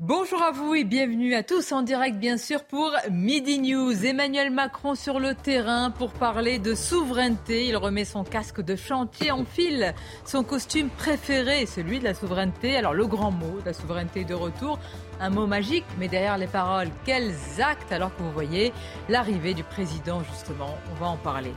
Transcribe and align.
Bonjour 0.00 0.40
à 0.44 0.52
vous 0.52 0.76
et 0.76 0.84
bienvenue 0.84 1.34
à 1.34 1.42
tous 1.42 1.72
en 1.72 1.82
direct 1.82 2.18
bien 2.18 2.38
sûr 2.38 2.62
pour 2.62 2.92
Midi 3.10 3.58
News. 3.58 4.06
Emmanuel 4.06 4.52
Macron 4.52 4.94
sur 4.94 5.18
le 5.18 5.34
terrain 5.34 5.90
pour 5.90 6.12
parler 6.12 6.60
de 6.60 6.76
souveraineté. 6.76 7.66
Il 7.66 7.76
remet 7.76 8.04
son 8.04 8.22
casque 8.22 8.60
de 8.60 8.76
chantier, 8.76 9.32
en 9.32 9.44
fil 9.44 9.92
son 10.24 10.44
costume 10.44 10.88
préféré, 10.88 11.66
celui 11.66 11.98
de 11.98 12.04
la 12.04 12.14
souveraineté. 12.14 12.76
Alors 12.76 12.94
le 12.94 13.08
grand 13.08 13.32
mot, 13.32 13.58
la 13.66 13.72
souveraineté 13.72 14.22
de 14.22 14.34
retour, 14.34 14.78
un 15.18 15.30
mot 15.30 15.48
magique, 15.48 15.86
mais 15.98 16.06
derrière 16.06 16.38
les 16.38 16.46
paroles, 16.46 16.90
quels 17.04 17.34
actes? 17.58 17.90
Alors 17.90 18.14
que 18.14 18.22
vous 18.22 18.30
voyez 18.30 18.72
l'arrivée 19.08 19.52
du 19.52 19.64
président 19.64 20.22
justement. 20.22 20.78
On 20.92 20.94
va 21.00 21.08
en 21.08 21.16
parler. 21.16 21.54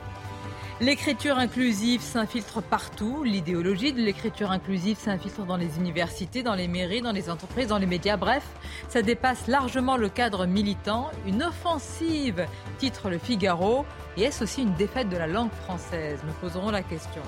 L'écriture 0.82 1.38
inclusive 1.38 2.02
s'infiltre 2.02 2.59
partout. 2.59 3.23
L'idéologie 3.23 3.93
de 3.93 4.02
l'écriture 4.02 4.50
inclusive 4.50 4.98
s'infiltre 4.98 5.45
dans 5.45 5.55
les 5.55 5.77
universités, 5.77 6.41
dans 6.41 6.55
les 6.55 6.68
mairies, 6.68 7.04
dans 7.04 7.11
les 7.11 7.30
entreprises, 7.30 7.68
dans 7.68 7.77
les 7.77 7.86
médias. 7.86 8.18
Bref, 8.18 8.43
ça 8.89 9.03
dépasse 9.03 9.45
largement 9.45 9.95
le 9.95 10.09
cadre 10.09 10.48
militant. 10.48 11.12
Une 11.27 11.44
offensive, 11.44 12.48
titre 12.80 13.12
le 13.12 13.20
Figaro. 13.20 13.86
Et 14.17 14.23
est-ce 14.23 14.44
aussi 14.44 14.63
une 14.63 14.73
défaite 14.73 15.09
de 15.09 15.17
la 15.17 15.27
langue 15.27 15.52
française? 15.52 16.20
Nous 16.25 16.34
poserons 16.41 16.72
la 16.72 16.81
question. 16.81 17.22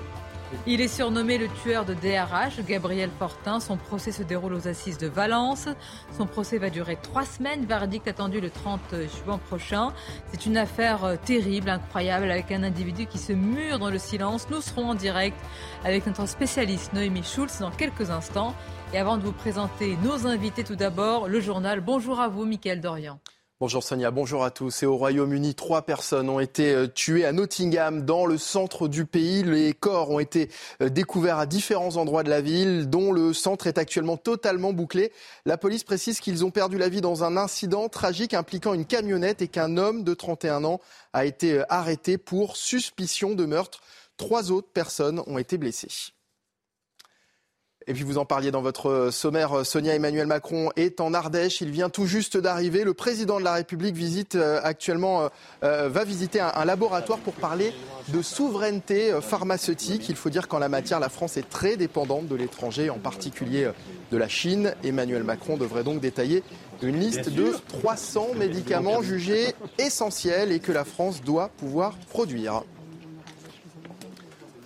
Il 0.65 0.81
est 0.81 0.87
surnommé 0.87 1.37
le 1.37 1.47
tueur 1.63 1.83
de 1.85 1.93
DRH, 1.93 2.63
Gabriel 2.65 3.09
Fortin. 3.19 3.59
Son 3.59 3.77
procès 3.77 4.11
se 4.11 4.23
déroule 4.23 4.53
aux 4.53 4.67
assises 4.67 4.97
de 4.97 5.07
Valence. 5.07 5.67
Son 6.17 6.25
procès 6.25 6.57
va 6.57 6.69
durer 6.69 6.97
trois 7.01 7.25
semaines. 7.25 7.65
Verdict 7.65 8.07
attendu 8.07 8.39
le 8.39 8.49
30 8.49 8.79
juin 9.23 9.37
prochain. 9.37 9.93
C'est 10.31 10.45
une 10.45 10.57
affaire 10.57 11.03
euh, 11.03 11.15
terrible, 11.23 11.69
incroyable, 11.69 12.31
avec 12.31 12.51
un 12.51 12.63
individu 12.63 13.05
qui 13.05 13.17
se 13.17 13.33
mure 13.33 13.79
dans 13.79 13.89
le 13.89 13.99
silence. 13.99 14.47
Nous 14.49 14.61
serons 14.61 14.91
en 14.91 14.95
direct 14.95 15.37
avec 15.83 16.05
notre 16.07 16.27
spécialiste 16.27 16.93
Noémie 16.93 17.23
Schulz 17.23 17.59
dans 17.59 17.71
quelques 17.71 18.09
instants. 18.09 18.55
Et 18.93 18.99
avant 18.99 19.17
de 19.17 19.23
vous 19.23 19.33
présenter 19.33 19.97
nos 20.03 20.27
invités, 20.27 20.63
tout 20.63 20.75
d'abord, 20.75 21.27
le 21.27 21.41
journal. 21.41 21.81
Bonjour 21.81 22.19
à 22.19 22.27
vous, 22.27 22.45
Mickaël 22.45 22.79
Dorian. 22.79 23.19
Bonjour 23.63 23.81
Sonia, 23.81 24.11
bonjour 24.11 24.43
à 24.43 24.51
tous. 24.51 24.83
Et 24.83 24.85
au 24.85 24.97
Royaume-Uni, 24.97 25.55
trois 25.55 25.83
personnes 25.83 26.29
ont 26.29 26.41
été 26.41 26.73
euh, 26.73 26.85
tuées 26.85 27.23
à 27.23 27.31
Nottingham, 27.31 28.01
dans 28.01 28.25
le 28.25 28.37
centre 28.37 28.89
du 28.89 29.05
pays. 29.05 29.41
Les 29.41 29.73
corps 29.73 30.09
ont 30.09 30.19
été 30.19 30.49
euh, 30.81 30.89
découverts 30.89 31.37
à 31.39 31.45
différents 31.45 31.95
endroits 31.95 32.23
de 32.23 32.29
la 32.29 32.41
ville, 32.41 32.89
dont 32.89 33.13
le 33.13 33.31
centre 33.31 33.67
est 33.67 33.77
actuellement 33.77 34.17
totalement 34.17 34.73
bouclé. 34.73 35.13
La 35.45 35.57
police 35.57 35.85
précise 35.85 36.19
qu'ils 36.19 36.43
ont 36.43 36.51
perdu 36.51 36.77
la 36.77 36.89
vie 36.89 36.99
dans 36.99 37.23
un 37.23 37.37
incident 37.37 37.87
tragique 37.87 38.33
impliquant 38.33 38.73
une 38.73 38.83
camionnette 38.83 39.41
et 39.41 39.47
qu'un 39.47 39.77
homme 39.77 40.03
de 40.03 40.13
31 40.13 40.65
ans 40.65 40.81
a 41.13 41.23
été 41.23 41.53
euh, 41.53 41.63
arrêté 41.69 42.17
pour 42.17 42.57
suspicion 42.57 43.33
de 43.33 43.45
meurtre. 43.45 43.79
Trois 44.17 44.51
autres 44.51 44.73
personnes 44.73 45.23
ont 45.25 45.37
été 45.37 45.57
blessées. 45.57 46.11
Et 47.87 47.93
puis 47.93 48.03
vous 48.03 48.17
en 48.17 48.25
parliez 48.25 48.51
dans 48.51 48.61
votre 48.61 49.09
sommaire, 49.11 49.65
Sonia 49.65 49.93
Emmanuel 49.93 50.27
Macron 50.27 50.69
est 50.75 51.01
en 51.01 51.13
Ardèche. 51.13 51.61
Il 51.61 51.71
vient 51.71 51.89
tout 51.89 52.05
juste 52.05 52.37
d'arriver. 52.37 52.83
Le 52.83 52.93
président 52.93 53.39
de 53.39 53.43
la 53.43 53.53
République 53.53 53.95
visite 53.95 54.35
euh, 54.35 54.59
actuellement, 54.63 55.23
euh, 55.23 55.27
euh, 55.63 55.89
va 55.89 56.03
visiter 56.03 56.39
un, 56.39 56.65
laboratoire 56.65 57.19
pour 57.19 57.33
parler 57.33 57.73
de 58.07 58.21
souveraineté 58.21 59.11
pharmaceutique. 59.21 60.07
Il 60.07 60.15
faut 60.15 60.29
dire 60.29 60.47
qu'en 60.47 60.59
la 60.59 60.69
matière, 60.69 60.99
la 60.99 61.09
France 61.09 61.35
est 61.35 61.49
très 61.49 61.75
dépendante 61.75 62.27
de 62.27 62.35
l'étranger, 62.35 62.89
en 62.89 62.99
particulier 62.99 63.69
de 64.11 64.17
la 64.17 64.29
Chine. 64.29 64.73
Emmanuel 64.83 65.23
Macron 65.23 65.57
devrait 65.57 65.83
donc 65.83 65.99
détailler 65.99 66.43
une 66.81 66.99
liste 66.99 67.29
de 67.29 67.53
300 67.67 68.29
médicaments 68.37 69.01
jugés 69.01 69.53
essentiels 69.77 70.51
et 70.51 70.59
que 70.59 70.71
la 70.71 70.85
France 70.85 71.21
doit 71.21 71.49
pouvoir 71.57 71.97
produire. 72.09 72.63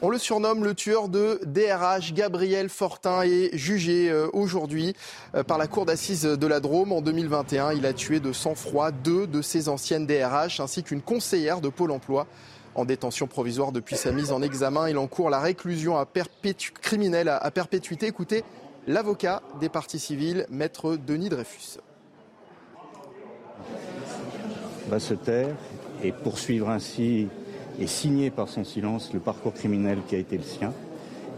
On 0.03 0.11
le 0.11 0.19
surnomme 0.19 0.63
le 0.63 0.75
tueur 0.75 1.09
de 1.09 1.39
DRH. 1.43 2.13
Gabriel 2.13 2.69
Fortin 2.69 3.23
est 3.23 3.57
jugé 3.57 4.11
euh, 4.11 4.27
aujourd'hui 4.31 4.95
euh, 5.33 5.41
par 5.41 5.57
la 5.57 5.65
cour 5.65 5.87
d'assises 5.87 6.21
de 6.21 6.47
la 6.47 6.59
Drôme 6.59 6.91
en 6.91 7.01
2021. 7.01 7.73
Il 7.73 7.83
a 7.83 7.93
tué 7.93 8.19
de 8.19 8.31
sang-froid 8.31 8.91
deux 8.91 9.25
de 9.25 9.41
ses 9.41 9.69
anciennes 9.69 10.05
DRH 10.05 10.59
ainsi 10.59 10.83
qu'une 10.83 11.01
conseillère 11.01 11.61
de 11.61 11.69
Pôle 11.69 11.89
emploi. 11.89 12.27
En 12.75 12.85
détention 12.85 13.25
provisoire 13.25 13.71
depuis 13.71 13.95
sa 13.95 14.11
mise 14.11 14.31
en 14.31 14.43
examen, 14.43 14.87
il 14.87 14.99
encourt 14.99 15.31
la 15.31 15.39
réclusion 15.39 15.97
à 15.97 16.07
criminelle 16.79 17.29
à 17.29 17.49
perpétuité. 17.49 18.05
Écoutez 18.05 18.43
l'avocat 18.85 19.41
des 19.59 19.67
partis 19.67 19.97
civils, 19.97 20.45
maître 20.51 20.95
Denis 20.95 21.29
Dreyfus. 21.29 21.79
Va 24.89 24.99
se 24.99 25.15
taire 25.15 25.55
et 26.03 26.11
poursuivre 26.11 26.69
ainsi 26.69 27.29
et 27.79 27.87
signer 27.87 28.29
par 28.29 28.49
son 28.49 28.63
silence 28.63 29.13
le 29.13 29.19
parcours 29.19 29.53
criminel 29.53 29.99
qui 30.07 30.15
a 30.15 30.19
été 30.19 30.37
le 30.37 30.43
sien. 30.43 30.73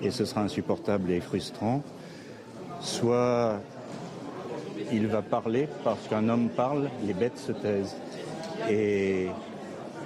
Et 0.01 0.11
ce 0.11 0.25
sera 0.25 0.41
insupportable 0.41 1.11
et 1.11 1.19
frustrant. 1.19 1.83
Soit 2.81 3.59
il 4.91 5.07
va 5.07 5.21
parler 5.21 5.67
parce 5.83 6.07
qu'un 6.07 6.29
homme 6.29 6.49
parle, 6.49 6.89
les 7.05 7.13
bêtes 7.13 7.37
se 7.37 7.51
taisent. 7.51 7.95
Et 8.69 9.27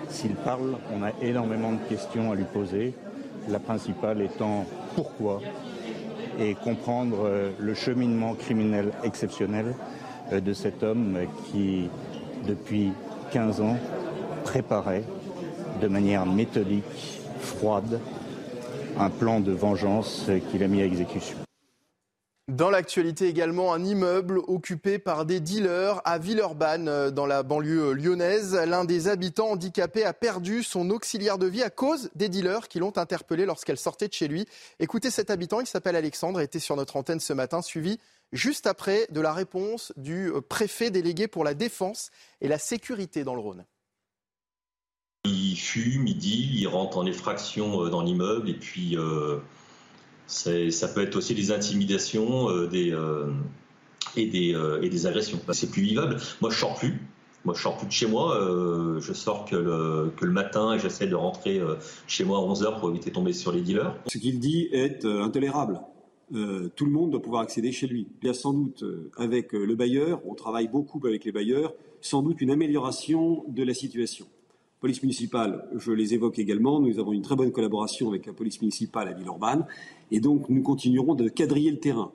s'il 0.10 0.36
parle, 0.36 0.78
on 0.96 1.04
a 1.04 1.12
énormément 1.22 1.74
de 1.74 1.90
questions 1.90 2.32
à 2.32 2.36
lui 2.36 2.46
poser. 2.46 2.94
La 3.50 3.60
principale 3.60 4.22
étant 4.22 4.66
pourquoi 4.96 5.42
et 6.40 6.56
comprendre 6.56 7.26
euh, 7.26 7.52
le 7.60 7.74
cheminement 7.74 8.34
criminel 8.34 8.92
exceptionnel 9.04 9.76
euh, 10.32 10.40
de 10.40 10.54
cet 10.54 10.82
homme 10.82 11.18
qui, 11.52 11.90
depuis 12.48 12.92
15 13.32 13.62
ans, 13.62 13.78
préparait 14.44 15.04
de 15.82 15.88
manière 15.88 16.26
méthodique, 16.26 17.22
froide, 17.40 18.00
un 18.98 19.10
plan 19.10 19.40
de 19.40 19.52
vengeance 19.52 20.30
qu'il 20.52 20.64
a 20.64 20.68
mis 20.68 20.82
à 20.82 20.86
exécution. 20.86 21.38
Dans 22.50 22.70
l'actualité 22.70 23.30
également, 23.30 23.74
un 23.74 23.86
immeuble 23.86 24.40
occupé 24.48 25.00
par 25.00 25.26
des 25.26 25.40
dealers 25.40 26.02
à 26.04 26.18
Villeurbanne, 26.18 27.10
dans 27.12 27.26
la 27.26 27.42
banlieue 27.42 27.94
lyonnaise. 27.94 28.54
L'un 28.54 28.84
des 28.84 29.08
habitants 29.08 29.52
handicapés 29.52 30.04
a 30.04 30.12
perdu 30.12 30.62
son 30.62 30.90
auxiliaire 30.90 31.38
de 31.38 31.48
vie 31.48 31.64
à 31.64 31.70
cause 31.70 32.12
des 32.16 32.28
dealers 32.28 32.68
qui 32.68 32.80
l'ont 32.80 32.98
interpellé 32.98 33.46
lorsqu'elle 33.46 33.78
sortait 33.78 34.10
de 34.10 34.14
chez 34.14 34.28
lui. 34.28 34.46
Écoutez 34.80 35.10
cet 35.10 35.30
habitant, 35.30 35.62
il 35.62 35.68
s'appelle 35.68 35.96
Alexandre, 35.96 36.42
était 36.42 36.60
sur 36.60 36.76
notre 36.76 36.98
antenne 36.98 37.22
ce 37.22 37.32
matin, 37.32 37.62
suivi 37.62 37.98
juste 38.34 38.68
après 38.68 39.08
de 39.10 39.22
la 39.22 39.32
réponse 39.32 39.94
du 39.96 40.30
préfet 40.50 40.92
délégué 40.92 41.30
pour 41.30 41.46
la 41.46 41.54
défense 41.54 42.10
et 42.42 42.50
la 42.50 42.60
sécurité 42.60 43.24
dans 43.24 43.36
le 43.36 43.42
Rhône. 43.42 43.64
Il 45.26 45.56
fume, 45.56 46.06
il 46.06 46.18
deal, 46.18 46.54
il 46.54 46.68
rentre 46.68 46.98
en 46.98 47.06
effraction 47.06 47.86
euh, 47.86 47.90
dans 47.90 48.02
l'immeuble 48.02 48.50
et 48.50 48.56
puis 48.56 48.98
euh, 48.98 49.38
ça 50.28 50.88
peut 50.90 51.02
être 51.02 51.16
aussi 51.16 51.34
des 51.34 51.50
intimidations 51.54 52.50
euh, 52.50 52.70
et, 54.18 54.26
des, 54.26 54.54
et 54.82 54.90
des 54.90 55.08
agressions. 55.08 55.40
C'est 55.54 55.72
plus 55.72 55.82
vivable. 55.82 56.18
Moi, 56.42 56.52
je 56.52 56.60
sors 56.60 56.76
plus. 56.76 57.00
Moi, 57.46 57.54
je 57.56 57.62
sors 57.62 57.78
plus 57.78 57.88
de 57.88 57.92
chez 57.94 58.06
moi. 58.06 58.38
je 59.00 59.14
sors 59.14 59.46
que 59.46 59.56
le, 59.56 60.12
que 60.18 60.26
le 60.26 60.34
matin 60.34 60.74
et 60.74 60.80
j'essaie 60.80 61.08
de 61.08 61.16
rentrer 61.16 61.62
chez 62.06 62.26
moi 62.26 62.40
à 62.40 62.42
11h 62.42 62.82
pour 62.82 62.90
éviter 62.90 63.10
de 63.10 63.16
tomber 63.16 63.32
sur 63.32 63.54
les 63.54 63.62
dealers. 63.62 63.96
Ce 64.08 64.18
qu'il 64.18 64.40
dit 64.40 64.68
est 64.74 65.06
intolérable. 65.06 65.80
tout 66.32 66.86
le 66.86 66.92
monde 66.92 67.12
doit 67.12 67.22
pouvoir 67.22 67.44
accéder 67.44 67.72
chez 67.72 67.88
lui. 67.88 68.08
Il 68.22 68.28
y 68.28 68.30
a 68.30 68.34
sans 68.34 68.52
doute, 68.52 68.84
avec 69.16 69.54
le 69.54 69.76
bailleur, 69.76 70.22
on 70.26 70.36
travaille 70.36 70.68
beaucoup 70.68 71.00
avec 71.06 71.24
les 71.24 71.32
bailleurs, 71.32 71.74
sans 72.02 72.22
doute 72.22 72.42
une 72.42 72.52
amélioration 72.52 73.46
de 73.48 73.64
la 73.64 73.74
situation 73.74 74.28
police 74.84 75.02
municipale, 75.02 75.66
je 75.78 75.94
les 75.94 76.14
évoque 76.14 76.40
également. 76.40 76.82
Nous 76.82 77.00
avons 77.00 77.14
une 77.14 77.22
très 77.22 77.38
bonne 77.38 77.54
collaboration 77.54 78.10
avec 78.10 78.26
la 78.26 78.34
police 78.34 78.60
municipale 78.60 79.08
à 79.08 79.14
Villeurbanne. 79.14 79.66
Et 80.12 80.20
donc, 80.20 80.50
nous 80.50 80.62
continuerons 80.62 81.16
de 81.16 81.30
quadriller 81.30 81.72
le 81.72 81.80
terrain. 81.80 82.12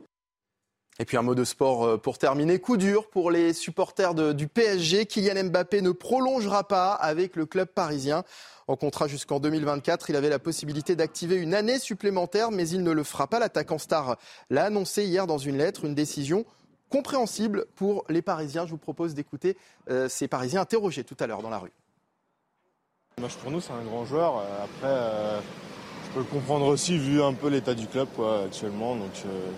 Et 0.99 1.07
puis 1.07 1.17
un 1.17 1.23
mot 1.23 1.35
de 1.35 1.45
sport 1.45 1.85
euh, 1.85 1.97
pour 1.97 2.19
terminer. 2.19 2.59
Coup 2.59 2.77
dur 2.77 3.09
pour 3.09 3.31
les 3.31 3.55
supporters 3.55 4.35
du 4.35 4.49
PSG. 4.49 5.07
Kylian 5.07 5.45
Mbappé 5.45 5.81
ne 5.81 5.93
prolongera 5.93 6.69
pas 6.69 6.93
avec 6.93 7.37
le 7.37 7.47
club 7.47 7.69
parisien. 7.69 8.23
En 8.67 8.77
contrat 8.77 9.09
jusqu'en 9.09 9.41
2024, 9.41 10.11
il 10.11 10.17
avait 10.17 10.29
la 10.29 10.39
possibilité 10.39 10.95
d'activer 10.95 11.37
une 11.37 11.55
année 11.55 11.79
supplémentaire, 11.79 12.51
mais 12.51 12.69
il 12.69 12.83
ne 12.83 12.91
le 12.91 13.03
fera 13.03 13.29
pas. 13.29 13.39
L'attaquant 13.39 13.79
star 13.79 14.19
l'a 14.51 14.67
annoncé 14.67 15.07
hier 15.07 15.27
dans 15.27 15.39
une 15.39 15.57
lettre, 15.57 15.87
une 15.87 15.95
décision 15.95 16.45
compréhensible 16.91 17.65
pour 17.77 18.05
les 18.11 18.21
Parisiens. 18.21 18.67
Je 18.67 18.73
vous 18.73 18.77
propose 18.77 19.15
d'écouter 19.15 19.57
euh, 19.89 20.07
ces 20.11 20.29
Parisiens 20.29 20.61
interrogés 20.61 21.05
tout 21.05 21.17
à 21.19 21.27
l'heure 21.27 21.41
dans 21.41 21.49
la 21.49 21.61
rue. 21.61 21.73
Pour 23.43 23.51
nous, 23.51 23.61
c'est 23.61 23.73
un 23.73 23.85
grand 23.85 24.05
joueur. 24.05 24.37
Euh, 24.37 24.65
après, 24.65 24.87
euh, 24.87 25.41
je 26.07 26.15
peux 26.15 26.21
le 26.21 26.25
comprendre 26.25 26.67
aussi 26.67 26.97
vu 26.97 27.21
un 27.21 27.33
peu 27.33 27.49
l'état 27.49 27.75
du 27.75 27.87
club 27.87 28.07
actuellement. 28.47 28.95
Donc, 28.95 29.11
euh, 29.27 29.51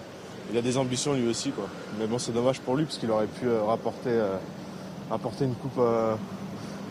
il 0.51 0.57
a 0.57 0.63
des 0.63 0.79
ambitions 0.79 1.13
lui 1.13 1.29
aussi. 1.29 1.51
Quoi. 1.51 1.67
Mais 1.99 2.07
bon, 2.07 2.19
c'est 2.19 2.33
dommage 2.33 2.61
pour 2.61 2.77
lui 2.77 2.85
parce 2.85 2.97
qu'il 2.97 3.11
aurait 3.11 3.27
pu 3.27 3.49
rapporter, 3.51 4.19
rapporter 5.11 5.45
une 5.45 5.55
coupe, 5.55 5.81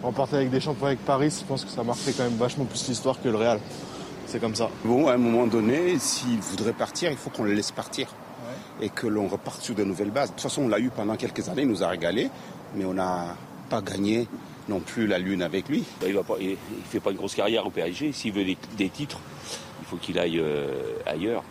remporter 0.04 0.38
avec 0.38 0.52
des 0.52 0.60
champions 0.60 0.86
avec 0.86 1.04
Paris. 1.04 1.36
Je 1.40 1.46
pense 1.46 1.66
que 1.66 1.72
ça 1.72 1.84
marquait 1.84 2.14
quand 2.14 2.24
même 2.24 2.38
vachement 2.38 2.66
plus 2.66 2.88
l'histoire 2.88 3.20
que 3.22 3.28
le 3.28 3.36
Real. 3.36 3.60
C'est 4.28 4.40
comme 4.40 4.56
ça. 4.56 4.70
Bon, 4.86 5.08
à 5.08 5.14
un 5.14 5.18
moment 5.18 5.48
donné, 5.48 5.98
s'il 5.98 6.40
voudrait 6.40 6.74
partir, 6.74 7.10
il 7.10 7.18
faut 7.18 7.32
qu'on 7.32 7.44
le 7.44 7.54
laisse 7.54 7.72
partir. 7.72 8.08
Et 8.80 8.90
que 8.90 9.08
l'on 9.08 9.28
reparte 9.28 9.62
sur 9.62 9.76
de 9.76 9.84
nouvelles 9.84 10.12
bases. 10.12 10.30
De 10.30 10.36
toute 10.36 10.44
façon, 10.44 10.62
on 10.62 10.68
l'a 10.70 10.80
eu 10.80 10.90
pendant 10.90 11.16
quelques 11.16 11.50
années, 11.50 11.64
il 11.64 11.68
nous 11.68 11.84
a 11.84 11.88
régalé, 11.88 12.30
mais 12.76 12.86
on 12.86 12.94
n'a 12.94 13.36
pas 13.70 13.82
gagné 13.82 14.28
non 14.70 14.80
plus 14.80 15.08
la 15.08 15.20
lune 15.20 15.42
avec 15.42 15.68
lui. 15.68 15.84
Bah, 16.00 16.08
il 16.40 16.50
ne 16.50 16.56
fait 16.90 17.00
pas 17.00 17.12
une 17.12 17.18
grosse 17.18 17.36
carrière 17.36 17.66
au 17.66 17.70
PSG. 17.70 18.14
S'il 18.14 18.32
veut 18.32 18.46
des, 18.78 18.90
titres, 18.90 19.20
il 19.82 19.86
faut 19.86 19.98
qu'il 19.98 20.18
aille 20.18 20.40
euh, 20.40 20.72
ailleurs. 21.06 21.44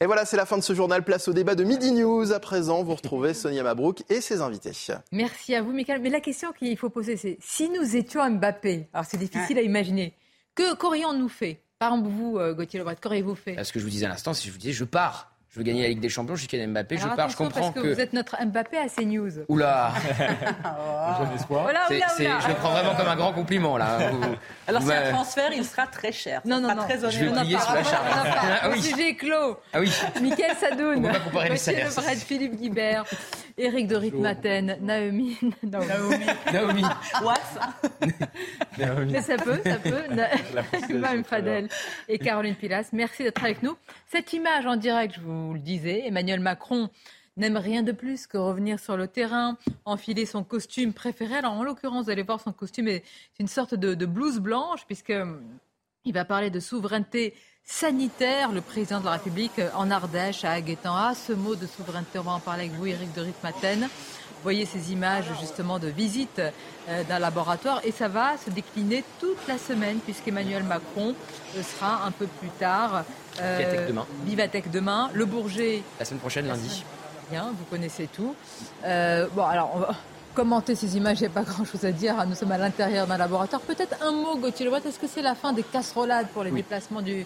Et 0.00 0.06
voilà, 0.06 0.24
c'est 0.24 0.36
la 0.36 0.46
fin 0.46 0.56
de 0.56 0.62
ce 0.62 0.72
journal. 0.74 1.02
Place 1.02 1.26
au 1.26 1.32
débat 1.32 1.54
de 1.54 1.64
Midi 1.64 1.92
News. 1.92 2.32
À 2.32 2.40
présent, 2.40 2.82
vous 2.82 2.94
retrouvez 2.94 3.34
Sonia 3.34 3.62
Mabrouk 3.62 4.02
et 4.08 4.20
ses 4.20 4.40
invités. 4.40 4.72
Merci 5.10 5.54
à 5.54 5.62
vous, 5.62 5.72
Michael. 5.72 6.00
Mais 6.00 6.10
la 6.10 6.20
question 6.20 6.52
qu'il 6.52 6.76
faut 6.76 6.90
poser, 6.90 7.16
c'est 7.16 7.38
si 7.40 7.70
nous 7.70 7.96
étions 7.96 8.28
Mbappé, 8.28 8.88
alors 8.92 9.04
c'est 9.04 9.16
difficile 9.16 9.58
à 9.58 9.62
imaginer, 9.62 10.14
que 10.54 10.74
qu'aurions-nous 10.76 11.28
fait? 11.28 11.60
Par 11.78 11.92
exemple, 11.92 12.10
vous, 12.10 12.38
euh, 12.38 12.54
Gauthier 12.54 12.78
Lebret, 12.78 12.96
qu'auriez-vous 13.00 13.34
fait? 13.34 13.62
Ce 13.64 13.72
que 13.72 13.80
je 13.80 13.84
vous 13.84 13.90
disais 13.90 14.06
à 14.06 14.10
l'instant, 14.10 14.32
si 14.32 14.46
je 14.46 14.52
vous 14.52 14.58
disais, 14.58 14.72
je 14.72 14.84
pars 14.84 15.33
je 15.54 15.60
veux 15.60 15.64
gagner 15.64 15.82
la 15.82 15.88
Ligue 15.88 16.00
des 16.00 16.08
Champions, 16.08 16.34
je 16.34 16.40
suis 16.40 16.48
Kylian 16.48 16.66
Mbappé, 16.70 16.96
je 16.96 17.06
pars, 17.06 17.28
je 17.28 17.36
comprends 17.36 17.70
parce 17.70 17.74
que, 17.74 17.94
vous 17.94 18.00
êtes 18.00 18.12
notre 18.12 18.36
Mbappé 18.44 18.76
à 18.76 18.88
CNews. 18.88 19.44
Oula 19.48 19.92
voilà, 21.48 21.86
oula, 21.88 22.06
Je 22.18 22.48
le 22.48 22.54
prends 22.54 22.72
vraiment 22.72 22.96
comme 22.96 23.06
un 23.06 23.14
grand 23.14 23.32
compliment 23.32 23.78
là. 23.78 23.98
Alors 24.66 24.82
c'est 24.82 24.96
un 24.96 25.12
transfert, 25.12 25.52
il 25.54 25.64
sera 25.64 25.86
très 25.86 26.10
cher. 26.10 26.40
Non, 26.44 26.60
non, 26.60 26.74
non. 26.74 26.82
Très 26.82 26.98
je 26.98 27.24
vais 27.24 27.30
plier 27.30 27.56
sous 27.60 27.72
la 27.72 27.84
charge. 27.84 28.04
Ah, 28.62 28.68
oui. 28.72 28.82
Sujet 28.82 29.14
clos. 29.14 29.56
Ah 29.72 29.78
oui. 29.78 29.92
Michael 30.20 30.56
Sadoun. 30.56 31.06
On 31.06 31.12
va 31.12 31.20
comparer 31.20 31.50
les 31.50 31.56
salaires. 31.56 31.92
Philippe 32.16 32.56
Guibert, 32.56 33.04
Éric 33.56 33.86
de 33.86 33.94
Ritmaten, 33.94 34.78
Naomi. 34.80 35.38
Naomi. 35.62 36.24
Naomi. 36.52 36.82
Was. 37.22 37.38
Mais 39.06 39.22
ça 39.22 39.36
peut, 39.36 39.60
ça 39.64 39.76
peut. 39.76 40.94
Même 40.94 41.22
Fadel 41.22 41.68
et 42.08 42.18
Caroline 42.18 42.56
Pilas. 42.56 42.88
Merci 42.92 43.22
d'être 43.22 43.42
avec 43.44 43.62
nous. 43.62 43.76
Cette 44.10 44.32
image 44.32 44.66
en 44.66 44.76
direct, 44.76 45.14
je 45.16 45.20
vous 45.20 45.43
vous 45.44 45.54
le 45.54 45.60
disiez, 45.60 46.06
Emmanuel 46.06 46.40
Macron 46.40 46.90
n'aime 47.36 47.56
rien 47.56 47.82
de 47.82 47.92
plus 47.92 48.26
que 48.26 48.38
revenir 48.38 48.78
sur 48.78 48.96
le 48.96 49.08
terrain, 49.08 49.56
enfiler 49.84 50.26
son 50.26 50.44
costume 50.44 50.92
préféré. 50.92 51.36
Alors, 51.36 51.52
en 51.52 51.64
l'occurrence, 51.64 52.04
vous 52.04 52.10
allez 52.10 52.22
voir, 52.22 52.40
son 52.40 52.52
costume 52.52 52.88
est 52.88 53.04
une 53.38 53.48
sorte 53.48 53.74
de, 53.74 54.06
blouse 54.06 54.38
blanche, 54.38 54.86
puisqu'il 54.86 55.16
hum, 55.16 55.42
va 56.06 56.24
parler 56.24 56.50
de 56.50 56.60
souveraineté 56.60 57.34
sanitaire. 57.64 58.52
Le 58.52 58.60
président 58.60 59.00
de 59.00 59.06
la 59.06 59.12
République 59.12 59.58
euh, 59.58 59.70
en 59.74 59.90
Ardèche, 59.90 60.44
à 60.44 60.52
Aguetan, 60.52 60.96
a 60.96 61.14
ce 61.14 61.32
mot 61.32 61.56
de 61.56 61.66
souveraineté. 61.66 62.18
On 62.18 62.22
va 62.22 62.32
en 62.32 62.40
parler 62.40 62.64
avec 62.64 62.76
vous, 62.76 62.86
Éric 62.86 63.12
de 63.14 63.22
Ritmaten. 63.22 63.88
Vous 64.44 64.50
voyez 64.50 64.66
ces 64.66 64.92
images 64.92 65.24
justement 65.40 65.78
de 65.78 65.88
visite 65.88 66.38
euh, 66.38 67.02
d'un 67.04 67.18
laboratoire 67.18 67.80
et 67.82 67.92
ça 67.92 68.08
va 68.08 68.36
se 68.36 68.50
décliner 68.50 69.02
toute 69.18 69.38
la 69.48 69.56
semaine 69.56 70.00
puisqu'Emmanuel 70.04 70.64
Macron 70.64 71.14
euh, 71.56 71.62
sera 71.62 72.04
un 72.04 72.10
peu 72.10 72.26
plus 72.26 72.50
tard 72.50 73.04
Vivatech 73.38 74.70
demain. 74.70 75.08
Demain. 75.08 75.10
Le 75.14 75.24
Bourget. 75.24 75.82
La 75.98 76.04
semaine 76.04 76.20
prochaine, 76.20 76.46
lundi. 76.46 76.84
Bien, 77.30 77.54
vous 77.58 77.64
connaissez 77.70 78.06
tout. 78.06 78.34
Euh, 78.84 79.28
bon, 79.34 79.44
alors, 79.44 79.70
on 79.76 79.78
va 79.78 79.94
commenter 80.34 80.74
ces 80.74 80.94
images, 80.98 81.20
il 81.20 81.22
n'y 81.22 81.28
a 81.28 81.30
pas 81.30 81.44
grand-chose 81.44 81.86
à 81.86 81.92
dire. 81.92 82.14
Nous 82.26 82.34
sommes 82.34 82.52
à 82.52 82.58
l'intérieur 82.58 83.06
d'un 83.06 83.16
laboratoire. 83.16 83.62
Peut-être 83.62 83.96
un 84.02 84.12
mot, 84.12 84.36
Gauthier 84.36 84.66
est-ce 84.66 84.98
que 84.98 85.06
c'est 85.06 85.22
la 85.22 85.34
fin 85.34 85.54
des 85.54 85.62
casserolades 85.62 86.28
pour 86.34 86.44
les 86.44 86.50
déplacements 86.50 87.00
du, 87.00 87.24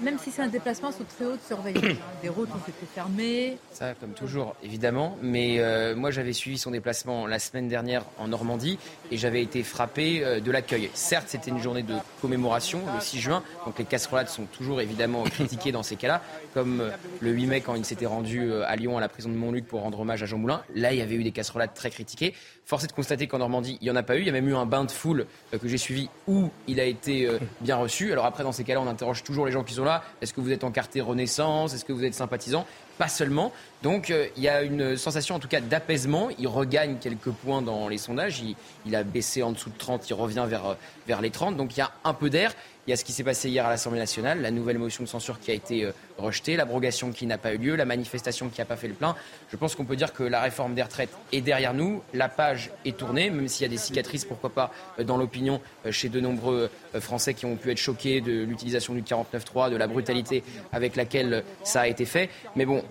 même 0.00 0.18
si 0.18 0.30
c'est 0.30 0.42
un 0.42 0.48
déplacement 0.48 0.92
sous 0.92 1.04
très 1.04 1.24
haute 1.24 1.40
surveillance. 1.46 1.82
Des 2.22 2.28
routes 2.28 2.50
ont 2.50 2.68
été 2.68 2.86
fermées. 2.94 3.56
Ça, 3.72 3.94
comme 3.94 4.12
toujours, 4.12 4.54
évidemment. 4.62 5.16
Mais 5.22 5.60
euh, 5.60 5.96
moi, 5.96 6.10
j'avais 6.10 6.32
suivi 6.32 6.58
son 6.58 6.70
déplacement 6.70 7.26
la 7.26 7.38
semaine 7.38 7.68
dernière 7.68 8.04
en 8.18 8.28
Normandie 8.28 8.78
et 9.10 9.16
j'avais 9.16 9.42
été 9.42 9.62
frappé 9.62 10.22
euh, 10.22 10.40
de 10.40 10.50
l'accueil. 10.50 10.90
Certes, 10.94 11.26
c'était 11.28 11.50
une 11.50 11.58
journée 11.58 11.82
de 11.82 11.94
commémoration, 12.20 12.82
le 12.94 13.00
6 13.00 13.18
juin, 13.18 13.42
donc 13.64 13.78
les 13.78 13.84
casserolades 13.84 14.28
sont 14.28 14.44
toujours 14.44 14.80
évidemment 14.80 15.22
critiquées 15.24 15.72
dans 15.72 15.82
ces 15.82 15.96
cas-là, 15.96 16.22
comme 16.52 16.80
euh, 16.80 16.90
le 17.20 17.30
8 17.30 17.46
mai 17.46 17.60
quand 17.62 17.74
il 17.74 17.84
s'était 17.84 18.06
rendu 18.06 18.52
à 18.52 18.76
Lyon 18.76 18.98
à 18.98 19.00
la 19.00 19.08
prison 19.08 19.30
de 19.30 19.34
Montluc 19.34 19.66
pour 19.66 19.80
rendre 19.80 20.00
hommage 20.00 20.22
à 20.22 20.26
Jean 20.26 20.38
Moulin. 20.38 20.62
Là, 20.74 20.92
il 20.92 20.98
y 20.98 21.02
avait 21.02 21.14
eu 21.14 21.24
des 21.24 21.32
casserolades 21.32 21.74
très 21.74 21.90
critiquées. 21.90 22.34
Force 22.66 22.84
est 22.84 22.88
de 22.88 22.92
constater 22.92 23.26
qu'en 23.26 23.38
Normandie, 23.38 23.78
il 23.80 23.84
n'y 23.84 23.90
en 23.90 23.96
a 23.96 24.02
pas 24.02 24.16
eu. 24.16 24.20
Il 24.20 24.26
y 24.26 24.30
a 24.30 24.32
même 24.32 24.48
eu 24.48 24.54
un 24.54 24.66
bain 24.66 24.84
de 24.84 24.90
foule 24.90 25.26
que 25.50 25.66
j'ai 25.66 25.78
suivi 25.78 26.08
où 26.26 26.50
il 26.68 26.78
a 26.78 26.84
été 26.84 27.28
bien 27.60 27.76
reçu. 27.76 28.12
Alors 28.12 28.24
après, 28.24 28.44
dans 28.44 28.52
ces 28.52 28.64
cas-là, 28.64 28.80
on 28.80 28.86
interroge 28.86 29.24
toujours 29.24 29.46
les 29.46 29.52
gens 29.52 29.61
qui 29.64 29.74
sont 29.74 29.84
là. 29.84 30.02
Est-ce 30.20 30.32
que 30.32 30.40
vous 30.40 30.52
êtes 30.52 30.64
encarté 30.64 31.00
Renaissance? 31.00 31.74
Est-ce 31.74 31.84
que 31.84 31.92
vous 31.92 32.04
êtes 32.04 32.14
sympathisant? 32.14 32.66
Pas 32.98 33.08
seulement. 33.08 33.52
Donc 33.82 34.10
euh, 34.10 34.28
il 34.36 34.42
y 34.42 34.48
a 34.48 34.62
une 34.62 34.96
sensation 34.96 35.34
en 35.34 35.38
tout 35.38 35.48
cas 35.48 35.60
d'apaisement. 35.60 36.28
Il 36.38 36.48
regagne 36.48 36.96
quelques 37.00 37.30
points 37.30 37.62
dans 37.62 37.88
les 37.88 37.98
sondages. 37.98 38.42
Il, 38.86 38.96
a 38.96 39.02
baissé 39.02 39.42
en 39.42 39.52
dessous 39.52 39.70
de 39.70 39.78
30, 39.78 40.08
il 40.08 40.14
revient 40.14 40.44
vers, 40.46 40.66
euh, 40.66 41.20
les 41.20 41.30
30. 41.30 41.56
Donc 41.56 41.76
il 41.76 41.78
y 41.78 41.82
a 41.82 41.92
un 42.04 42.14
peu 42.14 42.30
d'air. 42.30 42.54
Il 42.86 42.90
y 42.90 42.92
a 42.92 42.96
ce 42.96 43.04
qui 43.04 43.12
s'est 43.12 43.24
passé 43.24 43.48
hier 43.48 43.64
à 43.64 43.70
l'Assemblée 43.70 44.00
nationale, 44.00 44.42
la 44.42 44.50
nouvelle 44.50 44.78
motion 44.78 45.04
de 45.04 45.08
censure 45.08 45.38
qui 45.38 45.52
a 45.52 45.54
été 45.54 45.84
euh, 45.84 45.92
rejetée, 46.18 46.56
l'abrogation 46.56 47.12
qui 47.12 47.26
n'a 47.26 47.38
pas 47.38 47.52
eu 47.54 47.58
lieu, 47.58 47.76
la 47.76 47.84
manifestation 47.84 48.48
qui 48.48 48.60
n'a 48.60 48.64
pas 48.64 48.76
fait 48.76 48.88
le 48.88 48.94
plein. 48.94 49.16
Je 49.50 49.56
pense 49.56 49.74
qu'on 49.74 49.84
peut 49.84 49.96
dire 49.96 50.12
que 50.12 50.22
la 50.22 50.40
réforme 50.40 50.74
des 50.74 50.82
retraites 50.82 51.10
est 51.32 51.40
derrière 51.40 51.74
nous, 51.74 52.02
la 52.14 52.28
page 52.28 52.70
est 52.84 52.96
tournée, 52.96 53.30
même 53.30 53.48
s'il 53.48 53.62
y 53.62 53.66
a 53.66 53.68
des 53.68 53.76
cicatrices, 53.76 54.24
pourquoi 54.24 54.50
pas, 54.50 54.72
euh, 54.98 55.04
dans 55.04 55.16
l'opinion 55.16 55.60
euh, 55.86 55.92
chez 55.92 56.08
de 56.08 56.20
nombreux 56.20 56.70
Français 57.00 57.34
qui 57.34 57.46
ont 57.46 57.56
pu 57.56 57.70
être 57.70 57.78
choqués 57.78 58.20
de 58.20 58.44
l'utilisation 58.44 58.94
du 58.94 59.02
49.3, 59.02 59.70
de 59.70 59.76
la 59.76 59.86
brutalité 59.86 60.42
avec 60.72 60.96
laquelle 60.96 61.44
ça 61.64 61.82
a 61.82 61.86
été 61.86 62.04
fait. 62.04 62.28
Mais 62.56 62.66
bon, 62.66 62.84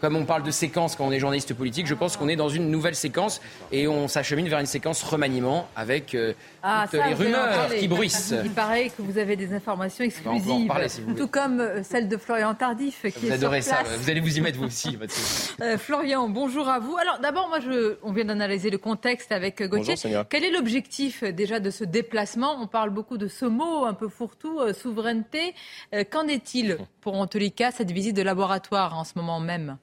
comme 0.00 0.16
on 0.16 0.24
parle 0.24 0.42
de 0.42 0.50
séquence 0.50 0.96
quand 0.96 1.06
on 1.06 1.12
est 1.12 1.20
journaliste 1.20 1.54
politique, 1.54 1.86
je 1.86 1.94
pense 1.94 2.16
qu'on 2.16 2.28
est 2.28 2.36
dans 2.36 2.48
une 2.48 2.70
nouvelle 2.70 2.94
séquence 2.94 3.40
et 3.72 3.86
on 3.86 4.08
s'achemine 4.08 4.48
vers 4.48 4.58
une 4.58 4.66
séquence 4.66 5.02
remaniement 5.02 5.68
avec 5.76 6.16
ah, 6.68 6.86
toutes 6.90 7.04
les 7.04 7.14
rumeurs 7.14 7.68
qui 7.78 7.86
bruissent. 7.86 8.34
Il 8.44 8.50
paraît 8.50 8.90
que 8.90 9.02
vous 9.02 9.18
avez 9.18 9.36
des 9.36 9.52
informations 9.54 10.04
exclusives, 10.04 10.72
tout 11.16 11.28
comme 11.28 11.60
euh, 11.60 11.82
celle 11.84 12.08
de 12.08 12.16
Florian 12.16 12.54
Tardif. 12.56 13.02
Qui 13.02 13.26
vous 13.26 13.32
adorez 13.32 13.62
ça, 13.62 13.82
vous 13.98 14.10
allez 14.10 14.20
vous 14.20 14.36
y 14.36 14.40
mettre 14.40 14.58
vous 14.58 14.66
aussi. 14.66 14.98
euh, 15.60 15.78
Florian, 15.78 16.28
bonjour 16.28 16.68
à 16.68 16.78
vous. 16.78 16.96
Alors 16.96 17.18
d'abord, 17.20 17.48
moi, 17.48 17.60
je, 17.60 17.96
on 18.02 18.12
vient 18.12 18.24
d'analyser 18.24 18.70
le 18.70 18.78
contexte 18.78 19.32
avec 19.32 19.60
euh, 19.60 19.68
Gauthier. 19.68 19.94
Quel 20.28 20.44
est 20.44 20.50
l'objectif 20.50 21.22
euh, 21.22 21.32
déjà 21.32 21.60
de 21.60 21.70
ce 21.70 21.84
déplacement? 21.84 22.56
On 22.60 22.66
parle 22.66 22.90
beaucoup 22.90 23.18
de 23.18 23.28
ce 23.28 23.44
mot 23.44 23.84
un 23.84 23.94
peu 23.94 24.08
fourre-tout, 24.08 24.60
souveraineté. 24.72 25.54
Qu'en 26.10 26.26
est-il 26.26 26.78
pour 27.00 27.14
en 27.14 27.26
tous 27.26 27.38
les 27.38 27.50
cas 27.50 27.70
cette 27.70 27.90
visite 27.90 28.16
de 28.16 28.22
laboratoire 28.22 28.96
en 28.96 29.04
ce 29.04 29.12
moment 29.16 29.40
même? 29.40 29.78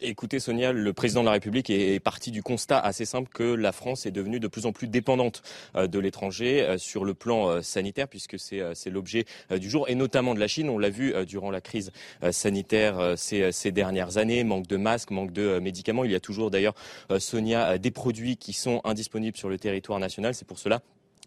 Écoutez 0.00 0.40
Sonia, 0.40 0.72
le 0.72 0.92
président 0.92 1.20
de 1.20 1.26
la 1.26 1.32
République 1.32 1.70
est 1.70 2.00
parti 2.00 2.32
du 2.32 2.42
constat 2.42 2.78
assez 2.80 3.04
simple 3.04 3.30
que 3.32 3.44
la 3.44 3.70
France 3.70 4.06
est 4.06 4.10
devenue 4.10 4.40
de 4.40 4.48
plus 4.48 4.66
en 4.66 4.72
plus 4.72 4.88
dépendante 4.88 5.42
euh, 5.76 5.86
de 5.86 6.00
l'étranger 6.00 6.62
euh, 6.62 6.78
sur 6.78 7.04
le 7.04 7.14
plan 7.14 7.48
euh, 7.48 7.62
sanitaire, 7.62 8.08
puisque 8.08 8.38
c'est 8.38 8.90
l'objet 8.90 9.24
du 9.56 9.70
jour, 9.70 9.88
et 9.88 9.94
notamment 9.94 10.34
de 10.34 10.40
la 10.40 10.48
Chine. 10.48 10.68
On 10.68 10.78
l'a 10.78 10.90
vu 10.90 11.14
durant 11.26 11.50
la 11.50 11.60
crise 11.60 11.92
sanitaire 12.30 13.14
ces, 13.16 13.52
ces, 13.52 13.72
dernières 13.72 14.18
années, 14.18 14.44
manque 14.44 14.66
de 14.66 14.76
masques, 14.76 15.10
manque 15.10 15.32
de 15.32 15.58
médicaments. 15.58 16.04
Il 16.04 16.10
y 16.10 16.14
a 16.14 16.20
toujours 16.20 16.50
d'ailleurs, 16.50 16.74
Sonia, 17.18 17.78
des 17.78 17.90
produits 17.90 18.36
qui 18.36 18.52
sont 18.52 18.80
indisponibles 18.84 19.36
sur 19.36 19.48
le 19.48 19.58
territoire 19.58 19.98
national. 19.98 20.34
C'est 20.34 20.46
pour 20.46 20.58
cela 20.58 20.82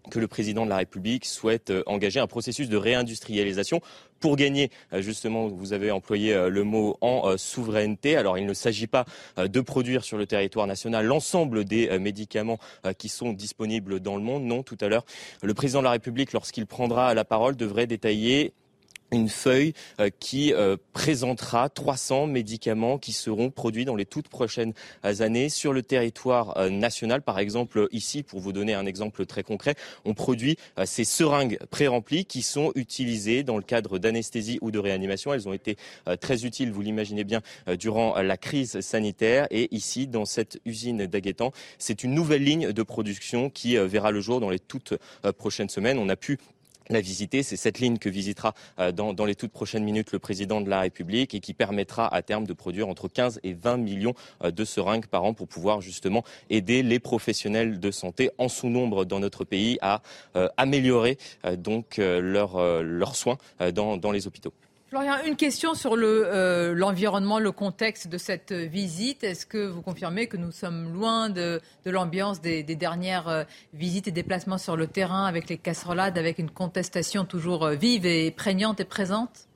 que 0.09 0.19
le 0.19 0.27
président 0.27 0.65
de 0.65 0.69
la 0.69 0.77
République 0.77 1.25
souhaite 1.25 1.69
euh, 1.69 1.83
engager 1.86 2.19
un 2.19 2.27
processus 2.27 2.69
de 2.69 2.77
réindustrialisation 2.77 3.81
pour 4.19 4.36
gagner, 4.36 4.71
euh, 4.94 5.01
justement, 5.01 5.48
vous 5.48 5.74
avez 5.74 5.92
employé 5.92 6.33
euh, 6.33 6.50
le 6.50 6.63
mot 6.63 6.98
en 7.01 7.38
souveraineté. 7.38 8.15
Alors, 8.15 8.38
il 8.38 8.45
ne 8.45 8.54
s'agit 8.54 8.87
pas 8.87 9.06
de 9.37 9.61
produire 9.61 10.04
sur 10.04 10.18
le 10.18 10.26
territoire 10.26 10.68
national 10.68 11.06
l'ensemble 11.06 11.66
des 11.66 11.99
médicaments 11.99 12.57
qui 12.97 13.09
sont 13.09 13.33
disponibles 13.33 13.99
dans 13.99 14.16
le 14.16 14.21
monde. 14.21 14.44
Non, 14.44 14.64
tout 14.64 14.78
à 14.81 14.87
l'heure, 14.87 15.06
le 15.42 15.54
président 15.54 15.80
de 15.80 15.85
la 15.85 15.92
République, 15.92 16.33
lorsqu'il 16.33 16.66
prendra 16.66 17.14
la 17.14 17.26
parole, 17.26 17.56
devrait 17.56 17.87
détailler 17.87 18.54
une 19.11 19.30
feuille 19.30 19.73
euh, 19.99 20.09
qui 20.19 20.54
euh, 20.54 20.78
présentera 20.94 21.69
300 21.69 22.28
médicaments 22.28 22.97
qui 22.97 23.14
seront 23.14 23.49
produits 23.49 23.85
dans 23.85 23.95
les 23.95 24.06
toutes 24.06 24.28
prochaines 24.28 24.73
années 25.04 25.49
sur 25.49 25.73
le 25.73 25.81
territoire 25.81 26.57
euh, 26.57 26.69
national. 26.69 27.21
Par 27.21 27.40
exemple, 27.40 27.87
ici, 27.92 28.23
pour 28.23 28.40
vous 28.40 28.52
donner 28.52 28.73
un 28.73 28.85
exemple 28.85 29.26
très 29.26 29.44
concret, 29.44 29.76
on 30.06 30.14
produit 30.14 30.57
ces 30.85 31.04
seringues 31.04 31.59
pré-remplies 31.69 32.26
qui 32.26 32.42
sont 32.42 32.71
utilisées 32.76 33.44
dans 33.44 33.57
le 33.57 33.64
cadre 33.64 33.99
d'anesthésie 33.99 34.59
ou 34.61 34.71
de 34.71 34.80
réanimation. 34.80 35.33
Elles 35.33 35.47
ont 35.47 35.54
été 35.54 35.78
très 36.19 36.45
utiles, 36.45 36.71
vous 36.71 36.81
l'imaginez 36.81 37.23
bien, 37.23 37.42
durant 37.80 38.19
la 38.21 38.37
crise 38.37 38.80
sanitaire. 38.81 39.47
Et 39.52 39.73
ici, 39.76 40.07
dans 40.07 40.26
cette 40.26 40.59
usine 40.66 41.06
d'Aguetan, 41.06 41.52
c'est 41.78 42.04
une 42.04 42.14
nouvelle 42.14 42.44
ligne 42.44 42.71
de 42.71 42.83
production 42.83 43.49
qui 43.49 43.78
verra 43.78 44.11
le 44.11 44.21
jour 44.21 44.40
dans 44.40 44.49
les 44.49 44.59
toutes 44.59 44.94
prochaines 45.37 45.69
semaines. 45.69 45.97
On 45.99 46.09
a 46.09 46.16
pu 46.16 46.37
la 46.89 47.01
visiter. 47.01 47.44
C'est 47.44 47.57
cette 47.57 47.79
ligne 47.79 47.97
que 47.97 48.09
visitera 48.09 48.53
euh, 48.79 48.91
dans, 48.91 49.25
les 49.25 49.35
toutes 49.35 49.51
prochaines 49.51 49.83
minutes 49.83 50.11
le 50.11 50.19
président 50.19 50.61
de 50.61 50.69
la 50.69 50.81
République 50.81 51.33
et 51.33 51.39
qui 51.39 51.53
permettra 51.53 52.13
à 52.13 52.21
terme 52.21 52.45
de 52.45 52.53
produire 52.53 52.87
entre 52.87 53.07
15 53.07 53.39
et 53.44 53.53
20 53.53 53.77
millions 53.77 54.13
euh, 54.44 54.51
de 54.51 54.65
seringues 54.65 55.07
par 55.07 55.23
an 55.23 55.33
pour 55.33 55.47
pouvoir 55.47 55.81
justement 55.81 56.23
aider 56.49 56.83
les 56.83 56.99
professionnels 56.99 57.79
de 57.79 57.91
santé 57.91 58.29
en 58.37 58.49
sous-nombre 58.49 59.06
dans 59.06 59.19
notre 59.19 59.44
pays 59.44 59.77
à 59.81 60.01
euh, 60.35 60.47
améliorer 60.57 61.17
donc 61.57 61.97
leurs 61.97 63.15
soins 63.15 63.37
dans 63.73 64.11
les 64.11 64.27
hôpitaux. 64.27 64.53
Florian, 64.89 65.15
une 65.25 65.35
question 65.35 65.73
sur 65.73 65.95
euh, 65.97 66.73
l'environnement, 66.73 67.39
le, 67.39 67.51
contexte 67.51 68.07
de 68.07 68.17
cette 68.17 68.53
visite. 68.53 69.21
Est-ce 69.21 69.45
que 69.45 69.67
vous 69.67 69.81
confirmez 69.81 70.27
que 70.27 70.37
nous 70.37 70.53
sommes 70.53 70.94
loin 70.94 71.29
de, 71.29 71.59
l'ambiance 71.85 72.39
des, 72.39 72.63
dernières 72.63 73.27
euh, 73.27 73.44
visites 73.73 74.07
et 74.07 74.11
déplacements 74.11 74.57
sur 74.57 74.77
le 74.77 74.87
terrain 74.87 75.25
avec 75.25 75.49
les 75.49 75.57
casserolades, 75.57 76.17
avec 76.17 76.39
une 76.39 76.49
contestation 76.49 77.25
toujours 77.25 77.65
euh, 77.65 77.75
vive 77.75 78.06
et 78.06 78.31
prégnante 78.31 78.79
et 78.79 78.85
présente? 78.85 79.46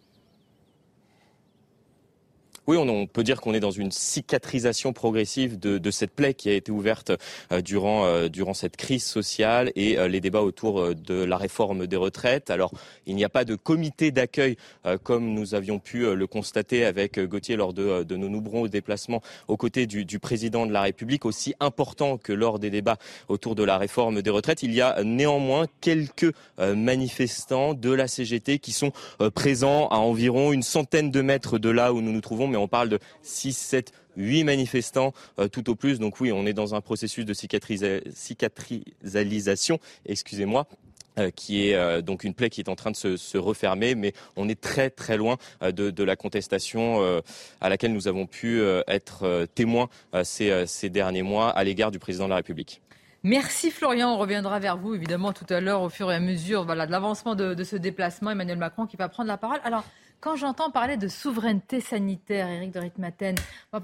Oui, 2.68 2.77
on, 2.77 3.08
peut 3.08 3.24
dire 3.24 3.41
qu'on 3.41 3.56
est 3.56 3.60
dans 3.60 3.72
une 3.72 3.91
cicatrisation 3.91 4.94
progressive 4.94 5.60
de, 5.60 5.91
cette 5.91 6.12
plaie 6.12 6.36
qui 6.36 6.48
a 6.48 6.53
été 6.53 6.72
ouverte 6.72 7.12
euh, 7.51 7.62
durant, 7.62 8.06
euh, 8.06 8.30
durant 8.30 8.53
cette 8.53 8.77
crise 8.77 9.03
sociale 9.03 9.72
et 9.75 9.98
euh, 9.98 10.08
les 10.08 10.22
débats 10.22 10.44
autour 10.44 10.94
de 10.94 11.24
la 11.24 11.38
réforme 11.38 11.88
des 11.88 11.96
retraites. 11.96 12.51
Alors, 12.51 12.72
il 13.08 13.15
n'y 13.15 13.25
a 13.25 13.30
pas 13.30 13.46
de 13.46 13.56
comité 13.56 14.12
d'accueil 14.12 14.58
comme 15.03 15.34
nous 15.34 15.56
avions 15.56 15.80
pu 15.80 16.15
le 16.15 16.27
constater 16.27 16.86
avec 16.86 17.20
Gauthier 17.20 17.56
lors 17.56 17.74
de, 17.74 18.03
de 18.03 18.15
nos 18.15 18.30
nombreux 18.30 18.70
déplacements 18.70 19.22
aux 19.48 19.58
côtés 19.58 19.88
du, 19.88 20.06
du, 20.06 20.20
président 20.20 20.65
de 20.65 20.72
la 20.72 20.82
République, 20.82 21.25
aussi 21.25 21.56
important 21.60 22.18
que 22.18 22.32
lors 22.32 22.60
des 22.60 22.70
débats 22.70 22.98
autour 23.27 23.56
de 23.56 23.63
la 23.63 23.77
réforme 23.77 24.22
des 24.22 24.30
retraites. 24.30 24.63
Il 24.63 24.74
y 24.74 24.82
a 24.82 25.03
néanmoins 25.03 25.65
quelques 25.82 26.32
manifestants 26.60 27.74
de 27.74 27.91
la 27.91 28.08
CGT 28.08 28.60
qui 28.60 28.72
sont 28.72 28.91
présents 29.34 29.88
à 29.88 29.98
environ 29.98 30.53
une 30.53 30.63
centaine 30.63 31.12
de 31.12 31.22
mètres 31.22 31.58
de 31.58 31.70
là 31.70 31.94
où 31.94 32.01
nous 32.01 32.12
nous 32.12 32.22
trouvons, 32.22 32.48
mais 32.51 32.58
on 32.58 32.67
parle 32.67 32.89
de 32.89 33.00
6, 33.24 33.58
7, 33.58 33.91
8 34.17 34.43
manifestants 34.43 35.13
euh, 35.39 35.48
tout 35.48 35.70
au 35.70 35.75
plus. 35.75 36.00
Donc 36.00 36.20
oui, 36.20 36.31
on 36.31 36.46
est 36.46 36.53
dans 36.53 36.75
un 36.75 36.81
processus 36.81 37.25
de 37.25 37.34
cicatrisalisation, 37.34 39.79
excusez-moi, 40.05 40.67
euh, 41.20 41.29
qui 41.31 41.67
est 41.67 41.75
euh, 41.75 42.01
donc 42.01 42.24
une 42.24 42.34
plaie 42.34 42.50
qui 42.50 42.62
est 42.62 42.70
en 42.70 42.75
train 42.75 42.91
de 42.91 42.96
se, 42.96 43.38
refermer, 43.38 43.96
mais 43.96 44.13
on 44.36 44.50
est 44.50 44.60
très 44.60 44.89
très 44.89 45.17
loin 45.17 45.38
de, 45.62 46.03
la 46.03 46.15
contestation 46.15 47.22
à 47.62 47.70
laquelle 47.70 47.93
nous 47.93 48.08
avons 48.08 48.25
pu 48.27 48.62
être 48.88 49.48
témoins 49.55 49.89
ces, 50.24 50.89
derniers 50.89 51.24
mois 51.24 51.50
à 51.50 51.63
l'égard 51.63 51.91
du 51.91 52.00
président 52.00 52.25
de 52.25 52.31
la 52.31 52.38
République. 52.38 52.81
Merci 53.24 53.70
Florian, 53.70 54.15
on 54.15 54.17
reviendra 54.17 54.58
vers 54.58 54.77
vous 54.77 54.96
évidemment 54.96 55.31
tout 55.31 55.46
à 55.50 55.62
l'heure 55.62 55.84
au 55.84 55.89
fur 55.89 56.12
et 56.12 56.15
à 56.15 56.20
mesure 56.20 56.65
de 56.65 56.74
l'avancement 56.74 57.36
de, 57.36 57.53
de, 57.53 57.63
ce 57.63 57.75
déplacement. 57.75 58.31
Emmanuel 58.31 58.58
Macron 58.58 58.88
qui 58.88 58.98
va 58.98 59.10
prendre 59.10 59.27
la 59.27 59.38
parole. 59.38 59.60
Alors 59.63 59.84
quand 60.22 60.36
j'entends 60.36 60.70
parler 60.70 60.98
de 60.98 61.08
souveraineté 61.08 61.82
sanitaire, 61.82 62.48
Eric 62.48 62.72
de 62.72 62.80
Ritmaten, 62.80 63.36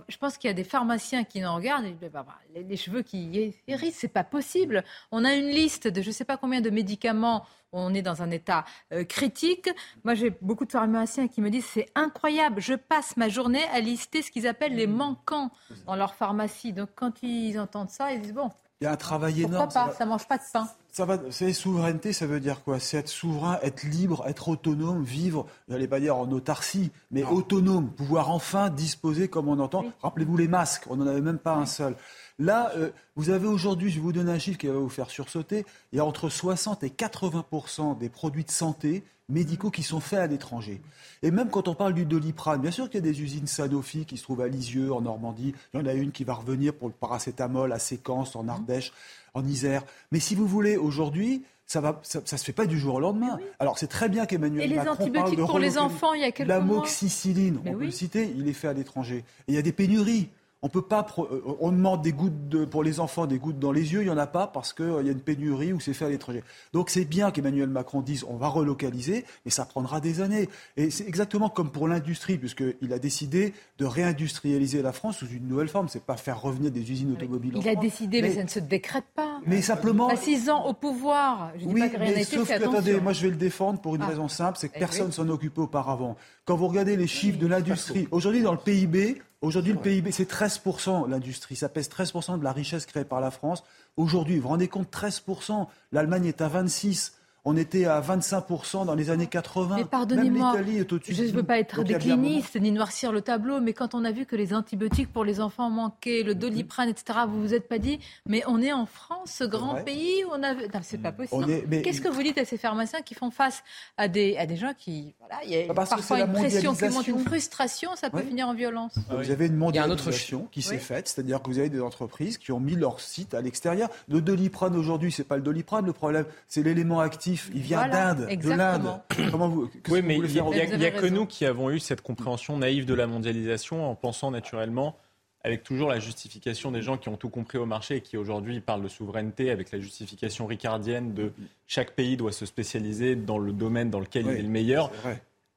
je 0.08 0.18
pense 0.18 0.38
qu'il 0.38 0.48
y 0.48 0.52
a 0.52 0.54
des 0.54 0.64
pharmaciens 0.64 1.24
qui 1.24 1.42
nous 1.42 1.54
regardent 1.54 1.86
et 1.86 1.92
disent, 1.92 2.12
bah, 2.14 2.24
bah, 2.26 2.38
les, 2.56 2.78
cheveux 2.78 3.02
qui 3.02 3.54
hérissent, 3.68 3.98
c'est 3.98 4.08
pas 4.08 4.24
possible. 4.24 4.84
On 5.12 5.26
a 5.26 5.34
une 5.34 5.48
liste 5.48 5.88
de 5.88 6.02
je 6.02 6.10
ne 6.10 6.14
sais 6.14 6.26
pas 6.26 6.38
combien 6.38 6.62
de 6.62 6.70
médicaments 6.70 7.44
on 7.72 7.94
est 7.94 8.04
dans 8.04 8.22
un 8.22 8.30
état 8.30 8.66
euh, 8.94 9.04
critique. 9.04 9.70
Moi, 10.04 10.14
j'ai 10.14 10.30
beaucoup 10.42 10.66
de 10.66 10.72
pharmaciens 10.72 11.28
qui 11.28 11.42
me 11.42 11.50
disent 11.50 11.66
c'est 11.66 11.90
incroyable, 11.96 12.62
je 12.62 12.76
passe 12.76 13.18
ma 13.18 13.30
journée 13.30 13.64
à 13.74 13.80
lister 13.80 14.22
ce 14.22 14.30
qu'ils 14.32 14.48
appellent 14.48 14.76
les 14.76 14.88
manquants 14.88 15.50
dans 15.88 15.96
leur 15.96 16.14
pharmacie. 16.14 16.72
Donc, 16.72 16.90
quand 16.96 17.24
ils 17.24 17.60
entendent 17.60 17.90
ça, 17.90 18.14
ils 18.14 18.22
disent 18.22 18.34
bon. 18.34 18.52
Il 18.80 18.84
y 18.84 18.88
a 18.88 18.92
un 18.92 18.98
travail 18.98 19.42
Pourquoi 19.42 19.58
énorme. 19.58 19.74
Pas, 19.74 19.94
ça, 19.94 20.06
ne 20.06 20.10
mange 20.10 20.28
pas 20.28 20.38
de 20.38 20.44
pain 20.54 20.68
ça 20.98 21.06
va, 21.06 21.20
c'est 21.30 21.54
souveraineté, 21.54 22.12
ça 22.12 22.26
veut 22.26 22.40
dire 22.40 22.64
quoi? 22.64 22.80
C'est 22.80 22.98
être 22.98 23.08
souverain, 23.08 23.60
être 23.62 23.84
libre, 23.84 24.24
être 24.26 24.50
autonome, 24.50 25.04
vivre, 25.04 25.46
n'allais 25.68 25.88
pas 25.88 26.00
dire 26.00 26.18
en 26.18 26.32
autarcie, 26.32 26.90
mais 27.12 27.24
autonome, 27.24 27.92
pouvoir 27.92 28.32
enfin 28.32 28.72
disposer 28.72 29.28
comme 29.28 29.48
on 29.48 29.60
entend. 29.60 29.86
Rappelez-vous 30.02 30.38
les 30.38 30.48
masques, 30.48 30.86
on 30.90 30.96
n'en 30.96 31.06
avait 31.06 31.22
même 31.22 31.38
pas 31.38 31.54
un 31.54 31.68
seul. 31.68 31.96
Là, 32.40 32.72
euh, 32.78 32.90
vous 33.16 33.30
avez 33.30 33.46
aujourd'hui, 33.46 33.92
je 33.92 33.98
vais 33.98 34.02
vous 34.02 34.12
donner 34.12 34.32
un 34.32 34.40
chiffre 34.40 34.58
qui 34.58 34.66
va 34.66 34.74
vous 34.74 34.90
faire 34.90 35.12
sursauter, 35.12 35.68
il 35.92 35.98
y 35.98 36.00
a 36.00 36.06
entre 36.06 36.30
60 36.30 36.84
et 36.84 36.90
80% 36.90 38.00
des 38.00 38.10
produits 38.10 38.44
de 38.44 38.52
santé 38.52 39.04
médicaux 39.30 39.72
qui 39.72 39.84
sont 39.84 40.00
faits 40.00 40.20
à 40.20 40.28
l'étranger. 40.28 40.82
Et 41.24 41.32
même 41.32 41.50
quand 41.50 41.68
on 41.68 41.76
parle 41.76 41.94
du 41.94 42.06
doliprane, 42.06 42.62
bien 42.62 42.72
sûr 42.72 42.90
qu'il 42.90 43.04
y 43.04 43.08
a 43.08 43.12
des 43.12 43.22
usines 43.22 43.48
Sanofi 43.48 44.06
qui 44.06 44.18
se 44.18 44.24
trouvent 44.24 44.42
à 44.42 44.48
Lisieux, 44.48 44.94
en 44.94 45.02
Normandie. 45.02 45.54
Il 45.74 45.80
y 45.80 45.84
en 45.84 45.86
a 45.86 45.94
une 45.94 46.12
qui 46.12 46.24
va 46.24 46.34
revenir 46.34 46.74
pour 46.74 46.88
le 46.88 46.94
paracétamol 46.94 47.72
à 47.74 47.80
Séquence, 47.80 48.36
en 48.36 48.48
Ardèche 48.48 48.94
en 49.38 49.46
Isère. 49.46 49.84
Mais 50.12 50.20
si 50.20 50.36
vous 50.36 50.48
voulez, 50.48 50.78
aujourd'hui, 50.78 51.44
ça 51.66 51.82
ne 51.82 51.92
ça, 52.02 52.38
se 52.38 52.44
fait 52.44 52.54
pas 52.54 52.66
du 52.66 52.80
jour 52.80 52.96
au 52.96 53.00
lendemain. 53.00 53.40
Alors 53.60 53.78
c'est 53.78 53.88
très 53.88 54.10
bien 54.10 54.26
qu'Emmanuel 54.26 54.70
Macron 54.70 54.86
parle 54.86 54.98
de 54.98 55.04
antibiotiques 55.04 55.46
pour 55.46 55.60
les 55.60 55.78
enfants, 55.78 56.14
il 56.14 56.22
y 56.22 56.24
a 56.24 56.32
quelques 56.32 56.48
mois. 56.50 56.60
L'amoxicilline, 56.60 57.60
on 57.66 57.74
peut 57.74 57.86
le 57.86 57.92
citer, 57.92 58.34
il 58.36 58.48
est 58.48 58.54
fait 58.54 58.68
à 58.68 58.74
l'étranger. 58.74 59.24
Et 59.48 59.52
il 59.52 59.56
y 59.56 59.58
a 59.58 59.62
des 59.62 59.74
pénuries. 59.74 60.30
On 60.64 60.70
peut 60.70 60.82
pas. 60.82 61.06
Euh, 61.20 61.42
on 61.60 61.72
demande 61.72 62.02
des 62.02 62.14
gouttes 62.14 62.66
pour 62.66 62.84
les 62.84 63.00
enfants, 63.00 63.28
des 63.28 63.38
gouttes 63.38 63.60
dans 63.60 63.72
les 63.72 63.94
yeux. 63.94 64.02
Il 64.02 64.08
y 64.08 64.12
en 64.12 64.18
a 64.18 64.26
pas 64.26 64.48
parce 64.48 64.74
qu'il 64.74 64.86
euh, 64.86 65.04
y 65.04 65.10
a 65.10 65.12
une 65.12 65.22
pénurie 65.22 65.72
ou 65.72 65.80
c'est 65.80 65.94
fait 65.94 66.06
à 66.06 66.10
l'étranger. 66.10 66.44
Donc 66.74 66.90
c'est 66.90 67.06
bien 67.06 67.30
qu'Emmanuel 67.30 67.70
Macron 67.70 68.02
dise 68.02 68.26
on 68.28 68.38
va 68.38 68.48
relocaliser, 68.48 69.24
mais 69.46 69.52
ça 69.52 69.66
prendra 69.66 70.02
des 70.02 70.20
années. 70.22 70.50
Et 70.76 70.90
c'est 70.90 71.08
exactement 71.08 71.50
comme 71.50 71.70
pour 71.70 71.88
l'industrie, 71.88 72.38
puisqu'il 72.38 72.92
a 72.92 72.98
décidé 72.98 73.54
de 73.78 73.86
réindustrialiser 73.86 74.82
la 74.82 74.94
France 74.94 75.18
sous 75.18 75.28
une 75.28 75.48
nouvelle 75.48 75.68
forme. 75.68 75.90
C'est 75.90 76.04
pas 76.04 76.18
faire 76.18 76.42
revenir 76.42 76.72
des 76.72 76.92
usines 76.92 77.12
automobiles. 77.12 77.54
Il 77.56 77.70
a 77.70 77.76
décidé, 77.76 78.24
mais, 78.24 78.34
ça 78.34 78.44
ne 78.44 78.50
se 78.50 78.60
décrète 78.60 79.06
pas. 79.14 79.40
Mais 79.46 79.62
simplement. 79.62 80.08
À 80.08 80.16
six 80.16 80.50
ans 80.50 80.66
au 80.66 80.74
pouvoir. 80.74 81.52
Je 81.56 81.66
dis 81.66 81.74
oui, 81.74 81.82
pas 81.82 81.90
que 81.90 81.98
rien 81.98 82.14
mais 82.16 82.24
sauf 82.24 82.48
que, 82.48 82.54
attendez, 82.54 83.00
moi 83.00 83.14
je 83.14 83.22
vais 83.22 83.30
le 83.30 83.36
défendre 83.36 83.80
pour 83.80 83.96
une 83.96 84.02
ah. 84.02 84.08
raison 84.08 84.28
simple, 84.28 84.58
c'est 84.60 84.70
que 84.70 84.74
eh 84.78 84.80
personne 84.80 85.12
s'en 85.12 85.30
occupait 85.30 85.62
auparavant. 85.62 86.16
Quand 86.46 86.56
vous 86.56 86.68
regardez 86.68 86.98
les 86.98 87.08
chiffres 87.08 87.38
de 87.38 87.46
l'industrie, 87.48 88.08
aujourd'hui 88.12 88.42
dans 88.42 88.54
le 88.54 88.58
PIB, 88.58 89.22
Aujourd'hui, 89.42 89.74
le 89.74 89.80
PIB, 89.80 90.12
c'est 90.12 90.30
13% 90.30 91.08
l'industrie. 91.08 91.56
Ça 91.56 91.70
pèse 91.70 91.90
13% 91.90 92.40
de 92.40 92.44
la 92.44 92.52
richesse 92.52 92.88
créée 92.88 93.06
par 93.06 93.22
la 93.22 93.30
France. 93.30 93.64
Aujourd'hui, 93.96 94.38
vous 94.38 94.44
vous 94.44 94.48
rendez 94.48 94.68
compte, 94.68 94.92
13%. 94.92 95.68
L'Allemagne 95.92 96.26
est 96.26 96.42
à 96.42 96.50
26%. 96.50 97.12
On 97.50 97.56
était 97.56 97.86
à 97.86 98.02
25% 98.02 98.86
dans 98.86 98.94
les 98.94 99.10
années 99.10 99.28
80. 99.28 99.78
Mais 99.78 99.86
pardonnez-moi, 99.86 100.54
je 100.58 101.24
ne 101.24 101.32
veux 101.32 101.44
pas 101.44 101.60
être 101.60 101.82
décliniste 101.82 102.60
ni 102.60 102.74
noircir 102.74 103.14
le 103.14 103.22
tableau, 103.22 103.62
mais 103.62 103.72
quand 103.72 103.96
on 103.96 104.04
a 104.04 104.12
vu 104.12 104.26
que 104.26 104.36
les 104.36 104.54
antibiotiques 104.54 105.14
pour 105.14 105.24
les 105.24 105.40
enfants 105.40 105.70
manquaient, 105.70 106.24
le 106.24 106.36
doliprane, 106.36 106.90
etc., 106.90 107.20
vous 107.26 107.40
vous 107.40 107.54
êtes 107.54 107.70
pas 107.70 107.78
dit, 107.78 108.00
mais 108.26 108.44
on 108.48 108.62
est 108.62 108.74
en 108.74 108.86
France, 108.86 109.32
ce 109.32 109.46
grand 109.46 109.76
pays, 109.76 110.26
on 110.30 110.44
a... 110.44 110.56
Non, 110.56 110.82
c'est 110.82 110.98
pas 110.98 111.14
possible. 111.14 111.46
Qu'est-ce 111.84 112.02
que 112.02 112.10
vous 112.10 112.22
dites 112.22 112.38
à 112.38 112.44
ces 112.44 112.58
pharmaciens 112.58 113.02
qui 113.02 113.14
font 113.14 113.32
face 113.32 113.64
à 113.96 114.10
des, 114.10 114.36
à 114.36 114.46
des 114.46 114.58
gens 114.58 114.74
qui... 114.78 115.16
Voilà, 115.22 115.42
il 115.46 115.52
y 115.52 115.70
a 115.70 115.74
parfois 115.74 116.20
une 116.20 116.34
pression 116.34 116.76
qui 116.76 116.90
monte, 116.90 117.08
une 117.08 117.20
frustration, 117.20 117.92
ça 117.96 118.10
peut 118.10 118.24
finir 118.24 118.50
en 118.50 118.56
violence. 118.56 118.96
Vous 119.10 119.32
avez 119.32 119.46
une 119.46 119.56
mondialisation 119.56 120.50
qui 120.52 120.62
s'est 120.62 120.80
faite, 120.80 121.08
c'est-à-dire 121.08 121.42
que 121.42 121.50
vous 121.50 121.60
avez 121.60 121.70
des 121.70 121.82
entreprises 121.82 122.38
qui 122.38 122.52
ont 122.52 122.60
mis 122.60 122.76
leur 122.76 123.00
site 123.00 123.34
à 123.34 123.40
l'extérieur. 123.40 123.88
Le 124.10 124.20
doliprane 124.20 124.76
aujourd'hui, 124.76 125.14
c'est 125.14 125.24
pas 125.24 125.38
le 125.38 125.44
doliprane, 125.44 125.86
le 125.86 125.94
problème, 125.94 126.26
c'est 126.50 126.62
l'élément 126.62 127.00
actif 127.00 127.37
il 127.54 127.62
vient 127.62 127.88
d'Inde, 127.88 128.28
de 128.28 128.50
l'Inde. 128.50 129.02
Comment 129.32 129.50
vous 129.50 129.70
Oui, 129.90 130.02
mais 130.04 130.18
il 130.18 130.26
n'y 130.26 130.40
a, 130.86 130.92
que 130.92 131.08
nous 131.08 131.26
qui 131.26 131.46
avons 131.46 131.70
eu 131.70 131.80
cette 131.80 132.02
compréhension 132.02 132.58
naïve 132.58 132.86
de 132.86 132.94
la 132.94 133.08
mondialisation 133.08 133.90
en 133.90 133.96
pensant 133.96 134.32
naturellement 134.32 134.98
avec 135.44 135.64
toujours 135.64 135.90
la 135.90 136.00
justification 136.00 136.72
des 136.72 136.82
gens 136.82 136.98
qui 136.98 137.10
ont 137.10 137.16
tout 137.16 137.30
compris 137.30 137.58
au 137.58 137.66
marché 137.66 137.98
et 137.98 138.02
qui 138.02 138.18
aujourd'hui 138.18 138.60
parlent 138.60 138.82
de 138.82 138.88
souveraineté 138.88 139.50
avec 139.50 139.72
la 139.72 139.80
justification 139.80 140.46
ricardienne 140.46 141.14
de 141.14 141.32
chaque 141.68 141.92
pays 141.92 142.18
doit 142.18 142.34
se 142.34 142.46
spécialiser 142.46 143.16
dans 143.16 143.38
le 143.38 143.54
domaine 143.54 143.90
dans 143.90 144.00
lequel 144.00 144.26
il 144.26 144.34
est 144.34 144.42
le 144.42 144.50
meilleur. 144.50 144.92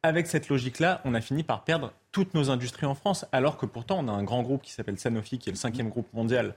avec 0.03 0.29
cette 0.29 0.49
logique-là, 0.49 1.01
on 1.05 1.15
a 1.15 1.21
fini 1.21 1.43
par 1.43 1.65
perdre 1.65 1.93
toutes 2.13 2.35
nos 2.35 2.51
industries 2.51 2.87
en 2.87 2.95
France, 2.95 3.27
alors 3.33 3.57
que 3.57 3.67
pourtant 3.67 3.99
on 3.99 4.09
a 4.09 4.13
un 4.13 4.23
grand 4.23 4.43
groupe 4.43 4.63
qui 4.63 4.73
s'appelle 4.73 4.99
Sanofi, 4.99 5.39
qui 5.39 5.49
est 5.49 5.53
le 5.53 5.59
cinquième 5.59 5.89
groupe 5.89 6.13
mondial 6.13 6.55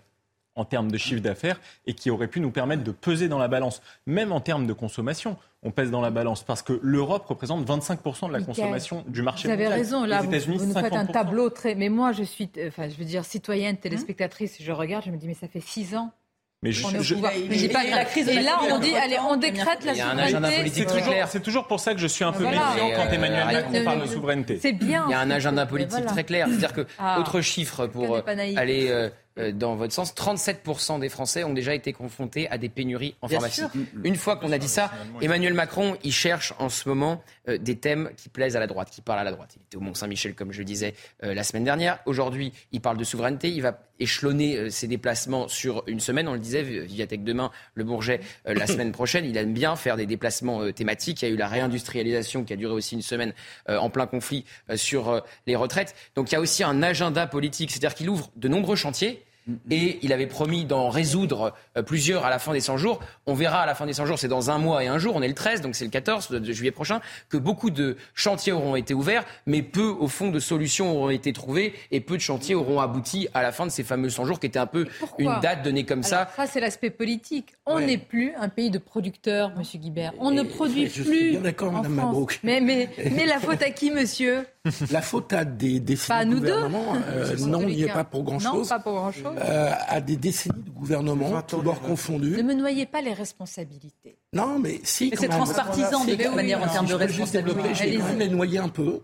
en 0.56 0.66
termes 0.66 0.92
de 0.92 0.98
chiffre 0.98 1.22
d'affaires 1.22 1.60
et 1.86 1.94
qui 1.94 2.10
aurait 2.10 2.28
pu 2.28 2.40
nous 2.40 2.52
permettre 2.52 2.84
de 2.84 2.92
peser 2.92 3.28
dans 3.28 3.40
la 3.40 3.48
balance, 3.48 3.82
même 4.06 4.32
en 4.32 4.40
termes 4.40 4.68
de 4.68 4.74
consommation. 4.74 5.38
On 5.64 5.72
pèse 5.72 5.92
dans 5.92 6.02
la 6.02 6.12
balance 6.12 6.44
parce 6.44 6.62
que 6.62 6.80
l'Europe 6.82 7.26
représente 7.26 7.66
25% 7.66 8.28
de 8.28 8.34
la 8.34 8.42
consommation 8.42 9.04
du 9.08 9.22
marché 9.22 9.48
mondial. 9.48 9.68
Vous 9.68 9.72
avez 9.72 9.82
raison, 9.82 10.04
là, 10.06 10.22
vous, 10.22 10.66
nous 10.66 10.74
faites 10.74 10.94
un 10.94 11.06
tableau 11.06 11.50
très... 11.50 11.76
Mais 11.76 11.90
moi, 11.90 12.12
je 12.12 12.24
suis, 12.24 12.50
enfin, 12.68 12.90
je 12.90 12.96
veux 12.96 13.06
dire, 13.06 13.24
citoyenne, 13.24 13.78
téléspectatrice, 13.78 14.58
je 14.62 14.72
regarde, 14.72 15.06
je 15.06 15.12
me 15.12 15.18
dis, 15.18 15.28
mais 15.28 15.34
ça 15.34 15.48
fait 15.48 15.62
six 15.62 15.96
ans 15.96 16.12
mais 16.64 16.72
je, 16.72 17.02
je, 17.02 17.16
pas 17.16 17.84
la 17.84 18.06
crise 18.06 18.30
et 18.30 18.40
là, 18.40 18.58
on 18.72 18.80
dit, 18.80 18.96
allez, 18.96 19.18
on 19.30 19.36
décrète 19.36 19.84
la 19.84 19.94
souveraineté. 19.96 20.86
C'est 21.28 21.42
toujours 21.42 21.68
pour 21.68 21.82
ça 21.82 21.94
que 21.94 22.00
je 22.00 22.08
suis 22.08 22.24
un 22.24 22.32
peu 22.32 22.46
méfiant 22.46 22.90
quand 22.96 23.12
Emmanuel 23.12 23.46
Macron 23.46 23.84
parle 23.84 24.02
de 24.02 24.08
souveraineté. 24.08 24.60
C'est 24.62 24.72
bien. 24.72 25.04
Il 25.10 25.12
y 25.12 25.14
a 25.14 25.20
un 25.20 25.30
agenda 25.30 25.66
politique 25.66 26.06
très 26.06 26.24
clair. 26.24 26.48
C'est-à-dire 26.48 26.74
que, 26.74 26.88
ah. 26.98 27.20
autre 27.20 27.42
chiffre 27.42 27.88
pour 27.88 28.16
aller 28.26 28.88
euh, 28.90 29.10
euh, 29.33 29.33
dans 29.54 29.76
votre 29.76 29.94
sens, 29.94 30.14
37% 30.14 31.00
des 31.00 31.10
Français 31.10 31.44
ont 31.44 31.54
déjà 31.54 31.74
été 31.74 31.94
confrontés 31.94 32.50
à 32.50 32.58
des 32.58 32.70
pénuries 32.70 33.16
en 33.22 33.28
pharmacie. 33.28 33.64
Une 34.04 34.16
fois 34.16 34.36
qu'on 34.36 34.52
a 34.52 34.58
dit 34.58 34.68
ça, 34.68 34.92
Emmanuel 35.22 35.54
Macron, 35.54 35.98
il 36.04 36.14
cherche 36.14 36.54
en 36.60 36.70
ce 36.70 36.88
moment 36.88 37.24
euh, 37.50 37.58
des 37.58 37.78
thèmes 37.78 38.10
qui 38.16 38.30
plaisent 38.30 38.56
à 38.56 38.60
la 38.60 38.68
droite, 38.68 38.90
qui 38.90 39.02
parlent 39.02 39.20
à 39.20 39.24
la 39.24 39.32
droite. 39.32 39.56
Il 39.58 39.62
était 39.64 39.78
au 39.78 39.82
Mont-Saint-Michel, 39.82 40.36
comme 40.36 40.52
je 40.52 40.60
le 40.60 40.66
disais 40.66 40.94
euh, 41.24 41.34
la 41.34 41.44
semaine 41.44 41.64
dernière. 41.64 42.00
Aujourd'hui, 42.06 42.54
il 42.72 42.82
parle 42.82 42.98
de 42.98 43.04
souveraineté. 43.04 43.50
Il 43.50 43.62
va 43.62 43.80
échelonner 44.00 44.70
ses 44.70 44.88
déplacements 44.88 45.48
sur 45.48 45.84
une 45.88 46.00
semaine. 46.00 46.28
On 46.28 46.34
le 46.34 46.40
disait, 46.40 46.64
Viviatek 46.64 47.24
demain, 47.24 47.52
Le 47.76 47.84
Bourget 47.84 48.22
la 48.46 48.68
semaine 48.68 48.92
prochaine. 48.94 49.24
Il 49.24 49.38
aime 49.38 49.54
bien 49.54 49.76
faire 49.76 49.98
des 49.98 50.06
déplacements 50.06 50.72
thématiques. 50.72 51.22
Il 51.22 51.26
y 51.26 51.32
a 51.32 51.34
eu 51.34 51.38
la 51.38 51.48
réindustrialisation 51.48 52.44
qui 52.44 52.54
a 52.54 52.56
duré 52.56 52.74
aussi 52.74 52.96
une 52.96 53.02
semaine 53.02 53.34
en 53.68 53.90
plein 53.90 54.08
conflit 54.08 54.46
sur 54.76 55.24
les 55.46 55.56
retraites. 55.56 55.96
Donc 56.16 56.32
il 56.32 56.34
y 56.34 56.36
a 56.36 56.42
aussi 56.42 56.64
un 56.64 56.82
agenda 56.82 57.28
politique, 57.28 57.72
c'est-à-dire 57.72 57.94
qu'il 57.94 58.10
ouvre 58.10 58.32
de 58.36 58.48
nombreux 58.48 58.76
chantiers 58.76 59.23
et 59.70 60.00
il 60.02 60.14
avait 60.14 60.28
promis 60.28 60.66
d'en 60.66 60.90
résoudre 60.90 61.54
euh, 61.78 61.84
plusieurs 61.84 62.26
à 62.26 62.30
la 62.30 62.40
fin 62.40 62.54
des 62.54 62.60
100 62.60 62.78
jours. 62.78 63.00
On 63.26 63.34
verra 63.34 63.62
à 63.62 63.66
la 63.66 63.76
fin 63.76 63.86
des 63.86 63.94
100 63.94 64.06
jours, 64.06 64.20
c'est 64.20 64.28
dans 64.28 64.52
un 64.52 64.58
mois 64.58 64.84
et 64.84 64.88
un 64.88 64.98
jour, 64.98 65.16
on 65.16 65.22
est 65.22 65.28
le 65.28 65.34
13, 65.34 65.62
donc 65.62 65.76
c'est 65.76 65.86
le 65.86 65.92
14 65.92 66.30
de 66.32 66.54
juillet 66.54 66.72
prochain, 66.72 67.02
que 67.30 67.38
beaucoup 67.38 67.70
de 67.70 67.98
chantiers 68.14 68.52
auront 68.52 68.76
été 68.76 68.94
ouverts, 68.94 69.26
mais 69.46 69.62
peu, 69.62 69.88
au 69.88 70.08
fond, 70.08 70.30
de 70.30 70.40
solutions 70.40 70.96
auront 70.96 71.10
été 71.10 71.34
trouvées 71.34 71.74
et 71.92 72.00
peu 72.00 72.16
de 72.16 72.22
chantiers 72.22 72.56
auront 72.56 72.80
abouti 72.80 73.28
à 73.34 73.42
la 73.42 73.52
fin 73.52 73.66
de 73.66 73.72
ces 73.72 73.84
fameux 73.84 74.10
100 74.10 74.26
jours 74.26 74.40
qui 74.40 74.48
étaient 74.48 74.60
un 74.60 74.66
peu 74.66 74.88
une 75.18 75.34
date 75.42 75.64
donnée 75.64 75.86
comme 75.86 76.04
ça. 76.04 76.30
Ça, 76.36 76.48
c'est 76.48 76.60
l'aspect 76.60 76.90
politique. 76.90 77.54
On 77.66 77.80
n'est 77.80 77.98
plus 77.98 78.34
un 78.40 78.50
pays 78.50 78.70
de 78.70 78.78
producteurs, 78.78 79.52
Monsieur 79.58 79.80
Guibert. 79.80 80.14
On 80.20 80.32
ne 80.32 80.44
produit 80.44 80.88
je 80.88 81.04
plus. 81.04 81.30
Suis 81.32 81.38
d'accord, 81.38 81.72
Madame 81.72 81.94
Mabrouk. 81.94 82.40
Mais, 82.44 82.60
mais, 82.62 82.90
mais 83.12 83.26
la 83.26 83.40
faute 83.40 83.62
à 83.62 83.70
qui, 83.70 83.92
monsieur? 83.92 84.46
La 84.92 85.02
faute 85.02 85.34
à 85.34 85.44
des 85.44 85.82
décennies 85.82 86.08
Pas 86.08 86.22
à 86.22 86.26
nous 86.26 86.40
de 86.40 86.46
gouvernement. 86.46 86.96
Euh, 87.10 87.36
non, 87.40 87.68
il 87.68 87.76
n'y 87.76 87.90
a 87.90 87.94
pas 87.94 88.06
pour 88.06 88.24
grand-chose. 88.24 88.54
Non, 88.54 88.66
pas 88.66 88.80
pour 88.80 88.94
grand-chose. 88.94 89.33
Euh, 89.38 89.72
à 89.88 90.02
des 90.02 90.16
décennies 90.16 90.64
de 90.64 90.70
gouvernement, 90.70 91.42
tous 91.42 91.62
bords 91.62 91.82
confondus. 91.82 92.38
Ne 92.38 92.44
me 92.44 92.54
noyez 92.54 92.86
pas 92.86 93.02
les 93.02 93.14
responsabilités. 93.14 94.18
Non, 94.34 94.60
mais 94.60 94.80
si. 94.84 95.10
Mais 95.10 95.18
c'est 95.18 95.28
transpartisan, 95.28 96.06
de 96.06 96.16
toute 96.16 96.36
manière, 96.36 96.62
en 96.62 96.68
termes 96.68 96.88
de 96.88 96.94
responsabilité. 96.94 97.74
Je 97.74 97.84
vais 97.84 97.98
quand 97.98 98.18
les 98.18 98.30
noyer 98.30 98.60
un 98.60 98.70
peu, 98.70 99.02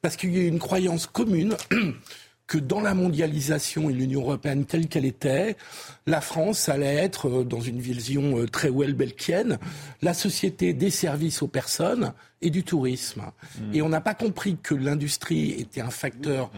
parce 0.00 0.16
qu'il 0.16 0.36
y 0.36 0.40
a 0.40 0.46
une 0.46 0.58
croyance 0.58 1.06
commune 1.06 1.56
que 2.46 2.58
dans 2.58 2.80
la 2.80 2.94
mondialisation 2.94 3.88
et 3.88 3.92
l'Union 3.92 4.20
européenne 4.20 4.66
telle 4.66 4.88
qu'elle 4.88 5.04
était, 5.04 5.56
la 6.06 6.20
France 6.20 6.68
allait 6.68 6.96
être, 6.96 7.28
euh, 7.28 7.44
dans 7.44 7.60
une 7.60 7.80
vision 7.80 8.38
euh, 8.38 8.46
très 8.46 8.68
Welbeckienne, 8.70 9.58
la 10.02 10.12
société 10.12 10.74
des 10.74 10.90
services 10.90 11.42
aux 11.42 11.48
personnes 11.48 12.12
et 12.40 12.50
du 12.50 12.62
tourisme. 12.62 13.22
Et 13.72 13.80
on 13.80 13.88
n'a 13.88 14.00
pas 14.00 14.14
compris 14.14 14.58
que 14.62 14.74
l'industrie 14.74 15.52
était 15.52 15.80
un 15.80 15.90
facteur 15.90 16.50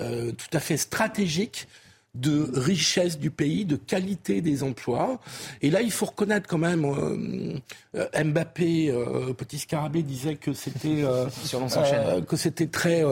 euh, 0.00 0.32
tout 0.32 0.56
à 0.56 0.60
fait 0.60 0.76
stratégique 0.76 1.68
de 2.14 2.48
richesse 2.54 3.18
du 3.18 3.30
pays, 3.30 3.64
de 3.64 3.76
qualité 3.76 4.40
des 4.40 4.62
emplois. 4.62 5.18
Et 5.62 5.70
là, 5.70 5.82
il 5.82 5.90
faut 5.90 6.06
reconnaître 6.06 6.48
quand 6.48 6.58
même, 6.58 6.84
euh, 6.84 7.58
euh, 7.96 8.24
Mbappé, 8.24 8.90
euh, 8.90 9.32
petit 9.32 9.58
scarabée 9.58 10.02
disait 10.02 10.36
que 10.36 10.52
c'était 10.52 11.02
euh, 11.02 11.26
euh, 11.54 12.20
que 12.22 12.36
c'était 12.36 12.68
très 12.68 13.02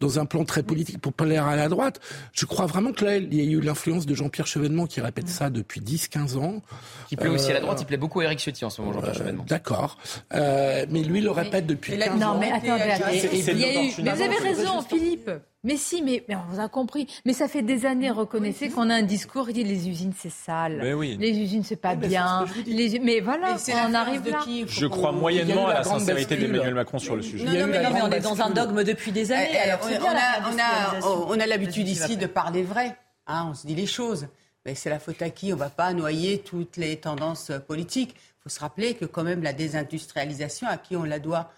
dans 0.00 0.18
un 0.18 0.24
plan 0.24 0.44
très 0.44 0.62
politique 0.62 0.98
pour 0.98 1.12
plaire 1.12 1.46
à 1.46 1.56
la 1.56 1.68
droite. 1.68 2.00
Je 2.32 2.46
crois 2.46 2.66
vraiment 2.66 2.92
que 2.92 3.04
là, 3.04 3.16
il 3.16 3.34
y 3.34 3.40
a 3.40 3.44
eu 3.44 3.60
l'influence 3.60 4.06
de 4.06 4.14
Jean-Pierre 4.14 4.46
Chevènement 4.46 4.86
qui 4.86 5.00
répète 5.00 5.28
ça 5.28 5.50
depuis 5.50 5.80
10-15 5.80 6.36
ans. 6.38 6.62
Qui 7.08 7.16
plaît 7.16 7.28
aussi 7.28 7.50
à 7.50 7.54
la 7.54 7.60
droite, 7.60 7.80
il 7.80 7.86
plaît 7.86 7.96
beaucoup 7.96 8.20
à 8.20 8.24
Eric 8.24 8.40
Ciotti 8.40 8.64
en 8.64 8.70
ce 8.70 8.80
moment, 8.80 8.94
Jean-Pierre 8.94 9.14
Chevènement. 9.14 9.44
D'accord, 9.46 9.98
mais 10.32 11.02
lui 11.02 11.20
le 11.20 11.30
répète 11.30 11.66
depuis 11.66 11.98
15 11.98 12.08
ans. 12.10 12.16
Non, 12.16 12.40
mais 12.40 12.50
attendez, 12.50 12.82
attendez. 12.82 13.28
Il 13.32 13.58
y 13.58 13.64
a 13.64 13.84
eu... 13.84 13.92
Mais 14.02 14.12
vous 14.12 14.22
avez 14.22 14.38
raison, 14.38 14.80
Philippe. 14.82 15.30
Mais 15.66 15.76
si, 15.76 16.00
mais, 16.00 16.24
mais, 16.28 16.36
on 16.36 16.44
vous 16.48 16.60
a 16.60 16.68
compris. 16.68 17.08
Mais 17.24 17.32
ça 17.32 17.48
fait 17.48 17.62
des 17.62 17.86
années, 17.86 18.08
reconnaissez 18.08 18.70
qu'on 18.70 18.88
a 18.88 18.94
un 18.94 19.02
discours 19.02 19.48
qui 19.48 19.52
dit 19.52 19.64
les 19.64 19.88
usines 19.88 20.12
c'est 20.16 20.30
sale, 20.30 20.78
mais 20.80 20.94
oui. 20.94 21.16
les 21.18 21.36
usines 21.36 21.64
c'est 21.64 21.74
pas 21.74 21.96
mais 21.96 22.06
bien. 22.06 22.46
Les... 22.66 23.00
Mais 23.00 23.18
voilà, 23.18 23.56
Mais 23.66 23.74
on 23.88 23.92
arrive 23.92 24.30
là. 24.30 24.44
Je 24.66 24.86
crois 24.86 25.10
moyennement 25.10 25.66
à 25.66 25.74
la 25.74 25.82
sincérité 25.84 26.36
d'Emmanuel 26.36 26.74
Macron 26.74 27.00
sur 27.00 27.16
le 27.16 27.22
sujet. 27.22 27.44
Non, 27.44 27.52
non, 27.52 27.66
mais, 27.66 27.82
non, 27.82 27.90
mais 27.92 28.02
on 28.02 28.10
est 28.12 28.20
dans 28.20 28.40
un 28.40 28.50
dogme 28.50 28.84
depuis 28.84 29.10
des 29.10 29.32
années. 29.32 29.48
Eh, 29.52 29.56
Alors, 29.58 29.80
c'est 29.82 29.98
on, 29.98 30.04
a, 30.04 30.08
on, 30.08 30.12
a, 30.12 30.90
industrialisation. 30.92 31.28
on 31.28 31.40
a 31.40 31.46
l'habitude 31.46 31.88
ici 31.88 32.16
de 32.16 32.26
parler 32.26 32.62
vrai. 32.62 32.96
Hein, 33.26 33.48
on 33.50 33.54
se 33.54 33.66
dit 33.66 33.74
les 33.74 33.86
choses. 33.86 34.28
Mais 34.64 34.76
c'est 34.76 34.90
la 34.90 35.00
faute 35.00 35.20
à 35.20 35.30
qui? 35.30 35.52
On 35.52 35.56
ne 35.56 35.60
va 35.60 35.70
pas 35.70 35.92
noyer 35.92 36.38
toutes 36.38 36.76
les 36.76 36.96
tendances 36.96 37.50
politiques. 37.66 38.14
Il 38.14 38.42
faut 38.44 38.48
se 38.50 38.60
rappeler 38.60 38.94
que 38.94 39.04
quand 39.04 39.24
même 39.24 39.42
la 39.42 39.52
désindustrialisation, 39.52 40.68
à 40.68 40.76
qui 40.76 40.94
on 40.94 41.02
la 41.02 41.18
doit? 41.18 41.50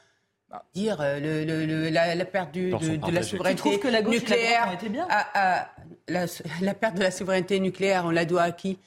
Dire 0.74 1.00
euh, 1.00 1.20
le, 1.20 1.44
le, 1.44 1.66
le, 1.66 1.88
la, 1.90 2.14
la, 2.14 2.24
perte 2.24 2.52
du, 2.52 2.70
de, 2.70 2.96
de, 2.96 3.12
la 3.12 3.22
souveraineté 3.22 3.78
que 3.78 3.88
la 3.88 4.02
gauche 4.02 4.14
nucléaire, 4.14 4.78
la 4.82 4.88
bien 4.88 5.06
à, 5.10 5.58
à, 5.60 5.70
la, 6.08 6.24
la, 6.62 6.74
perte 6.74 6.96
de 6.96 7.02
la 7.02 7.10
souveraineté 7.10 7.60
nucléaire, 7.60 8.04
on 8.06 8.10
la 8.10 8.24
doit 8.24 8.42
à 8.42 8.52
qui? 8.52 8.78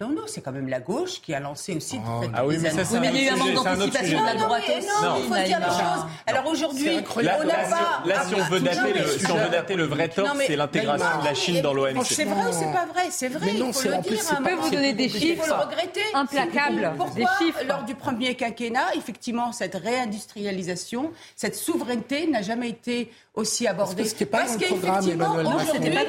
Rappelons-nous, 0.00 0.28
c'est 0.28 0.42
quand 0.42 0.52
même 0.52 0.68
la 0.68 0.78
gauche 0.78 1.20
qui 1.20 1.34
a 1.34 1.40
lancé 1.40 1.74
aussi 1.74 1.98
oh, 1.98 2.20
ah 2.32 2.46
oui, 2.46 2.56
mais 2.62 2.70
ça, 2.70 2.82
oui, 2.92 2.98
mais 3.00 3.08
il 3.08 3.24
y 3.24 3.28
a 3.28 3.32
eu 3.32 3.34
un 3.34 3.36
manque 3.36 3.64
d'anticipation 3.64 4.20
de 4.20 4.26
la 4.26 4.34
droite 4.36 4.62
aussi. 4.62 4.86
Non, 4.86 5.16
il 5.16 5.22
faut 5.24 5.44
dire 5.44 5.58
les 5.58 5.66
choses. 5.66 6.06
Alors 6.24 6.46
aujourd'hui, 6.46 6.88
on 7.16 7.22
n'a 7.22 7.34
pas... 7.34 8.02
Là, 8.06 8.24
si 8.24 8.34
on 8.36 8.44
veut 8.44 8.60
dater 8.60 8.92
le, 8.92 9.06
si 9.08 9.32
on 9.32 9.36
veut 9.36 9.48
dater 9.48 9.74
le 9.74 9.84
vrai 9.86 10.08
tort, 10.08 10.36
c'est 10.46 10.54
l'intégration 10.54 11.18
de 11.18 11.24
la 11.24 11.34
Chine 11.34 11.62
dans 11.62 11.74
l'OMC. 11.74 12.04
C'est 12.04 12.26
vrai 12.26 12.48
ou 12.48 12.52
c'est 12.52 12.72
pas 12.72 12.86
vrai? 12.86 13.08
C'est 13.10 13.28
vrai, 13.28 13.48
il 13.52 13.58
faut 13.58 13.88
le 13.88 14.02
dire. 14.02 14.22
Je 14.22 14.44
peux 14.44 14.54
vous 14.54 14.70
donner 14.70 14.92
des 14.92 15.08
chiffres. 15.08 15.24
Il 15.24 15.36
faut 15.36 15.46
le 15.56 15.62
regretter. 15.62 16.02
Implacables. 16.14 16.92
Pourquoi, 16.96 17.30
lors 17.66 17.82
du 17.82 17.96
premier 17.96 18.36
quinquennat, 18.36 18.94
effectivement, 18.94 19.50
cette 19.50 19.74
réindustrialisation, 19.74 21.10
cette 21.34 21.56
souveraineté 21.56 22.28
n'a 22.28 22.42
jamais 22.42 22.68
été 22.68 23.10
aussi 23.34 23.66
abordée? 23.66 24.04
Parce, 24.04 24.14
parce 24.26 24.56
qu'effectivement, 24.58 25.34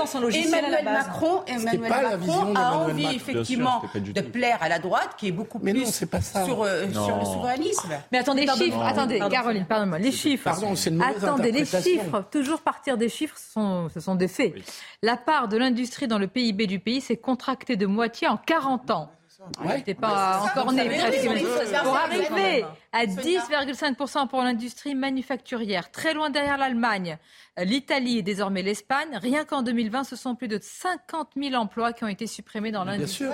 aujourd'hui, 0.03 0.46
Emmanuel 0.46 0.86
Macron, 0.86 1.41
Emmanuel 1.48 1.89
Macron 1.89 2.53
a 2.55 2.74
envie 2.74 3.15
effectivement 3.15 3.79
de 3.96 4.22
plaire 4.22 4.58
à 4.62 4.70
la 4.70 4.80
droite, 4.80 5.16
qui 5.18 5.28
est 5.28 5.32
beaucoup 5.32 5.60
mais 5.62 5.74
plus 5.74 5.84
non, 5.84 6.08
pas 6.08 6.22
ça. 6.22 6.46
Sur, 6.46 6.64
euh, 6.64 6.90
sur, 6.92 7.18
le 7.18 7.26
souverainisme. 7.26 7.90
Mais 8.12 8.20
attendez, 8.20 8.46
les 8.46 8.54
chiffres, 8.54 8.82
attendez, 8.82 9.20
pardon. 9.20 9.36
Caroline, 9.36 9.66
pardonne-moi, 9.66 10.00
les 10.00 10.12
chiffres. 10.12 10.44
Pardon, 10.44 10.76
c'est 10.76 10.90
une 10.90 11.02
attendez, 11.02 11.52
les 11.52 11.66
chiffres, 11.66 12.26
toujours 12.32 12.62
partir 12.62 12.98
des 12.98 13.10
chiffres, 13.10 13.38
ce 13.38 13.54
sont, 13.54 13.90
ce 13.94 14.00
sont 14.00 14.16
des 14.16 14.28
faits. 14.28 14.54
Oui. 14.56 14.64
La 15.02 15.18
part 15.18 15.48
de 15.48 15.58
l'industrie 15.58 16.08
dans 16.08 16.20
le 16.20 16.28
PIB 16.28 16.68
du 16.68 16.80
pays 16.80 17.02
s'est 17.02 17.18
contractée 17.18 17.76
de 17.76 17.86
moitié 17.86 18.28
en 18.28 18.38
40 18.38 18.92
ans. 18.92 19.12
Ouais. 19.63 19.78
N'était 19.78 19.93
pas 19.93 20.41
encore 20.43 20.73
né. 20.73 20.89
Pour 21.84 21.95
arriver 21.95 22.65
à 22.91 23.06
10,5% 23.06 24.28
pour 24.28 24.41
l'industrie 24.41 24.95
manufacturière, 24.95 25.91
très 25.91 26.13
loin 26.13 26.30
derrière 26.30 26.58
l'Allemagne, 26.58 27.17
l'Italie 27.58 28.17
et 28.17 28.21
désormais 28.21 28.62
l'Espagne. 28.63 29.17
Rien 29.21 29.45
qu'en 29.45 29.62
2020, 29.62 30.04
ce 30.04 30.15
sont 30.17 30.36
plus 30.36 30.49
de 30.49 30.60
50 30.62 31.30
000 31.38 31.56
emplois 31.56 31.93
qui 31.93 32.04
ont 32.04 32.10
été 32.10 32.28
supprimés 32.28 32.71
dans 32.71 32.84
l'industrie. 32.84 33.28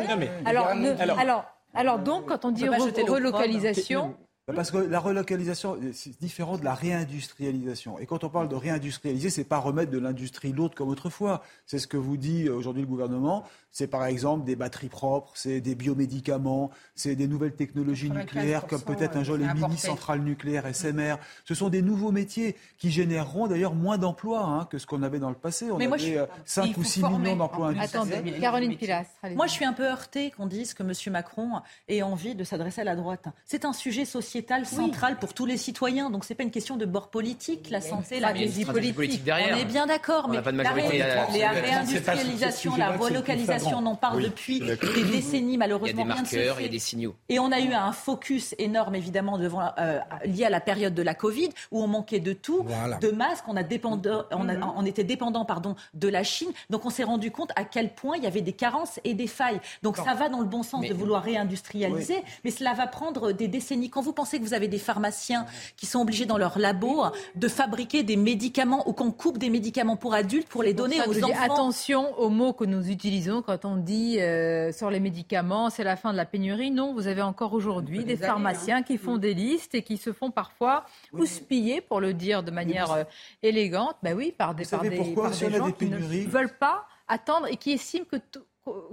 Alors, 0.46 0.68
alors, 0.68 1.20
alors, 1.20 1.46
alors, 1.74 2.00
donc, 2.00 2.28
quand 2.28 2.46
on 2.46 2.52
dit 2.52 2.70
re 2.70 2.76
relocalisation. 3.10 4.16
Parce 4.54 4.70
que 4.70 4.78
la 4.78 5.00
relocalisation, 5.00 5.76
c'est 5.92 6.20
différent 6.20 6.60
de 6.60 6.64
la 6.64 6.76
réindustrialisation. 6.76 7.98
Et 7.98 8.06
quand 8.06 8.24
on 8.24 8.30
parle 8.30 8.48
de 8.48 8.56
réindustrialiser, 8.56 9.32
c'est 9.32 9.44
pas 9.44 9.58
remettre 9.58 9.90
de 9.92 9.98
l'industrie 9.98 10.52
lourde 10.52 10.76
comme 10.76 10.90
autrefois. 10.90 11.42
C'est 11.66 11.80
ce 11.80 11.88
que 11.88 11.98
vous 11.98 12.16
dit 12.16 12.48
aujourd'hui 12.48 12.84
le 12.84 12.88
gouvernement. 12.88 13.44
C'est 13.78 13.88
par 13.88 14.06
exemple 14.06 14.46
des 14.46 14.56
batteries 14.56 14.88
propres, 14.88 15.34
c'est 15.36 15.60
des 15.60 15.76
biomédicaments, 15.76 16.72
c'est 16.96 17.18
des 17.18 17.28
nouvelles 17.28 17.56
technologies 17.56 18.10
nucléaires 18.10 18.68
comme 18.68 18.82
peut-être 18.82 19.18
un 19.18 19.24
jour 19.26 19.36
les 19.36 19.54
mini-centrales 19.54 20.22
nucléaires 20.22 20.74
SMR. 20.74 21.18
Ce 21.44 21.56
sont 21.56 21.68
des 21.68 21.82
nouveaux 21.82 22.14
métiers 22.14 22.56
qui 22.78 22.90
généreront 22.90 23.48
d'ailleurs 23.48 23.76
moins 23.76 23.98
d'emplois 23.98 24.46
hein, 24.46 24.66
que 24.72 24.78
ce 24.78 24.86
qu'on 24.86 25.04
avait 25.04 25.20
dans 25.20 25.28
le 25.28 25.36
passé. 25.36 25.72
On 25.72 25.78
Mais 25.78 25.88
moi, 25.88 25.98
avait 25.98 26.14
je... 26.14 26.20
5 26.46 26.78
ou 26.78 26.86
6 26.86 27.04
millions 27.04 27.36
d'emplois 27.36 27.68
industriels. 27.68 28.14
Attendez, 28.14 28.40
Caroline 28.40 28.78
Pilas. 28.78 29.08
Moi, 29.36 29.48
je 29.48 29.52
suis 29.52 29.66
un 29.66 29.74
peu 29.74 29.84
heurtée 29.84 30.32
qu'on 30.32 30.48
dise 30.48 30.74
que 30.74 30.82
M. 30.82 30.94
Macron 31.12 31.60
ait 31.90 32.02
envie 32.02 32.34
de 32.34 32.46
s'adresser 32.46 32.80
à 32.80 32.86
la 32.86 32.96
droite. 32.96 33.26
C'est 33.46 33.66
un 33.66 33.74
sujet 33.74 34.06
sociétal 34.06 34.66
central 34.66 35.16
oui. 35.16 35.20
pour 35.20 35.34
tous 35.34 35.46
les 35.46 35.58
citoyens. 35.58 36.10
Donc, 36.10 36.24
ce 36.24 36.32
n'est 36.32 36.38
pas 36.38 36.44
une 36.44 36.52
question 36.52 36.78
de 36.78 36.86
bord 36.86 37.10
politique, 37.10 37.70
la 37.70 37.82
santé, 37.82 38.22
la 38.22 38.32
vie 38.32 38.64
politique. 38.64 38.96
politique. 38.96 39.26
derrière. 39.26 39.58
On 39.58 39.60
est 39.60 39.66
bien 39.66 39.86
d'accord, 39.86 40.30
mais 40.30 40.42
pas 40.42 40.54
de 40.54 40.60
la 40.60 40.72
réindustrialisation, 40.72 42.78
la 42.78 42.96
relocalisation, 42.96 43.65
on 43.74 43.86
en 43.86 43.96
parle 43.96 44.18
oui, 44.18 44.24
depuis 44.24 44.60
des 44.60 45.04
décennies, 45.04 45.58
malheureusement. 45.58 46.04
Il 46.04 46.08
y 46.08 46.12
a 46.12 46.16
des 46.16 46.22
marqueurs, 46.22 46.60
il 46.60 46.64
y 46.64 46.70
a 46.70 46.72
des 46.72 46.80
signaux. 46.80 47.16
Et 47.30 47.40
on 47.40 47.52
a 47.52 47.60
eu 47.60 47.74
un 47.74 47.92
focus 47.92 48.56
énorme, 48.58 48.96
évidemment, 48.96 49.38
devant, 49.38 49.72
euh, 49.78 50.00
lié 50.26 50.46
à 50.46 50.50
la 50.50 50.60
période 50.60 50.94
de 50.94 51.02
la 51.02 51.14
Covid, 51.14 51.50
où 51.72 51.82
on 51.82 51.88
manquait 51.88 52.20
de 52.20 52.34
tout, 52.34 52.64
voilà. 52.66 52.98
de 52.98 53.12
masques, 53.12 53.46
on, 53.48 53.56
a 53.56 53.64
dépendant, 53.64 54.24
on, 54.32 54.50
a, 54.50 54.74
on, 54.76 54.86
était 54.86 55.04
dépendant 55.04 55.46
pardon, 55.46 55.76
de 55.94 56.08
la 56.08 56.24
Chine. 56.24 56.50
Donc, 56.70 56.86
on 56.86 56.90
s'est 56.90 57.04
rendu 57.04 57.32
compte 57.32 57.52
à 57.56 57.64
quel 57.64 57.94
point 57.94 58.18
il 58.18 58.24
y 58.24 58.28
avait 58.28 58.42
des 58.42 58.54
carences 58.54 59.00
et 59.04 59.14
des 59.14 59.28
failles. 59.28 59.60
Donc, 59.84 59.98
ça 59.98 60.14
va 60.14 60.30
dans 60.30 60.40
le 60.40 60.48
bon 60.48 60.64
sens 60.64 60.82
mais, 60.82 60.90
de 60.90 60.94
vouloir 60.94 61.24
réindustrialiser, 61.24 62.16
oui. 62.16 62.32
mais 62.44 62.52
cela 62.52 62.74
va 62.74 62.88
prendre 62.88 63.32
des 63.32 63.48
décennies. 63.48 63.90
Quand 63.90 64.02
vous 64.02 64.14
pensez 64.14 64.40
que 64.40 64.44
vous 64.44 64.54
avez 64.54 64.68
des 64.68 64.80
pharmaciens 64.80 65.46
qui 65.78 65.86
sont 65.86 66.00
obligés 66.00 66.26
dans 66.26 66.38
leur 66.38 66.60
labo 66.60 67.06
de 67.36 67.48
fabriquer 67.48 68.04
des 68.04 68.16
médicaments 68.16 68.88
ou 68.88 68.94
qu'on 68.94 69.12
coupe 69.12 69.38
des 69.38 69.50
médicaments 69.50 69.96
pour 69.98 70.14
adultes 70.14 70.48
pour 70.48 70.64
les 70.64 70.74
donner 70.74 71.02
aux 71.08 71.24
enfants. 71.24 71.42
Attention 71.42 72.20
aux 72.20 72.30
mots 72.30 72.54
que 72.54 72.66
nous 72.66 72.90
utilisons 72.90 73.42
quand 73.42 73.55
on 73.64 73.78
dit 73.78 74.20
euh, 74.20 74.72
sur 74.74 74.90
les 74.90 75.00
médicaments, 75.00 75.70
c'est 75.70 75.84
la 75.84 75.96
fin 75.96 76.12
de 76.12 76.18
la 76.18 76.26
pénurie? 76.26 76.72
Non, 76.72 76.94
vous 76.94 77.08
avez 77.08 77.22
encore 77.22 77.54
aujourd'hui 77.54 78.04
des 78.04 78.18
pharmaciens 78.18 78.84
qui 78.84 78.98
font 78.98 79.18
des 79.18 79.34
listes 79.34 79.76
et 79.76 79.84
qui 79.84 79.98
se 79.98 80.12
font 80.12 80.32
parfois 80.32 80.86
houspiller, 81.14 81.80
pour 81.80 82.02
le 82.02 82.14
dire 82.14 82.44
de 82.44 82.52
manière 82.52 82.92
euh, 82.92 83.04
élégante, 83.42 83.96
ben 84.04 84.16
oui, 84.18 84.34
par 84.38 84.56
des, 84.56 84.66
par 84.66 84.82
des, 84.82 84.98
pourquoi, 84.98 85.30
par 85.30 85.32
des 85.32 85.52
gens 85.52 85.68
des 85.68 85.74
qui 85.74 85.86
ne 85.86 85.98
veulent 86.28 86.58
pas 86.58 86.86
attendre 87.08 87.48
et 87.50 87.56
qui 87.56 87.72
estiment 87.72 88.06
que 88.12 88.18
tout, 88.18 88.42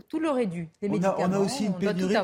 tout 0.08 0.20
leur 0.20 0.38
est 0.38 0.46
dû. 0.46 0.68
Les 0.82 0.88
on, 0.88 0.92
médicaments, 0.92 1.16
a, 1.16 1.28
on 1.28 1.32
a 1.32 1.38
aussi 1.38 1.64
une 1.64 1.72
on 1.72 1.78
pénurie. 1.78 2.14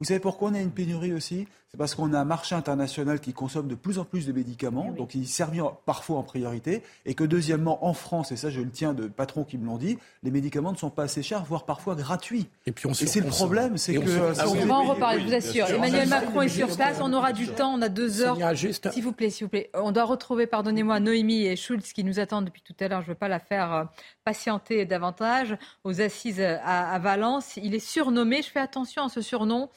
Vous 0.00 0.06
savez 0.06 0.20
pourquoi 0.20 0.50
on 0.50 0.54
a 0.54 0.60
une 0.60 0.70
pénurie 0.70 1.12
aussi? 1.12 1.46
C'est 1.70 1.76
parce 1.78 1.94
qu'on 1.94 2.12
a 2.14 2.18
un 2.18 2.24
marché 2.24 2.56
international 2.56 3.20
qui 3.20 3.32
consomme 3.32 3.68
de 3.68 3.76
plus 3.76 4.00
en 4.00 4.04
plus 4.04 4.26
de 4.26 4.32
médicaments, 4.32 4.90
eh 4.92 4.98
donc 4.98 5.14
il 5.14 5.28
servit 5.28 5.60
parfois 5.86 6.18
en 6.18 6.24
priorité, 6.24 6.82
et 7.06 7.14
que 7.14 7.22
deuxièmement, 7.22 7.86
en 7.86 7.94
France, 7.94 8.32
et 8.32 8.36
ça 8.36 8.50
je 8.50 8.60
le 8.60 8.70
tiens 8.70 8.92
de 8.92 9.06
patrons 9.06 9.44
qui 9.44 9.56
me 9.56 9.66
l'ont 9.66 9.78
dit, 9.78 9.96
les 10.24 10.32
médicaments 10.32 10.72
ne 10.72 10.76
sont 10.76 10.90
pas 10.90 11.04
assez 11.04 11.22
chers, 11.22 11.44
voire 11.44 11.64
parfois 11.66 11.94
gratuits. 11.94 12.48
Et 12.66 12.72
puis 12.72 12.88
on 12.88 12.90
Et 12.90 13.06
c'est 13.06 13.20
le 13.20 13.28
problème, 13.28 13.76
c'est 13.76 13.94
que... 13.94 14.00
On, 14.00 14.66
va 14.66 14.74
en 14.74 14.82
reparler, 14.82 15.20
je 15.20 15.26
vous 15.26 15.34
assure. 15.34 15.70
Emmanuel 15.70 16.08
Macron 16.08 16.42
est 16.42 16.48
sur 16.48 16.74
place, 16.74 16.98
on 17.00 17.12
aura 17.12 17.32
du 17.32 17.46
temps, 17.46 17.72
on 17.72 17.82
a 17.82 17.88
deux 17.88 18.20
heures. 18.20 18.36
S'il 18.56 19.04
vous 19.04 19.12
plaît, 19.12 19.30
s'il 19.30 19.44
vous 19.44 19.50
plaît. 19.50 19.70
On 19.74 19.92
doit 19.92 20.04
retrouver, 20.04 20.48
pardonnez-moi, 20.48 20.98
Noémie 20.98 21.46
et 21.46 21.54
Schulz 21.54 21.92
qui 21.92 22.02
nous 22.02 22.18
attendent 22.18 22.46
depuis 22.46 22.62
tout 22.62 22.74
à 22.80 22.88
l'heure, 22.88 23.02
je 23.02 23.06
ne 23.06 23.12
veux 23.12 23.18
pas 23.18 23.28
la 23.28 23.38
faire 23.38 23.72
euh, 23.72 23.84
patienter 24.24 24.86
davantage, 24.86 25.56
aux 25.84 26.00
assises 26.00 26.40
à 26.40 26.98
Valence. 26.98 27.56
Il 27.58 27.76
est 27.76 27.78
surnommé, 27.78 28.42
je 28.42 28.50
fais 28.50 28.58
attention 28.58 29.04
à 29.04 29.08
ce 29.08 29.20
surnom, 29.20 29.70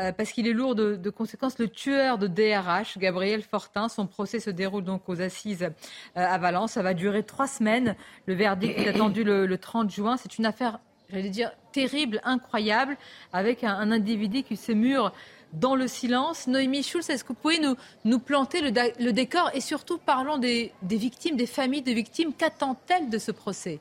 euh, 0.00 0.12
parce 0.12 0.32
qu'il 0.32 0.48
est 0.48 0.52
lourd 0.52 0.74
de, 0.74 1.10
conséquences. 1.10 1.58
Le 1.58 1.68
tueur 1.68 2.16
de 2.16 2.26
DRH, 2.26 2.96
Gabriel 2.96 3.42
Fortin, 3.42 3.88
son 3.88 4.06
procès 4.06 4.40
se 4.40 4.48
déroule 4.48 4.84
donc 4.84 5.02
aux 5.08 5.20
assises 5.20 5.64
euh, 5.64 5.70
à 6.14 6.38
Valence. 6.38 6.72
Ça 6.72 6.82
va 6.82 6.94
durer 6.94 7.22
trois 7.22 7.46
semaines. 7.46 7.96
Le 8.26 8.34
verdict 8.34 8.78
est 8.78 8.88
attendu 8.88 9.24
le, 9.24 9.58
30 9.58 9.90
juin. 9.90 10.16
C'est 10.16 10.38
une 10.38 10.46
affaire, 10.46 10.80
j'allais 11.10 11.28
dire, 11.28 11.52
terrible, 11.72 12.20
incroyable, 12.24 12.96
avec 13.32 13.62
un, 13.62 13.92
individu 13.92 14.42
qui 14.42 14.56
se 14.56 14.72
mure 14.72 15.12
dans 15.52 15.74
le 15.74 15.86
silence. 15.86 16.46
Noémie 16.46 16.82
Schulz, 16.82 17.10
est-ce 17.10 17.22
que 17.22 17.28
vous 17.28 17.34
pouvez 17.34 17.60
nous, 18.04 18.18
planter 18.20 18.62
le, 18.62 19.12
décor? 19.12 19.50
Et 19.52 19.60
surtout 19.60 19.98
parlons 19.98 20.38
des, 20.38 20.72
des 20.82 20.96
victimes, 20.96 21.36
des 21.36 21.46
familles 21.46 21.82
de 21.82 21.92
victimes. 21.92 22.32
Qu'attendent-elles 22.32 23.10
de 23.10 23.18
ce 23.18 23.32
procès? 23.32 23.80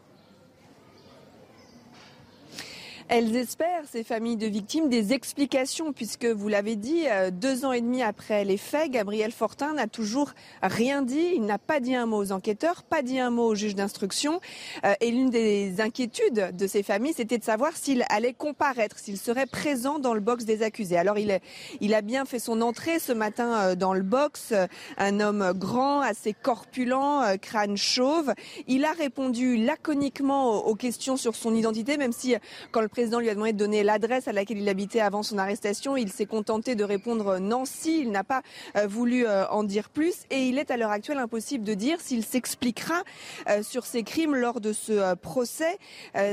Elles 3.10 3.36
espèrent, 3.36 3.84
ces 3.92 4.04
familles 4.04 4.38
de 4.38 4.46
victimes, 4.46 4.88
des 4.88 5.14
explications, 5.14 5.94
puisque 5.94 6.26
vous 6.26 6.48
l'avez 6.48 6.76
dit, 6.76 7.06
euh, 7.08 7.32
deux 7.32 7.66
ans 7.66 7.72
et 7.72 7.82
demi 7.82 8.04
après 8.04 8.46
les 8.46 8.58
faits, 8.58 8.92
Gabriel 8.92 9.32
Fortin 9.32 9.74
n'a 9.74 9.88
toujours 9.88 10.34
rien 10.62 11.02
dit. 11.02 11.32
Il 11.34 11.46
n'a 11.46 11.58
pas 11.58 11.80
dit 11.80 11.96
un 11.96 12.06
mot 12.06 12.18
aux 12.18 12.32
enquêteurs, 12.32 12.84
pas 12.84 13.02
dit 13.02 13.20
un 13.20 13.32
mot 13.32 13.48
au 13.48 13.56
juge 13.56 13.74
d'instruction. 13.74 14.40
Euh, 14.86 14.94
et 15.02 15.10
l'une 15.10 15.32
des 15.32 15.82
inquiétudes 15.82 16.56
de 16.56 16.68
ces 16.68 16.84
familles, 16.84 17.14
c'était 17.16 17.40
de 17.40 17.44
savoir 17.44 17.76
s'il 17.76 18.06
allait 18.10 18.34
comparaître, 18.34 19.00
s'il 19.00 19.18
serait 19.18 19.48
présent 19.48 19.98
dans 19.98 20.14
le 20.14 20.20
box 20.20 20.46
des 20.46 20.62
accusés. 20.62 20.98
Alors 20.98 21.18
il, 21.18 21.40
il 21.82 21.96
a 21.96 22.02
bien 22.02 22.26
fait 22.26 22.40
son 22.40 22.62
entrée 22.62 23.00
ce 23.00 23.12
matin 23.12 23.54
euh, 23.54 23.76
dans 23.76 23.94
le 23.94 24.04
box, 24.04 24.54
un 24.98 25.20
homme 25.20 25.54
grand, 25.56 26.02
assez 26.02 26.34
corpulent, 26.34 27.38
crâne 27.42 27.76
chauve. 27.76 28.34
Il 28.68 28.86
a 28.86 28.92
répondu 28.92 29.58
laconiquement 29.58 30.68
aux 30.68 30.76
questions 30.76 31.18
sur 31.18 31.36
son 31.36 31.56
identité, 31.56 31.98
même 31.98 32.12
si 32.12 32.36
quand 32.72 32.82
le 32.82 32.88
président 33.00 33.22
lui 33.22 33.30
a 33.30 33.34
demandé 33.34 33.54
de 33.54 33.58
donner 33.58 33.82
l'adresse 33.82 34.28
à 34.28 34.34
laquelle 34.34 34.58
il 34.58 34.68
habitait 34.68 35.00
avant 35.00 35.24
son 35.24 35.38
arrestation. 35.38 35.96
Il 35.96 36.12
s'est 36.12 36.26
contenté 36.26 36.76
de 36.76 36.84
répondre 36.84 37.40
Nancy. 37.40 38.02
Il 38.02 38.12
n'a 38.12 38.26
pas 38.26 38.42
euh, 38.76 38.88
voulu 38.88 39.26
euh, 39.26 39.48
en 39.48 39.64
dire 39.64 39.90
plus. 39.90 40.26
Et 40.32 40.48
il 40.48 40.60
est 40.60 40.70
à 40.70 40.76
l'heure 40.76 40.92
actuelle 40.92 41.18
impossible 41.18 41.64
de 41.64 41.74
dire 41.76 42.02
s'il 42.02 42.26
s'expliquera 42.26 43.04
euh, 43.48 43.64
sur 43.64 43.86
ses 43.86 44.04
crimes 44.04 44.36
lors 44.36 44.60
de 44.60 44.74
ce 44.74 45.16
procès. 45.16 45.78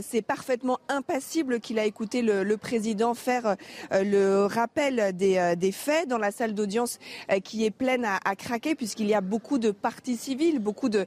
C'est 0.02 0.22
parfaitement 0.22 0.78
impassible 0.88 1.60
qu'il 1.60 1.78
a 1.78 1.84
écouté 1.84 2.20
le, 2.20 2.56
président 2.56 3.14
faire 3.14 3.56
le 3.92 4.46
rappel 4.46 5.12
des, 5.14 5.72
faits 5.72 6.08
dans 6.08 6.18
la 6.18 6.32
salle 6.32 6.54
d'audience 6.54 6.98
qui 7.44 7.64
est 7.64 7.70
pleine 7.70 8.04
à, 8.04 8.18
à 8.24 8.34
craquer 8.34 8.74
puisqu'il 8.74 9.06
y 9.06 9.14
a 9.14 9.20
beaucoup 9.20 9.58
de 9.58 9.70
parties 9.70 10.16
civiles, 10.16 10.58
beaucoup 10.58 10.88
de 10.88 11.06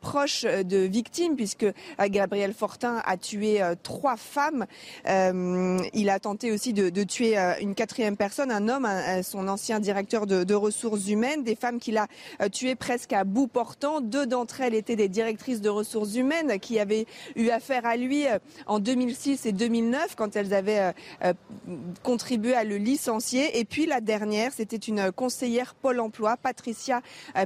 proches 0.00 0.42
de 0.44 0.78
victimes 0.78 1.36
puisque 1.36 1.66
Gabriel 1.98 2.54
Fortin 2.54 3.02
a 3.04 3.16
tué 3.16 3.62
trois 3.82 4.16
femmes 4.16 4.66
euh, 5.08 5.78
il 5.92 6.10
a 6.10 6.18
tenté 6.18 6.52
aussi 6.52 6.72
de, 6.72 7.02
tuer 7.04 7.38
euh, 7.38 7.54
une 7.60 7.74
quatrième 7.74 8.16
personne, 8.16 8.50
un 8.50 8.68
homme, 8.68 8.88
son 9.22 9.48
ancien 9.48 9.80
directeur 9.80 10.26
de, 10.26 10.54
ressources 10.54 11.08
humaines, 11.08 11.42
des 11.42 11.54
femmes 11.54 11.78
qu'il 11.78 11.98
a 11.98 12.06
euh, 12.40 12.48
tuées 12.48 12.74
presque 12.74 13.12
à 13.12 13.24
bout 13.24 13.46
portant. 13.46 14.00
Deux 14.00 14.26
d'entre 14.26 14.60
elles 14.60 14.74
étaient 14.74 14.96
des 14.96 15.08
directrices 15.08 15.60
de 15.60 15.68
ressources 15.68 16.14
humaines 16.14 16.58
qui 16.60 16.78
avaient 16.78 17.06
eu 17.34 17.50
affaire 17.50 17.86
à 17.86 17.96
lui 17.96 18.24
en 18.66 18.78
2006 18.78 19.46
et 19.46 19.52
2009 19.52 20.16
quand 20.16 20.36
elles 20.36 20.54
avaient 20.54 20.92
contribué 22.02 22.54
à 22.54 22.64
le 22.64 22.76
licencier. 22.76 23.58
Et 23.58 23.64
puis 23.64 23.86
la 23.86 24.00
dernière, 24.00 24.52
c'était 24.52 24.76
une 24.76 25.12
conseillère 25.12 25.74
Pôle 25.74 26.00
emploi, 26.00 26.36
Patricia 26.36 27.02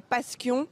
Pasquion 0.08 0.66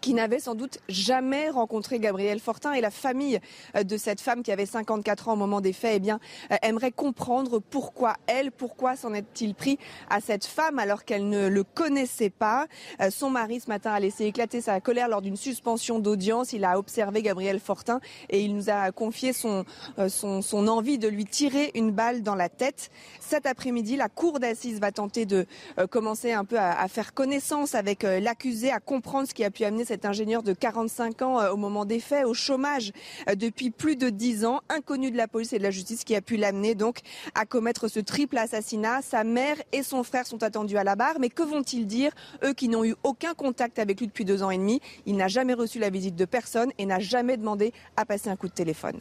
qui 0.00 0.14
n'avait 0.14 0.38
sans 0.38 0.54
doute 0.54 0.78
jamais 0.88 1.50
rencontré 1.50 1.98
Gabriel 1.98 2.40
Fortin 2.40 2.72
et 2.72 2.80
la 2.80 2.90
famille 2.90 3.40
euh, 3.76 3.82
de 3.82 3.96
cette 3.96 4.20
femme 4.20 4.42
qui 4.42 4.52
avait 4.52 4.66
54 4.66 5.28
ans 5.28 5.32
au 5.32 5.36
moment 5.36 5.60
des 5.60 5.72
faits, 5.72 5.94
eh 5.96 6.00
bien, 6.00 6.20
euh, 6.52 6.56
aimerait 6.62 6.92
comprendre 6.92 7.58
pourquoi 7.58 8.14
elle, 8.26 8.52
pourquoi 8.52 8.96
s'en 8.96 9.14
est-il 9.14 9.54
pris 9.54 9.78
à 10.10 10.20
cette 10.20 10.44
femme 10.44 10.78
alors 10.78 11.04
qu'elle 11.04 11.28
ne 11.28 11.48
le 11.48 11.64
connaissait 11.64 12.30
pas. 12.30 12.66
Euh, 13.00 13.10
son 13.10 13.30
mari 13.30 13.60
ce 13.60 13.68
matin 13.68 13.92
a 13.92 14.00
laissé 14.00 14.26
éclater 14.26 14.60
sa 14.60 14.80
colère 14.80 15.08
lors 15.08 15.22
d'une 15.22 15.36
suspension 15.36 15.98
d'audience. 15.98 16.52
Il 16.52 16.64
a 16.64 16.78
observé 16.78 17.22
Gabriel 17.22 17.60
Fortin 17.60 18.00
et 18.30 18.42
il 18.42 18.54
nous 18.54 18.70
a 18.70 18.90
confié 18.92 19.32
son, 19.32 19.64
son, 20.08 20.42
son 20.42 20.68
envie 20.68 20.98
de 20.98 21.08
lui 21.08 21.24
tirer 21.24 21.70
une 21.74 21.90
balle 21.90 22.22
dans 22.22 22.34
la 22.34 22.48
tête. 22.48 22.90
Cet 23.20 23.46
après-midi, 23.46 23.96
la 23.96 24.08
cour 24.08 24.38
d'assises 24.40 24.80
va 24.80 24.92
tenter 24.92 25.26
de 25.26 25.46
commencer 25.90 26.32
un 26.32 26.44
peu 26.44 26.58
à, 26.58 26.78
à 26.80 26.88
faire 26.88 27.14
connaissance 27.14 27.74
avec 27.74 28.02
l'accusé, 28.02 28.70
à 28.70 28.80
comprendre 28.80 29.28
ce 29.28 29.34
qui 29.34 29.44
a 29.44 29.50
pu 29.50 29.64
amener 29.64 29.77
cet 29.84 30.04
ingénieur 30.04 30.42
de 30.42 30.52
45 30.52 31.22
ans 31.22 31.40
euh, 31.40 31.50
au 31.50 31.56
moment 31.56 31.84
des 31.84 32.00
faits 32.00 32.24
au 32.24 32.34
chômage 32.34 32.92
euh, 33.28 33.34
depuis 33.34 33.70
plus 33.70 33.96
de 33.96 34.10
10 34.10 34.44
ans, 34.44 34.60
inconnu 34.68 35.10
de 35.10 35.16
la 35.16 35.28
police 35.28 35.52
et 35.52 35.58
de 35.58 35.62
la 35.62 35.70
justice 35.70 36.04
qui 36.04 36.14
a 36.14 36.20
pu 36.20 36.36
l'amener 36.36 36.74
donc 36.74 37.00
à 37.34 37.46
commettre 37.46 37.88
ce 37.88 38.00
triple 38.00 38.38
assassinat. 38.38 39.02
Sa 39.02 39.24
mère 39.24 39.56
et 39.72 39.82
son 39.82 40.02
frère 40.02 40.26
sont 40.26 40.42
attendus 40.42 40.76
à 40.76 40.84
la 40.84 40.96
barre, 40.96 41.16
mais 41.20 41.28
que 41.28 41.42
vont-ils 41.42 41.86
dire 41.86 42.12
eux 42.44 42.52
qui 42.52 42.68
n'ont 42.68 42.84
eu 42.84 42.94
aucun 43.02 43.34
contact 43.34 43.78
avec 43.78 44.00
lui 44.00 44.06
depuis 44.06 44.24
deux 44.24 44.42
ans 44.42 44.50
et 44.50 44.58
demi? 44.58 44.80
Il 45.06 45.16
n'a 45.16 45.28
jamais 45.28 45.54
reçu 45.54 45.78
la 45.78 45.90
visite 45.90 46.16
de 46.16 46.24
personne 46.24 46.70
et 46.78 46.86
n'a 46.86 46.98
jamais 47.00 47.36
demandé 47.36 47.72
à 47.96 48.04
passer 48.04 48.30
un 48.30 48.36
coup 48.36 48.48
de 48.48 48.54
téléphone. 48.54 49.00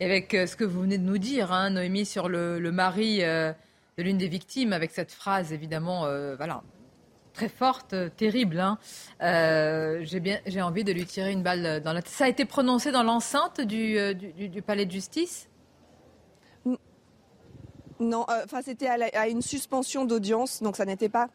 avec 0.00 0.34
euh, 0.34 0.46
ce 0.46 0.56
que 0.56 0.64
vous 0.64 0.82
venez 0.82 0.98
de 0.98 1.04
nous 1.04 1.18
dire, 1.18 1.52
hein, 1.52 1.70
Noémie, 1.70 2.06
sur 2.06 2.28
le, 2.28 2.58
mari 2.70 3.18
de 3.18 4.02
l'une 4.02 4.18
des 4.18 4.28
victimes, 4.28 4.72
avec 4.72 4.90
cette 4.90 5.12
phrase 5.12 5.52
évidemment, 5.52 6.06
voilà, 6.36 6.62
très 7.36 7.48
forte, 7.48 7.92
euh, 7.92 8.08
terrible. 8.08 8.58
Hein. 8.58 8.78
Euh, 9.22 10.04
j'ai 10.46 10.62
envie 10.62 10.84
de 10.84 10.92
lui 10.92 11.04
tirer 11.04 11.32
une 11.32 11.42
balle 11.42 11.82
dans 11.82 11.92
la 11.92 12.02
tête. 12.02 12.12
Ça 12.12 12.24
a 12.24 12.28
été 12.28 12.46
prononcé 12.46 12.90
dans 12.90 13.02
l'enceinte 13.02 13.60
du, 13.60 13.98
euh, 13.98 14.14
du, 14.14 14.62
palais 14.62 14.86
de 14.86 14.90
justice? 14.90 15.48
Non, 17.98 18.26
enfin 18.44 18.60
c'était 18.62 18.88
à, 18.88 19.28
une 19.28 19.40
suspension 19.40 20.04
d'audience, 20.04 20.62
donc 20.62 20.76
ça 20.76 20.84
n'était 20.84 21.08
pas 21.08 21.28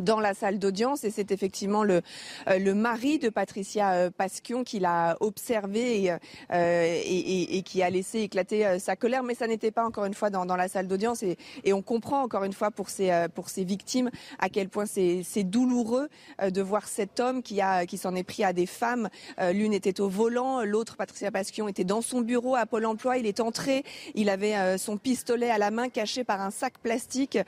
dans 0.00 0.20
la 0.20 0.34
salle 0.34 0.58
d'audience 0.58 1.04
et 1.04 1.10
c'est 1.10 1.32
effectivement 1.32 1.84
le, 1.84 2.02
euh, 2.48 2.58
le 2.58 2.74
mari 2.74 3.18
de 3.18 3.28
Patricia 3.28 3.92
euh, 3.92 4.10
Pasquion 4.10 4.64
qui 4.64 4.78
l'a 4.78 5.16
observé 5.20 6.04
et, 6.04 6.12
euh, 6.12 7.00
et, 7.04 7.62
qui 7.62 7.82
a 7.82 7.90
laissé 7.90 8.20
éclater 8.20 8.78
sa 8.78 8.96
colère. 8.96 9.22
Mais 9.22 9.34
ça 9.34 9.46
n'était 9.46 9.70
pas 9.70 9.84
encore 9.84 10.04
une 10.04 10.14
fois 10.14 10.30
dans, 10.30 10.46
dans 10.46 10.56
la 10.56 10.68
salle 10.68 10.86
d'audience 10.86 11.22
et, 11.22 11.36
et, 11.64 11.72
on 11.72 11.82
comprend 11.82 12.22
encore 12.22 12.44
une 12.44 12.52
fois 12.52 12.70
pour 12.70 12.88
ces, 12.88 13.26
pour 13.34 13.48
ces 13.48 13.64
victimes 13.64 14.10
à 14.38 14.48
quel 14.48 14.68
point 14.68 14.84
c'est 14.86 15.44
douloureux 15.44 16.08
de 16.42 16.62
voir 16.62 16.88
cet 16.88 17.20
homme 17.20 17.42
qui, 17.42 17.60
a, 17.60 17.86
qui 17.86 17.98
s'en 17.98 18.14
est 18.14 18.22
pris 18.22 18.44
à 18.44 18.52
des 18.52 18.66
femmes. 18.66 19.08
L'une 19.52 19.72
était 19.72 20.00
au 20.00 20.08
volant, 20.08 20.64
l'autre, 20.64 20.96
Patricia 20.96 21.30
Pasquion, 21.30 21.68
était 21.68 21.84
dans 21.84 22.02
son 22.02 22.20
bureau 22.20 22.56
à 22.56 22.66
Pôle 22.66 22.86
emploi. 22.86 23.18
Il 23.18 23.26
est 23.26 23.40
entré, 23.40 23.84
il 24.14 24.28
avait 24.30 24.78
son 24.78 24.96
pistolet 24.96 25.50
à 25.50 25.58
la 25.58 25.70
main 25.70 25.88
caché 25.88 26.24
par 26.24 26.40
un 26.40 26.50
sac 26.50 26.78
plastique. 26.78 27.38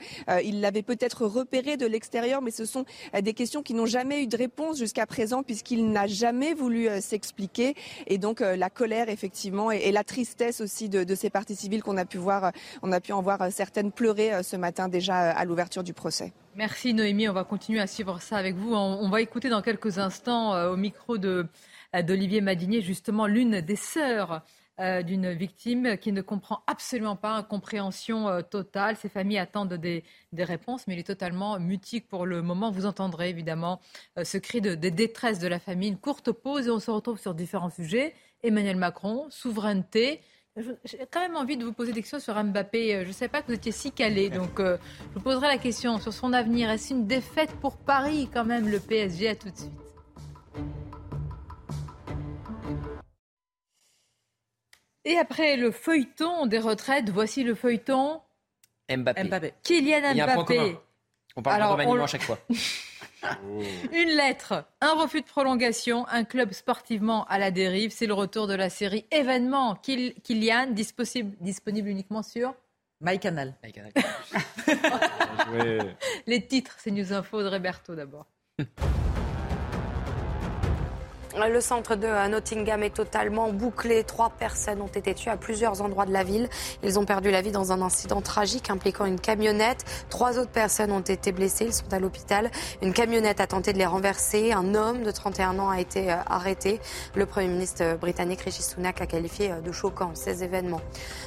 Il 0.43 0.61
l'avait 0.61 0.83
peut-être 0.83 1.25
repéré 1.25 1.77
de 1.77 1.85
l'extérieur 1.85 2.40
mais 2.41 2.51
ce 2.51 2.65
sont 2.65 2.85
euh, 3.15 3.21
des 3.21 3.33
questions 3.33 3.61
qui 3.63 3.73
n'ont 3.73 3.85
jamais 3.85 4.23
eu 4.23 4.27
de 4.27 4.37
réponse 4.37 4.77
jusqu'à 4.77 5.05
présent 5.05 5.43
puisqu'il 5.43 5.91
n'a 5.91 6.07
jamais 6.07 6.53
voulu 6.53 6.87
euh, 6.87 7.01
s'expliquer. 7.01 7.75
Et 8.07 8.17
donc 8.17 8.41
euh, 8.41 8.55
la 8.55 8.69
colère, 8.69 9.09
effectivement, 9.09 9.71
et, 9.71 9.91
la 9.91 10.03
tristesse 10.03 10.61
aussi 10.61 10.89
de, 10.89 11.15
ces 11.15 11.29
parties 11.29 11.55
civiles 11.55 11.83
qu'on 11.83 11.97
a 11.97 12.05
pu 12.05 12.17
voir, 12.17 12.51
on 12.81 12.91
a 12.91 12.99
pu 13.01 13.11
en 13.11 13.21
voir 13.21 13.51
certaines 13.51 13.91
pleurer 13.91 14.41
ce 14.41 14.55
matin 14.55 14.87
déjà 14.87 15.31
à 15.31 15.45
l'ouverture 15.45 15.83
du 15.83 15.93
procès. 15.93 16.33
Merci 16.55 16.93
Noémie, 16.93 17.27
on 17.27 17.33
va 17.33 17.43
continuer 17.43 17.81
à 17.81 17.87
suivre 17.87 18.21
ça 18.21 18.37
avec 18.37 18.55
vous. 18.55 18.73
On, 18.73 19.09
va 19.09 19.21
écouter 19.21 19.49
dans 19.49 19.61
quelques 19.61 19.97
instants 19.97 20.53
au 20.71 20.77
micro 20.77 21.17
d'Olivier 21.17 22.41
Madinier, 22.41 22.81
justement 22.81 23.27
l'une 23.27 23.59
des 23.61 23.75
sœurs 23.75 24.41
euh, 24.81 25.03
d'une 25.03 25.31
victime 25.31 25.95
qui 25.97 26.11
ne 26.11 26.21
comprend 26.21 26.63
absolument 26.65 27.15
pas, 27.15 27.33
incompréhension 27.33 28.27
euh, 28.27 28.41
totale. 28.41 28.95
Ses 28.95 29.09
familles 29.09 29.37
attendent 29.37 29.75
des, 29.75 30.03
réponses, 30.39 30.87
mais 30.87 30.95
il 30.95 30.99
est 30.99 31.03
totalement 31.03 31.59
mutique 31.59 32.07
pour 32.07 32.25
le 32.25 32.41
moment. 32.41 32.71
Vous 32.71 32.87
entendrez 32.87 33.29
évidemment 33.29 33.79
euh, 34.17 34.23
ce 34.23 34.39
cri 34.39 34.59
de, 34.59 34.73
détresse 34.73 35.37
de 35.37 35.47
la 35.47 35.59
famille. 35.59 35.89
Une 35.89 35.99
courte 35.99 36.31
pause 36.31 36.65
et 36.65 36.71
on 36.71 36.79
se 36.79 36.89
retrouve 36.89 37.19
sur 37.19 37.35
différents 37.35 37.69
sujets. 37.69 38.15
Emmanuel 38.41 38.75
Macron, 38.75 39.27
souveraineté. 39.29 40.19
J'ai 40.57 41.05
quand 41.11 41.21
même 41.21 41.35
envie 41.35 41.57
de 41.57 41.63
vous 41.63 41.73
poser 41.73 41.93
des 41.93 42.01
questions 42.01 42.19
sur 42.19 42.43
Mbappé. 42.43 43.03
Je 43.03 43.07
ne 43.07 43.13
sais 43.13 43.27
pas 43.27 43.43
que 43.43 43.47
vous 43.47 43.53
étiez 43.53 43.71
si 43.71 43.91
calé, 43.91 44.31
donc 44.31 44.57
je 44.57 44.77
vous 45.13 45.21
poserai 45.21 45.47
la 45.47 45.57
question 45.59 45.99
sur 45.99 46.11
son 46.11 46.33
avenir. 46.33 46.71
Est-ce 46.71 46.93
une 46.93 47.05
défaite 47.05 47.51
pour 47.61 47.77
Paris 47.77 48.27
quand 48.33 48.45
même, 48.45 48.67
le 48.67 48.79
PSG 48.79 49.29
À 49.29 49.35
tout 49.35 49.49
de 49.51 49.57
suite. 49.57 50.90
Et 55.05 55.17
après 55.17 55.57
le 55.57 55.71
feuilleton 55.71 56.45
des 56.45 56.59
retraites, 56.59 57.09
voici 57.09 57.43
le 57.43 57.55
feuilleton 57.55 58.21
Mbappé. 58.89 59.53
Kylian 59.63 60.13
Mbappé. 60.15 60.77
On 61.35 61.41
parle 61.41 61.61
Alors, 61.61 61.77
de 61.77 61.81
remaniement 61.81 62.03
à 62.03 62.07
chaque 62.07 62.23
fois. 62.23 62.37
Une 63.93 64.09
lettre, 64.09 64.65
un 64.81 64.95
refus 64.95 65.21
de 65.21 65.27
prolongation, 65.27 66.07
un 66.07 66.23
club 66.23 66.53
sportivement 66.53 67.25
à 67.25 67.37
la 67.37 67.51
dérive. 67.51 67.91
C'est 67.91 68.07
le 68.07 68.13
retour 68.13 68.47
de 68.47 68.55
la 68.55 68.69
série 68.69 69.05
événement. 69.11 69.75
Kylian, 69.75 70.67
disponible, 70.71 71.35
disponible 71.39 71.87
uniquement 71.87 72.23
sur 72.23 72.53
MyCanal. 72.99 73.55
My 73.63 73.73
Les 76.27 76.47
titres, 76.47 76.75
c'est 76.79 76.91
News 76.91 77.13
Info 77.13 77.41
de 77.43 77.47
Roberto 77.47 77.95
d'abord. 77.95 78.25
Le 81.37 81.61
centre 81.61 81.95
de 81.95 82.27
Nottingham 82.27 82.83
est 82.83 82.93
totalement 82.93 83.53
bouclé. 83.53 84.03
Trois 84.03 84.29
personnes 84.29 84.81
ont 84.81 84.87
été 84.87 85.13
tuées 85.13 85.31
à 85.31 85.37
plusieurs 85.37 85.81
endroits 85.81 86.05
de 86.05 86.11
la 86.11 86.25
ville. 86.25 86.49
Ils 86.83 86.99
ont 86.99 87.05
perdu 87.05 87.31
la 87.31 87.41
vie 87.41 87.51
dans 87.51 87.71
un 87.71 87.81
incident 87.81 88.19
tragique 88.19 88.69
impliquant 88.69 89.05
une 89.05 89.19
camionnette. 89.19 89.85
Trois 90.09 90.39
autres 90.39 90.51
personnes 90.51 90.91
ont 90.91 90.99
été 90.99 91.31
blessées. 91.31 91.65
Ils 91.65 91.73
sont 91.73 91.91
à 91.93 91.99
l'hôpital. 91.99 92.51
Une 92.81 92.91
camionnette 92.91 93.39
a 93.39 93.47
tenté 93.47 93.71
de 93.71 93.77
les 93.77 93.85
renverser. 93.85 94.51
Un 94.51 94.75
homme 94.75 95.03
de 95.03 95.11
31 95.11 95.57
ans 95.59 95.69
a 95.69 95.79
été 95.79 96.11
euh, 96.11 96.17
arrêté. 96.27 96.81
Le 97.15 97.25
Premier 97.25 97.47
ministre 97.47 97.95
britannique 97.95 98.41
Rishi 98.41 98.61
Sunak 98.61 98.99
a 98.99 99.05
qualifié 99.05 99.53
euh, 99.53 99.61
de 99.61 99.71
choquant 99.71 100.11
ces 100.15 100.43
événements. 100.43 100.81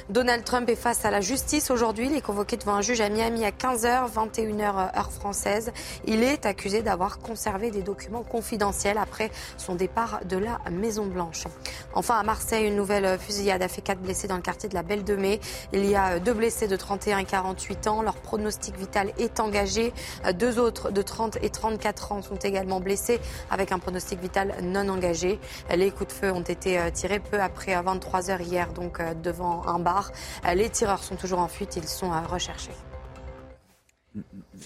Donald 0.09 0.43
Trump 0.43 0.69
est 0.69 0.75
face 0.75 1.03
à 1.05 1.09
la 1.09 1.21
justice 1.21 1.71
aujourd'hui. 1.71 2.09
Il 2.11 2.15
est 2.15 2.21
convoqué 2.21 2.57
devant 2.57 2.75
un 2.75 2.81
juge 2.81 3.01
à 3.01 3.09
Miami 3.09 3.43
à 3.43 3.49
15h, 3.49 4.11
21h 4.13 4.97
heure 4.97 5.11
française. 5.11 5.71
Il 6.05 6.21
est 6.21 6.45
accusé 6.45 6.83
d'avoir 6.83 7.17
conservé 7.17 7.71
des 7.71 7.81
documents 7.81 8.23
confidentiels 8.23 8.99
après 8.99 9.31
son 9.57 9.73
départ 9.73 9.94
de 10.25 10.37
la 10.37 10.59
Maison 10.71 11.05
Blanche. 11.05 11.45
Enfin, 11.93 12.19
à 12.19 12.23
Marseille, 12.23 12.67
une 12.67 12.75
nouvelle 12.75 13.17
fusillade 13.17 13.61
a 13.61 13.67
fait 13.67 13.81
quatre 13.81 14.01
blessés 14.01 14.27
dans 14.27 14.35
le 14.35 14.41
quartier 14.41 14.67
de 14.67 14.73
la 14.73 14.83
Belle 14.83 15.03
de 15.03 15.15
Mai. 15.15 15.39
Il 15.71 15.85
y 15.85 15.95
a 15.95 16.19
deux 16.19 16.33
blessés 16.33 16.67
de 16.67 16.75
31 16.75 17.19
et 17.19 17.25
48 17.25 17.87
ans. 17.87 18.01
Leur 18.01 18.15
pronostic 18.15 18.77
vital 18.77 19.13
est 19.17 19.39
engagé. 19.39 19.93
Deux 20.33 20.59
autres 20.59 20.91
de 20.91 21.01
30 21.01 21.37
et 21.41 21.49
34 21.49 22.11
ans 22.11 22.21
sont 22.21 22.35
également 22.35 22.79
blessés 22.79 23.19
avec 23.49 23.71
un 23.71 23.79
pronostic 23.79 24.19
vital 24.19 24.53
non 24.61 24.89
engagé. 24.89 25.39
Les 25.73 25.91
coups 25.91 26.13
de 26.13 26.13
feu 26.13 26.31
ont 26.31 26.41
été 26.41 26.77
euh, 26.77 26.89
tirés 26.91 27.19
peu 27.19 27.39
après 27.39 27.81
23 27.81 28.31
heures 28.31 28.41
hier, 28.41 28.73
donc 28.73 28.99
euh, 28.99 29.13
devant 29.13 29.65
un 29.67 29.79
bar. 29.79 30.11
Les 30.53 30.69
tireurs 30.69 31.03
sont 31.03 31.15
toujours 31.15 31.39
en 31.39 31.47
fuite. 31.47 31.75
Ils 31.75 31.87
sont 31.87 32.11
euh, 32.11 32.19
recherchés. 32.27 32.73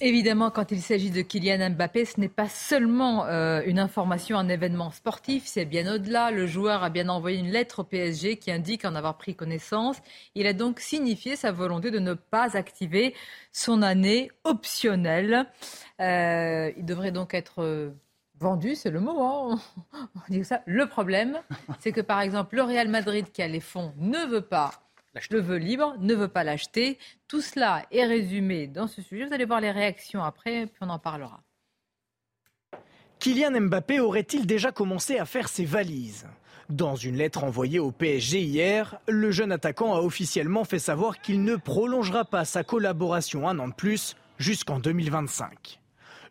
Évidemment, 0.02 0.52
quand 0.52 0.72
il 0.72 0.82
s'agit 0.82 1.10
de 1.12 1.22
Kylian 1.22 1.72
Mbappé, 1.72 2.06
ce 2.06 2.20
n'est 2.20 2.30
pas 2.30 2.48
seulement 2.48 3.26
euh, 3.26 3.62
une 3.66 3.80
information, 3.80 4.38
un 4.38 4.48
événement 4.48 4.92
sportif, 4.92 5.44
c'est 5.46 5.66
bien 5.66 5.94
au-delà. 5.94 6.32
Le 6.32 6.48
joueur 6.48 6.84
a 6.84 6.90
bien 6.90 7.10
envoyé 7.10 7.40
une 7.40 7.50
lettre 7.52 7.80
au 7.80 7.84
PSG 7.84 8.38
qui 8.38 8.52
indique 8.52 8.86
en 8.86 8.96
avoir 8.96 9.18
pris 9.18 9.36
connaissance. 9.36 9.98
Il 10.36 10.48
a 10.48 10.54
donc 10.54 10.80
signifié 10.80 11.36
sa 11.36 11.52
volonté 11.52 11.92
de 11.92 12.00
ne 12.00 12.14
pas 12.14 12.56
activer 12.56 13.16
son 13.52 13.82
année 13.82 14.32
optionnelle. 14.44 15.48
Euh, 16.00 16.72
il 16.78 16.86
devrait 16.86 17.12
donc 17.12 17.34
être 17.34 17.64
euh, 17.64 17.92
vendu, 18.40 18.76
c'est 18.76 18.92
le 18.92 19.00
mot. 19.00 19.22
Hein 19.22 19.60
On 20.16 20.34
dit 20.34 20.46
ça. 20.46 20.62
Le 20.66 20.88
problème, 20.88 21.40
c'est 21.80 21.92
que 21.92 22.02
par 22.02 22.22
exemple, 22.22 22.56
le 22.56 22.64
Real 22.64 22.88
Madrid 22.88 23.32
qui 23.32 23.42
a 23.42 23.48
les 23.48 23.60
fonds 23.60 23.94
ne 23.98 24.26
veut 24.28 24.42
pas 24.42 24.72
le 25.32 25.40
veut 25.40 25.58
libre, 25.58 25.96
ne 26.00 26.14
veut 26.14 26.28
pas 26.28 26.44
l'acheter. 26.44 26.98
Tout 27.28 27.42
cela 27.42 27.86
est 27.92 28.06
résumé 28.06 28.68
dans 28.68 28.88
ce 28.88 29.02
sujet. 29.02 29.26
Vous 29.26 29.34
allez 29.34 29.46
voir 29.46 29.62
les 29.62 29.72
réactions 29.72 30.24
après, 30.24 30.68
puis 30.68 30.78
on 30.82 30.90
en 30.90 31.00
parlera. 31.00 31.42
Kylian 33.20 33.60
Mbappé 33.62 34.00
aurait-il 34.00 34.46
déjà 34.46 34.72
commencé 34.72 35.18
à 35.18 35.26
faire 35.26 35.50
ses 35.50 35.66
valises? 35.66 36.26
Dans 36.70 36.96
une 36.96 37.18
lettre 37.18 37.44
envoyée 37.44 37.80
au 37.80 37.92
PSG 37.92 38.42
hier, 38.42 39.00
le 39.08 39.32
jeune 39.32 39.52
attaquant 39.52 39.96
a 39.96 40.02
officiellement 40.02 40.64
fait 40.64 40.80
savoir 40.80 41.20
qu'il 41.20 41.44
ne 41.44 41.56
prolongera 41.56 42.26
pas 42.26 42.46
sa 42.46 42.64
collaboration 42.64 43.50
un 43.50 43.58
an 43.60 43.68
de 43.68 43.74
plus 43.74 44.16
jusqu'en 44.38 44.80
2025. 44.80 45.79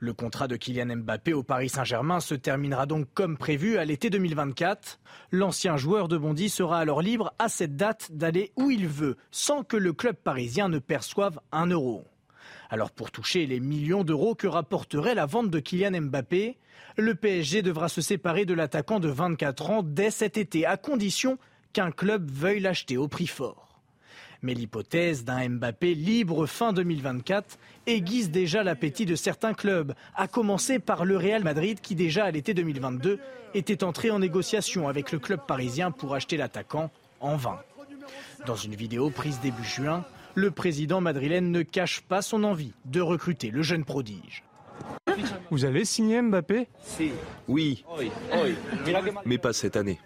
Le 0.01 0.13
contrat 0.13 0.47
de 0.47 0.55
Kylian 0.55 0.99
Mbappé 0.99 1.33
au 1.33 1.43
Paris 1.43 1.69
Saint-Germain 1.69 2.21
se 2.21 2.37
terminera 2.37 2.87
donc 2.87 3.09
comme 3.15 3.37
prévu 3.37 3.79
à 3.79 3.85
l'été 3.85 4.11
2024. 4.11 5.01
L'ancien 5.33 5.77
joueur 5.77 6.07
de 6.07 6.17
Bondy 6.17 6.49
sera 6.49 6.79
alors 6.79 7.03
libre 7.03 7.35
à 7.41 7.49
cette 7.49 7.75
date 7.75 8.13
d'aller 8.13 8.53
où 8.55 8.71
il 8.71 8.87
veut, 8.87 9.17
sans 9.33 9.65
que 9.65 9.77
le 9.77 9.93
club 9.93 10.15
parisien 10.15 10.69
ne 10.69 10.79
perçoive 10.79 11.41
un 11.51 11.67
euro. 11.67 12.05
Alors 12.71 12.93
pour 12.93 13.11
toucher 13.11 13.47
les 13.47 13.59
millions 13.59 14.05
d'euros 14.05 14.37
que 14.37 14.47
rapporterait 14.47 15.17
la 15.17 15.27
vente 15.27 15.51
de 15.51 15.59
Kylian 15.59 16.01
Mbappé, 16.03 16.59
le 16.97 17.15
PSG 17.17 17.63
devra 17.63 17.89
se 17.89 18.01
séparer 18.01 18.45
de 18.45 18.55
l'attaquant 18.55 19.01
de 19.01 19.09
24 19.09 19.71
ans 19.71 19.83
dès 19.83 20.13
cet 20.13 20.37
été, 20.37 20.65
à 20.65 20.77
condition 20.77 21.39
qu'un 21.73 21.91
club 21.91 22.31
veuille 22.31 22.61
l'acheter 22.61 22.97
au 22.97 23.09
prix 23.09 23.27
fort. 23.27 23.68
Mais 24.43 24.55
l'hypothèse 24.55 25.25
d'un 25.25 25.49
Mbappé 25.49 25.95
libre 25.95 26.47
fin 26.47 26.73
2024 26.73 27.59
aiguise 27.87 28.31
déjà 28.31 28.63
l'appétit 28.63 29.05
de 29.05 29.17
certains 29.17 29.55
clubs, 29.55 29.95
à 30.15 30.29
commencer 30.29 30.79
par 30.79 31.05
le 31.05 31.17
Real 31.17 31.43
Madrid 31.43 31.81
qui 31.81 31.95
déjà 31.95 32.25
à 32.25 32.31
l'été 32.31 32.55
2022 32.55 33.19
était 33.55 33.83
entré 33.83 34.11
en 34.11 34.21
négociation 34.21 34.89
avec 34.89 35.11
le 35.11 35.19
club 35.19 35.41
parisien 35.47 35.91
pour 35.91 36.15
acheter 36.15 36.37
l'attaquant 36.37 36.91
en 37.21 37.37
vain. 37.37 37.59
Dans 38.47 38.57
une 38.57 38.75
vidéo 38.75 39.11
prise 39.11 39.41
début 39.41 39.65
juin, 39.65 40.05
le 40.35 40.53
président 40.53 41.01
madrilène 41.01 41.51
ne 41.51 41.63
cache 41.63 42.01
pas 42.03 42.23
son 42.23 42.45
envie 42.45 42.73
de 42.85 43.01
recruter 43.01 43.51
le 43.51 43.63
jeune 43.63 43.85
prodige. 43.85 44.45
Vous 45.51 45.65
allez 45.65 45.85
signer 45.85 46.23
Mbappé? 46.23 46.69
Oui, 47.49 47.85
mais 49.25 49.39
pas 49.39 49.53
cette 49.53 49.77
année. 49.77 49.99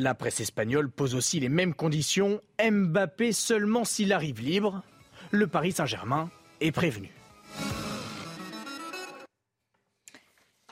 La 0.00 0.14
presse 0.14 0.38
espagnole 0.38 0.90
pose 0.90 1.16
aussi 1.16 1.40
les 1.40 1.48
mêmes 1.48 1.74
conditions. 1.74 2.40
Mbappé 2.62 3.32
seulement 3.32 3.84
s'il 3.84 4.12
arrive 4.12 4.40
libre. 4.40 4.84
Le 5.32 5.48
Paris 5.48 5.72
Saint-Germain 5.72 6.30
est 6.60 6.70
prévenu. 6.70 7.10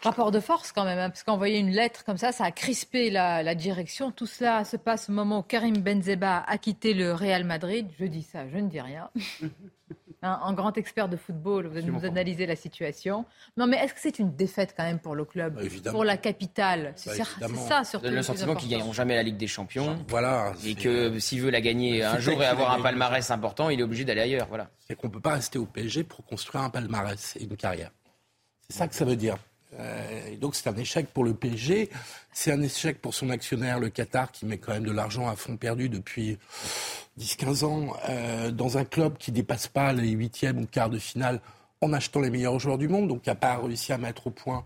Rapport 0.07 0.31
de 0.31 0.39
force 0.39 0.71
quand 0.71 0.85
même, 0.85 1.01
hein, 1.01 1.11
parce 1.11 1.25
qu'envoyer 1.25 1.59
une 1.59 1.71
lettre 1.71 2.05
comme 2.05 2.17
ça, 2.17 2.31
ça 2.31 2.45
a 2.45 2.53
crispé 2.53 3.11
la, 3.11 3.55
direction. 3.57 4.13
Tout 4.13 4.27
cela 4.27 4.65
se 4.65 4.77
passe 4.77 5.09
au 5.09 5.13
moment 5.13 5.41
où 5.41 5.43
Karim 5.43 5.79
Benzema 5.79 6.45
a 6.47 6.59
quitté 6.59 6.95
le 6.95 7.13
Real 7.13 7.43
Madrid. 7.43 7.89
Je 7.99 8.05
dis 8.05 8.23
ça, 8.23 8.49
je 8.49 8.59
ne 8.59 8.69
dis 8.69 8.81
rien. 8.81 9.11
un, 10.23 10.53
grand 10.53 10.77
expert 10.79 11.09
de 11.09 11.17
football, 11.17 11.67
vous, 11.67 11.81
nous 11.81 12.05
analysez 12.05 12.47
la 12.47 12.55
situation. 12.55 13.25
Non, 13.57 13.67
mais 13.67 13.79
est-ce 13.79 13.95
que 13.95 14.01
c'est 14.01 14.21
une 14.21 14.35
défaite 14.35 14.75
quand 14.77 14.85
même 14.85 14.99
pour 14.99 15.17
le 15.17 15.25
club, 15.25 15.55
bah, 15.55 15.91
pour 15.91 16.05
la 16.05 16.17
capitale 16.17 16.93
C'est 16.97 17.19
bah, 17.19 17.49
ça 17.69 17.85
surtout. 17.85 18.09
Le, 18.09 18.23
sentiment 18.23 18.55
qu'ils 18.55 18.71
gagneront 18.71 18.93
jamais 18.93 19.17
la 19.17 19.25
Ligue 19.25 19.37
des 19.37 19.47
Champions. 19.47 19.99
Voilà. 20.09 20.53
Et 20.65 20.77
que 20.77 21.19
s'il 21.19 21.43
veut 21.43 21.51
la 21.51 21.61
gagner 21.61 22.05
un 22.05 22.19
jour 22.19 22.41
et 22.43 22.47
avoir 22.47 22.73
un 22.73 22.81
palmarès 22.81 23.29
important, 23.31 23.71
il 23.71 23.81
est 23.81 23.85
obligé 23.85 24.05
d'aller 24.05 24.23
ailleurs. 24.23 24.47
Voilà. 24.49 24.71
C'est 24.87 24.95
qu'on 24.95 25.09
ne 25.09 25.13
peut 25.13 25.21
pas 25.21 25.35
rester 25.35 25.59
au 25.59 25.67
PSG 25.67 26.05
pour 26.05 26.25
construire 26.25 26.63
un 26.63 26.71
palmarès 26.71 27.37
et 27.37 27.45
une 27.45 27.57
carrière. 27.57 27.91
C'est 28.69 28.77
ça 28.77 28.89
que 28.89 28.95
ça 28.95 29.05
veut 29.05 29.17
dire. 29.17 29.37
Euh, 29.79 30.33
et 30.33 30.37
donc 30.37 30.55
c'est 30.55 30.69
un 30.69 30.77
échec 30.77 31.09
pour 31.13 31.25
le 31.25 31.35
PSG, 31.35 31.91
c'est 32.33 32.53
un 32.53 32.63
échec 32.63 33.01
pour 33.01 33.15
son 33.15 33.31
actionnaire, 33.31 33.79
le 33.79 33.89
Qatar, 33.89 34.33
qui 34.33 34.47
met 34.47 34.59
quand 34.59 34.73
même 34.73 34.85
de 34.85 34.93
l'argent 34.93 35.29
à 35.29 35.37
fond 35.37 35.57
perdu 35.57 35.89
depuis 35.89 36.39
10-15 37.19 37.65
ans 37.65 37.97
euh, 38.09 38.51
dans 38.51 38.79
un 38.79 38.85
club 38.85 39.17
qui 39.19 39.33
dépasse 39.33 39.69
pas 39.69 39.93
les 39.93 40.11
huitièmes 40.11 40.59
ou 40.59 40.67
quarts 40.67 40.91
de 40.91 40.99
finale 40.99 41.41
en 41.81 41.93
achetant 41.93 42.21
les 42.21 42.31
meilleurs 42.31 42.59
joueurs 42.59 42.79
du 42.79 42.89
monde, 42.89 43.09
donc 43.09 43.23
qui 43.23 43.29
n'a 43.29 43.35
pas 43.35 43.57
réussi 43.59 43.93
à 43.93 43.99
mettre 43.99 44.29
au 44.29 44.31
point 44.31 44.65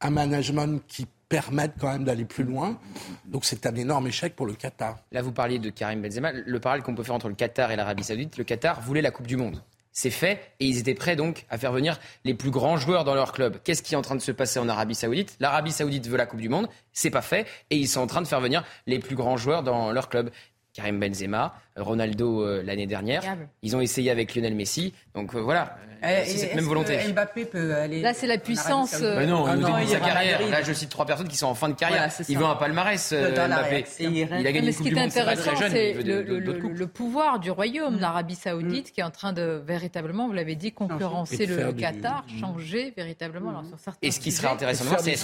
un 0.00 0.10
management 0.10 0.82
qui 0.86 1.06
permette 1.28 1.72
quand 1.80 1.90
même 1.90 2.04
d'aller 2.04 2.26
plus 2.26 2.44
loin. 2.44 2.78
Donc 3.24 3.44
c'est 3.44 3.64
un 3.66 3.74
énorme 3.74 4.06
échec 4.06 4.36
pour 4.36 4.46
le 4.46 4.52
Qatar. 4.52 4.98
Là, 5.12 5.22
vous 5.22 5.32
parliez 5.32 5.58
de 5.58 5.70
Karim 5.70 6.02
Benzema. 6.02 6.32
Le 6.32 6.60
parallèle 6.60 6.84
qu'on 6.84 6.94
peut 6.94 7.02
faire 7.02 7.14
entre 7.14 7.28
le 7.28 7.34
Qatar 7.34 7.70
et 7.70 7.76
l'Arabie 7.76 8.04
Saoudite, 8.04 8.36
le 8.36 8.44
Qatar 8.44 8.82
voulait 8.82 9.00
la 9.00 9.10
Coupe 9.10 9.26
du 9.26 9.36
Monde. 9.36 9.62
C'est 9.92 10.10
fait 10.10 10.54
et 10.58 10.66
ils 10.66 10.78
étaient 10.78 10.94
prêts 10.94 11.16
donc 11.16 11.44
à 11.50 11.58
faire 11.58 11.72
venir 11.72 12.00
les 12.24 12.34
plus 12.34 12.50
grands 12.50 12.78
joueurs 12.78 13.04
dans 13.04 13.14
leur 13.14 13.32
club. 13.32 13.58
Qu'est-ce 13.62 13.82
qui 13.82 13.94
est 13.94 13.96
en 13.96 14.02
train 14.02 14.16
de 14.16 14.20
se 14.20 14.32
passer 14.32 14.58
en 14.58 14.68
Arabie 14.68 14.94
Saoudite? 14.94 15.36
L'Arabie 15.38 15.72
Saoudite 15.72 16.08
veut 16.08 16.16
la 16.16 16.26
Coupe 16.26 16.40
du 16.40 16.48
Monde, 16.48 16.68
c'est 16.92 17.10
pas 17.10 17.22
fait 17.22 17.46
et 17.70 17.76
ils 17.76 17.88
sont 17.88 18.00
en 18.00 18.06
train 18.06 18.22
de 18.22 18.26
faire 18.26 18.40
venir 18.40 18.64
les 18.86 18.98
plus 18.98 19.16
grands 19.16 19.36
joueurs 19.36 19.62
dans 19.62 19.92
leur 19.92 20.08
club. 20.08 20.30
Karim 20.72 20.98
Benzema, 20.98 21.54
Ronaldo 21.76 22.42
euh, 22.42 22.62
l'année 22.62 22.86
dernière. 22.86 23.22
Ils 23.62 23.76
ont 23.76 23.80
essayé 23.80 24.10
avec 24.10 24.34
Lionel 24.34 24.54
Messi. 24.54 24.92
Donc 25.14 25.34
euh, 25.34 25.40
voilà, 25.40 25.76
euh, 26.04 26.22
c'est 26.24 26.38
cette 26.38 26.54
même 26.54 26.64
volonté. 26.64 26.98
Mbappé 27.08 27.44
peut 27.46 27.74
aller. 27.74 28.00
Là, 28.00 28.12
c'est 28.12 28.26
la 28.26 28.38
puissance. 28.38 29.00
Mais 29.00 29.26
non, 29.26 29.44
ah 29.46 29.56
non, 29.56 29.86
sa 29.86 30.00
carrière. 30.00 30.40
Là, 30.48 30.62
je 30.62 30.72
cite 30.72 30.90
trois 30.90 31.06
personnes 31.06 31.28
qui 31.28 31.36
sont 31.36 31.46
en 31.46 31.54
fin 31.54 31.68
de 31.68 31.74
carrière. 31.74 32.10
il 32.28 32.38
veut 32.38 32.44
un 32.44 32.56
palmarès, 32.56 33.12
Mbappé. 33.12 33.84
Il 34.00 34.22
a 34.32 34.52
gagné 34.52 34.66
Mais 34.66 34.72
ce 34.72 34.82
qui 34.82 34.88
est 34.88 34.98
intéressant, 34.98 35.52
c'est 35.56 35.94
le, 35.94 36.86
pouvoir 36.86 37.38
du 37.38 37.50
royaume, 37.50 37.98
l'Arabie 37.98 38.34
Saoudite, 38.34 38.88
mm. 38.88 38.92
qui 38.92 39.00
est 39.00 39.04
en 39.04 39.10
train 39.10 39.32
de 39.32 39.62
véritablement, 39.64 40.26
vous 40.26 40.34
l'avez 40.34 40.56
dit, 40.56 40.72
concurrencer 40.72 41.46
le 41.46 41.72
Qatar, 41.72 42.24
mm. 42.28 42.40
changer 42.40 42.92
véritablement. 42.96 43.62
Et 44.02 44.10
ce 44.10 44.20
qui 44.20 44.32
serait 44.32 44.48
intéressant 44.48 44.84
de 44.84 44.88
voir, 44.88 45.00
c'est 45.00 45.16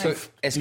est-ce 0.42 0.58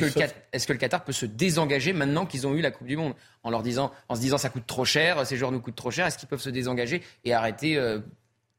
que 0.67 0.73
le 0.73 0.79
Qatar 0.79 1.03
peut 1.03 1.11
se 1.13 1.25
désengager 1.25 1.93
maintenant 1.93 2.25
qu'ils 2.25 2.45
ont 2.45 2.53
eu 2.53 2.61
la 2.61 2.71
Coupe 2.71 2.87
du 2.87 2.97
Monde 2.97 3.13
en 3.43 3.49
leur 3.49 3.63
disant, 3.63 3.91
en 4.09 4.15
se 4.15 4.19
disant 4.19 4.37
ça 4.37 4.49
coûte 4.49 4.67
trop 4.67 4.83
cher, 4.83 5.25
ces 5.25 5.37
joueurs 5.37 5.51
nous 5.51 5.61
coûtent 5.61 5.75
trop 5.77 5.91
cher, 5.91 6.05
est-ce 6.05 6.17
qu'ils 6.17 6.27
peuvent 6.27 6.41
se 6.41 6.49
désengager 6.49 7.01
et 7.23 7.33
arrêter 7.33 7.77
euh, 7.77 7.99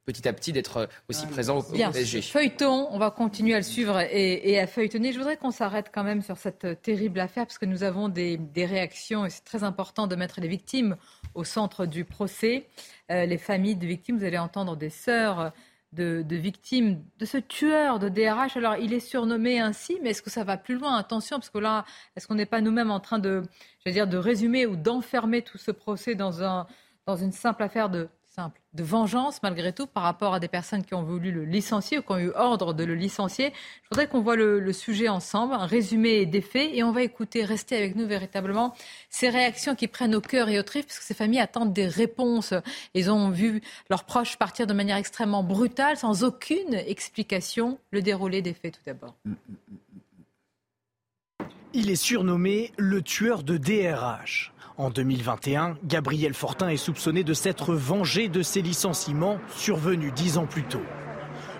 petit 0.06 0.26
à 0.26 0.32
petit 0.32 0.52
d'être 0.52 0.78
euh, 0.78 0.86
aussi 1.10 1.26
présents 1.26 1.58
au, 1.58 1.72
Bien, 1.72 1.92
PSG 1.92 2.22
Feuilleton, 2.22 2.88
on 2.90 2.98
va 2.98 3.10
continuer 3.10 3.54
à 3.54 3.58
le 3.58 3.64
suivre 3.64 4.00
et, 4.00 4.58
à 4.58 4.66
feuilletonner. 4.66 5.12
Je 5.12 5.18
voudrais 5.18 5.36
qu'on 5.36 5.50
s'arrête 5.50 5.90
quand 5.92 6.04
même 6.04 6.22
sur 6.22 6.38
cette 6.38 6.64
euh, 6.64 6.74
terrible 6.74 7.20
affaire 7.20 7.44
parce 7.46 7.58
que 7.58 7.66
nous 7.66 7.82
avons 7.82 8.08
des, 8.08 8.38
réactions 8.56 9.26
et 9.26 9.30
c'est 9.30 9.44
très 9.44 9.64
important 9.64 10.06
de 10.06 10.16
mettre 10.16 10.40
les 10.40 10.48
victimes 10.48 10.96
au 11.34 11.44
centre 11.44 11.84
du 11.84 12.04
procès. 12.04 12.66
les 13.08 13.38
familles 13.38 13.76
de 13.76 13.86
victimes, 13.86 14.18
vous 14.18 14.24
allez 14.24 14.38
entendre 14.38 14.76
des 14.76 14.90
sœurs 14.90 15.52
de, 15.92 16.24
victimes 16.30 17.02
de 17.18 17.24
ce 17.24 17.38
tueur 17.38 17.98
de 17.98 18.08
DRH. 18.08 18.56
Alors, 18.56 18.76
il 18.76 18.92
est 18.92 19.00
surnommé 19.00 19.58
ainsi, 19.58 19.98
mais 20.02 20.10
est-ce 20.10 20.22
que 20.22 20.30
ça 20.30 20.44
va 20.44 20.56
plus 20.56 20.74
loin? 20.76 20.96
Attention, 20.96 21.38
parce 21.38 21.50
que 21.50 21.58
là, 21.58 21.84
est-ce 22.16 22.26
qu'on 22.26 22.34
n'est 22.34 22.46
pas 22.46 22.60
nous-mêmes 22.60 22.90
en 22.90 23.00
train 23.00 23.18
de, 23.18 23.42
je 23.80 23.90
veux 23.90 23.92
dire, 23.92 24.06
de 24.06 24.18
résumer 24.18 24.66
ou 24.66 24.76
d'enfermer 24.76 25.42
tout 25.42 25.58
ce 25.58 25.70
procès 25.70 26.14
dans, 26.14 26.42
un, 26.42 26.66
dans 27.08 27.16
une 27.16 27.32
simple 27.32 27.62
affaire 27.64 27.88
de 27.88 28.08
de 28.74 28.82
vengeance 28.82 29.42
malgré 29.42 29.72
tout 29.72 29.86
par 29.86 30.04
rapport 30.04 30.34
à 30.34 30.40
des 30.40 30.48
personnes 30.48 30.84
qui 30.84 30.94
ont 30.94 31.02
voulu 31.02 31.32
le 31.32 31.44
licencier 31.44 31.98
ou 31.98 32.02
qui 32.02 32.12
ont 32.12 32.18
eu 32.18 32.30
ordre 32.34 32.72
de 32.72 32.84
le 32.84 32.94
licencier. 32.94 33.52
Je 33.82 33.88
voudrais 33.90 34.06
qu'on 34.06 34.20
voit 34.20 34.36
le, 34.36 34.72
sujet 34.72 35.08
ensemble, 35.08 35.54
un 35.54 35.66
résumé 35.66 36.26
des 36.26 36.40
faits, 36.40 36.70
et 36.72 36.82
on 36.84 36.92
va 36.92 37.02
écouter, 37.02 37.44
rester 37.44 37.76
avec 37.76 37.96
nous 37.96 38.06
véritablement, 38.06 38.74
ces 39.10 39.28
réactions 39.28 39.74
qui 39.74 39.88
prennent 39.88 40.14
au 40.14 40.20
cœur 40.20 40.48
et 40.48 40.58
au 40.58 40.62
trip, 40.62 40.86
parce 40.86 40.98
que 40.98 41.04
ces 41.04 41.14
familles 41.14 41.40
attendent 41.40 41.72
des 41.72 41.88
réponses. 41.88 42.54
Ils 42.94 43.10
ont 43.10 43.30
vu 43.30 43.60
leurs 43.90 44.04
proches 44.04 44.36
partir 44.36 44.66
de 44.66 44.74
manière 44.74 44.98
extrêmement 44.98 45.42
brutale, 45.42 45.96
sans 45.96 46.22
aucune 46.22 46.74
explication. 46.74 47.78
Le 47.90 48.02
déroulé 48.02 48.42
des 48.42 48.54
faits 48.54 48.74
tout 48.74 48.82
d'abord. 48.86 49.16
Il 51.72 51.90
est 51.90 51.96
surnommé 51.96 52.72
le 52.76 53.02
tueur 53.02 53.42
de 53.42 53.56
DRH. 53.56 54.52
En 54.78 54.90
2021, 54.90 55.76
Gabriel 55.82 56.34
Fortin 56.34 56.68
est 56.68 56.76
soupçonné 56.76 57.24
de 57.24 57.34
s'être 57.34 57.74
vengé 57.74 58.28
de 58.28 58.42
ses 58.42 58.62
licenciements 58.62 59.40
survenus 59.56 60.14
dix 60.14 60.38
ans 60.38 60.46
plus 60.46 60.62
tôt. 60.62 60.84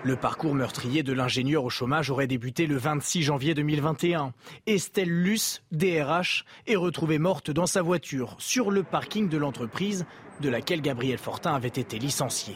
Le 0.05 0.15
parcours 0.15 0.55
meurtrier 0.55 1.03
de 1.03 1.11
l'ingénieur 1.11 1.65
au 1.65 1.69
chômage 1.69 2.09
aurait 2.09 2.27
débuté 2.27 2.65
le 2.65 2.77
26 2.77 3.23
janvier 3.23 3.53
2021. 3.55 4.31
Estelle 4.67 5.09
Luce, 5.09 5.61
DRH, 5.73 6.45
est 6.65 6.77
retrouvée 6.77 7.19
morte 7.19 7.51
dans 7.51 7.65
sa 7.65 7.81
voiture 7.81 8.37
sur 8.39 8.71
le 8.71 8.83
parking 8.83 9.27
de 9.27 9.37
l'entreprise 9.37 10.05
de 10.39 10.47
laquelle 10.47 10.81
Gabriel 10.81 11.17
Fortin 11.17 11.53
avait 11.53 11.67
été 11.67 11.99
licencié. 11.99 12.55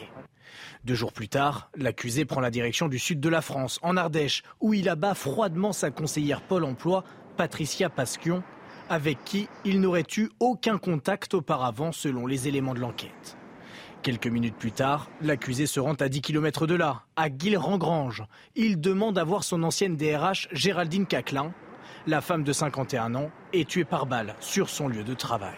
Deux 0.86 0.94
jours 0.94 1.12
plus 1.12 1.28
tard, 1.28 1.68
l'accusé 1.76 2.24
prend 2.24 2.40
la 2.40 2.50
direction 2.50 2.88
du 2.88 2.98
sud 2.98 3.20
de 3.20 3.28
la 3.28 3.42
France, 3.42 3.78
en 3.82 3.98
Ardèche, 3.98 4.42
où 4.62 4.72
il 4.72 4.88
abat 4.88 5.12
froidement 5.12 5.74
sa 5.74 5.90
conseillère 5.90 6.40
Pôle 6.40 6.64
emploi, 6.64 7.04
Patricia 7.36 7.90
Pasquion, 7.90 8.42
avec 8.88 9.24
qui 9.24 9.48
il 9.64 9.80
n'aurait 9.80 10.06
eu 10.16 10.30
aucun 10.40 10.78
contact 10.78 11.34
auparavant 11.34 11.92
selon 11.92 12.26
les 12.26 12.48
éléments 12.48 12.74
de 12.74 12.80
l'enquête. 12.80 13.36
Quelques 14.02 14.26
minutes 14.26 14.56
plus 14.56 14.72
tard, 14.72 15.08
l'accusé 15.22 15.66
se 15.66 15.80
rend 15.80 15.94
à 15.94 16.10
10 16.10 16.20
km 16.20 16.66
de 16.66 16.74
là, 16.74 17.04
à 17.16 17.30
Guilherand-Grange. 17.30 18.24
Il 18.54 18.78
demande 18.78 19.16
à 19.16 19.24
voir 19.24 19.44
son 19.44 19.62
ancienne 19.62 19.96
DRH 19.96 20.48
Géraldine 20.52 21.06
Caclin. 21.06 21.54
La 22.06 22.20
femme 22.20 22.44
de 22.44 22.52
51 22.52 23.14
ans 23.14 23.30
est 23.54 23.66
tuée 23.66 23.84
par 23.86 24.04
balle 24.04 24.34
sur 24.40 24.68
son 24.68 24.88
lieu 24.88 25.04
de 25.04 25.14
travail. 25.14 25.56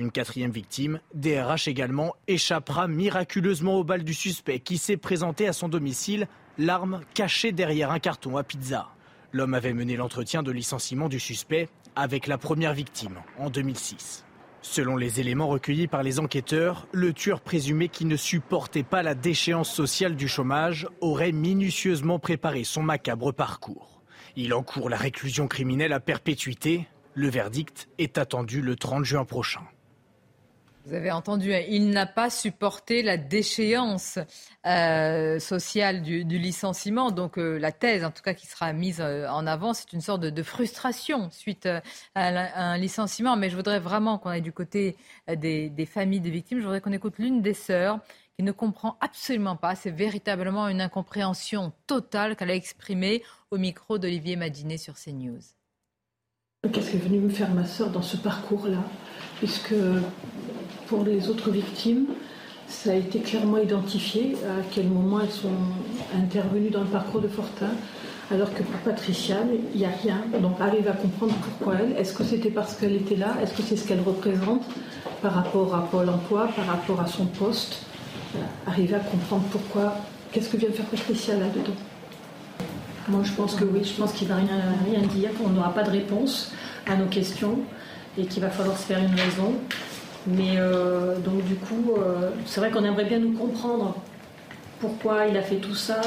Une 0.00 0.10
quatrième 0.10 0.50
victime, 0.50 0.98
DRH 1.14 1.68
également, 1.68 2.16
échappera 2.26 2.88
miraculeusement 2.88 3.76
aux 3.76 3.84
balles 3.84 4.02
du 4.02 4.14
suspect 4.14 4.58
qui 4.58 4.76
s'est 4.76 4.96
présenté 4.96 5.46
à 5.46 5.52
son 5.52 5.68
domicile, 5.68 6.26
l'arme 6.58 7.02
cachée 7.14 7.52
derrière 7.52 7.92
un 7.92 8.00
carton 8.00 8.36
à 8.36 8.42
pizza. 8.42 8.88
L'homme 9.30 9.54
avait 9.54 9.72
mené 9.72 9.96
l'entretien 9.96 10.42
de 10.42 10.50
licenciement 10.50 11.08
du 11.08 11.20
suspect 11.20 11.68
avec 11.96 12.26
la 12.26 12.38
première 12.38 12.74
victime 12.74 13.18
en 13.38 13.50
2006. 13.50 14.24
Selon 14.62 14.96
les 14.96 15.18
éléments 15.18 15.48
recueillis 15.48 15.88
par 15.88 16.04
les 16.04 16.20
enquêteurs, 16.20 16.86
le 16.92 17.12
tueur 17.12 17.40
présumé 17.40 17.88
qui 17.88 18.04
ne 18.04 18.16
supportait 18.16 18.84
pas 18.84 19.02
la 19.02 19.14
déchéance 19.14 19.72
sociale 19.72 20.14
du 20.14 20.28
chômage 20.28 20.86
aurait 21.00 21.32
minutieusement 21.32 22.20
préparé 22.20 22.62
son 22.62 22.82
macabre 22.82 23.32
parcours. 23.32 24.02
Il 24.36 24.54
encourt 24.54 24.88
la 24.88 24.96
réclusion 24.96 25.48
criminelle 25.48 25.92
à 25.92 26.00
perpétuité. 26.00 26.86
Le 27.14 27.28
verdict 27.28 27.88
est 27.98 28.18
attendu 28.18 28.62
le 28.62 28.76
30 28.76 29.04
juin 29.04 29.24
prochain. 29.24 29.62
Vous 30.84 30.94
avez 30.94 31.12
entendu, 31.12 31.54
hein, 31.54 31.62
il 31.68 31.90
n'a 31.90 32.06
pas 32.06 32.28
supporté 32.28 33.02
la 33.02 33.16
déchéance 33.16 34.18
euh, 34.66 35.38
sociale 35.38 36.02
du, 36.02 36.24
licenciement. 36.24 37.12
Donc 37.12 37.38
euh, 37.38 37.56
la 37.58 37.70
thèse, 37.70 38.04
en 38.04 38.10
tout 38.10 38.22
cas, 38.22 38.34
qui 38.34 38.48
sera 38.48 38.72
mise 38.72 39.00
euh, 39.00 39.28
en 39.28 39.46
avant, 39.46 39.74
c'est 39.74 39.92
une 39.92 40.00
sorte 40.00 40.22
de, 40.22 40.42
frustration 40.42 41.30
suite 41.30 41.66
à, 41.66 41.82
un 42.16 42.78
licenciement. 42.78 43.36
Mais 43.36 43.48
je 43.48 43.54
voudrais 43.54 43.78
vraiment 43.78 44.18
qu'on 44.18 44.30
aille 44.30 44.42
du 44.42 44.52
côté 44.52 44.96
des, 45.28 45.86
familles 45.86 46.20
des 46.20 46.30
victimes. 46.30 46.58
Je 46.58 46.64
voudrais 46.64 46.80
qu'on 46.80 46.92
écoute 46.92 47.18
l'une 47.18 47.42
des 47.42 47.54
sœurs 47.54 48.00
qui 48.36 48.42
ne 48.42 48.50
comprend 48.50 48.96
absolument 49.00 49.54
pas. 49.54 49.76
C'est 49.76 49.90
véritablement 49.90 50.66
une 50.66 50.80
incompréhension 50.80 51.72
totale 51.86 52.34
qu'elle 52.34 52.50
a 52.50 52.56
exprimée 52.56 53.22
au 53.52 53.58
micro 53.58 53.98
d'Olivier 53.98 54.34
Madinet 54.34 54.78
sur 54.78 54.94
CNews. 54.94 55.42
Qu'est-ce 56.72 56.92
qu'est 56.92 56.98
venu 56.98 57.18
me 57.18 57.28
faire 57.28 57.50
ma 57.50 57.66
sœur 57.66 57.90
dans 57.90 58.02
ce 58.02 58.16
parcours-là? 58.16 58.82
Puisque 59.38 59.74
pour 60.92 61.04
les 61.04 61.30
autres 61.30 61.50
victimes, 61.50 62.04
ça 62.68 62.90
a 62.90 62.94
été 62.94 63.20
clairement 63.20 63.56
identifié 63.56 64.36
à 64.44 64.62
quel 64.74 64.88
moment 64.88 65.20
elles 65.20 65.30
sont 65.30 65.48
intervenues 66.14 66.68
dans 66.68 66.82
le 66.82 66.86
parcours 66.98 67.22
de 67.22 67.28
Fortin, 67.28 67.70
alors 68.30 68.52
que 68.52 68.62
pour 68.62 68.78
Patricia, 68.80 69.36
il 69.72 69.78
n'y 69.78 69.86
a 69.86 69.90
rien. 70.02 70.18
Donc 70.42 70.60
arrive 70.60 70.88
à 70.88 70.92
comprendre 70.92 71.32
pourquoi 71.44 71.76
elle. 71.80 71.92
Est-ce 71.96 72.12
que 72.12 72.24
c'était 72.24 72.50
parce 72.50 72.74
qu'elle 72.74 72.94
était 72.94 73.16
là? 73.16 73.36
Est-ce 73.42 73.54
que 73.54 73.62
c'est 73.62 73.76
ce 73.76 73.88
qu'elle 73.88 74.02
représente 74.02 74.64
par 75.22 75.32
rapport 75.32 75.74
à 75.74 75.80
Pôle 75.90 76.10
emploi, 76.10 76.48
par 76.54 76.66
rapport 76.66 77.00
à 77.00 77.06
son 77.06 77.24
poste? 77.24 77.86
Arriver 78.66 78.96
à 78.96 79.00
comprendre 79.00 79.44
pourquoi. 79.50 79.96
Qu'est-ce 80.30 80.50
que 80.50 80.58
vient 80.58 80.70
faire 80.72 80.84
Patricia 80.86 81.34
là-dedans? 81.34 81.78
Moi, 83.08 83.22
je 83.24 83.32
pense 83.32 83.54
que 83.54 83.64
oui, 83.64 83.80
je 83.82 83.94
pense 83.98 84.12
qu'il 84.12 84.28
ne 84.28 84.34
va 84.34 84.40
rien, 84.40 84.58
rien 84.90 85.06
dire, 85.06 85.30
qu'on 85.38 85.48
n'aura 85.48 85.72
pas 85.72 85.84
de 85.84 85.90
réponse 85.90 86.52
à 86.86 86.96
nos 86.96 87.06
questions 87.06 87.60
et 88.18 88.26
qu'il 88.26 88.42
va 88.42 88.50
falloir 88.50 88.76
se 88.76 88.84
faire 88.84 88.98
une 88.98 89.18
raison. 89.18 89.54
Mais 90.26 90.54
euh, 90.56 91.18
donc 91.18 91.44
du 91.44 91.56
coup, 91.56 91.94
euh, 91.96 92.30
c'est 92.46 92.60
vrai 92.60 92.70
qu'on 92.70 92.84
aimerait 92.84 93.04
bien 93.04 93.18
nous 93.18 93.32
comprendre 93.32 93.96
pourquoi 94.80 95.26
il 95.26 95.36
a 95.36 95.42
fait 95.42 95.56
tout 95.56 95.74
ça, 95.74 96.00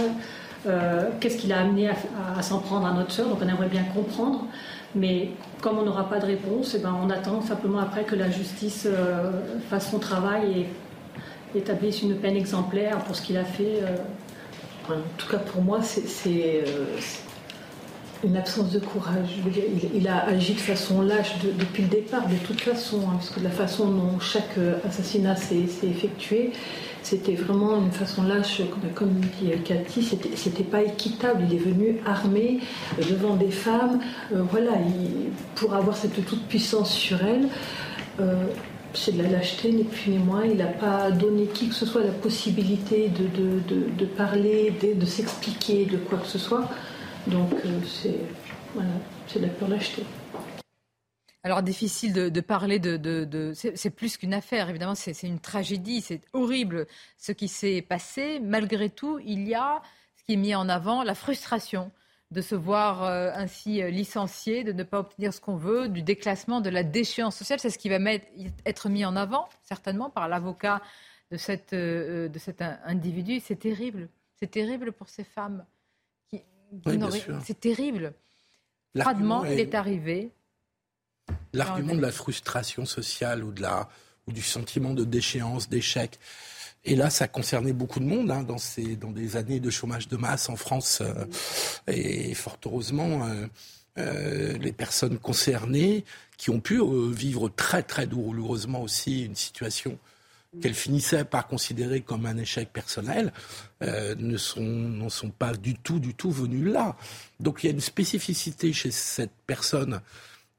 euh, 0.67 1.09
qu'est-ce 1.19 1.37
qui 1.37 1.47
l'a 1.47 1.61
amené 1.61 1.89
à, 1.89 2.41
s'en 2.41 2.59
prendre 2.59 2.85
à 2.85 2.93
notre 2.93 3.11
soeur, 3.11 3.27
donc 3.27 3.39
on 3.41 3.47
aimerait 3.47 3.69
bien 3.69 3.83
comprendre. 3.83 4.45
Mais 4.95 5.31
comme 5.61 5.77
on 5.77 5.83
n'aura 5.83 6.07
pas 6.09 6.19
de 6.19 6.25
réponse, 6.25 6.75
eh 6.75 6.79
ben, 6.79 6.95
on 7.01 7.09
attend 7.09 7.41
simplement 7.41 7.79
après 7.79 8.03
que 8.03 8.15
la 8.15 8.31
justice 8.31 8.87
fasse 9.69 9.91
son 9.91 9.99
travail 9.99 10.67
et 11.53 11.57
établisse 11.57 12.01
une 12.01 12.15
peine 12.15 12.37
exemplaire 12.37 12.99
pour 12.99 13.15
ce 13.15 13.21
qu'il 13.21 13.35
a 13.37 13.43
fait. 13.43 13.81
en 14.89 14.93
tout 15.17 15.27
cas 15.27 15.37
pour 15.39 15.61
moi, 15.61 15.79
c'est 15.81 16.63
une 18.25 18.37
absence 18.37 18.71
de 18.71 18.79
courage. 18.79 19.29
il, 19.93 20.07
a 20.07 20.25
agi 20.25 20.53
de 20.53 20.59
façon 20.59 21.01
lâche 21.01 21.33
depuis 21.43 21.83
le 21.83 21.89
départ, 21.89 22.27
de 22.27 22.35
toute 22.45 22.59
façon, 22.59 23.01
hein, 23.07 23.13
parce 23.13 23.29
que 23.29 23.39
la 23.39 23.51
façon 23.51 23.87
dont 23.89 24.19
chaque 24.19 24.57
euh, 24.57 24.77
assassinat 24.87 25.35
s'est 25.35 25.67
effectué, 25.83 26.51
c'était 27.03 27.35
vraiment 27.35 27.79
une 27.79 27.91
façon 27.91 28.23
lâche, 28.23 28.61
comme, 28.95 29.13
dit 29.19 29.51
Cathy, 29.63 30.03
c'était 30.35 30.63
pas 30.63 30.81
équitable. 30.81 31.43
Il 31.47 31.55
est 31.55 31.59
venu 31.59 31.97
armé 32.05 32.59
euh, 32.99 33.03
devant 33.11 33.35
des 33.35 33.51
femmes, 33.51 33.99
euh, 34.33 34.41
voilà, 34.49 34.71
pour 35.53 35.75
avoir 35.75 35.95
cette 35.95 36.25
toute 36.25 36.47
puissance 36.47 36.91
sur 36.91 37.19
elles. 37.23 37.47
c'est 38.95 39.15
de 39.15 39.21
la 39.21 39.29
lâcheté, 39.29 39.71
ni 39.71 39.83
plus 39.83 40.11
ni 40.11 40.17
moins. 40.17 40.45
Il 40.45 40.57
n'a 40.57 40.65
pas 40.65 41.11
donné 41.11 41.45
qui 41.45 41.67
que 41.67 41.75
ce 41.75 41.85
soit 41.85 42.03
la 42.03 42.11
possibilité 42.11 43.09
de, 43.09 43.99
de 43.99 44.05
parler, 44.05 44.73
de 44.81 45.05
s'expliquer, 45.05 45.85
de 45.85 45.97
quoi 45.97 46.17
que 46.17 46.27
ce 46.27 46.39
soit. 46.39 46.67
Donc 47.27 47.53
euh, 47.65 47.79
c'est 47.85 48.19
voilà, 48.73 48.89
la 49.35 49.47
pure 49.47 49.67
lâcheté. 49.67 50.03
Alors 51.43 51.61
difficile 51.61 52.13
de, 52.13 52.41
parler 52.41 52.79
de, 52.79 53.53
c'est 53.53 53.89
plus 53.91 54.17
qu'une 54.17 54.33
affaire, 54.33 54.67
évidemment, 54.69 54.95
c'est 54.95 55.27
une 55.27 55.39
tragédie, 55.39 56.01
c'est 56.01 56.21
horrible 56.33 56.87
ce 57.17 57.31
qui 57.31 57.47
s'est 57.47 57.83
passé. 57.83 58.39
Malgré 58.39 58.89
tout, 58.89 59.19
il 59.23 59.47
y 59.47 59.53
a 59.53 59.81
ce 60.15 60.23
qui 60.23 60.33
est 60.33 60.37
mis 60.37 60.55
en 60.55 60.69
avant, 60.69 61.03
la 61.03 61.13
frustration 61.13 61.91
de 62.31 62.41
se 62.41 62.55
voir 62.55 63.03
euh, 63.03 63.29
ainsi 63.35 63.83
euh, 63.83 63.91
licencié, 63.91 64.63
de 64.63 64.71
ne 64.71 64.81
pas 64.81 64.99
obtenir 64.99 65.35
ce 65.35 65.39
qu'on 65.39 65.55
veut, 65.55 65.87
du 65.87 66.01
déclassement, 66.01 66.61
de 66.61 66.71
la 66.71 66.83
déchéance 66.83 67.35
sociale. 67.35 67.59
C'est 67.59 67.69
ce 67.69 67.77
qui 67.77 67.89
va 67.89 67.99
être 68.65 68.89
mis 68.89 69.05
en 69.05 69.15
avant, 69.15 69.47
certainement, 69.61 70.09
par 70.09 70.27
l'avocat 70.27 70.81
de 71.29 71.37
cet 71.37 71.75
individu. 72.85 73.39
C'est 73.39 73.57
terrible. 73.57 74.09
C'est 74.39 74.49
terrible 74.49 74.91
pour 74.91 75.09
ces 75.09 75.23
femmes. 75.23 75.63
C'est 77.43 77.59
terrible. 77.59 78.13
Froidement, 78.97 79.45
il 79.45 79.59
est 79.59 79.75
arrivé. 79.75 80.31
L'argument 81.53 81.95
de 81.95 82.01
la 82.01 82.11
frustration 82.11 82.85
sociale 82.85 83.43
ou, 83.43 83.51
de 83.51 83.61
la, 83.61 83.89
ou 84.27 84.31
du 84.31 84.41
sentiment 84.41 84.93
de 84.93 85.03
déchéance, 85.03 85.69
d'échec. 85.69 86.19
Et 86.85 86.95
là, 86.95 87.09
ça 87.09 87.27
concernait 87.27 87.73
beaucoup 87.73 87.99
de 87.99 88.05
monde 88.05 88.29
hein, 88.29 88.43
dans, 88.43 88.59
ces, 88.59 88.95
dans 88.95 89.11
des 89.11 89.37
années 89.37 89.59
de 89.59 89.69
chômage 89.71 90.07
de 90.07 90.17
masse 90.17 90.49
en 90.49 90.55
France. 90.55 91.01
Euh, 91.01 91.25
et 91.87 92.33
fort 92.35 92.57
heureusement, 92.65 93.25
euh, 93.25 93.47
euh, 93.97 94.57
les 94.59 94.71
personnes 94.71 95.17
concernées 95.17 96.05
qui 96.37 96.51
ont 96.51 96.59
pu 96.59 96.79
vivre 97.13 97.49
très 97.49 97.81
très 97.81 98.05
douloureusement 98.05 98.81
aussi 98.81 99.23
une 99.23 99.35
situation 99.35 99.97
qu'elle 100.61 100.73
finissait 100.73 101.25
par 101.25 101.47
considérer 101.47 102.01
comme 102.01 102.25
un 102.25 102.37
échec 102.37 102.71
personnel, 102.71 103.33
euh, 103.83 104.15
ne 104.17 104.37
sont, 104.37 104.61
n'en 104.61 105.09
sont 105.09 105.29
pas 105.29 105.53
du 105.53 105.75
tout, 105.75 105.99
du 105.99 106.13
tout 106.13 106.31
venus 106.31 106.71
là. 106.71 106.95
Donc 107.39 107.63
il 107.63 107.67
y 107.67 107.69
a 107.69 107.73
une 107.73 107.81
spécificité 107.81 108.73
chez 108.73 108.91
cette 108.91 109.33
personne 109.45 110.01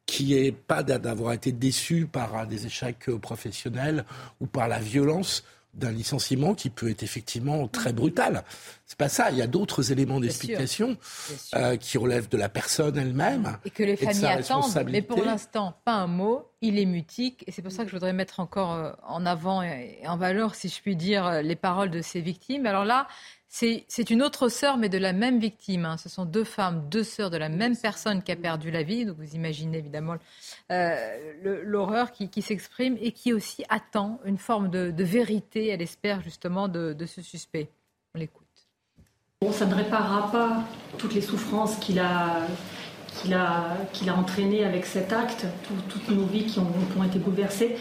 qui 0.07 0.35
est 0.35 0.53
pas 0.53 0.85
d'avoir 0.85 1.33
été 1.33 1.51
déçue 1.51 2.07
par 2.07 2.47
des 2.47 2.67
échecs 2.67 3.11
professionnels 3.21 4.05
ou 4.41 4.47
par 4.47 4.69
la 4.69 4.79
violence 4.79 5.43
d'un 5.77 5.93
licenciement 5.93 6.55
qui 6.55 6.71
peut 6.71 6.91
être 6.91 7.03
effectivement 7.03 7.69
très 7.69 7.93
brutal. 7.93 8.43
C'est 8.87 8.99
pas 8.99 9.09
ça. 9.09 9.31
Il 9.31 9.37
y 9.37 9.43
a 9.43 9.47
d'autres 9.47 9.93
éléments 9.93 10.21
d'explication 10.21 10.97
euh, 11.55 11.77
qui 11.77 11.99
relèvent 11.99 12.29
de 12.29 12.37
la 12.37 12.49
personne 12.49 12.97
elle-même 12.97 13.59
et 13.65 13.71
que 13.71 13.83
les 13.83 13.97
familles 13.97 14.27
attendent. 14.27 14.87
Mais 14.89 15.03
pour 15.03 15.23
l'instant, 15.23 15.79
pas 15.85 15.95
un 15.95 16.07
mot. 16.07 16.51
Il 16.63 16.79
est 16.79 16.87
mutique 16.87 17.45
et 17.47 17.53
c'est 17.53 17.61
pour 17.61 17.71
ça 17.71 17.85
que 17.85 17.91
je 17.91 17.95
voudrais 17.95 18.15
mettre 18.15 18.41
encore 18.41 18.73
euh, 18.73 18.93
en 19.07 19.27
avant 19.27 19.63
et 19.63 20.01
en 20.07 20.17
valeur, 20.17 20.55
si 20.55 20.69
je 20.69 20.81
puis 20.81 20.97
dire, 20.97 21.43
les 21.43 21.55
paroles 21.55 21.91
de 21.91 22.01
ces 22.01 22.21
victimes. 22.21 22.65
Alors 22.65 22.87
là, 22.87 23.07
c'est 23.49 24.11
une 24.11 24.23
autre 24.23 24.49
sœur, 24.49 24.77
mais 24.77 24.89
de 24.89 24.99
la 24.99 25.13
même 25.13 25.39
victime. 25.39 25.85
Hein. 25.85 25.97
Ce 25.97 26.09
sont 26.09 26.25
deux 26.25 26.45
femmes, 26.45 26.89
deux 26.91 27.05
sœurs 27.05 27.31
de 27.31 27.37
la 27.37 27.49
même 27.49 27.77
personne 27.77 28.23
qui 28.23 28.33
a 28.33 28.37
perdu 28.37 28.71
la 28.71 28.83
vie. 28.83 29.07
Donc 29.07 29.17
vous 29.19 29.35
imaginez 29.35 29.79
évidemment 29.79 30.17
euh, 30.73 31.63
l'horreur 31.63 32.13
qui, 32.13 32.43
s'exprime 32.43 32.97
et 33.01 33.13
qui 33.13 33.33
aussi 33.33 33.65
attend 33.69 34.21
une 34.25 34.39
forme 34.39 34.69
de, 34.69 35.05
vérité, 35.05 35.69
elle 35.69 35.83
espère 35.83 36.21
justement, 36.23 36.69
de, 36.69 37.07
ce 37.07 37.23
suspect. 37.23 37.71
On 38.15 38.19
l'écoute. 38.19 38.45
Bon, 39.41 39.53
ça 39.53 39.67
ne 39.67 39.75
réparera 39.75 40.31
pas 40.31 40.65
toutes 40.99 41.15
les 41.15 41.21
souffrances 41.21 41.77
qu'il 41.77 41.99
a, 41.99 42.47
qu'il 43.21 43.35
a, 43.35 43.77
qu'il 43.93 44.09
a 44.09 44.17
entraînées 44.17 44.65
avec 44.65 44.87
cet 44.87 45.13
acte, 45.13 45.47
toutes 45.89 46.09
nos 46.09 46.27
vies 46.27 46.47
qui 46.47 46.59
ont, 46.59 46.73
qui 46.93 46.99
ont 46.99 47.05
été 47.05 47.19
bouleversées. 47.19 47.77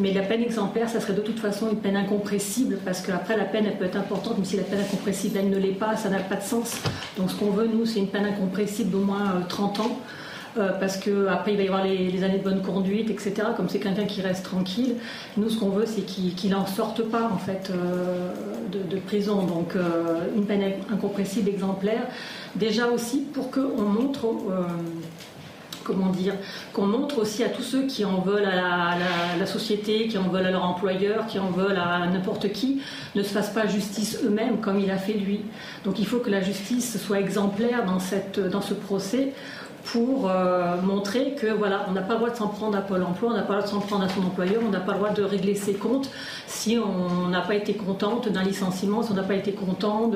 Mais 0.00 0.12
la 0.12 0.22
peine 0.22 0.42
exemplaire, 0.42 0.88
ça 0.88 1.00
serait 1.00 1.12
de 1.12 1.20
toute 1.20 1.38
façon 1.38 1.70
une 1.70 1.76
peine 1.76 1.96
incompressible, 1.96 2.78
parce 2.84 3.02
qu'après, 3.02 3.36
la 3.36 3.44
peine, 3.44 3.66
elle 3.66 3.76
peut 3.76 3.84
être 3.84 3.96
importante, 3.96 4.36
mais 4.38 4.44
si 4.44 4.56
la 4.56 4.62
peine 4.62 4.80
incompressible, 4.80 5.38
elle 5.38 5.50
ne 5.50 5.58
l'est 5.58 5.68
pas, 5.68 5.96
ça 5.96 6.08
n'a 6.08 6.18
pas 6.18 6.36
de 6.36 6.42
sens. 6.42 6.76
Donc 7.16 7.30
ce 7.30 7.36
qu'on 7.36 7.50
veut, 7.50 7.66
nous, 7.66 7.84
c'est 7.84 7.98
une 7.98 8.08
peine 8.08 8.24
incompressible 8.24 8.90
d'au 8.90 9.00
moins 9.00 9.42
30 9.48 9.78
euh, 9.78 9.82
ans. 9.82 10.00
Euh, 10.58 10.72
parce 10.80 10.96
qu'après 10.96 11.52
il 11.52 11.56
va 11.56 11.62
y 11.62 11.68
avoir 11.68 11.84
les, 11.84 12.24
années 12.24 12.38
de 12.38 12.42
bonne 12.42 12.60
conduite, 12.60 13.08
etc. 13.08 13.34
Comme 13.56 13.68
c'est 13.68 13.78
quelqu'un 13.78 14.04
qui 14.04 14.20
reste 14.20 14.44
tranquille, 14.44 14.96
nous 15.36 15.48
ce 15.48 15.56
qu'on 15.56 15.68
veut 15.68 15.86
c'est 15.86 16.02
qu'il 16.02 16.50
n'en 16.50 16.66
sorte 16.66 17.02
pas 17.02 17.30
en 17.32 17.38
fait 17.38 17.70
euh, 17.70 18.32
de, 18.72 18.96
prison. 18.98 19.44
Donc 19.44 19.74
une 20.34 20.46
peine 20.46 20.72
incompressible 20.92 21.50
exemplaire. 21.50 22.02
Déjà 22.56 22.88
aussi 22.88 23.20
pour 23.32 23.52
qu'on 23.52 23.82
montre 23.82 24.26
comment 25.90 26.10
dire, 26.10 26.34
qu'on 26.72 26.86
montre 26.86 27.18
aussi 27.18 27.42
à 27.42 27.48
tous 27.48 27.62
ceux 27.62 27.86
qui 27.86 28.04
en 28.04 28.20
veulent 28.20 28.46
à 28.46 28.96
la, 29.38 29.46
société, 29.46 30.06
qui 30.06 30.18
en 30.18 30.28
veulent 30.28 30.46
à 30.46 30.50
leur 30.50 30.64
employeur, 30.64 31.26
qui 31.26 31.38
en 31.38 31.50
veulent 31.50 31.78
à 31.78 32.06
n'importe 32.06 32.52
qui, 32.52 32.80
ne 33.14 33.22
se 33.22 33.30
fassent 33.30 33.52
pas 33.52 33.66
justice 33.66 34.18
eux-mêmes 34.24 34.60
comme 34.60 34.78
il 34.78 34.90
a 34.90 34.96
fait 34.96 35.14
lui. 35.14 35.40
Donc 35.84 35.98
il 35.98 36.06
faut 36.06 36.18
que 36.18 36.30
la 36.30 36.40
justice 36.40 37.02
soit 37.02 37.20
exemplaire 37.20 37.84
dans, 37.84 37.98
cette, 37.98 38.38
dans 38.38 38.60
ce 38.60 38.74
procès 38.74 39.32
pour 39.84 40.30
euh, 40.30 40.80
montrer 40.82 41.34
que 41.34 41.46
voilà, 41.46 41.86
on 41.88 41.92
n'a 41.92 42.02
pas 42.02 42.14
le 42.14 42.18
droit 42.18 42.30
de 42.30 42.36
s'en 42.36 42.48
prendre 42.48 42.76
à 42.76 42.80
Pôle 42.82 43.02
Emploi, 43.02 43.30
on 43.30 43.34
n'a 43.34 43.42
pas 43.42 43.54
le 43.54 43.60
droit 43.60 43.70
de 43.70 43.74
s'en 43.74 43.80
prendre 43.80 44.04
à 44.04 44.08
son 44.08 44.22
employeur, 44.22 44.62
on 44.66 44.70
n'a 44.70 44.80
pas 44.80 44.92
le 44.92 44.98
droit 44.98 45.10
de 45.10 45.22
régler 45.22 45.54
ses 45.54 45.74
comptes 45.74 46.10
si 46.46 46.78
on 46.78 47.28
n'a 47.28 47.40
pas 47.40 47.54
été 47.54 47.74
contente 47.74 48.28
d'un 48.28 48.42
licenciement, 48.42 49.02
si 49.02 49.12
on 49.12 49.14
n'a 49.14 49.22
pas 49.22 49.34
été 49.34 49.52
content 49.52 50.10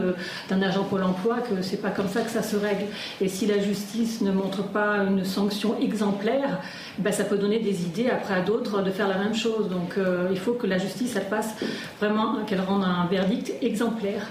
d'un 0.49 0.63
agent 0.63 0.85
Pôle 0.85 1.05
Emploi, 1.05 1.39
que 1.39 1.63
c'est 1.63 1.81
pas 1.81 1.91
comme 1.91 2.09
ça 2.09 2.21
que 2.23 2.31
ça 2.31 2.43
se 2.43 2.57
règle. 2.57 2.85
Et 3.21 3.29
si 3.29 3.47
la 3.47 3.59
justice 3.59 4.21
ne 4.21 4.33
montre 4.33 4.63
pas 4.63 4.99
une 4.99 5.25
sanction 5.25 5.79
exemplaire, 5.81 6.61
ben 6.99 7.13
ça 7.13 7.25
peut 7.25 7.39
donner 7.39 7.59
des 7.59 7.85
idées 7.85 8.11
après 8.11 8.35
à 8.35 8.41
d'autres 8.41 8.83
de 8.83 8.91
faire 8.91 9.09
la 9.09 9.19
même 9.19 9.35
chose. 9.35 9.69
Donc 9.69 9.97
euh, 9.97 10.29
il 10.31 10.39
faut 10.39 10.53
que 10.53 10.67
la 10.67 10.79
justice 10.79 11.17
elle 11.17 11.29
passe 11.29 11.55
vraiment 12.01 12.45
qu'elle 12.47 12.61
rende 12.61 12.85
un 12.85 13.07
verdict 13.11 13.53
exemplaire 13.63 14.27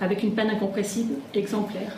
avec 0.00 0.22
une 0.22 0.34
peine 0.34 0.50
incompressible 0.50 1.14
exemplaire. 1.34 1.92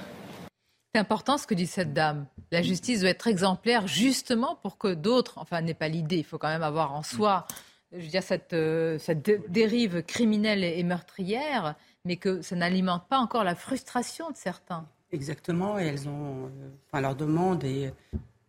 C'est 0.95 1.01
important 1.01 1.38
ce 1.38 1.47
que 1.47 1.55
dit 1.55 1.66
cette 1.66 1.95
dame. 1.95 2.26
La 2.51 2.61
justice 2.61 3.01
doit 3.01 3.09
être 3.09 3.26
exemplaire 3.26 3.86
justement 3.86 4.57
pour 4.57 4.76
que 4.76 4.93
d'autres, 4.93 5.38
enfin 5.38 5.62
n'est 5.62 5.72
pas 5.72 5.88
l'idée, 5.88 6.18
il 6.18 6.24
faut 6.24 6.36
quand 6.36 6.49
même 6.49 6.62
avoir 6.62 6.93
en 6.93 7.03
soi, 7.03 7.47
je 7.93 8.03
veux 8.03 8.09
dire, 8.09 8.22
cette, 8.22 8.53
euh, 8.53 8.99
cette 8.99 9.51
dérive 9.51 10.03
criminelle 10.03 10.62
et 10.62 10.82
meurtrière, 10.82 11.76
mais 12.05 12.16
que 12.16 12.43
ça 12.43 12.57
n'alimente 12.57 13.09
pas 13.09 13.18
encore 13.18 13.43
la 13.43 13.55
frustration 13.55 14.30
de 14.30 14.36
certains. 14.36 14.86
Exactement, 15.12 15.78
et 15.78 15.86
elles 15.86 16.09
ont, 16.09 16.47
euh, 16.47 16.68
enfin, 16.88 17.01
leur 17.01 17.14
demande 17.14 17.64
est, 17.64 17.95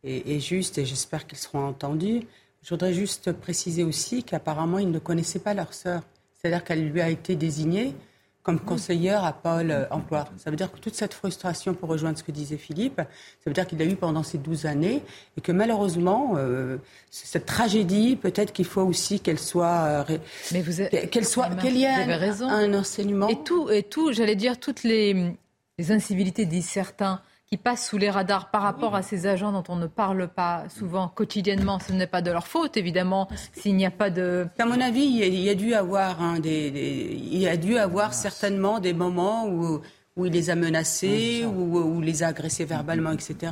est, 0.03 0.39
juste 0.41 0.77
et 0.77 0.85
j'espère 0.85 1.25
qu'ils 1.25 1.37
seront 1.37 1.65
entendus. 1.65 2.23
Je 2.61 2.69
voudrais 2.69 2.93
juste 2.93 3.31
préciser 3.31 3.85
aussi 3.85 4.21
qu'apparemment 4.21 4.79
ils 4.79 4.91
ne 4.91 4.99
connaissaient 4.99 5.39
pas 5.39 5.53
leur 5.53 5.73
sœur, 5.73 6.01
c'est-à-dire 6.33 6.65
qu'elle 6.65 6.89
lui 6.89 6.99
a 6.99 7.09
été 7.09 7.37
désignée 7.37 7.95
comme 8.43 8.59
conseillère 8.59 9.23
à 9.23 9.31
Pôle 9.31 9.71
euh, 9.71 9.85
emploi. 9.89 10.25
Ça 10.37 10.51
veut 10.51 10.57
dire 10.57 10.71
que 10.71 10.77
toute 10.77 10.95
cette 10.95 11.13
frustration, 11.13 11.73
pour 11.73 11.89
rejoindre 11.89 12.17
ce 12.17 12.23
que 12.23 12.31
disait 12.31 12.57
Philippe, 12.57 12.97
ça 12.97 13.05
veut 13.47 13.53
dire 13.53 13.65
qu'il 13.65 13.81
a 13.81 13.85
eu 13.85 13.95
pendant 13.95 14.21
ces 14.21 14.37
12 14.37 14.65
années 14.65 15.01
et 15.37 15.41
que 15.41 15.53
malheureusement, 15.53 16.33
euh, 16.35 16.77
cette 17.09 17.45
tragédie, 17.45 18.17
peut-être 18.17 18.51
qu'il 18.51 18.65
faut 18.65 18.81
aussi 18.81 19.21
qu'elle 19.21 19.39
soit, 19.39 20.05
euh, 20.09 21.07
qu'elle 21.09 21.25
soit, 21.25 21.49
qu'il 21.55 21.77
y 21.77 21.83
ait 21.83 21.87
un, 21.87 22.73
enseignement. 22.73 23.29
Et 23.29 23.41
tout, 23.43 23.69
et 23.71 23.83
tout, 23.83 24.11
j'allais 24.11 24.35
dire 24.35 24.59
toutes 24.59 24.83
les, 24.83 25.33
les 25.77 25.91
incivilités, 25.91 26.45
disent 26.45 26.69
certains 26.69 27.21
qui 27.53 27.57
passent 27.57 27.87
sous 27.87 27.99
les 27.99 28.09
radars 28.09 28.49
par 28.49 28.63
rapport 28.63 28.95
à 28.95 29.03
ces 29.03 29.27
agents 29.27 29.51
dont 29.51 29.63
on 29.69 29.75
ne 29.75 29.85
parle 29.85 30.27
pas 30.27 30.63
souvent 30.75 31.07
quotidiennement. 31.07 31.77
Ce 31.77 31.93
n'est 31.93 32.07
pas 32.07 32.23
de 32.23 32.31
leur 32.31 32.47
faute, 32.47 32.77
évidemment, 32.77 33.27
s'il 33.53 33.75
n'y 33.75 33.85
a 33.85 33.91
pas 33.91 34.09
de... 34.09 34.47
À 34.57 34.65
mon 34.65 34.81
avis, 34.81 35.03
il 35.03 35.39
y 35.39 35.49
a, 35.51 35.53
dû 35.53 35.75
avoir 35.75 36.19
hein, 36.19 36.39
des, 36.39 37.15
il 37.15 37.37
y 37.37 37.47
a 37.47 37.55
dû 37.55 37.77
avoir 37.77 38.15
certainement 38.15 38.79
des 38.79 38.93
moments 38.93 39.47
où, 39.47 39.81
où 40.15 40.25
il 40.25 40.33
les 40.33 40.49
a 40.49 40.55
menacés, 40.55 41.45
ou 41.45 41.77
où, 41.77 42.01
les 42.01 42.23
a 42.23 42.29
agressés 42.29 42.65
verbalement, 42.65 43.11
etc. 43.11 43.51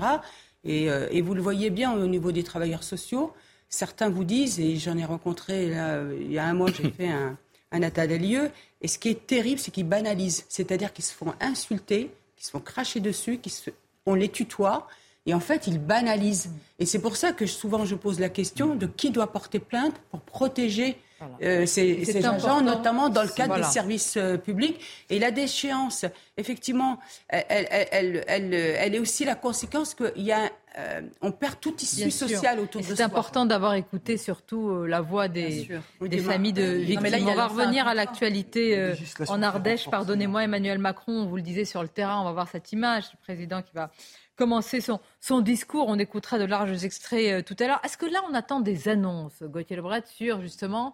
Et, 0.64 0.89
euh, 0.89 1.08
et, 1.12 1.22
vous 1.22 1.36
le 1.36 1.41
voyez 1.43 1.70
bien 1.70 1.93
au 1.93 2.08
niveau 2.08 2.32
des 2.32 2.41
travailleurs 2.41 2.82
sociaux. 2.82 3.34
Certains 3.70 4.10
vous 4.10 4.24
disent, 4.24 4.60
et 4.60 4.78
j'en 4.78 4.97
ai 4.97 5.06
rencontré 5.06 5.70
là, 5.70 6.02
il 6.20 6.32
y 6.32 6.39
a 6.39 6.45
un 6.45 6.56
mois, 6.56 6.72
j'ai 6.72 6.89
fait 6.97 7.10
un, 7.10 7.38
un 7.72 7.82
état 7.84 8.08
des 8.08 8.18
lieux, 8.18 8.49
et 8.82 8.88
ce 8.88 8.97
qui 8.97 9.10
est 9.10 9.28
terrible, 9.28 9.60
c'est 9.60 9.70
qu'ils 9.70 9.88
banalisent, 9.88 10.43
c'est-à-dire 10.49 10.91
qu'ils 10.91 11.06
se 11.06 11.14
font 11.14 11.36
insulter, 11.39 12.10
qu'ils 12.36 12.47
se 12.47 12.52
font 12.52 12.62
cracher 12.62 12.99
dessus, 12.99 13.38
qu'ils 13.38 13.52
se 13.52 13.70
on 14.06 14.16
les 14.16 14.30
tutoie. 14.30 14.88
Et 15.26 15.34
en 15.34 15.39
fait, 15.39 15.68
ils 15.68 15.80
banalisent. 15.80 16.49
Et 16.80 16.86
c'est 16.86 16.99
pour 16.99 17.16
ça 17.16 17.32
que 17.32 17.45
souvent 17.45 17.86
je 17.86 17.95
pose 17.95 18.20
la 18.20 18.30
question 18.30 18.76
de 18.76 18.88
qui 18.88 19.12
doit 19.12 19.32
porter 19.32 19.60
plainte 19.60 19.95
pour 20.10 20.22
protéger 20.22 20.97
euh, 21.41 21.65
ces, 21.65 22.05
ces 22.05 22.26
agents, 22.26 22.61
notamment 22.61 23.09
dans 23.09 23.24
le 23.24 23.30
cadre 23.30 23.55
des 23.55 23.63
services 23.63 24.17
euh, 24.17 24.38
publics. 24.38 24.80
Et 25.09 25.19
la 25.19 25.32
déchéance, 25.32 26.05
effectivement, 26.38 26.99
elle, 27.30 27.67
elle, 27.69 28.24
elle, 28.28 28.53
elle 28.53 28.95
est 28.95 28.99
aussi 28.99 29.26
la 29.26 29.36
conséquence 29.36 29.93
qu'il 29.95 30.24
y 30.24 30.32
a 30.32 30.49
euh, 30.78 31.01
on 31.22 31.34
perd 31.34 31.59
tout 31.59 31.74
tissu 31.74 32.09
social 32.11 32.57
autour 32.57 32.80
de 32.80 32.86
C'est 32.86 33.01
important 33.01 33.45
d'avoir 33.45 33.74
écouté 33.74 34.15
surtout 34.15 34.86
la 34.86 35.01
voix 35.01 35.28
des, 35.28 35.67
des 35.99 36.17
familles 36.19 36.53
de 36.53 36.63
victimes. 36.63 37.28
on 37.28 37.34
va 37.34 37.47
revenir 37.47 37.88
à 37.88 37.93
l'actualité 37.93 38.93
en 39.28 39.41
Ardèche. 39.41 39.89
Pardonnez-moi, 39.89 40.45
Emmanuel 40.45 40.80
Macron, 40.80 41.24
on 41.24 41.26
vous 41.26 41.36
le 41.36 41.41
disait 41.41 41.65
sur 41.65 41.82
le 41.82 41.89
terrain, 41.89 42.22
on 42.22 42.24
va 42.24 42.32
voir 42.32 42.47
cette 42.47 42.72
image 42.72 43.09
du 43.09 43.17
président 43.17 43.61
qui 43.61 43.74
va 43.74 43.91
commencer 44.38 44.80
son, 44.80 45.01
son 45.19 45.41
discours. 45.41 45.88
On 45.89 45.99
écoutera 45.99 46.39
de 46.39 46.45
larges 46.45 46.86
extraits 46.86 47.43
tout 47.45 47.55
à 47.59 47.67
l'heure. 47.67 47.82
Est-ce 47.84 47.97
que 47.97 48.05
là, 48.05 48.22
on 48.30 48.34
attend 48.34 48.61
des 48.61 48.88
annonces, 48.88 49.43
Gauthier 49.43 49.76
Lebret, 49.76 50.03
sur 50.05 50.39
justement 50.39 50.93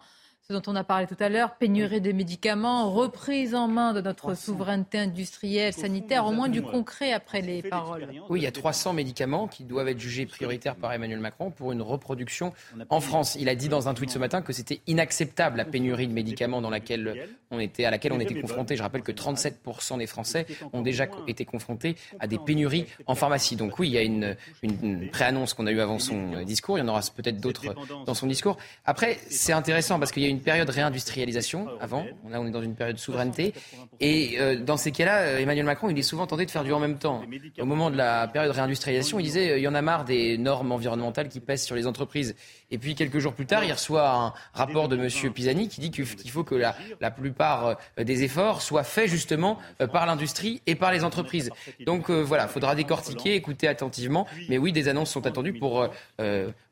ce 0.50 0.56
dont 0.56 0.72
on 0.72 0.76
a 0.76 0.84
parlé 0.84 1.06
tout 1.06 1.16
à 1.20 1.28
l'heure, 1.28 1.56
pénurie 1.56 2.00
de 2.00 2.10
médicaments, 2.10 2.90
reprise 2.90 3.54
en 3.54 3.68
main 3.68 3.92
de 3.92 4.00
notre 4.00 4.34
souveraineté 4.34 4.98
industrielle, 4.98 5.74
sanitaire, 5.74 6.24
au 6.24 6.32
moins 6.32 6.48
du 6.48 6.62
concret 6.62 7.12
après 7.12 7.42
les 7.42 7.60
paroles. 7.60 8.08
Oui, 8.30 8.40
il 8.40 8.44
y 8.44 8.46
a 8.46 8.50
300 8.50 8.94
médicaments 8.94 9.46
qui 9.46 9.64
doivent 9.64 9.88
être 9.88 10.00
jugés 10.00 10.24
prioritaires 10.24 10.74
par 10.74 10.90
Emmanuel 10.90 11.20
Macron 11.20 11.50
pour 11.50 11.70
une 11.72 11.82
reproduction 11.82 12.54
en 12.88 13.00
France. 13.02 13.36
Il 13.38 13.50
a 13.50 13.54
dit 13.54 13.68
dans 13.68 13.90
un 13.90 13.92
tweet 13.92 14.08
ce 14.08 14.18
matin 14.18 14.40
que 14.40 14.54
c'était 14.54 14.80
inacceptable 14.86 15.58
la 15.58 15.66
pénurie 15.66 16.08
de 16.08 16.14
médicaments 16.14 16.62
dans 16.62 16.70
laquelle 16.70 17.28
on 17.50 17.60
était, 17.60 17.84
à 17.84 17.90
laquelle 17.90 18.12
on 18.12 18.20
était 18.20 18.40
confronté. 18.40 18.74
Je 18.74 18.82
rappelle 18.82 19.02
que 19.02 19.12
37% 19.12 19.98
des 19.98 20.06
Français 20.06 20.46
ont 20.72 20.80
déjà 20.80 21.08
été 21.26 21.44
confrontés 21.44 21.96
à 22.20 22.26
des 22.26 22.38
pénuries 22.38 22.86
en 23.06 23.14
pharmacie. 23.14 23.56
Donc 23.56 23.78
oui, 23.78 23.88
il 23.88 23.92
y 23.92 23.98
a 23.98 24.02
une, 24.02 24.34
une 24.62 25.10
préannonce 25.10 25.52
qu'on 25.52 25.66
a 25.66 25.72
eue 25.72 25.80
avant 25.80 25.98
son 25.98 26.42
discours. 26.44 26.78
Il 26.78 26.80
y 26.80 26.84
en 26.84 26.88
aura 26.88 27.02
peut-être 27.14 27.38
d'autres 27.38 27.74
dans 28.06 28.14
son 28.14 28.26
discours. 28.26 28.56
Après, 28.86 29.18
c'est 29.28 29.52
intéressant 29.52 29.98
parce 29.98 30.10
qu'il 30.10 30.22
y 30.22 30.26
a 30.26 30.30
une 30.30 30.37
période 30.40 30.68
réindustrialisation 30.68 31.68
avant. 31.80 32.04
Là, 32.28 32.40
on 32.40 32.46
est 32.46 32.50
dans 32.50 32.62
une 32.62 32.74
période 32.74 32.96
de 32.96 33.00
souveraineté. 33.00 33.54
Et 34.00 34.36
euh, 34.38 34.56
dans 34.56 34.76
ces 34.76 34.92
cas-là, 34.92 35.20
euh, 35.20 35.38
Emmanuel 35.38 35.64
Macron, 35.64 35.90
il 35.90 35.98
est 35.98 36.02
souvent 36.02 36.26
tenté 36.26 36.46
de 36.46 36.50
faire 36.50 36.64
du 36.64 36.72
en 36.72 36.80
même 36.80 36.98
temps. 36.98 37.22
Au 37.58 37.64
moment 37.64 37.90
de 37.90 37.96
la 37.96 38.28
période 38.28 38.52
réindustrialisation, 38.52 39.18
il 39.18 39.24
disait 39.24 39.52
euh, 39.52 39.58
il 39.58 39.62
y 39.62 39.68
en 39.68 39.74
a 39.74 39.82
marre 39.82 40.04
des 40.04 40.38
normes 40.38 40.72
environnementales 40.72 41.28
qui 41.28 41.40
pèsent 41.40 41.64
sur 41.64 41.74
les 41.74 41.86
entreprises. 41.86 42.34
Et 42.70 42.78
puis 42.78 42.94
quelques 42.94 43.18
jours 43.18 43.34
plus 43.34 43.46
tard, 43.46 43.64
il 43.64 43.72
reçoit 43.72 44.10
un 44.10 44.32
rapport 44.52 44.88
de 44.88 44.96
M. 44.96 45.32
Pisani 45.32 45.68
qui 45.68 45.80
dit 45.80 45.90
qu'il 45.90 46.30
faut 46.30 46.44
que 46.44 46.54
la, 46.54 46.76
la, 47.00 47.10
plupart 47.10 47.78
des 47.96 48.22
efforts 48.22 48.62
soient 48.62 48.84
faits 48.84 49.08
justement 49.08 49.58
par 49.92 50.06
l'industrie 50.06 50.60
et 50.66 50.74
par 50.74 50.92
les 50.92 51.04
entreprises. 51.04 51.50
Donc 51.86 52.10
voilà, 52.10 52.44
il 52.44 52.48
faudra 52.50 52.74
décortiquer, 52.74 53.34
écouter 53.34 53.68
attentivement. 53.68 54.26
Mais 54.48 54.58
oui, 54.58 54.72
des 54.72 54.88
annonces 54.88 55.10
sont 55.10 55.26
attendues 55.26 55.54
pour 55.54 55.88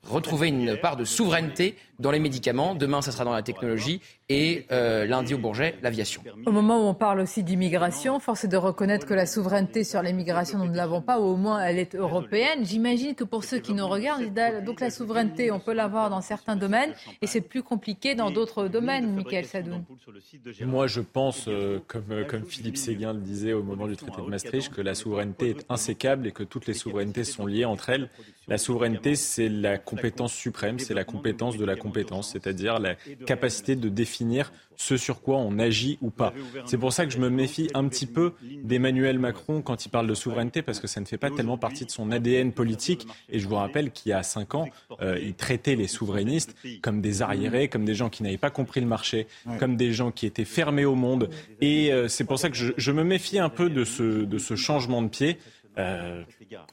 retrouver 0.09 0.49
une 0.49 0.77
part 0.77 0.97
de 0.97 1.05
souveraineté 1.05 1.77
dans 1.99 2.11
les 2.11 2.19
médicaments. 2.19 2.75
Demain, 2.75 3.03
ça 3.03 3.13
sera 3.13 3.25
dans 3.25 3.33
la 3.33 3.43
technologie 3.43 4.01
et 4.29 4.67
euh, 4.73 5.07
lundi 5.07 5.35
au 5.35 5.39
Bourget, 5.39 5.77
l'aviation. 5.83 6.23
Au 6.47 6.51
moment 6.51 6.79
où 6.79 6.89
on 6.89 6.95
parle 6.95 7.21
aussi 7.21 7.43
d'immigration, 7.43 8.19
force 8.19 8.45
est 8.45 8.49
de 8.49 8.57
reconnaître 8.57 9.07
que 9.07 9.15
la 9.15 9.27
souveraineté 9.27 9.85
sur 9.85 10.03
l'immigration, 10.03 10.59
nous 10.59 10.69
ne 10.69 10.77
l'avons 10.77 11.01
pas, 11.01 11.21
ou 11.21 11.25
au 11.25 11.37
moins 11.37 11.63
elle 11.63 11.79
est 11.79 11.95
européenne. 11.95 12.65
J'imagine 12.65 13.15
que 13.15 13.25
pour 13.25 13.45
ceux 13.45 13.59
qui 13.59 13.73
nous 13.73 13.87
regardent, 13.87 14.25
donc 14.65 14.81
la 14.81 14.91
souveraineté, 14.91 15.51
on 15.51 15.61
peut 15.61 15.73
l'avoir 15.73 15.86
avoir 15.87 16.11
dans 16.11 16.21
certains 16.21 16.57
domaines 16.57 16.93
et 17.23 17.27
c'est 17.27 17.41
plus 17.41 17.63
compliqué 17.63 18.15
dans 18.15 18.31
d'autres 18.31 18.69
domaines, 18.69 19.15
Michael 19.15 19.47
Sadoun. 19.47 19.85
Moi, 20.61 20.87
je 20.87 21.01
pense, 21.01 21.47
euh, 21.49 21.81
comme, 21.87 22.11
euh, 22.11 22.25
comme 22.25 22.45
Philippe 22.45 22.77
Séguin 22.77 23.13
le 23.13 23.21
disait 23.21 23.53
au 23.53 23.63
moment 23.63 23.87
du 23.87 23.97
traité 23.97 24.21
de 24.21 24.27
Maastricht, 24.27 24.73
que 24.73 24.83
la 24.83 24.95
souveraineté 24.95 25.51
est 25.51 25.67
insécable 25.69 26.27
et 26.27 26.33
que 26.33 26.43
toutes 26.43 26.67
les 26.67 26.75
souverainetés 26.75 27.25
sont 27.25 27.47
liées 27.47 27.65
entre 27.65 27.91
elles. 27.91 28.11
La 28.49 28.59
souveraineté, 28.59 29.17
c'est 29.17 29.49
la 29.49 29.79
compétence 29.79 30.33
suprême, 30.33 30.79
c'est 30.79 30.95
la 30.95 31.05
compétence 31.05 31.57
de 31.57 31.65
la 31.65 31.77
compétence, 31.77 32.31
c'est-à-dire 32.31 32.79
la 32.79 32.95
capacité 33.27 33.77
de 33.77 33.89
définir 33.89 34.53
ce 34.77 34.97
sur 34.97 35.21
quoi 35.21 35.37
on 35.39 35.59
agit 35.59 35.99
ou 36.03 36.11
pas. 36.11 36.33
C'est 36.67 36.79
pour 36.79 36.93
ça 36.93 37.07
que 37.07 37.13
je 37.13 37.19
me 37.19 37.29
méfie 37.29 37.69
un 37.75 37.89
petit 37.89 38.07
peu 38.07 38.33
d'Emmanuel 38.65 39.19
Macron 39.19 39.63
quand 39.63 39.85
il 39.85 39.89
parle 39.89 40.07
de 40.07 40.15
souveraineté, 40.15 40.63
parce 40.63 40.81
que 40.81 40.87
ça 40.87 41.01
ne 41.01 41.07
fait 41.07 41.19
pas 41.19 41.31
tellement 41.31 41.59
partie 41.59 41.85
de 41.85 41.91
son 41.91 42.11
ADN 42.11 42.53
politique. 42.53 43.07
Et 43.29 43.39
je 43.39 43.49
vous 43.49 43.57
rappelle 43.57 43.91
qu'il 43.91 44.11
y 44.11 44.13
a 44.13 44.23
cinq 44.23 44.55
ans, 44.55 44.69
euh, 45.01 45.19
il 45.21 45.35
traitait 45.35 45.77
les 45.77 45.89
souverainistes 45.89 46.55
comme 46.83 47.01
des 47.01 47.23
arriérés, 47.23 47.69
comme 47.69 47.85
des 47.85 47.95
gens 47.95 48.09
qui 48.09 48.23
n'avaient 48.23 48.37
pas 48.37 48.51
compris 48.51 48.81
le 48.81 48.87
marché, 48.87 49.27
comme 49.59 49.77
des 49.77 49.93
gens 49.93 50.11
qui 50.11 50.27
étaient 50.27 50.45
fermés 50.45 50.85
au 50.85 50.95
monde. 50.95 51.31
Et 51.61 51.93
euh, 51.93 52.09
c'est 52.09 52.25
pour 52.25 52.39
ça 52.39 52.51
que 52.51 52.57
je, 52.57 52.73
je, 52.77 52.93
me 52.93 53.05
méfie 53.05 53.39
un 53.39 53.49
peu 53.49 53.71
de 53.71 53.85
ce, 53.85 54.03
de 54.03 54.39
ce 54.39 54.57
changement 54.57 55.03
de 55.03 55.09
pied. 55.09 55.39
Euh, 55.79 56.23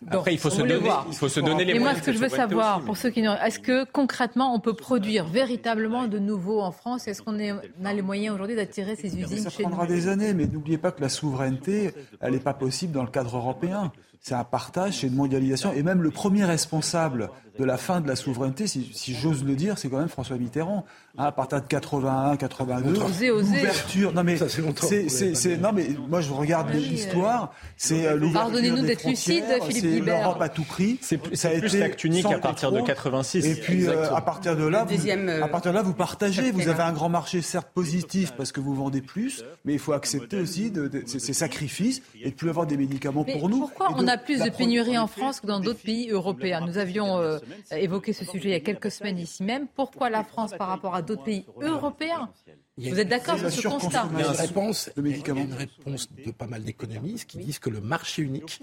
après, 0.07 0.33
il 0.33 0.39
faut, 0.39 0.49
se 0.49 0.61
donner, 0.61 0.79
il 1.09 1.15
faut 1.15 1.27
se 1.27 1.41
donner 1.41 1.65
les 1.65 1.75
Et 1.75 1.79
moyens. 1.79 1.97
moi, 1.97 2.01
ce 2.01 2.05
que 2.05 2.13
je 2.13 2.19
veux 2.19 2.29
savoir, 2.29 2.81
pour 2.81 2.95
ceux 2.95 3.09
qui 3.09 3.21
n'ont, 3.21 3.35
est-ce 3.35 3.59
que 3.59 3.83
concrètement, 3.83 4.55
on 4.55 4.59
peut 4.59 4.73
produire 4.73 5.25
véritablement 5.25 6.07
de 6.07 6.19
nouveau 6.19 6.61
en 6.61 6.71
France? 6.71 7.07
Est-ce 7.07 7.21
qu'on 7.21 7.37
a 7.39 7.93
les 7.93 8.01
moyens 8.01 8.35
aujourd'hui 8.35 8.55
d'attirer 8.55 8.95
ces 8.95 9.17
usines 9.17 9.43
Ça 9.43 9.49
chez 9.49 9.63
prendra 9.63 9.85
nous 9.85 9.93
des 9.93 10.07
années, 10.07 10.33
mais 10.33 10.47
n'oubliez 10.47 10.77
pas 10.77 10.91
que 10.91 11.01
la 11.01 11.09
souveraineté, 11.09 11.91
elle 12.21 12.33
n'est 12.33 12.39
pas 12.39 12.53
possible 12.53 12.93
dans 12.93 13.03
le 13.03 13.09
cadre 13.09 13.35
européen. 13.35 13.91
C'est 14.21 14.35
un 14.35 14.45
partage, 14.45 14.99
c'est 14.99 15.07
une 15.07 15.15
mondialisation. 15.15 15.73
Et 15.73 15.83
même 15.83 16.01
le 16.01 16.09
premier 16.09 16.45
responsable 16.45 17.29
de 17.59 17.65
la 17.65 17.75
fin 17.75 17.99
de 17.99 18.07
la 18.07 18.15
souveraineté, 18.15 18.67
si, 18.67 18.89
si 18.93 19.13
j'ose 19.13 19.43
le 19.43 19.53
dire, 19.55 19.77
c'est 19.77 19.89
quand 19.89 19.99
même 19.99 20.07
François 20.07 20.37
Mitterrand. 20.37 20.85
Hein, 21.16 21.26
à 21.26 21.32
partir 21.32 21.61
de 21.61 21.68
81, 21.68 22.38
82, 22.38 22.99
Osez, 23.03 23.30
osez. 23.30 23.55
l'ouverture. 23.57 24.14
Non 24.14 24.24
mais 24.24 24.36
Ça, 24.38 24.47
c'est 24.49 25.57
non 25.57 25.72
mais 25.72 25.86
moi 26.09 26.22
je 26.22 26.32
regarde 26.34 26.72
Oui, 26.74 26.80
l'histoire. 26.80 27.53
C'est 27.78 28.07
euh, 28.07 28.16
l'ouverture 28.16 28.41
Pardonnez-nous 28.41 28.82
d'être 28.82 29.07
lucide, 29.07 29.43
Philippe 29.61 29.72
c'est 29.72 29.82
Guibert. 29.99 30.22
l'Europe 30.22 30.41
à 30.41 30.49
tout 30.49 30.64
prix. 30.64 30.97
C'est 31.01 31.20
plus, 31.20 31.36
Ça 31.36 31.49
a 31.49 31.51
c'est 31.51 31.59
plus 31.59 31.68
été 31.68 31.78
l'acte 31.78 32.03
unique 32.03 32.24
sans 32.24 32.32
à 32.32 32.39
partir 32.39 32.72
de 32.72 32.80
contrôle. 32.80 32.95
86. 32.95 33.45
Et 33.45 33.55
puis 33.61 33.86
euh, 33.86 33.91
Exactement. 33.91 34.18
à 34.18 34.22
partir 34.22 34.55
de 34.57 34.64
là, 34.66 34.86
vous, 34.86 34.95
Deuxième, 34.95 35.30
euh, 35.30 35.43
à 35.43 35.47
partir 35.49 35.72
de 35.72 35.78
là, 35.78 35.84
vous 35.84 35.93
partagez. 35.93 36.49
Vous 36.49 36.68
avez 36.68 36.82
un 36.82 36.93
grand 36.93 37.09
marché 37.09 37.43
certes 37.43 37.70
positif 37.76 38.32
parce 38.36 38.51
que 38.51 38.59
vous 38.59 38.74
vendez 38.74 39.01
plus, 39.01 39.43
mais 39.66 39.74
il 39.74 39.80
faut 39.80 39.93
accepter 39.93 40.39
aussi 40.39 40.72
de, 40.72 40.88
de- 40.88 41.03
ces, 41.05 41.20
ces 41.20 41.34
sacrifices 41.34 42.01
et 42.24 42.32
de 42.32 42.36
plus 42.36 42.49
avoir 42.49 42.66
des 42.66 42.76
médicaments 42.78 43.24
Mais 43.28 43.38
pour 43.38 43.49
nous. 43.49 43.59
pourquoi 43.59 43.93
on 43.97 44.07
a 44.07 44.18
plus 44.18 44.39
de 44.41 44.49
pénurie 44.49 44.97
en 44.97 45.05
France 45.05 45.41
que 45.41 45.45
dans 45.45 45.59
d'autres 45.59 45.84
pays 45.84 46.09
européens? 46.09 46.61
Nous 46.66 46.80
avions 46.80 47.20
euh, 47.20 47.38
évoqué 47.70 48.14
ce 48.14 48.26
sujet 48.26 48.49
il 48.49 48.51
y 48.53 48.55
a 48.55 48.59
quelques 48.61 48.89
semaines 48.89 49.20
ici 49.20 49.43
même. 49.43 49.68
Pourquoi 49.76 50.09
la 50.09 50.24
France 50.24 50.53
par 50.57 50.70
rapport 50.70 50.95
à 50.95 51.02
d'autres 51.03 51.23
pays 51.23 51.45
européens. 51.61 52.29
Vous 52.77 52.99
êtes 52.99 53.07
d'accord 53.07 53.37
sur 53.37 53.51
ce 53.51 53.67
constat 53.67 54.09
Il 54.13 54.19
y 54.19 54.23
a 54.23 54.27
une 54.29 54.35
réponse, 54.35 54.89
de 54.89 54.93
il 54.97 54.97
y 54.97 54.99
a 54.99 55.11
médicaments. 55.11 55.41
une 55.43 55.53
réponse 55.53 56.09
de 56.11 56.31
pas 56.31 56.47
mal 56.47 56.63
d'économistes 56.63 57.25
qui 57.29 57.37
disent 57.37 57.59
que 57.59 57.69
le 57.69 57.81
marché 57.81 58.23
unique, 58.23 58.59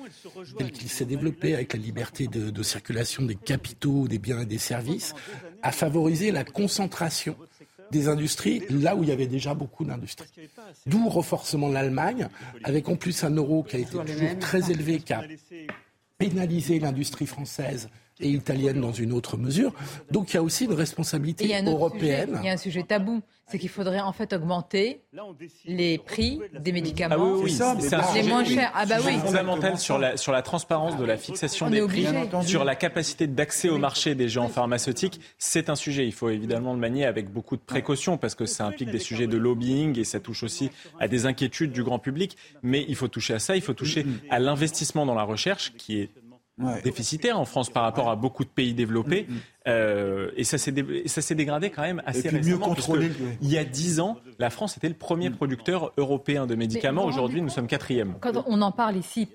tel 0.58 0.72
qu'il 0.72 0.88
s'est 0.88 1.04
développé 1.04 1.54
avec 1.54 1.72
la 1.74 1.78
liberté 1.78 2.26
de, 2.26 2.50
de 2.50 2.62
circulation 2.62 3.24
des 3.24 3.36
capitaux, 3.36 4.08
des 4.08 4.18
biens 4.18 4.40
et 4.40 4.46
des 4.46 4.58
services, 4.58 5.14
a 5.62 5.70
favorisé 5.70 6.32
la 6.32 6.44
concentration 6.44 7.36
des 7.90 8.08
industries 8.08 8.62
là 8.70 8.94
où 8.96 9.02
il 9.02 9.08
y 9.08 9.12
avait 9.12 9.26
déjà 9.26 9.54
beaucoup 9.54 9.84
d'industries. 9.84 10.28
D'où 10.86 11.04
le 11.04 11.10
renforcement 11.10 11.68
de 11.68 11.74
l'Allemagne, 11.74 12.28
avec 12.64 12.88
en 12.88 12.96
plus 12.96 13.24
un 13.24 13.30
euro 13.34 13.62
qui 13.62 13.76
a 13.76 13.78
été 13.80 13.90
Toujours 13.90 14.38
très 14.38 14.70
élevé, 14.70 15.00
qui 15.00 15.12
a 15.12 15.22
pénalisé 16.18 16.78
l'industrie 16.78 17.26
française 17.26 17.88
et 18.20 18.28
italienne 18.28 18.80
dans 18.80 18.92
une 18.92 19.12
autre 19.12 19.36
mesure. 19.36 19.72
Donc 20.10 20.30
il 20.30 20.34
y 20.34 20.36
a 20.38 20.42
aussi 20.42 20.64
une 20.64 20.70
Et 20.70 20.74
il 20.74 20.76
y 20.76 20.80
responsabilité 20.80 21.54
a 21.54 21.58
un 21.58 21.66
européenne. 21.66 22.28
sujet, 22.28 22.40
il 22.42 22.46
y 22.46 22.50
a 22.50 22.52
un 22.52 22.56
sujet 22.56 22.82
tabou, 22.82 23.22
c'est 23.46 23.58
qu'il 23.58 23.68
faudrait 23.68 24.00
en 24.00 24.12
fait 24.12 24.32
augmenter 24.32 25.02
les 25.64 25.98
prix 25.98 26.40
des 26.52 26.70
Ah 26.70 26.74
médicaments, 26.74 27.32
oui, 27.34 27.40
oui, 27.44 27.50
ça, 27.50 27.72
un 27.72 27.74
bon, 27.74 27.80
les 27.80 27.88
sujet 27.88 28.28
moins 28.28 28.44
chers. 28.44 28.72
Ah 28.74 28.86
bah 28.86 28.96
oui. 29.04 29.18
fondamental 29.18 29.78
sur 29.78 29.98
la, 29.98 30.16
sur 30.16 30.32
la 30.32 30.42
transparence 30.42 30.96
de 30.96 31.04
la 31.04 31.16
fixation 31.16 31.66
On 31.66 31.70
des 31.70 31.82
prix, 31.82 32.06
sur 32.42 32.64
la 32.64 32.76
capacité 32.76 33.26
d'accès 33.26 33.68
au 33.68 33.78
marché 33.78 34.14
des 34.14 34.28
géants 34.28 34.48
pharmaceutiques. 34.48 35.20
C'est 35.38 35.68
un 35.68 35.74
sujet. 35.74 36.06
Il 36.06 36.12
faut 36.12 36.30
évidemment 36.30 36.72
le 36.72 36.78
manier 36.78 37.06
avec 37.06 37.30
beaucoup 37.30 37.56
de 37.56 37.62
précaution 37.62 38.18
parce 38.18 38.34
que 38.34 38.46
ça 38.46 38.66
implique 38.66 38.90
des 38.90 38.98
sujets 38.98 39.26
de 39.26 39.36
lobbying 39.36 39.98
et 39.98 40.04
ça 40.04 40.20
touche 40.20 40.42
aussi 40.42 40.70
à 41.00 41.08
des 41.08 41.26
inquiétudes 41.26 41.72
du 41.72 41.82
grand 41.82 41.98
public. 41.98 42.36
Mais 42.62 42.84
il 42.88 42.94
faut 42.94 43.08
toucher 43.08 43.34
à 43.34 43.38
ça, 43.38 43.56
il 43.56 43.62
faut 43.62 43.74
toucher 43.74 44.06
à 44.30 44.38
l'investissement 44.38 45.06
dans 45.06 45.14
la 45.14 45.24
recherche 45.24 45.72
qui 45.76 46.00
est 46.00 46.10
Ouais. 46.60 46.82
déficitaire 46.82 47.38
en 47.40 47.44
France 47.44 47.70
par 47.70 47.82
rapport 47.84 48.10
à 48.10 48.16
beaucoup 48.16 48.44
de 48.44 48.50
pays 48.50 48.74
développés. 48.74 49.26
Euh, 49.68 50.30
et 50.36 50.44
ça 50.44 50.58
s'est 50.58 50.72
dé- 50.72 51.02
ça 51.06 51.20
s'est 51.22 51.34
dégradé 51.34 51.70
quand 51.70 51.82
même 51.82 52.02
assez 52.06 52.28
puis 52.28 52.36
mieux 52.38 52.56
récemment. 52.56 52.74
oui. 52.88 53.10
Il 53.42 53.50
y 53.50 53.58
a 53.58 53.64
dix 53.64 54.00
ans, 54.00 54.16
la 54.38 54.50
France 54.50 54.76
était 54.76 54.88
le 54.88 54.94
premier 54.94 55.30
producteur 55.30 55.92
européen 55.96 56.46
de 56.46 56.54
médicaments. 56.54 57.04
Aujourd'hui, 57.04 57.40
nous 57.42 57.48
sommes 57.50 57.66
quatrième. 57.66 58.14
Quand 58.20 58.44
on 58.46 58.60
en 58.62 58.72
parle 58.72 58.96
ici 58.96 59.28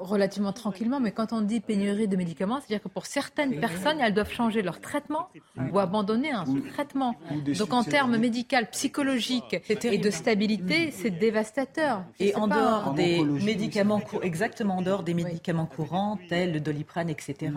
relativement 0.00 0.52
tranquillement, 0.52 0.98
mais 0.98 1.12
quand 1.12 1.32
on 1.32 1.42
dit 1.42 1.60
pénurie 1.60 2.08
de 2.08 2.16
médicaments, 2.16 2.58
c'est-à-dire 2.60 2.82
que 2.82 2.88
pour 2.88 3.06
certaines 3.06 3.60
personnes, 3.60 3.98
elles 4.00 4.14
doivent 4.14 4.32
changer 4.32 4.62
leur 4.62 4.80
traitement 4.80 5.28
ou 5.72 5.78
abandonner 5.78 6.32
un 6.32 6.44
traitement. 6.72 7.14
Donc 7.58 7.72
en 7.72 7.84
termes 7.84 8.12
d'année. 8.12 8.22
médicaux, 8.28 8.56
psychologiques 8.72 9.62
et 9.84 9.98
de 9.98 10.10
stabilité, 10.10 10.90
c'est 10.90 11.10
dévastateur. 11.10 12.02
Et 12.18 12.34
en 12.34 12.48
dehors 12.48 12.88
en 12.88 12.92
des 12.92 13.22
médicaments 13.22 14.00
courants, 14.00 14.22
exactement 14.22 14.78
en 14.78 14.82
dehors 14.82 15.02
des 15.02 15.14
médicaments 15.14 15.66
courants, 15.66 16.18
tels 16.28 16.52
le 16.52 16.60
doliprane, 16.60 17.10
etc. 17.10 17.52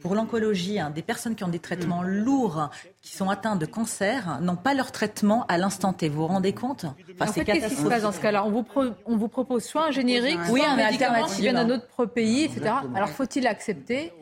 Pour 0.00 0.14
l'oncologie, 0.14 0.80
hein, 0.80 0.90
des 0.90 1.02
personnes 1.02 1.34
qui 1.34 1.44
ont 1.44 1.48
des 1.48 1.58
traitements 1.58 2.02
lourds, 2.02 2.70
qui 3.02 3.14
sont 3.16 3.28
atteintes 3.30 3.58
de 3.58 3.66
cancer, 3.66 4.38
n'ont 4.40 4.56
pas 4.56 4.74
leur 4.74 4.92
traitement 4.92 5.44
à 5.48 5.58
l'instant 5.58 5.92
T. 5.92 6.08
Vous 6.08 6.22
vous 6.22 6.26
rendez 6.26 6.52
compte? 6.52 6.86
Enfin, 7.20 7.30
en 7.30 7.32
fait, 7.32 7.44
qu'est-ce 7.44 7.68
qui 7.68 7.74
se 7.76 7.86
passe 7.88 8.02
dans 8.02 8.12
ce 8.12 8.20
cas-là? 8.20 8.44
On 8.46 8.50
vous, 8.50 8.62
pro- 8.62 8.90
on 9.06 9.16
vous 9.16 9.28
propose 9.28 9.64
soit 9.64 9.86
un 9.88 9.90
générique, 9.90 10.38
Oui, 10.50 10.60
soit 10.60 10.70
un 10.70 10.72
un 10.72 10.76
médicament 10.76 11.26
qui 11.26 11.42
vient 11.42 11.52
d'un 11.52 11.68
autre 11.70 11.81
pays, 12.06 12.44
etc. 12.44 12.72
Alors 12.94 13.08
faut-il 13.10 13.46
accepter 13.46 14.12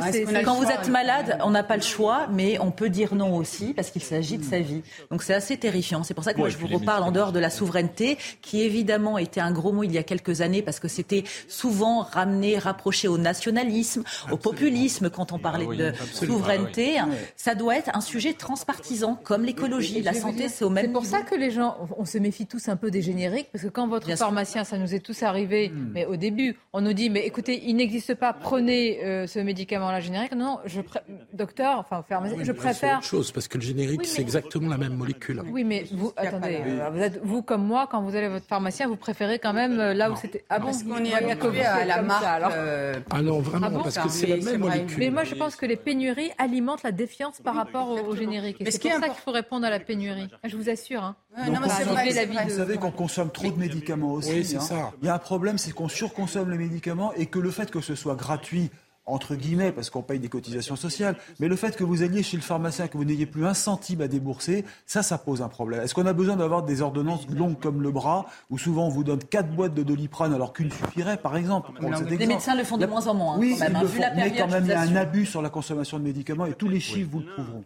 Ça, 0.00 0.12
c'est 0.12 0.42
Quand 0.44 0.54
vous 0.54 0.70
êtes 0.70 0.88
malade, 0.88 1.38
on 1.44 1.50
n'a 1.50 1.62
pas 1.62 1.76
le 1.76 1.82
choix, 1.82 2.26
mais 2.32 2.58
on 2.60 2.70
peut 2.70 2.88
dire 2.88 3.14
non 3.14 3.36
aussi 3.36 3.74
parce 3.74 3.90
qu'il 3.90 4.02
s'agit 4.02 4.38
de 4.38 4.44
sa 4.44 4.58
vie. 4.60 4.82
Donc 5.10 5.22
c'est 5.22 5.34
assez 5.34 5.56
terrifiant. 5.56 6.02
C'est 6.02 6.14
pour 6.14 6.24
ça 6.24 6.32
que 6.32 6.38
moi 6.38 6.46
Ouais, 6.48 6.50
je 6.52 6.58
vous 6.58 6.66
reparle 6.66 7.02
en 7.04 7.10
dehors 7.12 7.32
de 7.32 7.38
la 7.38 7.48
souveraineté, 7.50 8.18
qui 8.42 8.60
évidemment 8.62 9.16
était 9.18 9.40
un 9.40 9.50
gros 9.52 9.72
mot 9.72 9.82
il 9.82 9.92
y 9.92 9.98
a 9.98 10.02
quelques 10.02 10.40
années 10.42 10.60
parce 10.62 10.78
que 10.80 10.88
c'était 10.88 11.24
souvent 11.48 12.00
ramené, 12.02 12.58
rapproché 12.58 13.08
au 13.08 13.16
nationalisme, 13.18 14.02
au 14.30 14.36
populisme 14.36 15.08
quand 15.10 15.32
on 15.32 15.38
parlait 15.38 15.64
Ah 15.66 15.70
oui, 15.70 15.76
de 15.78 15.86
absolument. 15.88 16.38
souveraineté. 16.38 16.96
Ça 17.36 17.54
doit 17.54 17.76
être 17.76 17.90
un 17.94 18.00
sujet 18.00 18.32
transpartisan 18.34 19.18
comme 19.22 19.44
l'écologie, 19.44 20.02
la 20.02 20.12
santé, 20.14 20.36
dire, 20.40 20.50
c'est 20.50 20.64
au 20.64 20.70
même 20.70 20.86
C'est 20.86 20.92
pour 20.92 21.02
niveau. 21.02 21.16
ça 21.16 21.22
que 21.22 21.34
les 21.34 21.50
gens, 21.50 21.76
on 21.96 22.04
se 22.04 22.18
méfie 22.18 22.46
tous 22.46 22.68
un 22.68 22.76
peu 22.76 22.90
des 22.90 23.02
génériques, 23.02 23.48
parce 23.52 23.64
que 23.64 23.68
quand 23.70 23.88
votre 23.88 24.06
Bien 24.06 24.16
sûr. 24.16 24.26
pharmacien, 24.26 24.64
ça 24.64 24.76
nous 24.78 24.94
est 24.94 25.00
tous 25.00 25.22
arrivé, 25.22 25.72
mais 25.92 26.04
au 26.06 26.16
début, 26.16 26.56
on 26.72 26.80
nous 26.80 26.92
dit, 26.92 27.08
mais 27.10 27.20
écoutez, 27.26 27.62
il 27.66 27.76
n'existe 27.76 28.14
pas, 28.14 28.32
prenez 28.32 29.04
euh, 29.04 29.26
ce 29.26 29.38
médicament-là 29.84 30.00
générique. 30.00 30.32
Non, 30.32 30.44
non, 30.44 30.58
je 30.64 30.80
pré- 30.80 31.00
docteur, 31.32 31.78
enfin 31.78 32.04
pharmacien, 32.08 32.38
je 32.40 32.44
C'est 32.44 32.54
préfère. 32.54 32.98
autre 32.98 33.06
chose, 33.06 33.32
parce 33.32 33.48
que 33.48 33.58
le 33.58 33.64
générique, 33.64 34.00
Oui, 34.00 34.06
c'est 34.06 34.20
exactement 34.22 34.68
la 34.68 34.76
même 34.78 34.94
molécule. 34.94 35.42
Oui, 35.50 35.64
mais 35.64 35.84
vous, 35.92 36.12
attendez, 36.16 36.60
euh, 36.66 36.88
vous, 36.92 36.98
êtes, 37.00 37.20
vous 37.22 37.42
comme 37.42 37.64
moi, 37.64 37.86
quand 37.90 38.02
vous 38.02 38.14
allez 38.16 38.26
à 38.26 38.30
votre 38.30 38.46
pharmacien, 38.46 38.88
vous 38.88 38.96
préférez 38.96 39.38
quand 39.38 39.52
même 39.52 39.78
euh, 39.78 39.94
là 39.94 40.10
où 40.10 40.16
c'était. 40.16 40.44
Ah 40.50 40.58
bon 40.58 40.66
Parce 40.66 40.82
qu'on 40.82 41.04
est 41.04 41.14
habitué 41.14 41.64
à 41.64 41.84
la 41.84 42.02
marque. 42.02 42.22
ça, 42.22 42.32
alors. 42.32 42.50
euh, 42.54 42.94
Ah 43.10 43.22
non, 43.22 43.40
vraiment, 43.40 43.66
Ah 43.66 43.70
bon 43.70 43.82
parce 43.82 43.98
que 43.98 44.08
c'est 44.08 44.26
la 44.26 44.36
même 44.36 44.60
molécule. 44.60 44.98
Mais 44.98 45.10
moi, 45.10 45.24
je 45.24 45.34
pense 45.34 45.56
que 45.56 45.66
les 45.66 45.76
pénuries 45.76 46.30
alimentent 46.38 46.82
la 46.82 46.92
défiance 46.92 47.40
par 47.40 47.54
rapport 47.54 47.88
au, 47.90 47.98
au 48.00 48.16
générique. 48.16 48.60
Et 48.60 48.64
Mais 48.64 48.70
c'est 48.70 48.80
pour 48.80 48.92
ça 48.92 49.08
qu'il 49.08 49.20
faut 49.24 49.32
répondre 49.32 49.66
à 49.66 49.70
la 49.70 49.80
pénurie. 49.80 50.28
Ah, 50.42 50.48
Je 50.48 50.56
vous 50.56 50.68
assure. 50.68 51.02
Hein. 51.02 51.16
non, 51.48 51.60
mais 51.62 51.68
c'est 51.68 51.84
vrai, 51.84 52.10
la 52.12 52.44
Vous 52.44 52.50
savez 52.50 52.76
qu'on 52.76 52.90
consomme 52.90 53.30
trop 53.30 53.50
de 53.50 53.58
médicaments 53.58 54.12
aussi. 54.12 54.30
Oui, 54.32 54.44
c'est 54.44 54.56
hein. 54.56 54.60
ça. 54.60 54.92
Il 55.02 55.06
y 55.06 55.08
a 55.08 55.14
un 55.14 55.18
problème, 55.18 55.58
c'est 55.58 55.72
qu'on 55.72 55.88
surconsomme 55.88 56.50
les 56.50 56.58
médicaments 56.58 57.12
et 57.14 57.26
que 57.26 57.38
le 57.38 57.50
fait 57.50 57.70
que 57.70 57.80
ce 57.80 57.94
soit 57.94 58.14
gratuit, 58.14 58.70
entre 59.06 59.34
guillemets, 59.34 59.70
parce 59.72 59.90
qu'on 59.90 60.02
paye 60.02 60.18
des 60.18 60.28
cotisations 60.28 60.76
sociales, 60.76 61.16
mais 61.38 61.48
le 61.48 61.56
fait 61.56 61.76
que 61.76 61.84
vous 61.84 62.02
alliez 62.02 62.22
chez 62.22 62.36
le 62.36 62.42
pharmacien, 62.42 62.88
que 62.88 62.96
vous 62.96 63.04
n'ayez 63.04 63.26
plus 63.26 63.46
un 63.46 63.52
centime 63.54 64.00
à 64.00 64.08
débourser, 64.08 64.64
ça, 64.86 65.02
ça 65.02 65.18
pose 65.18 65.42
un 65.42 65.48
problème. 65.48 65.82
Est-ce 65.82 65.94
qu'on 65.94 66.06
a 66.06 66.12
besoin 66.12 66.36
d'avoir 66.36 66.62
des 66.62 66.80
ordonnances 66.80 67.28
longues 67.28 67.58
comme 67.60 67.82
le 67.82 67.90
bras, 67.90 68.26
où 68.50 68.56
souvent 68.58 68.86
on 68.86 68.90
vous 68.90 69.04
donne 69.04 69.18
quatre 69.22 69.50
boîtes 69.50 69.74
de 69.74 69.82
doliprane 69.82 70.32
alors 70.32 70.52
qu'une 70.52 70.70
suffirait, 70.70 71.16
par 71.18 71.36
exemple 71.36 71.70
Les 71.80 71.86
exemple. 71.86 72.26
médecins 72.26 72.54
le 72.56 72.64
font 72.64 72.78
de 72.78 72.86
moins 72.86 73.06
en 73.06 73.14
moins. 73.14 73.34
hein, 73.34 73.38
Oui, 73.40 73.56
quand 73.58 73.64
même, 73.64 73.72
ils 73.72 73.76
hein. 73.76 73.80
le 73.82 73.86
Vu 73.88 73.94
font, 73.96 74.00
la 74.02 74.14
mais 74.14 74.36
quand 74.36 74.48
même, 74.48 74.64
il 74.64 74.70
y 74.70 74.72
a 74.72 74.80
un 74.80 74.96
abus 74.96 75.26
sur 75.26 75.42
la 75.42 75.50
consommation 75.50 75.98
de 75.98 76.04
médicaments 76.04 76.46
et 76.46 76.54
tous 76.54 76.68
les 76.68 76.80
chiffres 76.80 77.10
vous 77.10 77.20
le 77.20 77.26
prouveront. 77.26 77.64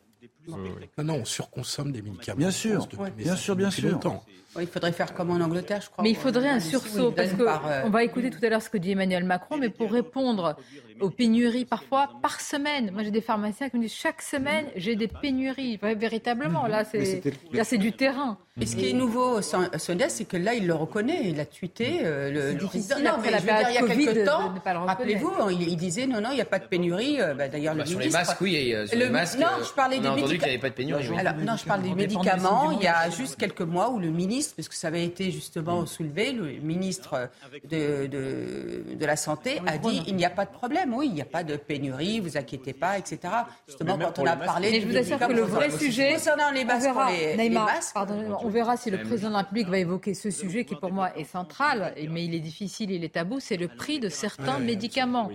Non, 0.96 1.04
non, 1.04 1.14
on 1.16 1.24
surconsomme 1.26 1.92
des 1.92 2.00
médicaments. 2.00 2.38
Bien 2.38 2.48
en 2.48 2.52
sûr, 2.52 2.88
ouais. 2.98 3.10
bien 3.10 3.36
sûr, 3.36 3.54
bien 3.54 3.70
sûr. 3.70 3.90
longtemps. 3.92 4.24
Il 4.58 4.66
faudrait 4.66 4.92
faire 4.92 5.12
comme 5.14 5.30
en 5.30 5.34
Angleterre, 5.40 5.82
je 5.82 5.90
crois. 5.90 6.02
Mais 6.02 6.10
il 6.10 6.16
faudrait 6.16 6.48
un 6.48 6.58
sursaut, 6.58 7.12
parce 7.12 7.32
par, 7.34 7.66
euh, 7.66 7.82
on 7.84 7.90
va 7.90 8.02
écouter 8.02 8.30
tout 8.30 8.38
à 8.42 8.48
l'heure 8.48 8.62
ce 8.62 8.70
que 8.70 8.78
dit 8.78 8.92
Emmanuel 8.92 9.24
Macron, 9.24 9.58
mais 9.58 9.68
pour 9.68 9.92
répondre 9.92 10.56
aux 11.00 11.10
pénuries 11.10 11.64
parfois 11.64 12.08
par 12.22 12.40
semaine. 12.40 12.90
Moi, 12.92 13.02
j'ai 13.02 13.10
des 13.10 13.20
pharmaciens 13.20 13.68
qui 13.68 13.76
me 13.76 13.82
disent 13.82 13.94
chaque 13.94 14.22
semaine, 14.22 14.66
j'ai 14.76 14.96
des 14.96 15.08
pénuries. 15.08 15.78
Véritablement, 15.82 16.66
là, 16.66 16.84
c'est 16.84 17.22
là, 17.52 17.64
c'est 17.64 17.78
du 17.78 17.92
terrain. 17.92 18.38
Et 18.60 18.66
ce 18.66 18.76
qui 18.76 18.90
est 18.90 18.92
nouveau, 18.92 19.40
Sonia, 19.42 20.08
c'est 20.08 20.24
que 20.24 20.36
là, 20.36 20.54
il 20.54 20.66
le 20.66 20.74
reconnaît. 20.74 21.20
Il 21.24 21.38
a 21.38 21.46
tweeté 21.46 22.00
euh, 22.02 22.54
le, 22.54 22.66
président. 22.66 22.96
Non, 22.98 23.12
mais 23.22 23.30
la 23.30 23.38
je 23.38 23.42
veux 23.42 23.52
dire, 23.52 23.68
il 23.68 23.74
y 23.74 23.78
a 23.78 24.12
quelques 24.12 24.24
temps, 24.24 24.52
rappelez-vous, 24.86 25.32
il, 25.50 25.76
disait 25.76 26.06
non, 26.06 26.20
non, 26.20 26.30
il 26.32 26.36
n'y 26.36 26.40
a 26.40 26.46
pas 26.46 26.58
de 26.58 26.66
pénurie. 26.66 27.20
Euh, 27.20 27.34
bah, 27.34 27.48
d'ailleurs, 27.48 27.74
le 27.74 27.80
bah, 27.80 27.86
sur 27.86 27.98
ministre. 27.98 28.18
les 28.18 28.26
masques, 28.26 28.40
oui. 28.40 28.74
sur 28.86 28.98
le, 28.98 29.04
les 29.04 29.10
masques, 29.10 29.38
non, 29.38 29.46
je 29.64 29.72
parlais 29.72 29.98
des 29.98 30.08
médicaments. 30.08 30.28
qu'il 30.28 30.38
n'y 30.38 30.44
avait 30.44 30.58
pas 30.58 30.70
de 30.70 30.74
pénurie. 30.74 31.18
Alors, 31.18 31.34
non, 31.36 31.56
je 31.56 31.64
parle 31.64 31.82
des 31.82 31.94
médicaments. 31.94 32.72
Il 32.72 32.82
y 32.82 32.88
a 32.88 33.10
juste 33.10 33.36
quelques 33.36 33.60
mois 33.60 33.90
où 33.90 33.98
le 33.98 34.10
ministre, 34.10 34.54
parce 34.56 34.68
que 34.68 34.74
ça 34.74 34.88
avait 34.88 35.04
été 35.04 35.30
justement 35.30 35.86
soulevé, 35.86 36.32
le 36.32 36.60
ministre 36.60 37.30
de, 37.70 38.06
de, 38.06 38.94
de 38.94 39.06
la 39.06 39.16
Santé 39.16 39.60
a 39.66 39.78
dit 39.78 40.02
il 40.06 40.16
n'y 40.16 40.24
a 40.24 40.30
pas 40.30 40.44
de 40.44 40.50
problème. 40.50 40.87
Oui, 40.92 41.06
il 41.06 41.14
n'y 41.14 41.22
a 41.22 41.26
pas 41.26 41.44
de 41.44 41.56
pénurie, 41.56 42.20
vous 42.20 42.36
inquiétez 42.36 42.72
pas, 42.72 42.98
etc. 42.98 43.18
Justement, 43.66 43.98
quand 43.98 44.18
on 44.18 44.26
a 44.26 44.36
parlé. 44.36 44.70
Mais 44.70 44.80
je 44.80 44.88
vous 44.88 44.96
assure 44.96 45.18
que 45.18 45.32
le 45.32 45.42
vrai 45.42 45.70
sujet. 45.70 46.14
Concernant 46.14 46.50
les 46.50 46.64
masques, 46.64 46.88
les, 47.36 47.50
masques. 47.50 47.96
on 47.96 48.48
verra 48.48 48.76
si 48.76 48.90
le 48.90 48.98
président 48.98 49.28
de 49.28 49.34
la 49.34 49.38
République 49.40 49.68
va 49.68 49.78
évoquer 49.78 50.14
ce 50.14 50.30
sujet 50.30 50.64
qui 50.64 50.74
pour 50.74 50.92
moi 50.92 51.16
est 51.16 51.24
central, 51.24 51.94
mais 52.10 52.24
il 52.24 52.34
est 52.34 52.40
difficile, 52.40 52.90
il 52.90 53.04
est 53.04 53.14
tabou, 53.14 53.40
c'est 53.40 53.56
le 53.56 53.68
prix 53.68 54.00
de 54.00 54.08
certains 54.08 54.58
médicaments. 54.58 55.30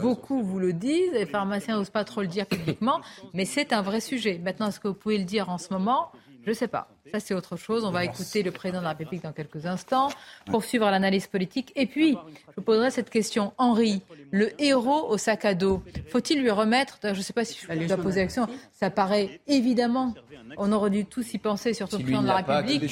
Beaucoup 0.00 0.42
vous 0.42 0.58
le 0.58 0.72
disent, 0.72 1.12
les 1.12 1.26
pharmaciens 1.26 1.76
n'osent 1.76 1.90
pas 1.90 2.04
trop 2.04 2.22
le 2.22 2.28
dire 2.28 2.46
publiquement, 2.46 3.00
mais 3.34 3.44
c'est 3.44 3.72
un 3.72 3.82
vrai 3.82 4.00
sujet. 4.00 4.40
Maintenant, 4.42 4.68
est-ce 4.68 4.80
que 4.80 4.88
vous 4.88 4.94
pouvez 4.94 5.18
le 5.18 5.24
dire 5.24 5.48
en 5.48 5.58
ce 5.58 5.72
moment? 5.72 6.12
Je 6.48 6.52
ne 6.52 6.56
sais 6.56 6.68
pas. 6.68 6.88
Ça, 7.12 7.20
c'est 7.20 7.34
autre 7.34 7.56
chose. 7.56 7.84
On 7.84 7.90
va 7.90 8.04
écouter 8.04 8.42
le 8.42 8.50
président 8.50 8.78
de 8.78 8.84
la 8.84 8.90
République 8.90 9.22
dans 9.22 9.32
quelques 9.32 9.66
instants, 9.66 10.08
poursuivre 10.46 10.90
l'analyse 10.90 11.26
politique. 11.26 11.72
Et 11.76 11.86
puis, 11.86 12.12
je 12.12 12.54
vous 12.56 12.62
poserai 12.62 12.90
cette 12.90 13.10
question. 13.10 13.52
Henri, 13.58 14.02
le 14.30 14.50
héros 14.62 15.08
au 15.08 15.18
sac 15.18 15.44
à 15.44 15.54
dos, 15.54 15.82
faut-il 16.10 16.40
lui 16.40 16.50
remettre, 16.50 16.98
je 17.02 17.08
ne 17.08 17.20
sais 17.20 17.32
pas 17.32 17.44
si 17.44 17.58
je 17.58 17.86
dois 17.86 17.96
poser 17.96 18.20
l'action, 18.20 18.46
ça 18.72 18.90
paraît 18.90 19.40
évidemment, 19.46 20.14
on 20.56 20.72
aurait 20.72 20.90
dû 20.90 21.04
tous 21.04 21.34
y 21.34 21.38
penser, 21.38 21.74
surtout 21.74 21.98
le 21.98 22.02
président 22.02 22.22
de 22.22 22.28
la 22.28 22.36
République, 22.36 22.86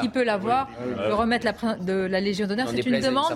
qui 0.00 0.08
peut 0.08 0.24
l'avoir, 0.24 0.70
le 0.80 1.12
remettre 1.14 1.44
la, 1.44 1.74
de 1.76 1.92
la 1.92 2.20
Légion 2.20 2.46
d'honneur. 2.46 2.68
C'est 2.68 2.86
une 2.86 3.00
demande 3.00 3.34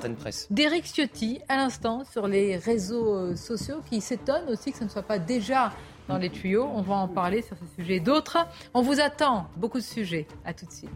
d'Éric 0.51 0.87
Ciotti, 0.87 1.41
à 1.49 1.57
l'instant, 1.57 2.05
sur 2.11 2.27
les 2.27 2.57
réseaux 2.57 3.15
euh, 3.15 3.37
sociaux, 3.37 3.81
qui 3.89 4.01
s'étonne 4.01 4.49
aussi 4.49 4.73
que 4.73 4.79
ce 4.79 4.85
ne 4.85 4.89
soit 4.89 5.03
pas 5.03 5.19
déjà 5.19 5.73
dans 6.09 6.19
les 6.19 6.31
tuyaux. 6.31 6.69
On 6.75 6.83
va 6.83 6.97
en 6.97 7.09
parler 7.09 7.43
sur 7.43 7.57
ce 7.57 7.65
sujet 7.77 8.01
d'autres. 8.01 8.39
On 8.75 8.83
vous 8.83 9.01
attend. 9.01 9.49
Beaucoup 9.57 9.79
de 9.79 9.85
sujets. 9.85 10.27
À 10.45 10.53
tout 10.53 10.67
de 10.67 10.73
suite. 10.73 10.91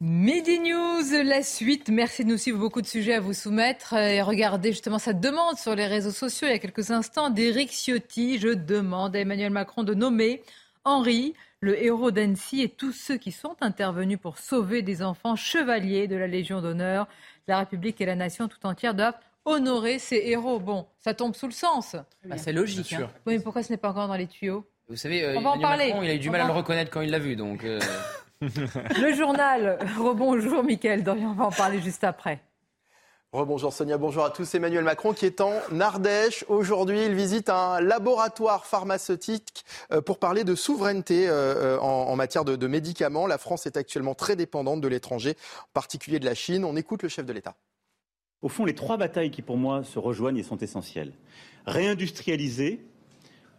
Midi 0.00 0.60
News, 0.60 1.02
la 1.24 1.42
suite. 1.42 1.88
Merci 1.88 2.24
de 2.24 2.30
nous 2.30 2.38
suivre. 2.38 2.58
Beaucoup 2.58 2.80
de 2.80 2.86
sujets 2.86 3.14
à 3.14 3.20
vous 3.20 3.32
soumettre. 3.32 3.94
Et 3.94 4.22
regardez 4.22 4.70
justement 4.70 5.00
cette 5.00 5.20
demande 5.20 5.58
sur 5.58 5.74
les 5.74 5.86
réseaux 5.86 6.12
sociaux 6.12 6.46
il 6.46 6.52
y 6.52 6.54
a 6.54 6.60
quelques 6.60 6.92
instants 6.92 7.30
d'Éric 7.30 7.70
Ciotti. 7.70 8.38
Je 8.38 8.50
demande 8.50 9.16
à 9.16 9.18
Emmanuel 9.18 9.50
Macron 9.50 9.82
de 9.82 9.94
nommer 9.94 10.42
Henri, 10.84 11.34
le 11.60 11.82
héros 11.82 12.12
d'Annecy, 12.12 12.62
et 12.62 12.68
tous 12.68 12.92
ceux 12.92 13.16
qui 13.16 13.32
sont 13.32 13.56
intervenus 13.60 14.18
pour 14.18 14.38
sauver 14.38 14.82
des 14.82 15.02
enfants 15.02 15.34
chevaliers 15.34 16.06
de 16.06 16.16
la 16.16 16.28
Légion 16.28 16.62
d'honneur. 16.62 17.08
La 17.48 17.58
République 17.58 18.00
et 18.00 18.06
la 18.06 18.14
nation 18.14 18.46
tout 18.46 18.64
entière 18.64 18.94
doivent 18.94 19.18
honorer 19.48 19.98
ces 19.98 20.16
héros. 20.16 20.60
Bon, 20.60 20.86
ça 20.98 21.14
tombe 21.14 21.34
sous 21.34 21.46
le 21.46 21.52
sens. 21.52 21.96
Bah, 22.24 22.36
c'est 22.38 22.52
logique. 22.52 22.92
Hein. 22.92 23.08
Oui, 23.26 23.36
mais 23.36 23.40
pourquoi 23.40 23.62
ce 23.62 23.72
n'est 23.72 23.78
pas 23.78 23.90
encore 23.90 24.08
dans 24.08 24.16
les 24.16 24.26
tuyaux? 24.26 24.64
Vous 24.88 24.96
savez, 24.96 25.22
euh, 25.22 25.36
on 25.36 25.42
va 25.42 25.50
en 25.50 25.60
parler. 25.60 25.92
il 26.02 26.10
a 26.10 26.14
eu 26.14 26.18
du 26.18 26.30
mal 26.30 26.40
à 26.40 26.46
le 26.46 26.52
reconnaître 26.52 26.90
quand 26.90 27.02
il 27.02 27.10
l'a 27.10 27.18
vu, 27.18 27.36
donc. 27.36 27.64
Euh. 27.64 27.78
le 28.40 29.14
journal. 29.14 29.78
Rebonjour, 29.98 30.64
Mickaël 30.64 31.02
Dorian. 31.02 31.30
On 31.30 31.34
va 31.34 31.44
en 31.46 31.52
parler 31.52 31.80
juste 31.80 32.04
après. 32.04 32.40
Rebonjour 33.30 33.74
Sonia, 33.74 33.98
bonjour 33.98 34.24
à 34.24 34.30
tous. 34.30 34.54
Emmanuel 34.54 34.84
Macron 34.84 35.12
qui 35.12 35.26
est 35.26 35.42
en 35.42 35.52
Ardèche. 35.78 36.46
Aujourd'hui, 36.48 37.04
il 37.04 37.14
visite 37.14 37.50
un 37.50 37.78
laboratoire 37.82 38.64
pharmaceutique 38.64 39.66
euh, 39.92 40.00
pour 40.00 40.18
parler 40.18 40.44
de 40.44 40.54
souveraineté 40.54 41.30
en 41.30 42.16
matière 42.16 42.46
de 42.46 42.66
médicaments. 42.66 43.26
La 43.26 43.36
France 43.36 43.66
est 43.66 43.76
actuellement 43.76 44.14
très 44.14 44.36
dépendante 44.36 44.80
de 44.80 44.88
l'étranger, 44.88 45.36
en 45.64 45.72
particulier 45.74 46.18
de 46.18 46.24
la 46.24 46.34
Chine. 46.34 46.64
On 46.64 46.76
écoute 46.76 47.02
le 47.02 47.10
chef 47.10 47.26
de 47.26 47.34
l'État. 47.34 47.54
Au 48.40 48.48
fond, 48.48 48.64
les 48.64 48.74
trois 48.74 48.96
batailles 48.96 49.30
qui, 49.30 49.42
pour 49.42 49.56
moi, 49.56 49.82
se 49.82 49.98
rejoignent 49.98 50.38
et 50.38 50.42
sont 50.42 50.58
essentielles. 50.58 51.12
Réindustrialiser, 51.66 52.80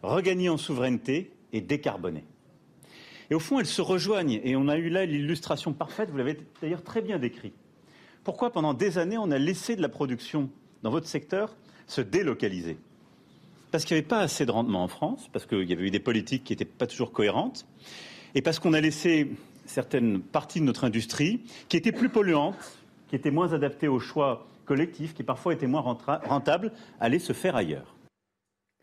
regagner 0.02 0.48
en 0.48 0.56
souveraineté 0.56 1.32
et 1.52 1.60
décarboner. 1.60 2.24
Et 3.30 3.34
au 3.34 3.40
fond, 3.40 3.60
elles 3.60 3.66
se 3.66 3.82
rejoignent. 3.82 4.40
Et 4.42 4.56
on 4.56 4.68
a 4.68 4.76
eu 4.76 4.88
là 4.88 5.04
l'illustration 5.04 5.72
parfaite, 5.72 6.10
vous 6.10 6.16
l'avez 6.16 6.38
d'ailleurs 6.60 6.82
très 6.82 7.02
bien 7.02 7.18
décrit. 7.18 7.52
Pourquoi 8.24 8.50
pendant 8.50 8.74
des 8.74 8.98
années, 8.98 9.18
on 9.18 9.30
a 9.30 9.38
laissé 9.38 9.76
de 9.76 9.82
la 9.82 9.88
production 9.88 10.50
dans 10.82 10.90
votre 10.90 11.06
secteur 11.06 11.56
se 11.86 12.00
délocaliser? 12.00 12.78
Parce 13.70 13.84
qu'il 13.84 13.94
n'y 13.94 14.00
avait 14.00 14.08
pas 14.08 14.20
assez 14.20 14.46
de 14.46 14.50
rendement 14.50 14.82
en 14.82 14.88
France, 14.88 15.28
parce 15.32 15.46
qu'il 15.46 15.68
y 15.68 15.72
avait 15.72 15.86
eu 15.86 15.90
des 15.90 16.00
politiques 16.00 16.44
qui 16.44 16.52
n'étaient 16.52 16.64
pas 16.64 16.86
toujours 16.86 17.12
cohérentes, 17.12 17.66
et 18.34 18.42
parce 18.42 18.58
qu'on 18.58 18.72
a 18.72 18.80
laissé 18.80 19.30
certaines 19.64 20.20
parties 20.20 20.60
de 20.60 20.64
notre 20.64 20.84
industrie 20.84 21.42
qui 21.68 21.76
étaient 21.76 21.92
plus 21.92 22.08
polluantes, 22.08 22.80
qui 23.08 23.16
étaient 23.16 23.30
moins 23.30 23.52
adaptées 23.52 23.88
aux 23.88 24.00
choix 24.00 24.48
collectif 24.70 25.14
qui 25.14 25.24
parfois 25.24 25.52
était 25.52 25.66
moins 25.66 25.80
rentable 25.80 26.70
allait 27.00 27.18
se 27.18 27.32
faire 27.32 27.56
ailleurs. 27.56 27.96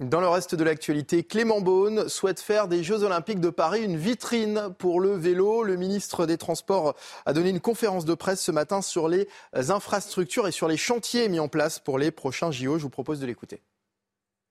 Dans 0.01 0.19
le 0.19 0.27
reste 0.27 0.53
de 0.53 0.65
l'actualité, 0.65 1.23
Clément 1.23 1.61
Beaune 1.61 2.09
souhaite 2.09 2.41
faire 2.41 2.67
des 2.67 2.83
Jeux 2.83 3.03
Olympiques 3.03 3.39
de 3.39 3.49
Paris 3.49 3.85
une 3.85 3.95
vitrine 3.95 4.75
pour 4.79 4.99
le 4.99 5.13
vélo. 5.13 5.63
Le 5.63 5.77
ministre 5.77 6.25
des 6.25 6.37
Transports 6.37 6.93
a 7.25 7.31
donné 7.31 7.51
une 7.51 7.61
conférence 7.61 8.03
de 8.03 8.15
presse 8.15 8.41
ce 8.41 8.51
matin 8.51 8.81
sur 8.81 9.07
les 9.07 9.29
infrastructures 9.53 10.45
et 10.45 10.51
sur 10.51 10.67
les 10.67 10.75
chantiers 10.75 11.29
mis 11.29 11.39
en 11.39 11.47
place 11.47 11.79
pour 11.79 11.97
les 11.97 12.11
prochains 12.11 12.51
JO. 12.51 12.77
Je 12.77 12.83
vous 12.83 12.89
propose 12.89 13.21
de 13.21 13.25
l'écouter. 13.25 13.61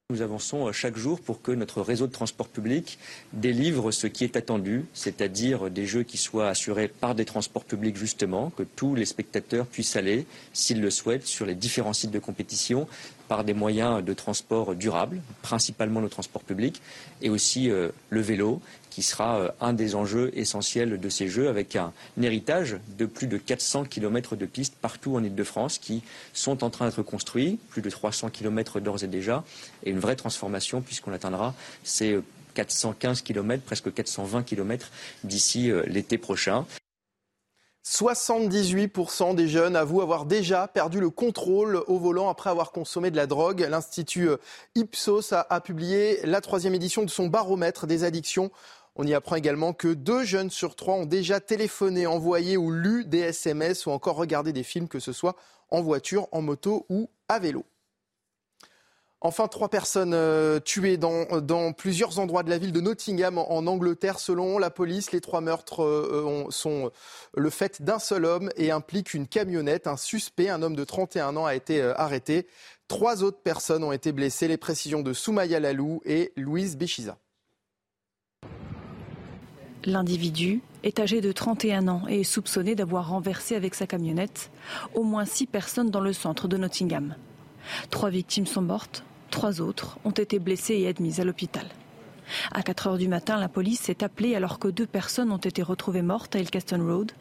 Nous 0.09 0.23
avançons 0.23 0.69
euh, 0.69 0.73
chaque 0.73 0.97
jour 0.97 1.21
pour 1.21 1.43
que 1.43 1.51
notre 1.51 1.83
réseau 1.83 2.07
de 2.07 2.13
transport 2.13 2.47
public 2.47 3.01
délivre 3.33 3.91
ce 3.91 4.07
qui 4.07 4.23
est 4.23 4.37
attendu, 4.37 4.85
c'est-à-dire 4.95 5.69
des 5.69 5.85
jeux 5.85 6.05
qui 6.05 6.17
soient 6.17 6.47
assurés 6.49 6.87
par 6.87 7.17
des 7.17 7.25
transports 7.25 7.65
publics 7.65 7.97
justement, 7.97 8.51
que 8.51 8.63
tous 8.63 8.95
les 8.95 9.05
spectateurs 9.05 9.67
puissent 9.67 9.97
aller, 9.97 10.25
s'ils 10.53 10.81
le 10.81 10.91
souhaitent, 10.91 11.27
sur 11.27 11.45
les 11.45 11.57
différents 11.57 11.93
sites 11.93 12.13
de 12.13 12.21
compétition 12.21 12.87
par 13.27 13.43
des 13.43 13.53
moyens 13.53 14.05
de 14.05 14.13
transport 14.13 14.77
durables, 14.77 15.21
principalement 15.43 16.01
le 16.01 16.09
transport 16.09 16.45
public, 16.45 16.81
et 17.21 17.29
aussi 17.29 17.69
euh, 17.69 17.89
le 18.11 18.21
vélo, 18.21 18.61
qui 18.97 19.03
sera 19.03 19.37
euh, 19.37 19.51
un 19.61 19.75
des 19.75 19.95
enjeux 19.95 20.31
essentiels 20.33 20.99
de 20.99 21.09
ces 21.11 21.29
Jeux, 21.29 21.51
avec 21.51 21.77
un, 21.77 21.93
héritage 22.19 22.79
de 22.97 23.05
plus 23.05 23.27
de 23.27 23.37
400 23.37 23.85
km 23.85 24.37
de 24.37 24.47
pistes 24.47 24.75
partout 24.81 25.17
en 25.17 25.23
Ile-de-France 25.23 25.77
qui 25.77 26.03
sont 26.33 26.65
en 26.65 26.71
train 26.71 26.87
d'être 26.87 27.03
construits, 27.03 27.59
plus 27.69 27.83
de 27.83 27.91
300 27.91 28.31
km 28.31 28.81
d'ores 28.81 29.05
et 29.05 29.07
déjà, 29.07 29.45
et 29.85 29.91
une 29.91 29.99
vraie 29.99 30.17
transformation 30.17 30.81
puisqu'on 30.81 31.13
atteindra 31.13 31.55
ces 31.85 32.19
415 32.55 33.21
km, 33.21 33.63
presque 33.65 33.93
420 33.93 34.45
km 34.45 34.91
d'ici 35.25 35.71
euh, 35.71 35.83
l'été 35.87 36.17
prochain. 36.17 36.65
78% 37.87 39.37
des 39.37 39.47
jeunes 39.47 39.77
avouent 39.77 40.03
avoir 40.03 40.25
déjà 40.25 40.67
perdu 40.67 40.99
le 40.99 41.09
contrôle 41.09 41.85
au 41.87 41.99
volant 41.99 42.29
après 42.29 42.51
avoir 42.51 42.73
consommé 42.73 43.13
de 43.13 43.17
la 43.17 43.29
drogue. 43.29 43.65
L'Institut 43.71 44.29
euh, 44.29 44.37
Ipsos 44.75 45.33
a, 45.33 45.61
publié 45.61 46.19
la 46.25 46.41
troisième 46.41 46.75
édition 46.75 47.05
de 47.05 47.11
son 47.11 47.29
baromètre 47.29 47.87
des 47.87 48.03
addictions 48.03 48.51
on 48.97 49.07
y 49.07 49.15
apprend 49.15 49.37
également 49.37 49.73
que 49.73 49.89
deux 49.89 50.25
jeunes 50.25 50.51
sur 50.51 50.75
trois 50.75 50.95
ont 50.95 51.07
déjà 51.07 51.39
téléphoné, 51.41 52.07
envoyé 52.07 52.57
ou 52.57 52.71
lu 52.71 53.05
des 53.05 53.21
SMS 53.21 53.87
ou 53.87 53.91
encore 53.91 54.17
regardé 54.17 54.53
des 54.53 54.63
films, 54.63 54.89
que 54.89 55.01
ce 55.01 55.13
soit 55.13 55.37
en 55.71 55.83
voiture, 55.83 56.29
en 56.33 56.43
moto 56.43 56.87
ou 56.89 57.11
à 57.29 57.39
vélo. 57.39 57.65
Enfin, 59.23 59.49
trois 59.49 59.69
personnes 59.69 60.13
euh, 60.15 60.61
tuées 60.61 60.99
dans, 60.99 61.73
plusieurs 61.73 62.19
endroits 62.19 62.43
de 62.43 62.51
la 62.51 62.59
ville 62.59 62.73
de 62.73 62.81
Nottingham 62.81 63.39
en, 63.39 63.67
Angleterre. 63.67 64.19
Selon 64.19 64.59
la 64.59 64.71
police, 64.71 65.11
les 65.11 65.21
trois 65.21 65.41
meurtres 65.41 65.83
euh, 65.83 66.45
sont 66.51 66.91
le 67.35 67.51
fait 67.51 67.83
d'un 67.83 67.99
seul 67.99 68.25
homme 68.25 68.51
et 68.57 68.71
impliquent 68.71 69.15
une 69.15 69.27
camionnette. 69.27 69.87
Un 69.87 69.97
suspect, 69.97 70.49
un 70.49 70.63
homme 70.63 70.77
de 70.77 70.85
31 70.85 71.37
ans, 71.37 71.47
a 71.47 71.55
été 71.55 71.83
euh, 71.83 71.95
arrêté. 71.97 72.47
Trois 72.89 73.25
autres 73.25 73.41
personnes 73.43 73.85
ont 73.85 73.93
été 73.93 74.13
blessées. 74.13 74.49
Les 74.49 74.59
précisions 74.59 75.03
de 75.03 75.13
Soumaya 75.13 75.61
Lalou 75.61 76.03
et 76.05 76.33
Louise 76.37 76.77
Béchiza. 76.77 77.19
L'individu 79.87 80.63
est 80.83 80.99
âgé 80.99 81.21
de 81.21 81.31
31 81.31 81.87
ans 81.87 82.03
et 82.09 82.21
est 82.21 82.25
soupçonné 82.25 82.75
d'avoir 82.75 83.09
renversé 83.09 83.55
avec 83.55 83.77
sa 83.77 83.87
camionnette 83.87 84.51
au 84.95 85.05
moins 85.05 85.25
six 85.25 85.47
personnes 85.47 85.91
dans 85.91 86.01
le 86.01 86.13
centre 86.13 86.49
de 86.49 86.57
Nottingham. 86.57 87.15
Trois 87.91 88.11
victimes 88.11 88.47
sont 88.47 88.63
mortes, 88.63 89.05
trois 89.31 89.61
autres 89.61 89.99
ont 90.05 90.11
été 90.11 90.41
blessées 90.41 90.75
et 90.75 90.89
admises 90.89 91.21
à 91.21 91.25
l'hôpital. 91.25 91.67
À 92.51 92.65
4 92.65 92.89
heures 92.89 92.99
du 92.99 93.07
matin, 93.07 93.39
la 93.39 93.49
police 93.49 93.89
est 93.89 94.03
appelée 94.03 94.35
alors 94.35 94.59
que 94.59 94.67
deux 94.67 94.87
personnes 94.87 95.31
ont 95.31 95.37
été 95.37 95.63
retrouvées 95.63 96.03
mortes 96.03 96.35
à 96.35 96.41
Ilkeston 96.41 96.85
Road. 96.85 97.13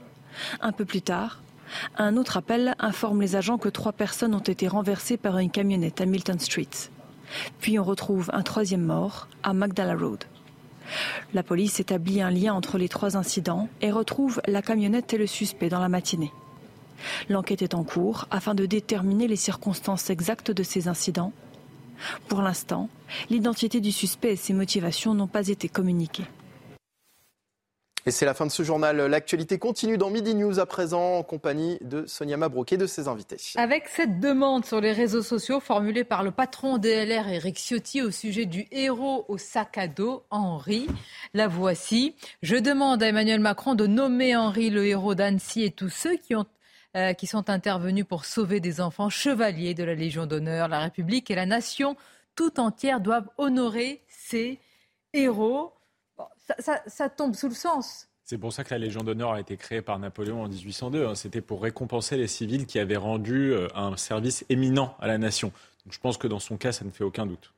Un 0.60 0.72
peu 0.72 0.86
plus 0.86 1.04
tard, 1.04 1.44
un 1.98 2.18
autre 2.18 2.36
appel 2.36 2.74
informe 2.80 3.22
les 3.22 3.36
agents 3.36 3.60
que 3.60 3.70
trois 3.70 3.94
personnes 3.94 4.34
ont 4.34 4.40
été 4.40 4.68
renversées 4.68 5.18
par 5.18 5.38
une 5.38 5.52
camionnette 5.52 6.02
à 6.02 6.08
Milton 6.08 6.40
Street. 6.40 6.70
Puis 7.60 7.78
on 7.78 7.84
retrouve 7.84 8.32
un 8.34 8.42
troisième 8.42 8.86
mort 8.86 9.28
à 9.44 9.54
Magdala 9.54 9.96
Road. 9.96 10.24
La 11.34 11.44
police 11.44 11.80
établit 11.80 12.22
un 12.22 12.32
lien 12.32 12.54
entre 12.54 12.78
les 12.78 12.90
trois 12.90 13.18
incidents 13.18 13.70
et 13.82 13.92
retrouve 13.92 14.42
la 14.48 14.62
camionnette 14.62 15.14
et 15.14 15.18
le 15.18 15.28
suspect 15.28 15.70
dans 15.70 15.80
la 15.80 15.90
matinée. 15.90 16.32
L'enquête 17.30 17.62
est 17.62 17.74
en 17.74 17.84
cours 17.84 18.28
afin 18.32 18.56
de 18.56 18.66
déterminer 18.66 19.28
les 19.28 19.36
circonstances 19.36 20.10
exactes 20.10 20.52
de 20.52 20.64
ces 20.64 20.88
incidents. 20.88 21.34
Pour 22.28 22.42
l'instant, 22.42 22.90
l'identité 23.30 23.80
du 23.80 23.92
suspect 23.92 24.34
et 24.34 24.38
ses 24.38 24.54
motivations 24.54 25.14
n'ont 25.14 25.28
pas 25.28 25.48
été 25.48 25.70
communiquées. 25.70 26.26
Et 28.08 28.12
c'est 28.12 28.26
la 28.26 28.36
fin 28.36 28.46
de 28.46 28.52
ce 28.52 28.62
journal. 28.62 28.98
L'actualité 28.98 29.58
continue 29.58 29.98
dans 29.98 30.12
Midi 30.12 30.36
News 30.36 30.60
à 30.60 30.68
présent 30.68 31.18
en 31.18 31.24
compagnie 31.24 31.80
de 31.82 32.06
Sonia 32.06 32.38
Mabrouk 32.38 32.72
et 32.72 32.78
de 32.78 32.86
ses 32.86 33.08
invités. 33.08 33.38
Avec 33.56 33.88
cette 33.88 34.20
demande 34.20 34.64
sur 34.64 34.80
les 34.80 34.92
réseaux 34.92 35.24
sociaux 35.24 35.60
formulée 35.60 36.04
par 36.04 36.22
le 36.22 36.30
patron 36.30 36.78
DLR 36.78 37.28
Eric 37.28 37.58
Ciotti 37.58 38.04
au 38.04 38.12
sujet 38.12 38.46
du 38.46 38.68
héros 38.72 39.26
au 39.28 39.40
sac 39.40 39.80
à 39.80 39.88
dos, 39.88 40.24
Henri, 40.30 40.86
la 41.34 41.48
voici. 41.48 42.16
Je 42.44 42.58
demande 42.58 43.02
à 43.02 43.08
Emmanuel 43.08 43.40
Macron 43.40 43.74
de 43.74 43.88
nommer 43.88 44.36
Henri 44.36 44.70
le 44.70 44.86
héros 44.86 45.16
d'Annecy 45.16 45.64
et 45.64 45.72
tous 45.72 45.90
ceux 45.90 46.16
qui 46.16 46.36
ont 46.36 46.46
euh, 46.96 47.12
qui 47.14 47.28
sont 47.28 47.50
intervenus 47.50 48.06
pour 48.06 48.24
sauver 48.24 48.62
des 48.62 48.80
enfants 48.80 49.10
chevaliers 49.10 49.74
de 49.74 49.84
la 49.84 49.96
Légion 49.96 50.28
d'honneur. 50.28 50.70
La 50.70 50.80
République 50.80 51.30
et 51.30 51.36
la 51.36 51.46
nation 51.46 51.98
tout 52.36 52.60
entière 52.60 53.02
doivent 53.02 53.28
honorer 53.38 54.02
ces 54.08 54.60
héros 55.12 55.74
ça, 56.88 57.10
tombe 57.10 57.36
sous 57.36 57.50
le 57.50 57.56
sens. 57.56 58.08
C'est 58.24 58.38
pour 58.38 58.54
ça 58.54 58.64
que 58.64 58.74
la 58.74 58.80
Légion 58.80 59.02
d'honneur 59.02 59.34
a 59.34 59.40
été 59.40 59.56
créée 59.56 59.82
par 59.82 60.00
Napoléon 60.00 60.44
en 60.44 60.48
1802. 60.48 61.06
Hein. 61.06 61.16
C'était 61.16 61.42
pour 61.42 61.62
récompenser 61.62 62.18
les 62.18 62.28
civils 62.28 62.66
qui 62.66 62.80
avaient 62.80 62.96
rendu 62.96 63.54
euh, 63.54 63.68
un 63.76 63.96
service 63.98 64.46
éminent 64.50 64.96
à 65.00 65.08
la 65.08 65.18
nation. 65.18 65.52
Donc 65.86 65.94
je 65.94 66.00
pense 66.00 66.18
que 66.18 66.28
dans 66.28 66.40
son 66.40 66.58
cas, 66.58 66.72
ça 66.72 66.86
ne 66.86 66.90
fait 66.90 67.04
aucun 67.04 67.28
doute. 67.28 67.54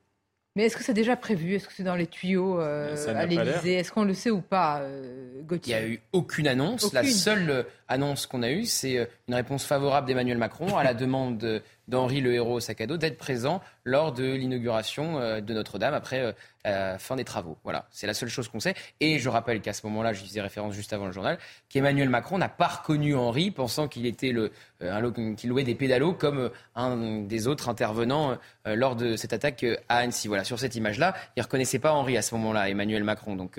Mais 0.56 0.64
est-ce 0.64 0.76
que 0.76 0.82
c'est 0.82 0.94
déjà 0.94 1.16
prévu? 1.16 1.54
Est-ce 1.54 1.68
que 1.68 1.72
c'est 1.72 1.84
dans 1.84 1.94
les 1.94 2.08
tuyaux 2.08 2.60
euh, 2.60 2.96
à 3.14 3.26
l'Élysée? 3.26 3.74
Est-ce 3.74 3.92
qu'on 3.92 4.04
le 4.04 4.12
sait 4.12 4.30
ou 4.30 4.40
pas, 4.40 4.80
euh, 4.80 5.40
Gauthier? 5.42 5.76
Il 5.76 5.78
n'y 5.78 5.84
a 5.84 5.88
eu 5.88 6.00
aucune 6.12 6.48
annonce. 6.48 6.92
La 6.92 7.04
seule 7.04 7.64
annonce 7.86 8.26
qu'on 8.26 8.42
a 8.42 8.50
eue, 8.50 8.64
c'est 8.64 9.08
une 9.28 9.34
réponse 9.34 9.64
favorable 9.64 10.06
d'Emmanuel 10.08 10.36
Macron 10.36 10.76
à 10.76 10.84
la 10.84 10.94
demande 10.94 11.62
d'Henri 11.88 12.20
le 12.20 12.34
héros 12.34 12.54
au 12.54 12.60
sac 12.60 12.80
à 12.80 12.86
dos 12.86 12.96
d'être 12.96 13.18
présent 13.18 13.60
lors 13.84 14.12
de 14.12 14.24
l'inauguration 14.24 15.18
euh, 15.18 15.40
de 15.40 15.54
Notre-Dame 15.54 15.94
après 15.94 16.34
euh, 16.66 16.98
fin 16.98 17.16
des 17.16 17.24
travaux. 17.24 17.56
Voilà, 17.64 17.86
c'est 17.90 18.06
la 18.06 18.14
seule 18.14 18.28
chose 18.28 18.48
qu'on 18.48 18.60
sait. 18.60 18.74
Et 19.00 19.18
je 19.18 19.28
rappelle 19.28 19.60
qu'à 19.60 19.72
ce 19.72 19.86
moment-là, 19.86 20.12
je 20.12 20.22
faisais 20.22 20.40
référence 20.40 20.74
juste 20.74 20.92
avant 20.92 21.06
le 21.06 21.12
journal, 21.12 21.38
qu'Emmanuel 21.70 22.10
Macron 22.10 22.36
n'a 22.38 22.48
pas 22.48 22.68
reconnu 22.68 23.16
Henri, 23.16 23.50
pensant 23.50 23.88
qu'il 23.88 24.06
était 24.06 24.32
le 24.32 24.52
euh, 24.82 25.34
qu'il 25.34 25.48
louait 25.48 25.64
des 25.64 25.74
pédalos 25.74 26.12
comme 26.12 26.50
un 26.76 27.22
des 27.22 27.48
autres 27.48 27.68
intervenants 27.68 28.36
lors 28.66 28.94
de 28.94 29.16
cette 29.16 29.32
attaque 29.32 29.64
à 29.88 29.98
Annecy. 29.98 30.28
Voilà, 30.28 30.44
sur 30.44 30.58
cette 30.58 30.76
image-là, 30.76 31.14
il 31.36 31.42
reconnaissait 31.42 31.78
pas 31.78 31.92
Henri 31.92 32.16
à 32.16 32.22
ce 32.22 32.34
moment-là, 32.34 32.68
Emmanuel 32.68 33.02
Macron. 33.02 33.34
Donc 33.34 33.58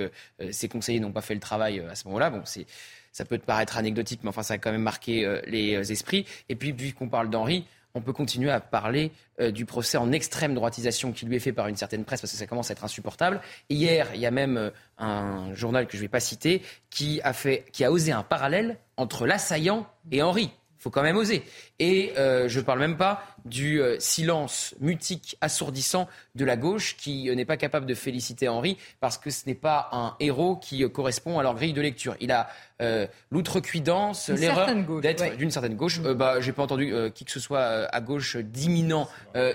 ses 0.52 0.70
conseillers 0.70 1.00
n'ont 1.00 1.12
pas 1.12 1.22
fait 1.22 1.34
le 1.34 1.40
travail 1.40 1.80
à 1.90 1.96
ce 1.96 2.06
moment-là. 2.08 2.30
Bon, 2.30 2.42
c'est 2.46 2.66
ça 3.12 3.26
peut 3.26 3.40
paraître 3.40 3.78
anecdotique, 3.78 4.22
mais 4.24 4.30
enfin, 4.30 4.44
ça 4.44 4.54
a 4.54 4.58
quand 4.60 4.72
même 4.72 4.84
marqué 4.84 5.42
les 5.48 5.92
esprits. 5.92 6.26
Et 6.48 6.56
puis, 6.56 6.74
puisqu'on 6.74 7.10
parle 7.10 7.30
d'Henri, 7.30 7.66
on 7.96 8.02
peut 8.02 8.14
continuer 8.14 8.52
à 8.52 8.60
parler 8.60 9.12
euh, 9.40 9.52
du 9.52 9.66
procès 9.66 9.98
en 9.98 10.12
extrême 10.12 10.54
droitisation 10.54 11.12
qui 11.12 11.26
lui 11.26 11.36
est 11.36 11.40
fait 11.40 11.54
par 11.54 11.68
une 11.68 11.76
certaine 11.76 12.06
presse 12.06 12.22
parce 12.22 12.32
que 12.32 12.38
ça 12.38 12.48
commence 12.48 12.70
à 12.70 12.74
être 12.74 12.84
insupportable. 12.84 13.42
Hier, 13.70 14.08
il 14.14 14.22
y 14.22 14.26
a 14.26 14.32
même 14.32 14.58
euh, 14.58 14.70
un 14.98 15.54
journal 15.54 15.88
que 15.88 15.94
je 15.94 15.98
ne 15.98 16.04
vais 16.04 16.10
pas 16.10 16.20
citer 16.20 16.62
qui 16.90 17.20
a, 17.24 17.34
fait, 17.34 17.66
qui 17.72 17.84
a 17.84 17.92
osé 17.92 18.12
un 18.12 18.24
parallèle 18.24 18.78
entre 18.98 19.26
l'assaillant 19.26 19.88
et 20.12 20.22
Henri. 20.22 20.52
Il 20.80 20.82
faut 20.82 20.90
quand 20.90 21.04
même 21.04 21.18
oser. 21.18 21.44
Et 21.80 22.14
euh, 22.18 22.48
je 22.48 22.60
ne 22.60 22.64
parle 22.64 22.80
même 22.80 22.96
pas 22.96 23.24
du 23.50 23.82
silence 24.00 24.76
mutique, 24.80 25.38
assourdissant 25.42 26.08
de 26.36 26.46
la 26.46 26.58
gauche 26.58 26.96
qui 26.98 27.34
n'est 27.36 27.46
pas 27.46 27.58
capable 27.58 27.86
de 27.86 27.94
féliciter 27.94 28.48
Henri 28.48 28.78
parce 29.00 29.18
que 29.18 29.30
ce 29.30 29.46
n'est 29.48 29.56
pas 29.56 29.90
un 29.92 30.16
héros 30.20 30.56
qui 30.56 30.90
correspond 30.90 31.40
à 31.40 31.44
leur 31.44 31.56
grille 31.56 31.74
de 31.74 31.82
lecture. 31.82 32.16
Il 32.20 32.32
a 32.32 32.50
euh, 32.82 33.08
l'outrecuidance, 33.30 34.30
l'erreur 34.30 34.74
d'être 35.02 35.36
d'une 35.36 35.52
certaine 35.52 35.76
gauche. 35.76 36.00
Euh, 36.06 36.14
bah, 36.14 36.40
j'ai 36.40 36.54
pas 36.54 36.64
entendu 36.64 36.94
euh, 36.94 37.10
qui 37.10 37.26
que 37.26 37.32
ce 37.32 37.40
soit 37.42 37.60
à 37.62 38.00
gauche 38.00 38.38
d'imminent 38.38 39.08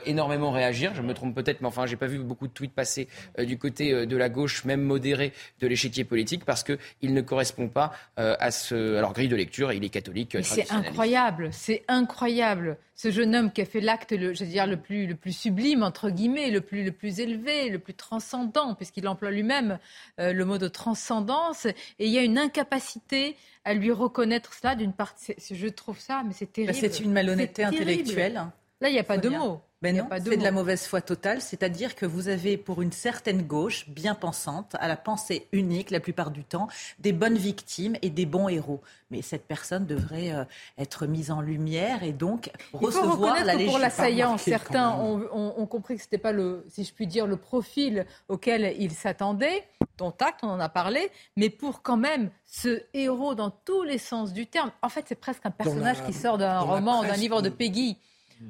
énormément 0.04 0.50
réagir. 0.50 0.94
Je 0.94 1.00
me 1.00 1.14
trompe 1.14 1.34
peut-être, 1.34 1.62
mais 1.62 1.66
enfin, 1.66 1.86
j'ai 1.86 1.96
pas 1.96 2.06
vu 2.06 2.18
beaucoup 2.18 2.46
de 2.46 2.52
tweets 2.52 2.74
passer 2.74 3.08
du 3.38 3.58
côté 3.58 4.06
de 4.06 4.16
la 4.16 4.28
gauche, 4.28 4.64
même 4.64 4.82
modérée, 4.82 5.32
de 5.60 5.66
l'échiquier 5.66 6.04
politique, 6.04 6.44
parce 6.44 6.62
que 6.62 6.78
il 7.00 7.14
ne 7.14 7.20
correspond 7.20 7.68
pas 7.68 7.92
à 8.16 8.50
ce, 8.50 8.96
alors 8.96 9.12
grille 9.12 9.28
de 9.28 9.36
lecture. 9.36 9.72
Il 9.72 9.84
est 9.84 9.88
catholique. 9.88 10.36
C'est 10.42 10.70
incroyable, 10.70 11.48
c'est 11.52 11.82
incroyable. 11.88 12.76
Ce 12.94 13.10
jeune 13.10 13.34
homme 13.34 13.52
qui 13.52 13.60
a 13.60 13.64
fait 13.64 13.80
l'acte, 13.80 14.12
le, 14.12 14.34
je 14.34 14.44
veux 14.44 14.50
dire, 14.50 14.66
le 14.66 14.76
plus, 14.76 15.06
le 15.06 15.14
plus 15.14 15.32
sublime 15.32 15.82
entre 15.82 16.10
guillemets, 16.10 16.50
le 16.50 16.60
plus, 16.60 16.84
le 16.84 16.92
plus 16.92 17.20
élevé, 17.20 17.68
le 17.68 17.78
plus 17.78 17.94
transcendant, 17.94 18.74
puisqu'il 18.74 19.08
emploie 19.08 19.30
lui-même 19.30 19.78
le 20.18 20.44
mot 20.44 20.58
de 20.58 20.68
transcendance. 20.68 21.66
Et 21.66 22.06
il 22.06 22.10
y 22.10 22.18
a 22.18 22.22
une 22.22 22.38
incapacité 22.38 23.36
à 23.64 23.74
lui 23.74 23.90
reconnaître 23.90 24.54
cela 24.54 24.74
d'une 24.74 24.92
part. 24.92 25.14
Je 25.50 25.68
trouve 25.68 25.98
ça, 25.98 26.22
mais 26.24 26.32
c'est 26.32 26.46
bah, 26.46 26.52
terrible. 26.52 26.74
c'est 26.74 27.00
une 27.00 27.12
malhonnêteté 27.12 27.64
intellectuelle. 27.64 28.34
Là, 28.80 28.88
il 28.88 28.92
n'y 28.92 28.98
a 28.98 29.04
pas 29.04 29.18
de 29.18 29.28
mots. 29.28 29.60
Non, 29.92 30.08
c'est 30.12 30.36
de 30.36 30.42
la 30.42 30.50
mauvaise 30.50 30.86
foi 30.86 31.00
totale, 31.00 31.40
c'est-à-dire 31.40 31.94
que 31.94 32.06
vous 32.06 32.28
avez 32.28 32.56
pour 32.56 32.82
une 32.82 32.92
certaine 32.92 33.42
gauche 33.42 33.88
bien 33.88 34.14
pensante, 34.14 34.74
à 34.80 34.88
la 34.88 34.96
pensée 34.96 35.48
unique 35.52 35.90
la 35.90 36.00
plupart 36.00 36.30
du 36.30 36.44
temps, 36.44 36.68
des 36.98 37.12
bonnes 37.12 37.36
victimes 37.36 37.96
et 38.02 38.10
des 38.10 38.26
bons 38.26 38.48
héros. 38.48 38.80
Mais 39.10 39.22
cette 39.22 39.46
personne 39.46 39.86
devrait 39.86 40.32
euh, 40.32 40.44
être 40.78 41.06
mise 41.06 41.30
en 41.30 41.40
lumière 41.40 42.02
et 42.02 42.12
donc 42.12 42.50
recevoir 42.72 43.44
la 43.44 43.54
que 43.56 43.66
Pour 43.66 43.78
l'assaillant, 43.78 44.38
certains 44.38 44.90
ont, 44.98 45.66
compris 45.66 45.96
que 45.96 46.00
ce 46.00 46.06
n'était 46.06 46.18
pas 46.18 46.32
le, 46.32 46.64
si 46.68 46.84
je 46.84 46.92
puis 46.92 47.06
dire, 47.06 47.26
le 47.26 47.36
profil 47.36 48.06
auquel 48.28 48.74
il 48.78 48.92
s'attendait. 48.92 49.64
Dont 49.96 50.14
acte, 50.20 50.40
on 50.42 50.48
en 50.48 50.58
a 50.58 50.68
parlé, 50.68 51.08
mais 51.36 51.50
pour 51.50 51.82
quand 51.82 51.96
même 51.96 52.30
ce 52.46 52.82
héros 52.94 53.36
dans 53.36 53.50
tous 53.50 53.84
les 53.84 53.98
sens 53.98 54.32
du 54.32 54.46
terme. 54.46 54.72
En 54.82 54.88
fait, 54.88 55.04
c'est 55.06 55.14
presque 55.14 55.46
un 55.46 55.52
personnage 55.52 56.04
qui 56.04 56.12
sort 56.12 56.36
d'un 56.36 56.58
roman, 56.58 57.02
d'un 57.02 57.14
livre 57.14 57.42
de 57.42 57.48
Peggy. 57.48 57.96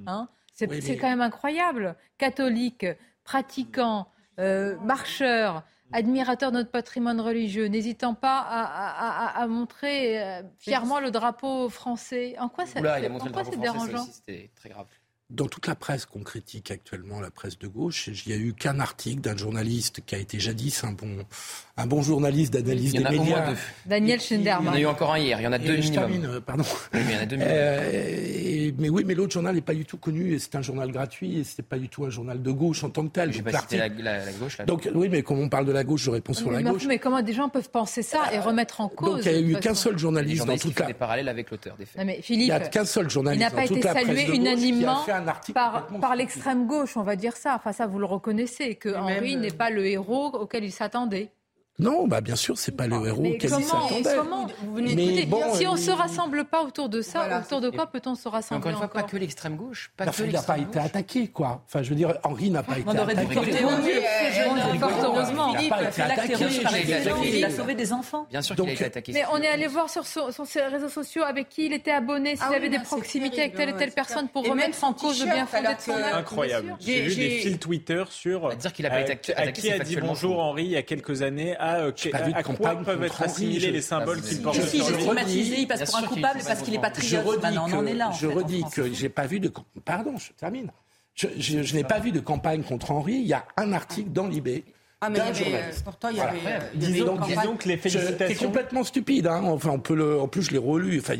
Hein 0.06 0.28
c'est 0.54 0.96
quand 0.96 1.08
même 1.08 1.20
incroyable. 1.20 1.96
Catholique, 2.18 2.86
pratiquant, 3.24 4.08
euh, 4.38 4.76
marcheur, 4.80 5.64
admirateur 5.92 6.50
de 6.50 6.58
notre 6.58 6.70
patrimoine 6.70 7.20
religieux, 7.20 7.66
n'hésitant 7.66 8.14
pas 8.14 8.40
à, 8.40 9.46
montrer 9.46 10.22
euh, 10.22 10.42
fièrement 10.58 11.00
le 11.00 11.10
drapeau 11.10 11.68
français. 11.68 12.36
En 12.38 12.48
quoi 12.48 12.66
ça, 12.66 12.80
en 12.80 13.30
quoi 13.30 13.44
c'est 13.44 13.60
dérangeant 13.60 14.04
C'était 14.04 14.50
très 14.54 14.70
grave 14.70 14.88
dans 15.30 15.46
toute 15.46 15.66
la 15.66 15.74
presse 15.74 16.04
qu'on 16.04 16.22
critique 16.22 16.70
actuellement, 16.70 17.20
la 17.20 17.30
presse 17.30 17.58
de 17.58 17.66
gauche, 17.66 18.08
il 18.08 18.32
n'y 18.32 18.38
a 18.38 18.40
eu 18.40 18.52
qu'un 18.52 18.78
article 18.78 19.22
d'un 19.22 19.36
journaliste 19.36 20.02
qui 20.04 20.14
a 20.14 20.18
été 20.18 20.38
jadis 20.38 20.84
un 20.84 20.92
bon, 20.92 21.24
un 21.76 21.86
bon 21.86 22.02
journaliste 22.02 22.52
d'analyse 22.52 22.92
des 22.92 23.04
médias. 23.04 23.54
Daniel 23.86 24.20
Schinderman. 24.20 24.74
Il 24.74 24.80
y 24.80 24.84
en 24.84 24.88
a 24.88 24.90
eu 24.90 24.92
encore 24.92 25.14
un 25.14 25.18
hier, 25.18 25.40
il 25.40 25.44
y 25.44 25.46
en 25.46 25.52
a 25.52 25.58
deux 25.58 25.76
minimum. 25.76 25.92
Termine, 25.94 26.26
euh, 26.26 26.40
pardon. 26.40 26.64
Oui, 26.92 27.00
mais 27.06 27.12
il 27.12 27.14
y 27.14 27.18
en 27.18 27.22
a 27.22 27.26
deux 27.26 27.36
euh, 27.40 28.70
mais 28.78 28.88
oui, 28.90 29.04
mais 29.06 29.14
l'autre 29.14 29.32
journal 29.32 29.54
n'est 29.54 29.60
pas 29.62 29.74
du 29.74 29.86
tout 29.86 29.96
connu 29.96 30.34
et 30.34 30.38
c'est 30.38 30.54
un 30.56 30.62
journal 30.62 30.90
gratuit 30.92 31.40
et 31.40 31.44
c'est 31.44 31.62
pas 31.62 31.78
du 31.78 31.88
tout 31.88 32.04
un 32.04 32.10
journal 32.10 32.42
de 32.42 32.50
gauche 32.50 32.84
en 32.84 32.90
tant 32.90 33.06
que 33.06 33.12
tel. 33.12 33.32
J'ai 33.32 33.42
pas 33.42 33.58
cité 33.60 33.78
la, 33.78 33.88
la, 33.88 34.32
gauche. 34.32 34.58
Là. 34.58 34.66
Donc 34.66 34.88
oui, 34.94 35.08
mais 35.08 35.22
comme 35.22 35.40
on 35.40 35.48
parle 35.48 35.64
de 35.64 35.72
la 35.72 35.84
gauche, 35.84 36.02
je 36.02 36.10
réponds 36.10 36.34
sur 36.34 36.50
la 36.50 36.62
gauche. 36.62 36.84
Mais 36.86 36.98
comment 36.98 37.22
des 37.22 37.32
gens 37.32 37.48
peuvent 37.48 37.70
penser 37.70 38.02
ça 38.02 38.32
et 38.32 38.38
remettre 38.38 38.80
en 38.82 38.88
cause 38.88 39.16
Donc 39.16 39.26
il 39.26 39.44
n'y 39.46 39.54
a 39.54 39.58
eu 39.58 39.60
qu'un 39.60 39.74
seul 39.74 39.98
journaliste 39.98 40.44
dans 40.44 40.56
toute 40.56 40.78
la. 40.78 40.86
des 40.86 40.94
parallèles 40.94 41.28
avec 41.28 41.50
l'auteur 41.50 41.76
des 41.76 41.86
faits. 41.86 42.04
mais 42.04 42.20
Philippe, 42.20 42.42
il 42.42 42.46
n'y 42.46 42.52
a 42.52 42.60
qu'un 42.60 42.84
seul 42.84 43.08
journaliste 43.08 43.54
dans 43.54 43.66
toute 43.66 43.84
la 43.84 43.92
presse 43.92 44.06
de 44.06 44.12
gauche 44.12 44.14
qui 44.14 44.20
a 44.20 44.22
été 44.22 44.26
salué 44.26 44.36
unanimement 44.36 45.04
par 45.54 45.86
par 46.00 46.16
l'extrême 46.16 46.66
gauche, 46.66 46.96
on 46.96 47.02
va 47.02 47.16
dire 47.16 47.36
ça. 47.36 47.54
Enfin, 47.56 47.72
ça, 47.72 47.86
vous 47.86 47.98
le 47.98 48.06
reconnaissez, 48.06 48.76
que 48.76 48.94
Henri 48.94 49.36
n'est 49.36 49.50
pas 49.50 49.70
le 49.70 49.86
héros 49.86 50.26
auquel 50.34 50.64
il 50.64 50.72
s'attendait. 50.72 51.30
Non, 51.80 52.06
bah 52.06 52.20
bien 52.20 52.36
sûr, 52.36 52.56
c'est 52.56 52.76
pas 52.76 52.86
le 52.86 53.04
héros 53.04 53.24
auquel 53.24 53.50
il 53.58 53.64
s'attendait. 53.64 54.16
Mais 54.80 55.26
si 55.54 55.66
on 55.66 55.72
ne 55.72 55.78
se 55.78 55.90
rassemble 55.90 56.44
pas 56.44 56.62
autour 56.62 56.88
de 56.88 57.02
ça, 57.02 57.40
autour 57.40 57.60
de 57.60 57.70
quoi 57.70 57.88
peut-on 57.88 58.14
se 58.14 58.28
rassembler 58.28 58.60
Encore 58.60 58.70
une 58.70 58.76
fois, 58.76 58.88
pas 58.88 59.02
que 59.02 59.16
l'extrême 59.16 59.56
gauche. 59.56 59.90
Pas 59.96 60.06
il 60.24 60.30
n'a 60.32 60.42
pas 60.42 60.58
été 60.58 60.78
attaqué, 60.78 61.28
quoi. 61.28 61.62
Enfin, 61.66 61.82
je 61.82 61.90
veux 61.90 61.96
dire, 61.96 62.16
Henri 62.22 62.50
n'a 62.50 62.62
pas 62.62 62.78
été 62.78 62.88
attaqué. 62.90 63.34
Fort 64.78 65.04
heureusement. 65.04 65.54
Il 67.24 67.44
a 67.44 67.50
sauvé 67.50 67.74
des 67.74 67.92
enfants. 67.92 68.26
Bien 68.30 68.42
sûr 68.42 68.54
qu'il 68.54 68.68
a 68.68 68.72
été 68.72 68.84
attaqué. 68.84 69.12
Mais 69.12 69.24
on 69.32 69.38
est 69.38 69.48
allé 69.48 69.66
voir 69.66 69.90
sur 69.90 70.04
ses 70.04 70.60
réseaux 70.62 70.88
sociaux 70.88 71.24
avec 71.24 71.48
qui 71.48 71.66
il 71.66 71.72
était 71.72 71.90
abonné, 71.90 72.36
s'il 72.36 72.46
ah 72.48 72.54
avait 72.54 72.68
des 72.68 72.78
proximités 72.78 73.40
avec 73.40 73.54
telle 73.54 73.70
et 73.70 73.76
telle 73.76 73.92
personne 73.92 74.28
pour 74.28 74.46
remettre 74.46 74.82
en 74.84 74.92
cause 74.92 75.20
le 75.24 75.32
bien 75.32 75.46
fondé 75.46 75.74
de 75.74 75.80
son 75.80 75.92
Incroyable. 75.92 76.76
J'ai 76.78 77.02
vu 77.02 77.14
des 77.16 77.30
fils 77.30 77.58
Twitter 77.58 78.04
sur. 78.10 78.54
Dire 78.54 78.72
qu'il 78.72 78.86
a 78.86 78.90
pas 78.90 79.00
été 79.00 79.32
attaqué. 79.32 79.62
Qui 79.64 79.72
a 79.72 79.78
dit 79.80 79.96
bonjour 79.96 80.38
Henri 80.38 80.64
il 80.64 80.70
y 80.70 80.76
a 80.76 80.82
quelques 80.82 81.22
années 81.22 81.56
à, 81.64 81.76
euh, 81.80 81.92
à 82.34 82.42
quoi 82.42 82.76
peuvent 82.76 83.02
être 83.02 83.22
assimilés 83.22 83.70
les 83.70 83.80
symboles 83.80 84.20
qu'il 84.20 84.42
porte 84.42 84.60
si, 84.60 84.82
sur 84.82 85.12
lui. 85.12 85.60
il 85.60 85.66
passe 85.66 85.90
pour 85.90 85.98
un 85.98 86.02
coupable 86.02 86.40
parce 86.46 86.62
qu'il 86.62 86.74
n'est 86.74 86.80
patriote. 86.80 87.24
On 87.74 87.86
est 87.86 87.94
là. 87.94 88.10
Je 88.18 88.26
redis 88.26 88.64
que 88.72 88.92
j'ai 88.92 89.08
pas 89.08 89.26
vu 89.26 89.40
de... 89.40 89.52
Pardon, 89.84 90.16
je 90.16 90.32
termine. 90.32 90.70
Je, 91.14 91.74
n'ai 91.74 91.84
pas 91.84 92.00
vu 92.00 92.12
de 92.12 92.20
campagne 92.20 92.62
contre 92.62 92.90
Henri. 92.90 93.14
Il 93.14 93.26
y 93.26 93.34
a 93.34 93.44
un 93.56 93.72
article 93.72 94.10
dans 94.10 94.26
l'IB 94.26 94.64
ah, 95.00 95.10
mais 95.10 95.18
il 95.18 95.50
y 95.52 95.54
avait, 95.54 95.70
pourtant, 95.84 96.08
il 96.08 96.16
y 96.16 96.20
avait. 96.20 96.38
Euh, 96.46 96.60
disons, 96.76 97.18
disons, 97.26 97.56
que 97.56 97.68
les 97.68 97.76
félicitations. 97.76 98.26
C'est 98.26 98.42
complètement 98.46 98.84
stupide. 98.84 99.26
Hein. 99.26 99.42
Enfin, 99.44 99.70
on 99.70 99.78
peut 99.78 99.94
le. 99.94 100.18
En 100.18 100.28
plus, 100.28 100.44
je 100.44 100.52
l'ai 100.52 100.58
relu. 100.58 100.98
Enfin, 100.98 101.14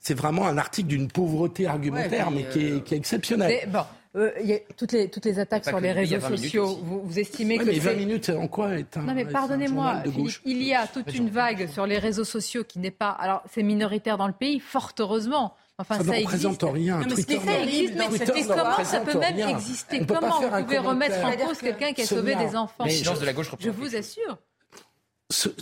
c'est 0.00 0.14
vraiment 0.14 0.48
un 0.48 0.58
article 0.58 0.88
d'une 0.88 1.06
pauvreté 1.06 1.68
argumentaire, 1.68 2.32
mais, 2.32 2.48
qui, 2.48 2.66
est, 2.66 2.84
qui 2.84 2.94
est 2.94 2.96
exceptionnel. 2.96 3.68
Bon, 3.68 3.84
euh, 4.16 4.32
il 4.40 4.48
y 4.48 4.54
a 4.54 4.58
toutes 4.76 4.90
les, 4.90 5.08
toutes 5.08 5.24
les 5.24 5.38
attaques 5.38 5.64
sur 5.64 5.78
les 5.78 5.92
réseaux 5.92 6.20
sociaux. 6.20 6.78
Vous, 6.82 7.00
vous, 7.04 7.18
estimez 7.18 7.58
que. 7.58 7.64
Mais 7.64 7.78
20 7.78 7.94
minutes, 7.94 8.30
en 8.30 8.48
quoi 8.48 8.76
est 8.76 8.96
un. 8.96 9.02
Non, 9.02 9.14
mais 9.14 9.24
pardonnez-moi, 9.24 10.02
il 10.44 10.62
y 10.62 10.74
a 10.74 10.86
toute 10.88 11.14
une 11.14 11.30
vague 11.30 11.68
sur 11.68 11.86
les 11.86 11.98
réseaux 11.98 12.24
sociaux 12.24 12.64
qui 12.64 12.80
n'est 12.80 12.90
pas. 12.90 13.10
Alors, 13.10 13.42
c'est 13.52 13.62
minoritaire 13.62 14.18
dans 14.18 14.26
le 14.26 14.32
pays, 14.32 14.58
fort 14.58 14.92
heureusement. 14.98 15.54
Enfin, 15.78 15.96
ça, 15.96 16.04
ne 16.04 16.18
représente 16.18 16.62
rien. 16.62 16.98
mais 16.98 17.06
Twitter, 17.06 17.38
ça 17.42 17.58
existe, 17.62 17.94
mais 17.96 18.44
comment 18.46 18.84
ça 18.84 19.00
peut 19.00 19.18
même 19.18 19.48
exister 19.48 20.04
Comment 20.06 20.40
vous 20.40 20.64
pouvez 20.64 20.78
remettre 20.78 21.24
en 21.24 21.32
cause 21.46 21.58
quelqu'un 21.58 21.92
qui 21.92 22.02
a 22.02 22.06
sauvé 22.06 22.34
des 22.34 22.56
enfants? 22.56 22.84
Je 22.86 23.70
vous 23.70 23.96
assure. 23.96 24.38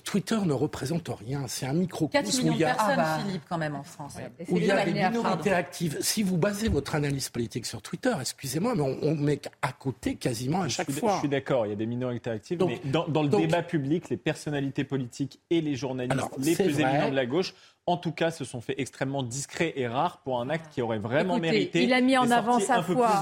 Twitter 0.04 0.38
ne 0.44 0.52
représente 0.52 1.08
rien. 1.08 1.46
C'est 1.46 1.66
un 1.66 1.74
microcosme 1.74 2.24
4 2.24 2.38
millions 2.38 2.54
de 2.54 2.58
personnes, 2.58 2.86
ah 2.88 2.96
bah. 2.96 3.18
Philippe, 3.24 3.42
quand 3.48 3.58
même, 3.58 3.74
en 3.74 3.82
France. 3.82 4.16
Où 4.48 4.56
il 4.56 4.64
y 4.64 4.70
a 4.70 4.84
des 4.84 4.92
minorités 4.92 5.52
actives. 5.52 5.98
Si 6.00 6.22
vous 6.22 6.36
basez 6.36 6.68
votre 6.68 6.94
analyse 6.94 7.28
politique 7.28 7.66
sur 7.66 7.82
Twitter, 7.82 8.12
excusez-moi, 8.20 8.74
mais 8.74 8.82
on, 9.02 9.14
met 9.14 9.40
à 9.62 9.72
côté 9.72 10.14
quasiment 10.14 10.62
à 10.62 10.68
chaque 10.68 10.90
fois. 10.90 11.14
Je 11.14 11.18
suis 11.20 11.28
d'accord, 11.28 11.66
il 11.66 11.70
y 11.70 11.72
a 11.72 11.76
des 11.76 11.86
minorités 11.86 12.30
actives, 12.30 12.62
mais 12.66 12.80
dans, 12.84 13.22
le 13.22 13.28
débat 13.28 13.62
public, 13.62 14.08
les 14.08 14.16
personnalités 14.16 14.84
politiques 14.84 15.40
et 15.50 15.60
les 15.60 15.74
journalistes 15.74 16.18
les 16.38 16.54
plus 16.54 16.80
éminents 16.80 17.10
de 17.10 17.16
la 17.16 17.26
gauche 17.26 17.54
en 17.88 17.96
tout 17.96 18.12
cas, 18.12 18.30
se 18.30 18.44
sont 18.44 18.60
fait 18.60 18.74
extrêmement 18.76 19.22
discrets 19.22 19.72
et 19.76 19.88
rares 19.88 20.18
pour 20.18 20.40
un 20.40 20.50
acte 20.50 20.66
qui 20.70 20.82
aurait 20.82 20.98
vraiment 20.98 21.38
mérité. 21.38 21.82
Il 21.82 21.94
a 21.94 22.02
mis 22.02 22.18
en 22.18 22.30
avant 22.30 22.60
sa 22.60 22.82
foi. 22.82 23.20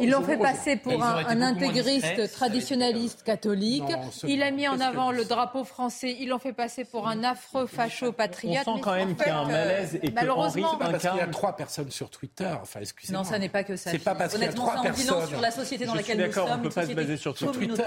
Ils 0.00 0.10
l'ont 0.10 0.22
fait 0.22 0.38
passer 0.38 0.76
pour 0.76 1.02
un, 1.02 1.42
intégriste 1.42 2.32
traditionnaliste 2.32 3.22
catholique. 3.22 3.84
il 4.26 4.42
a 4.42 4.50
mis 4.50 4.66
en 4.68 4.80
avant 4.80 5.12
le 5.12 5.24
drapeau 5.26 5.64
français. 5.64 6.16
Ils 6.18 6.28
l'ont 6.28 6.38
fait 6.38 6.54
passer 6.54 6.84
pour 6.84 7.08
un 7.08 7.24
affreux 7.24 7.66
facho 7.66 8.10
patriote. 8.12 8.66
On 8.66 8.76
sent 8.76 8.80
quand 8.82 8.94
même 8.94 9.14
qu'il 9.14 9.26
y 9.26 9.30
a 9.30 9.38
un 9.38 9.46
malaise 9.46 9.98
et 10.02 10.10
que 10.10 10.30
Henri 10.30 10.62
parce 10.78 11.06
qu'il 11.06 11.16
y 11.16 11.20
a 11.20 11.26
trois 11.26 11.54
personnes 11.54 11.90
sur 11.90 12.08
Twitter. 12.08 12.50
Enfin, 12.62 12.80
excusez-moi. 12.80 13.22
Non, 13.22 13.28
ça 13.28 13.38
n'est 13.38 13.50
pas 13.50 13.64
que 13.64 13.76
ça. 13.76 13.90
C'est 13.90 13.98
pas 13.98 14.14
parce 14.14 14.32
qu'il 14.32 14.42
y 14.42 14.46
a 14.46 14.52
trois 14.52 14.80
personnes. 14.80 15.26
sur 15.26 15.40
la 15.40 15.50
société 15.50 15.84
dans 15.84 15.94
laquelle 15.94 16.26
nous 16.26 16.32
sommes. 16.32 16.48
On 16.50 16.56
ne 16.56 16.62
peut 16.62 16.70
pas 16.70 16.86
se 16.86 16.94
baser 16.94 17.16
sur 17.18 17.34
Twitter. 17.34 17.82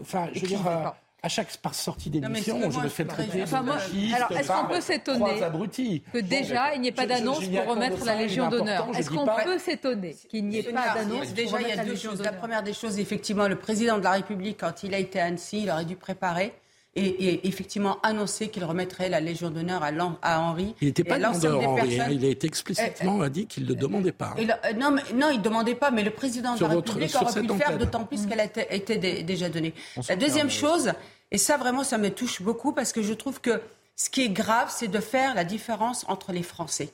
Enfin, 0.00 0.28
je 0.34 0.40
veux 0.40 0.48
dire 0.48 0.94
à 1.22 1.28
chaque 1.28 1.48
sortie 1.72 2.10
d'émission, 2.10 2.70
je 2.70 2.80
me 2.80 2.88
fais 2.88 3.04
traiter 3.04 3.42
enfin, 3.42 3.62
moi, 3.62 3.76
Alors, 4.14 4.32
est-ce 4.32 4.48
qu'on 4.48 4.68
peut 4.68 4.80
s'étonner 4.80 5.40
que 6.12 6.18
déjà, 6.18 6.74
il 6.74 6.80
n'y 6.80 6.88
ait 6.88 6.92
pas 6.92 7.06
d'annonce 7.06 7.44
pour 7.44 7.66
remettre 7.66 8.04
la 8.04 8.16
Légion 8.16 8.48
d'honneur. 8.48 8.88
Est-ce 8.96 9.10
qu'on 9.10 9.26
peut 9.26 9.58
s'étonner 9.58 10.16
qu'il 10.28 10.46
n'y 10.46 10.58
ait 10.58 10.62
pas 10.62 10.94
d'annonce 10.94 11.32
Déjà, 11.32 11.60
il 11.60 11.68
y 11.68 11.72
a 11.72 11.84
deux 11.84 11.96
choses. 11.96 12.22
La 12.22 12.32
première 12.32 12.62
des 12.62 12.72
choses, 12.72 12.98
effectivement, 12.98 13.48
le 13.48 13.56
président 13.56 13.98
de 13.98 14.04
la 14.04 14.12
République, 14.12 14.58
quand 14.60 14.82
il 14.82 14.94
a 14.94 14.98
été 14.98 15.20
à 15.20 15.26
Annecy, 15.26 15.62
il 15.62 15.70
aurait 15.70 15.84
dû 15.84 15.96
préparer 15.96 16.54
et, 16.96 17.46
effectivement 17.46 17.98
annoncer 18.02 18.48
qu'il 18.48 18.64
remettrait 18.64 19.08
la 19.08 19.20
Légion 19.20 19.50
d'honneur 19.50 19.82
à, 19.82 19.90
à, 20.22 20.40
Henri. 20.40 20.74
Il 20.80 20.88
n'était 20.88 21.04
pas 21.04 21.18
demandeur, 21.18 21.68
Henri. 21.68 22.00
Hein. 22.00 22.08
il 22.10 22.24
a 22.24 22.28
été 22.28 22.46
explicitement 22.46 23.22
euh, 23.22 23.28
dit 23.28 23.46
qu'il 23.46 23.64
ne 23.64 23.68
le 23.68 23.74
demandait 23.76 24.12
pas. 24.12 24.34
Euh, 24.38 24.72
non, 24.74 24.96
non, 25.14 25.30
il 25.30 25.38
ne 25.38 25.42
demandait 25.42 25.74
pas, 25.74 25.90
mais 25.90 26.02
le 26.02 26.10
président 26.10 26.54
de 26.56 26.60
la 26.60 26.68
République 26.68 27.14
aurait 27.14 27.40
pu 27.40 27.46
le 27.46 27.54
faire, 27.54 27.78
d'autant 27.78 28.04
plus 28.04 28.26
qu'elle 28.26 28.40
a 28.40 28.44
été, 28.44 29.22
déjà 29.22 29.48
donnée. 29.48 29.74
La 30.08 30.16
deuxième 30.16 30.50
chose, 30.50 30.92
et 31.30 31.38
ça 31.38 31.56
vraiment, 31.56 31.84
ça 31.84 31.98
me 31.98 32.10
touche 32.10 32.42
beaucoup 32.42 32.72
parce 32.72 32.92
que 32.92 33.02
je 33.02 33.12
trouve 33.12 33.40
que 33.40 33.60
ce 33.94 34.10
qui 34.10 34.22
est 34.22 34.30
grave, 34.30 34.72
c'est 34.74 34.88
de 34.88 34.98
faire 34.98 35.34
la 35.34 35.44
différence 35.44 36.04
entre 36.08 36.32
les 36.32 36.42
Français. 36.42 36.90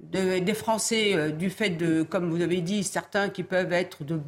des 0.00 0.54
Français, 0.54 1.14
euh, 1.14 1.30
du 1.30 1.50
fait 1.50 1.70
de, 1.70 2.02
comme 2.02 2.30
vous 2.30 2.42
avez 2.42 2.60
dit, 2.60 2.82
certains 2.82 3.28
qui 3.28 3.44
peuvent 3.44 3.72
être 3.72 4.02
de 4.02 4.20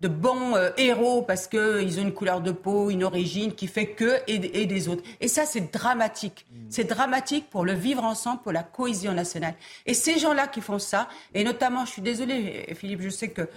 de 0.00 0.08
bons 0.08 0.54
euh, 0.54 0.70
héros 0.76 1.22
parce 1.22 1.46
qu'ils 1.46 1.98
ont 1.98 2.02
une 2.02 2.12
couleur 2.12 2.40
de 2.40 2.52
peau, 2.52 2.90
une 2.90 3.04
origine 3.04 3.54
qui 3.54 3.66
fait 3.66 3.86
que 3.86 4.18
et, 4.26 4.38
des 4.38 4.88
autres. 4.88 5.02
Et 5.20 5.28
ça, 5.28 5.46
c'est 5.46 5.72
dramatique. 5.72 6.46
Mm. 6.50 6.56
C'est 6.68 6.84
dramatique 6.84 7.48
pour 7.48 7.64
le 7.64 7.72
vivre 7.72 8.04
ensemble, 8.04 8.42
pour 8.42 8.52
la 8.52 8.62
cohésion 8.62 9.12
nationale. 9.12 9.54
Et 9.86 9.94
ces 9.94 10.18
gens-là 10.18 10.48
qui 10.48 10.60
font 10.60 10.78
ça, 10.78 11.08
et 11.32 11.44
notamment, 11.44 11.84
je 11.86 11.92
suis 11.92 12.02
désolée, 12.02 12.74
Philippe, 12.74 13.00
je 13.00 13.08
sais 13.08 13.28
que 13.28 13.48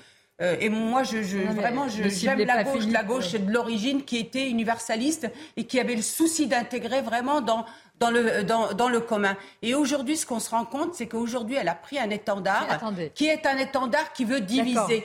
euh, 0.41 0.55
et 0.61 0.69
moi, 0.69 1.03
je, 1.03 1.21
je 1.21 1.37
vraiment, 1.37 1.87
j'aime 1.89 2.39
la 2.39 2.63
gauche, 2.63 2.85
la 2.87 3.03
gauche 3.03 3.31
de 3.33 3.51
l'origine 3.51 4.03
qui 4.03 4.17
était 4.17 4.49
universaliste 4.49 5.29
et 5.57 5.65
qui 5.65 5.79
avait 5.79 5.95
le 5.95 6.01
souci 6.01 6.47
d'intégrer 6.47 7.01
vraiment 7.01 7.41
dans 7.41 7.65
dans 7.99 8.11
le, 8.11 8.43
dans, 8.43 8.73
dans 8.73 8.89
le 8.89 8.99
commun. 8.99 9.35
Et 9.61 9.75
aujourd'hui, 9.75 10.17
ce 10.17 10.25
qu'on 10.25 10.39
se 10.39 10.49
rend 10.49 10.65
compte, 10.65 10.95
c'est 10.95 11.07
qu'aujourd'hui, 11.07 11.57
elle 11.59 11.67
a 11.67 11.75
pris 11.75 11.99
un 11.99 12.09
étendard 12.09 12.65
qui 13.13 13.27
est 13.27 13.45
un 13.45 13.57
étendard 13.57 14.13
qui 14.13 14.25
veut 14.25 14.41
diviser. 14.41 15.03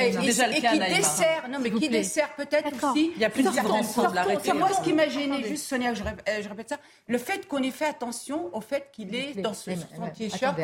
et, 0.00 0.10
qui 0.10 0.78
dessert, 0.78 1.48
non, 1.50 1.58
mais 1.60 1.70
qui 1.70 1.88
dessert 1.88 2.34
peut-être 2.36 2.72
aussi. 2.90 3.12
Il 3.14 3.20
y 3.20 3.24
a 3.24 3.30
plusieurs 3.30 3.54
façons 3.54 4.10
de 4.10 4.14
l'arrêter. 4.14 4.52
Moi, 4.52 4.70
ce 4.72 4.82
qui 4.82 4.92
m'a 4.92 5.08
gêné, 5.08 5.42
juste 5.44 5.66
Sonia, 5.66 5.94
je, 5.94 6.02
euh, 6.02 6.42
je, 6.42 6.48
répète 6.48 6.68
ça, 6.68 6.76
le 7.08 7.18
fait 7.18 7.46
qu'on 7.48 7.62
ait 7.62 7.70
fait 7.70 7.86
attention 7.86 8.54
au 8.54 8.60
fait 8.60 8.90
qu'il 8.92 9.14
est 9.14 9.40
dans 9.40 9.54
ce 9.54 9.70
t-shirt, 10.16 10.56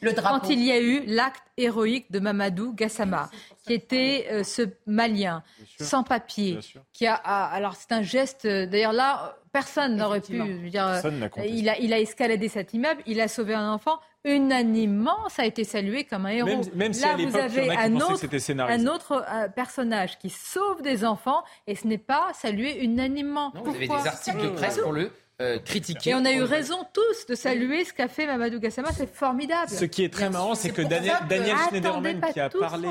le 0.00 0.12
drapeau. 0.12 0.40
Quand 0.40 0.50
il 0.50 0.62
y 0.62 0.72
a 0.72 0.80
eu 0.80 1.04
l'acte 1.06 1.42
héroïque 1.56 2.10
de 2.10 2.18
Mamadou 2.18 2.72
Gassama, 2.72 3.30
qui 3.66 3.74
était 3.74 4.26
euh, 4.30 4.44
ce 4.44 4.62
Malien, 4.86 5.42
sans 5.80 6.02
papier, 6.02 6.58
qui 6.92 7.06
a, 7.06 7.14
alors 7.14 7.76
c'est 7.76 7.92
un 7.92 8.02
geste, 8.02 8.44
euh, 8.44 8.66
d'ailleurs 8.66 8.92
là, 8.92 9.36
Personne 9.52 9.96
n'aurait 9.96 10.20
pu 10.20 10.32
dire. 10.70 11.02
il, 11.44 11.68
a, 11.68 11.78
il 11.78 11.92
a 11.92 11.98
escaladé 11.98 12.48
cet 12.48 12.72
immeuble, 12.72 13.02
il 13.06 13.20
a 13.20 13.26
sauvé 13.26 13.54
un 13.54 13.72
enfant. 13.72 13.98
Unanimement, 14.24 15.28
ça 15.28 15.42
a 15.42 15.44
été 15.46 15.64
salué 15.64 16.04
comme 16.04 16.26
un 16.26 16.30
héros. 16.30 16.60
Même, 16.74 16.92
si 16.92 17.02
Là, 17.02 17.16
vous 17.16 17.36
avez 17.36 17.70
un 17.70 17.96
autre, 17.96 18.26
un 18.58 18.86
autre 18.86 19.24
euh, 19.28 19.48
personnage 19.48 20.18
qui 20.18 20.30
sauve 20.30 20.82
des 20.82 21.04
enfants 21.04 21.42
et 21.66 21.74
ce 21.74 21.86
n'est 21.86 21.98
pas 21.98 22.30
salué 22.34 22.84
unanimement. 22.84 23.52
vous 23.64 23.74
avez 23.74 23.88
des 23.88 23.92
articles 23.92 24.42
de 24.42 24.48
presse 24.50 24.78
pour 24.78 24.92
le 24.92 25.10
euh, 25.40 25.58
critiquer. 25.58 26.10
Et 26.10 26.14
on 26.14 26.24
a 26.24 26.32
eu 26.32 26.42
raison 26.42 26.86
tous 26.92 27.26
de 27.26 27.34
saluer 27.34 27.84
ce 27.84 27.94
qu'a 27.94 28.08
fait 28.08 28.26
Mamadou 28.26 28.60
Gassama, 28.60 28.92
c'est 28.92 29.12
formidable. 29.12 29.70
Ce 29.70 29.86
qui 29.86 30.04
est 30.04 30.12
très 30.12 30.28
marrant, 30.28 30.54
c'est 30.54 30.70
que 30.70 30.82
Daniel, 30.82 31.16
Daniel 31.28 31.56
Schneiderman 31.68 32.20
qui 32.32 32.40
a 32.40 32.50
parlé. 32.50 32.88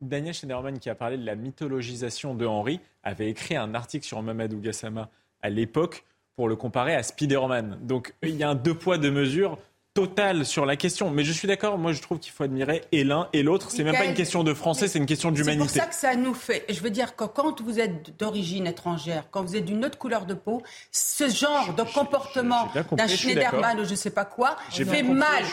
Daniel 0.00 0.34
Schneiderman 0.34 0.78
qui 0.78 0.90
a 0.90 0.94
parlé 0.94 1.16
de 1.16 1.26
la 1.26 1.34
mythologisation 1.34 2.34
de 2.34 2.46
Henri 2.46 2.80
avait 3.02 3.28
écrit 3.28 3.56
un 3.56 3.74
article 3.74 4.06
sur 4.06 4.22
Mamadou 4.22 4.60
Gassama 4.60 5.10
à 5.42 5.50
l'époque 5.50 6.04
pour 6.36 6.48
le 6.48 6.56
comparer 6.56 6.94
à 6.94 7.02
Spider-Man. 7.02 7.78
Donc 7.82 8.14
il 8.22 8.36
y 8.36 8.42
a 8.42 8.50
un 8.50 8.54
deux 8.54 8.74
poids, 8.74 8.98
deux 8.98 9.10
mesures 9.10 9.58
total 9.94 10.46
sur 10.46 10.64
la 10.64 10.76
question. 10.76 11.10
Mais 11.10 11.24
je 11.24 11.32
suis 11.32 11.46
d'accord, 11.48 11.78
moi 11.78 11.92
je 11.92 12.00
trouve 12.00 12.18
qu'il 12.18 12.32
faut 12.32 12.44
admirer 12.44 12.82
et 12.92 13.04
l'un 13.04 13.28
et 13.32 13.42
l'autre. 13.42 13.70
C'est 13.70 13.84
même 13.84 13.94
pas 13.94 14.04
une 14.04 14.14
question 14.14 14.42
de 14.44 14.54
français, 14.54 14.88
c'est 14.88 14.98
une 14.98 15.06
question 15.06 15.30
d'humanité. 15.30 15.68
C'est 15.68 15.80
pour 15.80 15.82
ça 15.82 15.88
que 15.88 15.94
ça 15.94 16.16
nous 16.16 16.34
fait. 16.34 16.64
Je 16.68 16.80
veux 16.80 16.90
dire 16.90 17.14
que 17.16 17.24
quand 17.24 17.60
vous 17.60 17.78
êtes 17.78 18.18
d'origine 18.18 18.66
étrangère, 18.66 19.24
quand 19.30 19.42
vous 19.42 19.56
êtes 19.56 19.64
d'une 19.64 19.84
autre 19.84 19.98
couleur 19.98 20.26
de 20.26 20.34
peau, 20.34 20.62
ce 20.90 21.28
genre 21.28 21.74
de 21.74 21.82
comportement 21.82 22.68
d'un 22.92 23.08
Schneiderman 23.08 23.80
ou 23.80 23.84
je 23.84 23.94
sais 23.94 24.10
pas 24.10 24.24
quoi 24.24 24.56
fait 24.70 25.02
mal. 25.02 25.44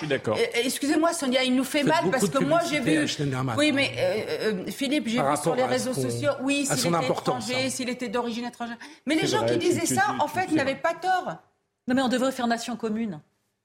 Excusez-moi 0.54 1.14
Sonia, 1.14 1.44
il 1.44 1.56
nous 1.56 1.64
fait 1.64 1.84
mal 1.84 2.10
parce 2.12 2.30
que 2.30 2.44
moi 2.44 2.62
j'ai 2.70 2.80
vu. 2.80 3.06
Oui, 3.58 3.72
mais 3.72 3.92
euh, 3.98 4.54
euh, 4.68 4.72
Philippe, 4.72 5.08
j'ai 5.08 5.22
vu 5.22 5.38
sur 5.42 5.56
les 5.56 5.66
réseaux 5.66 5.94
sociaux, 5.94 6.32
oui, 6.42 6.66
s'il 6.66 6.96
était 6.96 7.06
étranger, 7.08 7.70
s'il 7.70 7.90
était 7.90 8.10
d'origine 8.10 8.46
étrangère. 8.46 8.78
Mais 9.06 9.16
les 9.16 9.28
gens 9.28 9.46
qui 9.46 9.58
disaient 9.58 9.86
ça, 9.86 10.16
en 10.20 10.28
fait, 10.28 10.52
n'avaient 10.52 10.76
pas 10.76 10.94
tort. 10.94 11.38
Non, 11.88 11.96
mais 11.96 12.02
on 12.02 12.08
devrait 12.08 12.32
faire 12.32 12.48
nation 12.48 12.76
commune. 12.76 13.20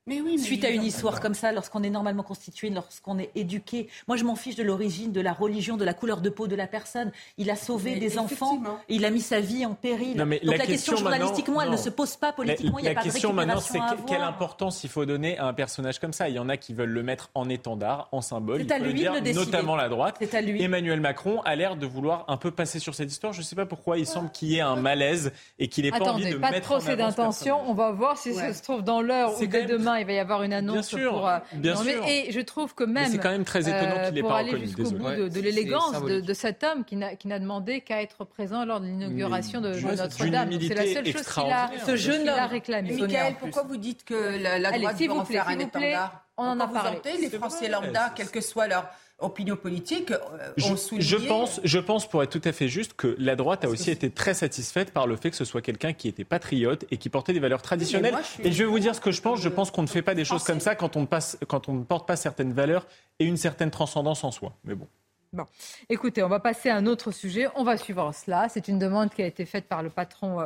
Mais 0.07 0.21
oui, 0.21 0.39
Suite 0.39 0.67
à 0.67 0.69
une 0.69 0.83
histoire 0.83 1.19
comme 1.19 1.33
ça, 1.33 1.51
lorsqu'on 1.51 1.83
est 1.83 1.89
normalement 1.89 2.23
constitué, 2.23 2.69
lorsqu'on 2.69 3.19
est 3.19 3.31
éduqué. 3.35 3.89
Moi, 4.07 4.19
je 4.19 4.25
m'en 4.25 4.37
fiche 4.37 4.55
de 4.55 4.63
l'origine, 4.63 5.13
de 5.13 5.21
la 5.23 5.33
religion, 5.33 5.79
de 5.79 5.85
la 5.85 5.95
couleur 5.95 6.21
de 6.21 6.29
peau 6.29 6.47
de 6.47 6.55
la 6.55 6.67
personne. 6.67 7.11
Il 7.39 7.49
a 7.51 7.57
sauvé 7.57 7.97
des 7.97 8.19
enfants, 8.19 8.63
il 8.91 9.07
a 9.07 9.11
mis 9.11 9.23
sa 9.23 9.41
vie 9.41 9.65
en 9.65 9.73
péril. 9.73 10.19
Donc 10.19 10.41
la, 10.43 10.59
question, 10.59 10.97
journalistiquement, 10.97 11.63
elle 11.63 11.71
ne 11.71 11.79
se 11.79 11.89
pose 11.89 12.17
pas 12.17 12.35
politiquement. 12.35 12.79
La, 12.83 12.95
question 12.95 13.33
maintenant, 13.33 13.61
c'est 13.61 13.79
quelle 14.07 14.21
importance 14.21 14.85
il 14.85 14.91
faut 14.91 15.07
donner 15.07 15.39
à 15.39 15.47
un 15.47 15.55
personnage 15.55 15.99
comme 15.99 16.13
ça? 16.13 16.29
Il 16.29 16.35
y 16.35 16.39
en 16.39 16.51
a 16.51 16.59
qui 16.59 16.75
veulent 16.75 16.91
le 16.91 17.03
mettre 17.03 17.31
en 17.35 17.49
étendard, 17.49 18.09
en 18.13 18.21
symbole. 18.21 18.63
C'est 18.69 18.75
à 18.75 18.79
lui 18.79 18.93
dire, 18.93 19.23
de 19.23 19.33
notamment 19.33 19.75
la 19.75 19.89
droite. 19.89 20.23
À 20.35 20.41
lui. 20.43 20.63
Emmanuel 20.63 21.01
Macron 21.01 21.41
a 21.47 21.57
l'air 21.57 21.77
de 21.77 21.87
vouloir 21.87 22.25
un 22.29 22.37
peu 22.37 22.51
passer 22.51 22.79
sur 22.79 22.95
cette 22.95 23.11
histoire. 23.11 23.33
Je 23.33 23.39
ne 23.39 23.45
sais 23.45 23.57
pas 23.57 23.67
pourquoi. 23.67 23.97
Il 23.97 24.07
semble 24.07 24.31
qu'il 24.31 24.49
y 24.49 24.57
ait 24.57 24.61
un 24.61 24.77
malaise 24.77 25.33
et 25.59 25.69
qu'il 25.69 25.85
n'ait 25.85 25.93
pas 25.93 26.13
envie 26.13 26.31
de 26.31 26.37
pas 26.37 26.51
mettre 26.51 26.69
trop 26.69 26.81
c'est 26.81 26.97
d'intention. 26.97 27.59
On 27.67 27.73
va 27.73 27.91
voir 27.93 28.19
si 28.19 28.35
ça 28.35 28.53
se 28.53 28.63
trouve 28.63 28.83
dans 28.83 29.01
l'heure 29.01 29.41
ou 29.41 29.47
dès 29.47 29.65
demain 29.65 29.94
il 30.01 30.07
va 30.07 30.13
y 30.13 30.19
avoir 30.19 30.43
une 30.43 30.53
annonce 30.53 30.91
pour. 30.91 31.29
Euh, 31.29 31.39
bien 31.55 31.77
sûr. 31.77 32.05
Et 32.07 32.31
je 32.31 32.41
trouve 32.41 32.75
que 32.75 32.85
même. 32.85 33.11
C'est 33.11 33.19
quand 33.19 33.31
même 33.31 33.45
très 33.45 33.69
étonnant 33.69 34.05
qu'il 34.05 34.15
n'ait 34.15 34.23
pas 34.23 34.39
reconnu. 34.39 34.51
Pour 34.51 34.55
aller 34.55 34.67
jusqu'au 34.67 34.91
bout 34.91 35.29
de, 35.29 35.41
l'élégance 35.41 36.03
de, 36.03 36.35
cet 36.35 36.65
homme 36.65 36.85
qui 36.85 36.97
n'a 36.97 37.39
demandé 37.39 37.81
qu'à 37.81 38.03
être 38.03 38.25
présent 38.25 38.65
lors 38.65 38.81
de 38.81 38.87
l'inauguration 38.87 39.61
de, 39.61 39.75
Notre-Dame. 39.75 40.51
C'est 40.61 40.75
la 40.75 40.87
seule 40.87 41.07
chose 41.07 41.23
qu'il 41.23 41.53
a, 41.53 41.71
ce 41.87 41.97
jeune 41.97 42.29
homme 42.29 42.39
a 42.39 42.47
réclamé. 42.47 42.93
Michael, 42.93 43.35
pourquoi 43.41 43.63
vous 43.63 43.77
dites 43.77 44.05
que 44.05 44.43
la, 44.43 44.59
la 44.59 44.73
droite 44.73 44.99
veut 44.99 45.11
en 45.11 45.25
faire 45.25 45.49
un 45.49 45.59
étendard 45.59 46.25
on 46.37 46.45
en 46.47 46.61
a 46.61 46.67
parlé. 46.67 46.99
Les 47.21 47.31
Français 47.31 47.69
lambda, 47.69 48.13
quel 48.15 48.31
que 48.31 48.41
soit 48.41 48.67
leur 48.67 48.89
opinion 49.19 49.57
politique, 49.57 50.11
euh, 50.11 50.71
ont 50.71 50.77
souligné... 50.77 51.07
Je 51.07 51.17
pense, 51.17 51.61
je 51.65 51.79
pense, 51.79 52.09
pour 52.09 52.23
être 52.23 52.31
tout 52.31 52.47
à 52.49 52.53
fait 52.53 52.69
juste, 52.69 52.95
que 52.95 53.15
la 53.19 53.37
droite 53.37 53.65
a 53.65 53.69
aussi 53.69 53.91
été 53.91 54.11
très 54.11 54.35
satisfaite 54.35 54.93
par 54.93 55.07
le 55.07 55.17
fait 55.17 55.31
que 55.31 55.37
ce 55.37 55.45
soit 55.45 55.63
quelqu'un 55.63 55.93
qui 55.93 56.09
était 56.09 56.25
patriote 56.25 56.85
et 56.91 56.97
qui 56.97 57.09
portait 57.09 57.33
des 57.33 57.41
valeurs 57.41 57.63
traditionnelles. 57.63 58.17
Et 58.43 58.53
je 58.53 58.59
vais 58.59 58.69
vous 58.69 58.79
dire 58.79 58.95
ce 58.95 59.01
que 59.01 59.11
je 59.11 59.23
pense. 59.23 59.41
Je 59.41 59.49
pense 59.49 59.71
qu'on 59.71 59.83
ne 59.83 59.87
fait 59.87 60.03
pas 60.03 60.15
des 60.15 60.25
choses 60.25 60.45
comme 60.45 60.61
ça 60.61 60.75
quand 60.75 60.97
on, 60.97 61.07
passe, 61.07 61.39
quand 61.49 61.69
on 61.69 61.75
ne 61.75 61.85
porte 61.85 62.07
pas 62.07 62.17
certaines 62.17 62.53
valeurs 62.53 62.87
et 63.19 63.25
une 63.25 63.37
certaine 63.37 63.71
transcendance 63.71 64.25
en 64.25 64.31
soi. 64.31 64.53
Mais 64.65 64.75
bon. 64.75 64.89
Bon, 65.33 65.47
écoutez, 65.89 66.23
on 66.23 66.29
va 66.29 66.39
passer 66.39 66.69
à 66.69 66.77
un 66.77 66.87
autre 66.87 67.11
sujet. 67.11 67.49
On 67.57 67.65
va 67.65 67.77
suivre 67.77 68.13
cela. 68.15 68.49
C'est 68.49 68.69
une 68.69 68.79
demande 68.79 69.11
qui 69.11 69.21
a 69.21 69.27
été 69.27 69.45
faite 69.45 69.67
par 69.67 69.83
le 69.83 69.91
patron 69.91 70.41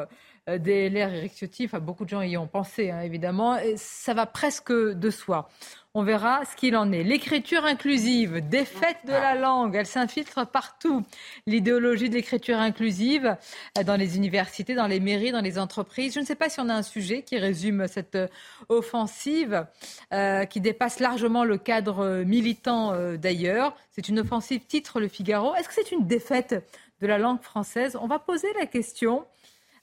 euh, 0.49 0.59
DLR, 0.59 1.13
Eric 1.15 1.33
Ciotti. 1.35 1.67
Enfin, 1.67 1.79
beaucoup 1.79 2.05
de 2.05 2.11
gens 2.11 2.23
y 2.23 2.37
ont 2.37 2.47
pensé, 2.47 2.91
hein, 2.91 3.01
évidemment. 3.01 3.59
Ça 3.77 4.15
va 4.15 4.27
presque 4.27 4.73
de 4.73 5.11
soi. 5.11 5.49
On 5.95 6.03
verra 6.03 6.45
ce 6.45 6.55
qu'il 6.55 6.77
en 6.77 6.93
est. 6.93 7.03
L'écriture 7.03 7.65
inclusive, 7.65 8.47
défaite 8.49 8.99
de 9.07 9.13
la 9.13 9.35
langue, 9.35 9.75
elle 9.75 9.87
s'infiltre 9.87 10.47
partout. 10.47 11.05
L'idéologie 11.47 12.09
de 12.09 12.15
l'écriture 12.15 12.59
inclusive 12.59 13.37
euh, 13.79 13.83
dans 13.83 13.97
les 13.97 14.17
universités, 14.17 14.75
dans 14.75 14.87
les 14.87 15.01
mairies, 15.01 15.33
dans 15.33 15.41
les 15.41 15.59
entreprises. 15.59 16.15
Je 16.15 16.21
ne 16.21 16.25
sais 16.25 16.35
pas 16.35 16.49
si 16.49 16.61
on 16.61 16.69
a 16.69 16.75
un 16.75 16.83
sujet 16.83 17.23
qui 17.23 17.39
résume 17.39 17.87
cette 17.89 18.15
euh, 18.15 18.29
offensive 18.69 19.67
qui 20.51 20.61
dépasse 20.61 21.01
largement 21.01 21.45
le 21.45 21.59
cadre 21.59 22.23
militant 22.25 22.93
d'ailleurs. 23.17 23.77
C'est 23.91 24.09
une 24.09 24.21
offensive 24.21 24.65
titre 24.67 25.01
Le 25.01 25.09
Figaro. 25.09 25.55
Est-ce 25.55 25.69
que 25.69 25.75
c'est 25.75 25.93
une 25.93 26.07
défaite 26.07 26.65
de 27.01 27.07
la 27.07 27.19
langue 27.19 27.41
française? 27.43 27.97
On 28.01 28.07
va 28.07 28.19
poser 28.19 28.49
la 28.59 28.67
question 28.67 29.25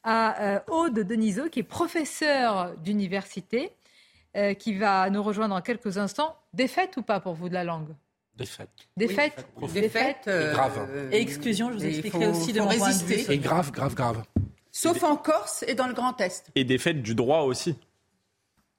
à 0.06 0.64
Aude 0.70 1.00
Denisot, 1.00 1.50
qui 1.50 1.60
est 1.60 1.64
professeure 1.64 2.78
d'université 2.78 3.72
euh, 4.36 4.54
qui 4.54 4.74
va 4.74 5.10
nous 5.10 5.24
rejoindre 5.24 5.56
dans 5.56 5.62
quelques 5.62 5.98
instants. 5.98 6.36
Défaite 6.54 6.98
ou 6.98 7.02
pas 7.02 7.22
pour 7.22 7.36
vous 7.36 7.48
de 7.48 7.54
la 7.54 7.64
langue? 7.64 7.96
Défaite. 8.36 8.70
Défaite 8.98 9.48
Défaite. 9.74 10.28
Euh, 10.28 10.52
grave. 10.52 11.10
Et 11.14 11.22
exclusion, 11.22 11.70
je 11.72 11.78
vous 11.78 11.86
expliquerai 11.86 12.28
aussi 12.28 12.52
de 12.52 12.60
mon 12.60 12.68
résister. 12.68 13.32
Et 13.32 13.38
grave, 13.38 13.72
grave, 13.72 13.96
grave. 13.96 14.24
Sauf 14.74 15.04
en 15.04 15.16
Corse 15.16 15.64
et 15.70 15.74
dans 15.74 15.88
le 15.88 15.94
Grand 15.94 16.20
Est. 16.20 16.52
Et 16.54 16.66
défaite 16.66 17.02
du 17.02 17.16
droit 17.16 17.44
aussi. 17.44 17.78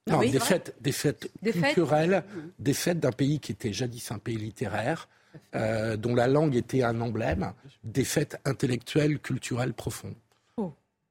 Non, 0.05 0.19
oui, 0.19 0.29
défaite, 0.29 0.75
défaite 0.79 1.31
culturelle, 1.43 2.23
défaite 2.59 2.99
d'un 2.99 3.11
pays 3.11 3.39
qui 3.39 3.51
était 3.51 3.73
jadis 3.73 4.11
un 4.11 4.19
pays 4.19 4.37
littéraire, 4.37 5.09
euh, 5.55 5.97
dont 5.97 6.13
la 6.13 6.27
langue 6.27 6.55
était 6.55 6.83
un 6.83 7.01
emblème, 7.01 7.51
défaite 7.83 8.39
intellectuelle, 8.45 9.19
culturelle 9.19 9.73
profonde. 9.73 10.13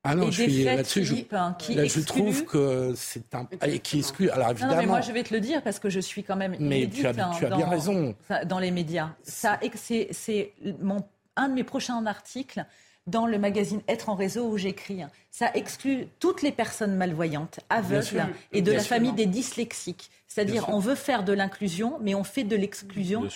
Ah 0.07 0.14
non, 0.14 0.30
je 0.30 0.42
suis 0.42 0.64
là-dessus. 0.64 1.04
Je, 1.04 1.14
hein, 1.32 1.57
qui 1.59 1.74
là, 1.74 1.84
je 1.84 2.00
trouve 2.00 2.44
que 2.44 2.92
c'est 2.96 3.34
un 3.34 3.46
qui 3.82 3.98
exclut. 3.98 4.30
Alors 4.30 4.50
évidemment. 4.50 4.74
Non, 4.74 4.80
mais 4.80 4.86
moi 4.86 5.00
je 5.00 5.12
vais 5.12 5.22
te 5.22 5.34
le 5.34 5.40
dire 5.40 5.62
parce 5.62 5.78
que 5.78 5.90
je 5.90 6.00
suis 6.00 6.22
quand 6.22 6.36
même. 6.36 6.57
Mais 6.61 6.88
tu 6.88 7.07
as, 7.07 7.11
hein, 7.11 7.32
tu 7.36 7.44
as 7.44 7.50
dans, 7.50 7.57
bien 7.57 7.68
raison. 7.68 8.14
Dans 8.46 8.59
les 8.59 8.70
médias, 8.70 9.11
ça 9.22 9.59
c'est 9.74 10.52
mon 10.80 11.04
un 11.36 11.48
de 11.48 11.54
mes 11.54 11.64
prochains 11.64 12.04
articles 12.07 12.64
dans 13.07 13.26
le 13.26 13.38
magazine 13.38 13.82
Être 13.88 14.09
en 14.09 14.14
réseau 14.14 14.48
où 14.48 14.59
j'écris. 14.59 15.02
Ça 15.30 15.50
exclut 15.54 16.09
toutes 16.18 16.42
les 16.42 16.52
personnes 16.52 16.96
malvoyantes, 16.96 17.61
aveugles 17.68 18.26
et 18.52 18.62
de 18.62 18.72
la 18.72 18.82
famille 18.82 19.12
des 19.12 19.26
dyslexiques. 19.26 20.11
C'est-à-dire, 20.26 20.68
on 20.68 20.80
veut 20.80 20.94
faire 20.94 21.24
de 21.24 21.32
l'inclusion, 21.32 21.98
mais 22.00 22.14
on 22.14 22.24
fait 22.24 22.44
de 22.44 22.57
l'exclusion 22.57 23.28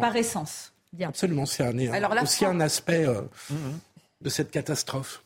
par 0.00 0.14
essence. 0.16 0.72
Bien. 0.92 1.08
Absolument, 1.08 1.46
c'est 1.46 1.64
un, 1.64 2.22
aussi 2.22 2.44
un 2.44 2.60
aspect 2.60 3.04
euh, 3.06 3.20
mhm. 3.50 3.78
de 4.22 4.28
cette 4.30 4.50
catastrophe. 4.50 5.22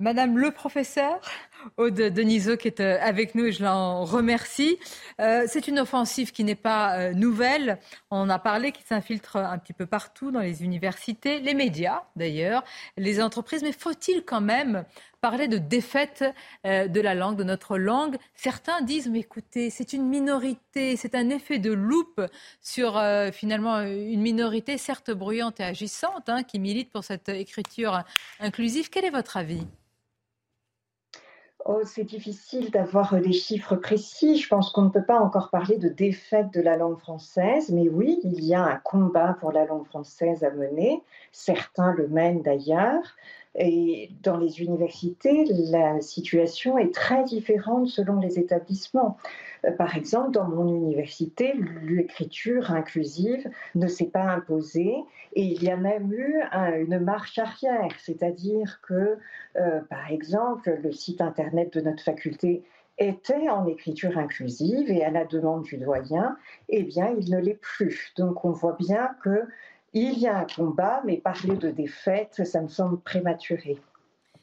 Madame 0.00 0.38
le 0.38 0.50
professeur, 0.50 1.20
Aude 1.76 1.94
Denisot 1.94 2.56
qui 2.56 2.68
est 2.68 2.80
euh, 2.80 2.96
avec 3.02 3.34
nous 3.34 3.44
et 3.44 3.52
je 3.52 3.62
l'en 3.62 4.02
remercie. 4.06 4.78
Euh, 5.20 5.44
c'est 5.46 5.68
une 5.68 5.78
offensive 5.78 6.32
qui 6.32 6.42
n'est 6.42 6.54
pas 6.54 6.98
euh, 6.98 7.12
nouvelle. 7.12 7.78
On 8.10 8.20
en 8.20 8.30
a 8.30 8.38
parlé, 8.38 8.72
qui 8.72 8.82
s'infiltre 8.82 9.36
un 9.36 9.58
petit 9.58 9.74
peu 9.74 9.84
partout 9.84 10.30
dans 10.30 10.40
les 10.40 10.64
universités, 10.64 11.40
les 11.40 11.52
médias 11.52 12.04
d'ailleurs, 12.16 12.64
les 12.96 13.20
entreprises. 13.22 13.62
Mais 13.62 13.72
faut-il 13.72 14.24
quand 14.24 14.40
même 14.40 14.86
parler 15.20 15.48
de 15.48 15.58
défaite 15.58 16.24
de 16.64 17.00
la 17.00 17.14
langue, 17.14 17.36
de 17.36 17.44
notre 17.44 17.76
langue? 17.76 18.16
Certains 18.34 18.80
disent, 18.80 19.10
mais 19.10 19.20
écoutez, 19.20 19.68
c'est 19.68 19.92
une 19.92 20.08
minorité, 20.08 20.96
c'est 20.96 21.14
un 21.14 21.28
effet 21.28 21.58
de 21.58 21.72
loupe 21.72 22.22
sur 22.62 22.98
finalement 23.34 23.82
une 23.82 24.22
minorité 24.22 24.78
certes 24.78 25.10
bruyante 25.10 25.60
et 25.60 25.64
agissante 25.64 26.30
hein, 26.30 26.42
qui 26.42 26.58
milite 26.58 26.90
pour 26.90 27.04
cette 27.04 27.28
écriture 27.28 28.02
inclusive. 28.38 28.88
Quel 28.88 29.04
est 29.04 29.10
votre 29.10 29.36
avis? 29.36 29.66
Oh, 31.66 31.82
c'est 31.84 32.04
difficile 32.04 32.70
d'avoir 32.70 33.20
des 33.20 33.32
chiffres 33.32 33.76
précis. 33.76 34.38
Je 34.38 34.48
pense 34.48 34.70
qu'on 34.70 34.82
ne 34.82 34.88
peut 34.88 35.04
pas 35.04 35.20
encore 35.20 35.50
parler 35.50 35.76
de 35.76 35.88
défaite 35.88 36.52
de 36.54 36.60
la 36.60 36.76
langue 36.76 36.98
française, 36.98 37.70
mais 37.70 37.88
oui, 37.88 38.18
il 38.24 38.42
y 38.44 38.54
a 38.54 38.64
un 38.64 38.76
combat 38.76 39.36
pour 39.40 39.52
la 39.52 39.66
langue 39.66 39.86
française 39.86 40.42
à 40.42 40.50
mener. 40.50 41.02
Certains 41.32 41.92
le 41.92 42.08
mènent 42.08 42.42
d'ailleurs. 42.42 43.14
Et 43.56 44.10
dans 44.22 44.36
les 44.36 44.62
universités, 44.62 45.44
la 45.70 46.00
situation 46.00 46.78
est 46.78 46.94
très 46.94 47.24
différente 47.24 47.88
selon 47.88 48.20
les 48.20 48.38
établissements. 48.38 49.16
Euh, 49.64 49.72
par 49.72 49.96
exemple, 49.96 50.30
dans 50.30 50.48
mon 50.48 50.72
université, 50.72 51.54
l'écriture 51.82 52.70
inclusive 52.70 53.48
ne 53.74 53.88
s'est 53.88 54.06
pas 54.06 54.22
imposée 54.22 54.94
et 55.32 55.42
il 55.42 55.62
y 55.62 55.70
a 55.70 55.76
même 55.76 56.12
eu 56.12 56.40
une 56.78 56.98
marche 57.00 57.38
arrière, 57.38 57.90
c'est-à-dire 57.98 58.80
que, 58.82 59.18
euh, 59.56 59.80
par 59.88 60.10
exemple, 60.10 60.78
le 60.82 60.92
site 60.92 61.20
internet 61.20 61.72
de 61.72 61.80
notre 61.80 62.02
faculté 62.02 62.62
était 62.98 63.48
en 63.48 63.66
écriture 63.66 64.18
inclusive 64.18 64.90
et 64.90 65.04
à 65.04 65.10
la 65.10 65.24
demande 65.24 65.62
du 65.62 65.78
doyen, 65.78 66.36
eh 66.68 66.82
bien, 66.82 67.14
il 67.18 67.30
ne 67.30 67.38
l'est 67.38 67.60
plus. 67.60 68.12
Donc, 68.16 68.44
on 68.44 68.50
voit 68.50 68.76
bien 68.78 69.10
que 69.22 69.46
il 69.92 70.18
y 70.18 70.26
a 70.26 70.38
un 70.38 70.46
combat, 70.46 71.02
mais 71.04 71.16
parler 71.16 71.56
de 71.56 71.70
défaite, 71.70 72.44
ça 72.44 72.60
me 72.60 72.68
semble 72.68 73.00
prématuré. 73.00 73.78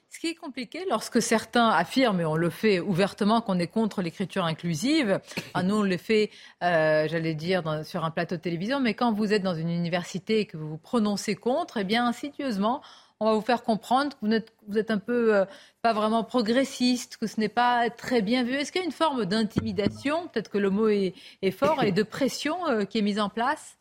Ce 0.09 0.19
qui 0.19 0.27
est 0.27 0.35
compliqué 0.35 0.85
lorsque 0.89 1.21
certains 1.21 1.67
affirment, 1.67 2.21
et 2.21 2.25
on 2.25 2.37
le 2.37 2.49
fait 2.49 2.79
ouvertement, 2.79 3.41
qu'on 3.41 3.59
est 3.59 3.67
contre 3.67 4.01
l'écriture 4.01 4.45
inclusive, 4.45 5.19
nous 5.63 5.75
on 5.75 5.83
le 5.83 5.97
fait, 5.97 6.31
euh, 6.63 7.07
j'allais 7.07 7.35
dire, 7.35 7.85
sur 7.85 8.05
un 8.05 8.11
plateau 8.11 8.35
de 8.35 8.41
télévision, 8.41 8.79
mais 8.79 8.93
quand 8.93 9.11
vous 9.11 9.33
êtes 9.33 9.43
dans 9.43 9.53
une 9.53 9.69
université 9.69 10.39
et 10.39 10.45
que 10.45 10.57
vous 10.57 10.69
vous 10.69 10.77
prononcez 10.77 11.35
contre, 11.35 11.77
eh 11.77 11.83
bien 11.83 12.07
insidieusement, 12.07 12.81
on 13.19 13.25
va 13.25 13.33
vous 13.33 13.41
faire 13.41 13.63
comprendre 13.63 14.11
que 14.11 14.25
vous 14.25 14.31
êtes, 14.31 14.53
vous 14.67 14.77
êtes 14.77 14.91
un 14.91 14.97
peu 14.97 15.35
euh, 15.35 15.45
pas 15.81 15.93
vraiment 15.93 16.23
progressiste, 16.23 17.17
que 17.17 17.27
ce 17.27 17.39
n'est 17.39 17.49
pas 17.49 17.89
très 17.89 18.21
bien 18.21 18.43
vu. 18.43 18.53
Est-ce 18.53 18.71
qu'il 18.71 18.81
y 18.81 18.83
a 18.83 18.85
une 18.85 18.91
forme 18.91 19.25
d'intimidation, 19.25 20.27
peut-être 20.29 20.49
que 20.49 20.57
le 20.57 20.69
mot 20.69 20.87
est, 20.87 21.13
fort, 21.51 21.83
et 21.83 21.91
de 21.91 22.03
pression 22.03 22.67
euh, 22.67 22.85
qui 22.85 22.99
est 22.99 23.01
mise 23.01 23.19
en 23.19 23.29
place? 23.29 23.77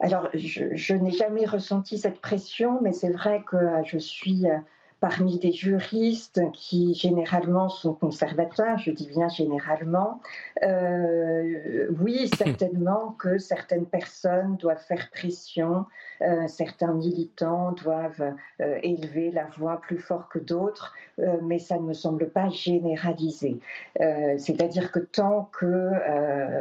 Alors, 0.00 0.28
je, 0.32 0.94
n'ai 0.94 1.10
jamais 1.10 1.44
ressenti 1.44 1.98
cette 1.98 2.20
pression, 2.20 2.80
mais 2.82 2.92
c'est 2.92 3.10
vrai 3.10 3.42
que 3.44 3.56
euh, 3.56 3.82
je 3.84 3.98
suis 3.98 4.46
euh, 4.46 4.56
parmi 5.00 5.38
des 5.38 5.52
juristes 5.52 6.40
qui 6.52 6.94
généralement 6.94 7.68
sont 7.68 7.94
conservateurs, 7.94 8.78
je 8.78 8.90
dis 8.90 9.06
bien 9.06 9.28
généralement, 9.28 10.20
euh, 10.64 11.86
oui, 12.00 12.28
certainement 12.36 13.14
que 13.18 13.38
certaines 13.38 13.86
personnes 13.86 14.56
doivent 14.56 14.82
faire 14.82 15.08
pression, 15.10 15.86
euh, 16.22 16.48
certains 16.48 16.92
militants 16.92 17.72
doivent 17.72 18.34
euh, 18.60 18.78
élever 18.82 19.30
la 19.30 19.46
voix 19.56 19.80
plus 19.80 19.98
fort 19.98 20.28
que 20.28 20.38
d'autres, 20.38 20.94
mais 21.42 21.58
ça 21.58 21.76
ne 21.76 21.82
me 21.82 21.94
semble 21.94 22.30
pas 22.30 22.48
généralisé. 22.48 23.58
C'est-à-dire 23.96 24.92
que 24.92 25.00
tant 25.00 25.50
que 25.58 25.90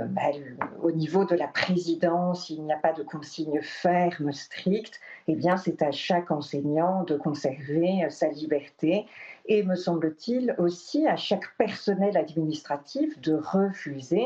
bah, 0.08 0.22
au 0.82 0.92
niveau 0.92 1.26
de 1.26 1.36
la 1.36 1.48
présidence, 1.48 2.50
il 2.50 2.64
n'y 2.64 2.74
a 2.74 2.78
pas 2.78 2.92
de 2.92 3.04
consignes 3.04 3.62
fermes, 3.62 4.32
strictes, 4.32 5.00
eh 5.28 5.36
bien 5.36 5.58
c'est 5.58 5.82
à 5.82 5.92
chaque 5.92 6.32
enseignant 6.32 7.04
de 7.04 7.18
conserver 7.18 8.10
sa 8.10 8.30
liberté 8.30 9.06
et, 9.48 9.64
me 9.64 9.76
semble-t-il, 9.76 10.56
aussi 10.58 11.08
à 11.08 11.16
chaque 11.16 11.56
personnel 11.58 12.18
administratif 12.18 13.20
de 13.22 13.34
refuser 13.34 14.26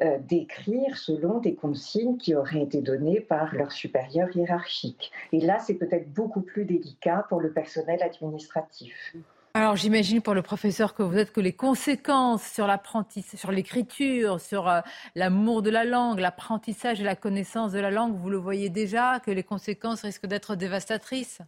euh, 0.00 0.18
d'écrire 0.18 0.96
selon 0.96 1.38
des 1.38 1.54
consignes 1.54 2.16
qui 2.16 2.34
auraient 2.34 2.62
été 2.62 2.80
données 2.80 3.20
par 3.20 3.54
leur 3.54 3.70
supérieur 3.70 4.34
hiérarchique. 4.34 5.12
Et 5.32 5.40
là, 5.40 5.58
c'est 5.58 5.74
peut-être 5.74 6.10
beaucoup 6.12 6.40
plus 6.40 6.64
délicat 6.64 7.26
pour 7.28 7.40
le 7.40 7.52
personnel 7.52 8.02
administratif. 8.02 9.14
Alors 9.54 9.76
j'imagine 9.76 10.22
pour 10.22 10.32
le 10.32 10.40
professeur 10.40 10.94
que 10.94 11.02
vous 11.02 11.18
êtes 11.18 11.30
que 11.30 11.40
les 11.40 11.52
conséquences 11.52 12.42
sur 12.42 12.66
l'apprentissage, 12.66 13.38
sur 13.38 13.52
l'écriture, 13.52 14.40
sur 14.40 14.66
euh, 14.66 14.80
l'amour 15.14 15.60
de 15.60 15.68
la 15.68 15.84
langue, 15.84 16.20
l'apprentissage 16.20 17.02
et 17.02 17.04
la 17.04 17.16
connaissance 17.16 17.72
de 17.72 17.78
la 17.78 17.90
langue, 17.90 18.16
vous 18.16 18.30
le 18.30 18.38
voyez 18.38 18.70
déjà, 18.70 19.20
que 19.20 19.30
les 19.30 19.42
conséquences 19.42 20.02
risquent 20.02 20.26
d'être 20.26 20.56
dévastatrices? 20.56 21.42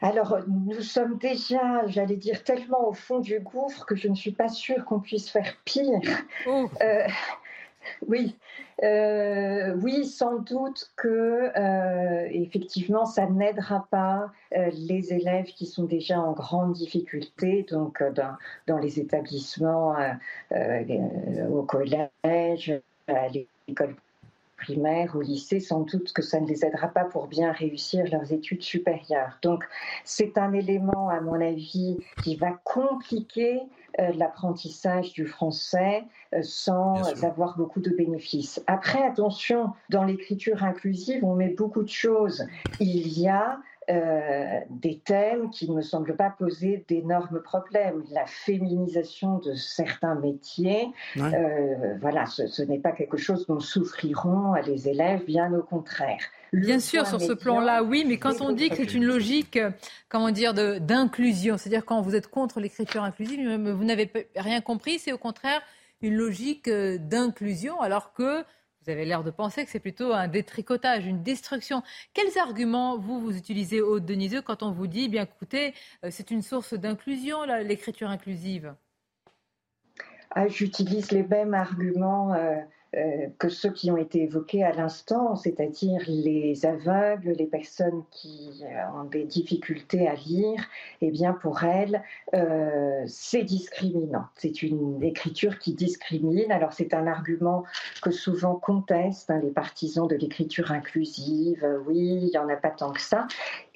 Alors, 0.00 0.38
nous 0.46 0.80
sommes 0.80 1.18
déjà, 1.18 1.84
j'allais 1.88 2.16
dire, 2.16 2.44
tellement 2.44 2.86
au 2.88 2.92
fond 2.92 3.18
du 3.18 3.40
gouffre 3.40 3.84
que 3.84 3.96
je 3.96 4.06
ne 4.06 4.14
suis 4.14 4.30
pas 4.30 4.48
sûre 4.48 4.84
qu'on 4.84 5.00
puisse 5.00 5.28
faire 5.28 5.56
pire. 5.64 6.00
Oh. 6.46 6.70
Euh, 6.82 7.08
oui, 8.06 8.36
euh, 8.82 9.74
oui, 9.82 10.04
sans 10.04 10.38
doute 10.40 10.90
que 10.96 11.50
euh, 11.56 12.28
effectivement, 12.30 13.06
ça 13.06 13.26
n'aidera 13.26 13.86
pas 13.90 14.30
les 14.52 15.12
élèves 15.12 15.46
qui 15.46 15.66
sont 15.66 15.84
déjà 15.84 16.20
en 16.20 16.32
grande 16.32 16.74
difficulté, 16.74 17.64
donc 17.68 18.02
dans, 18.14 18.36
dans, 18.66 18.78
les 18.78 19.00
établissements, 19.00 19.96
au 21.50 21.62
collège, 21.62 22.80
à 23.08 23.28
l'école 23.28 23.96
primaire, 24.56 25.16
au 25.16 25.20
lycée, 25.20 25.60
sans 25.60 25.80
doute 25.80 26.12
que 26.12 26.22
ça 26.22 26.40
ne 26.40 26.46
les 26.46 26.64
aidera 26.64 26.88
pas 26.88 27.04
pour 27.04 27.26
bien 27.26 27.52
réussir 27.52 28.04
leurs 28.10 28.32
études 28.32 28.62
supérieures. 28.62 29.38
Donc 29.42 29.64
c'est 30.04 30.38
un 30.38 30.52
élément, 30.52 31.08
à 31.08 31.20
mon 31.20 31.40
avis, 31.40 31.98
qui 32.22 32.36
va 32.36 32.52
compliquer 32.64 33.62
euh, 33.98 34.12
l'apprentissage 34.16 35.12
du 35.12 35.26
français 35.26 36.04
euh, 36.34 36.40
sans 36.42 37.24
avoir 37.24 37.56
beaucoup 37.56 37.80
de 37.80 37.90
bénéfices. 37.90 38.62
Après, 38.66 39.02
attention, 39.02 39.72
dans 39.90 40.04
l'écriture 40.04 40.64
inclusive, 40.64 41.24
on 41.24 41.34
met 41.34 41.48
beaucoup 41.48 41.82
de 41.82 41.88
choses. 41.88 42.46
Il 42.80 43.18
y 43.18 43.28
a 43.28 43.58
euh, 43.88 44.60
des 44.70 44.98
thèmes 44.98 45.50
qui 45.50 45.70
ne 45.70 45.76
me 45.76 45.82
semblent 45.82 46.16
pas 46.16 46.30
poser 46.30 46.84
d'énormes 46.88 47.40
problèmes. 47.40 48.02
La 48.10 48.26
féminisation 48.26 49.38
de 49.38 49.54
certains 49.54 50.14
métiers, 50.16 50.88
euh, 51.16 51.96
voilà, 52.00 52.26
ce, 52.26 52.62
n'est 52.62 52.78
pas 52.78 52.92
quelque 52.92 53.16
chose 53.16 53.46
dont 53.46 53.60
souffriront 53.60 54.54
les 54.66 54.88
élèves, 54.88 55.24
bien 55.24 55.52
au 55.54 55.62
contraire. 55.62 56.18
Bien 56.52 56.80
sûr, 56.80 57.06
sur 57.06 57.20
ce 57.20 57.32
plan-là, 57.32 57.82
oui, 57.82 58.04
mais 58.06 58.18
quand 58.18 58.40
on 58.40 58.52
dit 58.52 58.70
que 58.70 58.76
c'est 58.76 58.94
une 58.94 59.04
logique, 59.04 59.58
comment 60.08 60.30
dire, 60.30 60.54
d'inclusion, 60.54 61.56
c'est-à-dire 61.56 61.84
quand 61.84 62.00
vous 62.00 62.14
êtes 62.14 62.28
contre 62.28 62.60
l'écriture 62.60 63.02
inclusive, 63.02 63.48
vous 63.56 63.84
n'avez 63.84 64.10
rien 64.36 64.60
compris, 64.60 64.98
c'est 64.98 65.12
au 65.12 65.18
contraire 65.18 65.60
une 66.02 66.14
logique 66.14 66.68
euh, 66.68 66.98
d'inclusion, 66.98 67.80
alors 67.80 68.12
que 68.12 68.44
vous 68.86 68.92
avez 68.92 69.04
l'air 69.04 69.24
de 69.24 69.32
penser 69.32 69.64
que 69.64 69.70
c'est 69.70 69.80
plutôt 69.80 70.12
un 70.12 70.28
détricotage, 70.28 71.06
une 71.06 71.22
destruction. 71.24 71.82
Quels 72.14 72.38
arguments 72.38 72.96
vous 72.96 73.20
vous 73.20 73.36
utilisez, 73.36 73.80
Aude 73.80 74.06
Deniseux, 74.06 74.42
quand 74.42 74.62
on 74.62 74.70
vous 74.70 74.86
dit, 74.86 75.08
bien 75.08 75.24
écoutez, 75.24 75.74
euh, 76.04 76.08
c'est 76.12 76.30
une 76.30 76.42
source 76.42 76.72
d'inclusion, 76.74 77.42
l'écriture 77.64 78.08
inclusive? 78.08 78.74
Ah, 80.30 80.46
J'utilise 80.46 81.10
les 81.10 81.24
mêmes 81.24 81.54
arguments. 81.54 82.32
Euh, 82.34 82.60
que 83.38 83.48
ceux 83.48 83.70
qui 83.70 83.90
ont 83.90 83.96
été 83.96 84.22
évoqués 84.22 84.64
à 84.64 84.72
l'instant, 84.72 85.36
c'est-à-dire 85.36 86.02
les 86.06 86.64
aveugles, 86.64 87.32
les 87.32 87.46
personnes 87.46 88.02
qui 88.10 88.62
euh, 88.62 89.00
ont 89.00 89.04
des 89.04 89.24
difficultés 89.24 90.08
à 90.08 90.14
lire, 90.14 90.62
eh 91.00 91.10
bien 91.10 91.32
pour 91.32 91.62
elles, 91.64 92.02
euh, 92.34 93.02
c'est 93.06 93.44
discriminant. 93.44 94.24
C'est 94.34 94.62
une 94.62 95.02
écriture 95.02 95.58
qui 95.58 95.74
discrimine. 95.74 96.50
Alors 96.50 96.72
c'est 96.72 96.94
un 96.94 97.06
argument 97.06 97.64
que 98.02 98.10
souvent 98.10 98.54
contestent 98.54 99.30
hein, 99.30 99.40
les 99.42 99.50
partisans 99.50 100.06
de 100.06 100.16
l'écriture 100.16 100.72
inclusive. 100.72 101.66
Oui, 101.86 101.98
il 101.98 102.30
n'y 102.30 102.38
en 102.38 102.48
a 102.48 102.56
pas 102.56 102.70
tant 102.70 102.92
que 102.92 103.00
ça. 103.00 103.26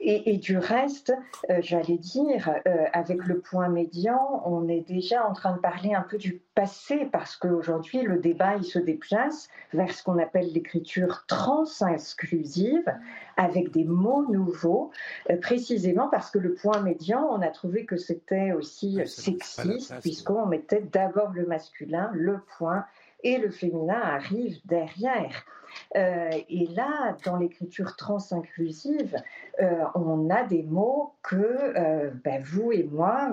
Et, 0.02 0.38
du 0.38 0.56
reste, 0.56 1.12
j'allais 1.60 1.98
dire, 1.98 2.50
avec 2.92 3.26
le 3.26 3.40
point 3.40 3.68
médian, 3.68 4.42
on 4.46 4.66
est 4.66 4.80
déjà 4.80 5.26
en 5.26 5.34
train 5.34 5.54
de 5.54 5.60
parler 5.60 5.92
un 5.92 6.00
peu 6.02 6.16
du 6.16 6.40
passé 6.54 7.06
parce 7.12 7.36
qu'aujourd'hui, 7.36 8.02
le 8.02 8.18
débat, 8.18 8.56
il 8.56 8.64
se 8.64 8.78
déplace 8.78 9.48
vers 9.72 9.92
ce 9.92 10.02
qu'on 10.02 10.18
appelle 10.18 10.52
l'écriture 10.52 11.24
trans-inclusive, 11.26 12.84
avec 13.36 13.70
des 13.70 13.84
mots 13.84 14.26
nouveaux, 14.30 14.90
euh, 15.30 15.36
précisément 15.38 16.08
parce 16.08 16.30
que 16.30 16.38
le 16.38 16.54
point 16.54 16.80
médian, 16.80 17.26
on 17.30 17.40
a 17.40 17.48
trouvé 17.48 17.86
que 17.86 17.96
c'était 17.96 18.52
aussi 18.52 19.00
sexiste, 19.06 19.94
puisqu'on 20.00 20.46
mettait 20.46 20.82
d'abord 20.82 21.32
le 21.32 21.46
masculin, 21.46 22.10
le 22.12 22.40
point, 22.58 22.84
et 23.22 23.38
le 23.38 23.50
féminin 23.50 24.00
arrive 24.00 24.58
derrière. 24.64 25.44
Euh, 25.96 26.30
et 26.48 26.66
là, 26.68 27.16
dans 27.24 27.36
l'écriture 27.36 27.96
trans-inclusive, 27.96 29.16
euh, 29.60 29.84
on 29.94 30.30
a 30.30 30.44
des 30.44 30.62
mots 30.62 31.14
que 31.22 31.36
euh, 31.36 32.10
ben, 32.24 32.42
vous 32.42 32.72
et 32.72 32.84
moi, 32.84 33.30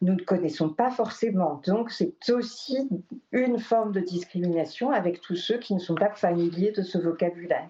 nous 0.00 0.14
ne 0.14 0.22
connaissons 0.22 0.70
pas 0.70 0.90
forcément. 0.90 1.60
Donc, 1.66 1.90
c'est 1.90 2.30
aussi 2.30 2.88
une 3.32 3.58
forme 3.58 3.92
de 3.92 4.00
discrimination 4.00 4.90
avec 4.90 5.20
tous 5.20 5.36
ceux 5.36 5.58
qui 5.58 5.74
ne 5.74 5.80
sont 5.80 5.94
pas 5.94 6.10
familiers 6.10 6.72
de 6.72 6.82
ce 6.82 6.98
vocabulaire. 6.98 7.68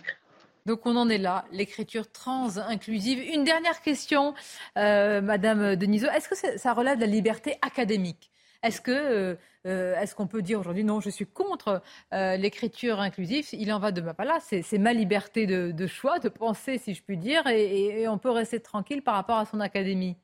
Donc 0.67 0.85
on 0.85 0.95
en 0.95 1.09
est 1.09 1.19
là, 1.19 1.47
l'écriture 1.53 2.13
trans-inclusive. 2.13 3.19
Une 3.35 3.45
dernière 3.45 3.81
question, 3.81 4.35
Madame 4.77 5.75
Denisot. 5.75 6.09
Est-ce 6.11 6.29
que 6.29 6.59
ça 6.59 6.75
relève 6.75 6.97
de 6.97 7.01
la 7.01 7.07
liberté 7.07 7.59
académique? 7.63 8.30
Est-ce 8.63 8.81
que 8.81 8.91
euh, 8.91 9.37
euh, 9.67 9.95
est-ce 9.97 10.15
qu'on 10.15 10.27
peut 10.27 10.43
dire 10.43 10.61
aujourd'hui 10.61 10.85
non, 10.85 11.01
je 11.01 11.11
suis 11.11 11.27
contre 11.27 11.83
euh, 12.13 12.37
l'écriture 12.37 13.01
inclusive 13.01 13.47
Il 13.53 13.73
en 13.73 13.79
va 13.79 13.93
de 13.93 14.01
ma 14.01 14.15
pas 14.15 14.25
là. 14.25 14.39
C'est 14.41 14.79
ma 14.79 14.93
liberté 14.93 15.47
de, 15.47 15.87
choix, 15.87 16.19
de 16.19 16.29
penser, 16.29 16.79
si 16.79 16.95
je 16.95 17.03
puis 17.03 17.17
dire, 17.17 17.47
et, 17.47 18.07
on 18.09 18.19
peut 18.19 18.31
rester 18.31 18.61
tranquille 18.61 19.03
par 19.03 19.15
rapport 19.15 19.39
à 19.39 19.47
son 19.47 19.61
académie. 19.61 20.17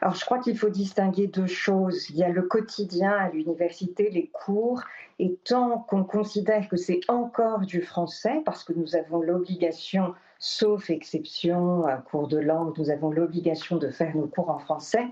Alors, 0.00 0.16
je 0.16 0.24
crois 0.24 0.38
qu'il 0.40 0.58
faut 0.58 0.68
distinguer 0.68 1.28
deux 1.28 1.46
choses. 1.46 2.10
Il 2.10 2.16
y 2.16 2.24
a 2.24 2.28
le 2.28 2.42
quotidien 2.42 3.12
à 3.12 3.30
l'université, 3.30 4.10
les 4.10 4.26
cours, 4.26 4.82
et 5.18 5.36
tant 5.44 5.78
qu'on 5.78 6.02
considère 6.02 6.68
que 6.68 6.76
c'est 6.76 7.00
encore 7.06 7.60
du 7.60 7.80
français, 7.80 8.42
parce 8.44 8.64
que 8.64 8.72
nous 8.72 8.96
avons 8.96 9.20
l'obligation 9.20 10.14
sauf 10.40 10.88
exception, 10.88 11.84
cours 12.10 12.26
de 12.26 12.38
langue, 12.38 12.76
nous 12.78 12.90
avons 12.90 13.10
l'obligation 13.10 13.76
de 13.76 13.90
faire 13.90 14.16
nos 14.16 14.26
cours 14.26 14.48
en 14.48 14.58
français. 14.58 15.06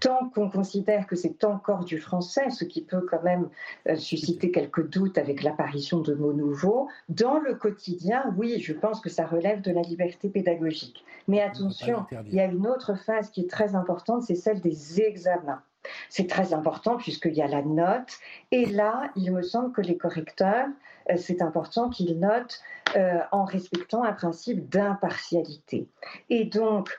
Tant 0.00 0.30
qu'on 0.30 0.48
considère 0.48 1.06
que 1.06 1.16
c'est 1.16 1.44
encore 1.44 1.84
du 1.84 1.98
français, 1.98 2.48
ce 2.50 2.64
qui 2.64 2.82
peut 2.82 3.04
quand 3.10 3.22
même 3.22 3.48
euh, 3.88 3.96
susciter 3.96 4.50
quelques 4.50 4.88
doutes 4.88 5.18
avec 5.18 5.42
l'apparition 5.42 6.00
de 6.00 6.14
mots 6.14 6.32
nouveaux, 6.32 6.88
dans 7.08 7.38
le 7.38 7.54
quotidien, 7.54 8.32
oui, 8.36 8.60
je 8.60 8.72
pense 8.72 9.00
que 9.00 9.10
ça 9.10 9.26
relève 9.26 9.60
de 9.60 9.72
la 9.72 9.82
liberté 9.82 10.28
pédagogique. 10.28 11.04
Mais 11.26 11.42
attention, 11.42 12.06
il 12.26 12.34
y 12.34 12.40
a 12.40 12.46
une 12.46 12.66
autre 12.66 12.94
phase 12.94 13.30
qui 13.30 13.42
est 13.42 13.50
très 13.50 13.74
importante, 13.74 14.22
c'est 14.22 14.36
celle 14.36 14.60
des 14.60 15.00
examens. 15.00 15.62
C'est 16.08 16.28
très 16.28 16.52
important 16.52 16.96
puisqu'il 16.96 17.34
y 17.34 17.42
a 17.42 17.48
la 17.48 17.62
note. 17.62 18.18
Et 18.50 18.66
là, 18.66 19.10
il 19.16 19.32
me 19.32 19.42
semble 19.42 19.72
que 19.72 19.80
les 19.80 19.96
correcteurs, 19.96 20.66
euh, 21.10 21.16
c'est 21.16 21.42
important 21.42 21.88
qu'ils 21.88 22.18
notent 22.18 22.60
euh, 22.96 23.20
en 23.32 23.44
respectant 23.44 24.04
un 24.04 24.12
principe 24.12 24.68
d'impartialité. 24.68 25.88
Et 26.30 26.44
donc, 26.44 26.98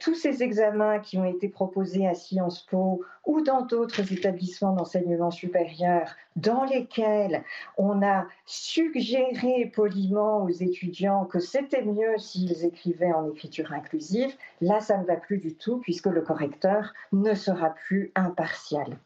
tous 0.00 0.14
ces 0.14 0.42
examens 0.42 0.98
qui 0.98 1.18
ont 1.18 1.24
été 1.24 1.48
proposés 1.48 2.06
à 2.06 2.14
Sciences 2.14 2.62
Po 2.66 3.04
ou 3.26 3.42
dans 3.42 3.62
d'autres 3.62 4.12
établissements 4.12 4.72
d'enseignement 4.72 5.30
supérieur, 5.30 6.16
dans 6.36 6.64
lesquels 6.64 7.44
on 7.76 8.02
a 8.02 8.26
suggéré 8.44 9.70
poliment 9.74 10.42
aux 10.44 10.48
étudiants 10.48 11.24
que 11.26 11.38
c'était 11.38 11.84
mieux 11.84 12.18
s'ils 12.18 12.64
écrivaient 12.64 13.12
en 13.12 13.30
écriture 13.30 13.72
inclusive, 13.72 14.32
là, 14.60 14.80
ça 14.80 14.98
ne 14.98 15.04
va 15.04 15.16
plus 15.16 15.38
du 15.38 15.54
tout 15.54 15.78
puisque 15.78 16.06
le 16.06 16.22
correcteur 16.22 16.92
ne 17.12 17.34
sera 17.34 17.70
plus 17.70 18.10
impartial. 18.14 18.98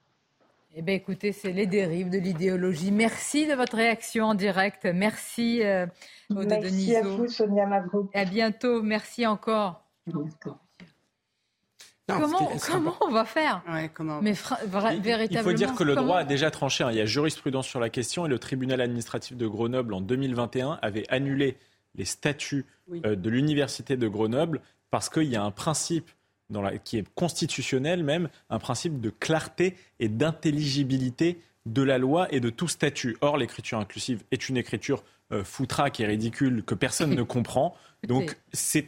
Eh 0.75 0.81
bien, 0.81 0.95
écoutez, 0.95 1.33
c'est 1.33 1.53
les 1.53 1.67
dérives 1.67 2.09
de 2.09 2.19
l'idéologie. 2.19 2.93
Merci 2.93 3.47
de 3.47 3.53
votre 3.53 3.77
réaction 3.77 4.27
en 4.27 4.35
direct. 4.35 4.87
Merci, 4.87 5.63
euh, 5.63 5.85
Merci 6.31 6.97
à 6.97 7.03
vous, 7.03 7.29
Sonia 7.29 7.67
Mavrouk. 7.67 8.09
à 8.15 8.25
bientôt. 8.25 8.83
Merci 8.83 9.27
encore. 9.27 9.82
Comment, 12.07 12.51
comment 12.67 12.97
on 13.01 13.11
va 13.11 13.25
faire 13.25 13.63
Mais 14.23 14.35
véritablement, 15.01 15.29
il 15.29 15.43
faut 15.43 15.53
dire 15.53 15.75
que 15.75 15.85
le 15.85 15.95
droit 15.95 16.19
a 16.19 16.25
déjà 16.25 16.51
tranché. 16.51 16.85
Hein. 16.85 16.91
Il 16.91 16.99
y 16.99 17.01
a 17.01 17.07
jurisprudence 17.07 17.67
sur 17.67 17.81
la 17.81 17.91
question 17.91 18.27
et 18.27 18.29
le 18.29 18.39
tribunal 18.39 18.81
administratif 18.81 19.37
de 19.37 19.47
Grenoble 19.47 19.95
en 19.95 20.01
2021 20.01 20.79
avait 20.83 21.05
annulé 21.09 21.57
les 21.95 22.05
statuts 22.05 22.67
euh, 23.05 23.17
de 23.17 23.31
l'université 23.31 23.97
de 23.97 24.09
Grenoble 24.09 24.61
parce 24.91 25.09
qu'il 25.09 25.25
y 25.25 25.37
a 25.37 25.43
un 25.43 25.51
principe 25.51 26.11
qui 26.85 26.99
est 26.99 27.09
constitutionnel 27.15 28.05
même, 28.05 28.29
un 28.51 28.59
principe 28.59 29.01
de 29.01 29.09
clarté 29.09 29.75
et 30.01 30.09
d'intelligibilité 30.09 31.41
de 31.67 31.83
la 31.83 31.99
loi 31.99 32.33
et 32.33 32.41
de 32.41 32.51
tout 32.51 32.69
statut. 32.69 33.17
Or, 33.21 33.37
l'écriture 33.37 33.79
inclusive 33.79 34.23
est 34.31 34.49
une 34.49 34.57
écriture 34.57 35.03
euh, 35.33 35.45
foutraque 35.45 36.01
et 36.01 36.07
ridicule 36.07 36.63
que 36.65 36.75
personne 36.75 37.15
ne 37.15 37.23
comprend. 37.23 37.77
Donc, 38.07 38.37
c'est 38.53 38.83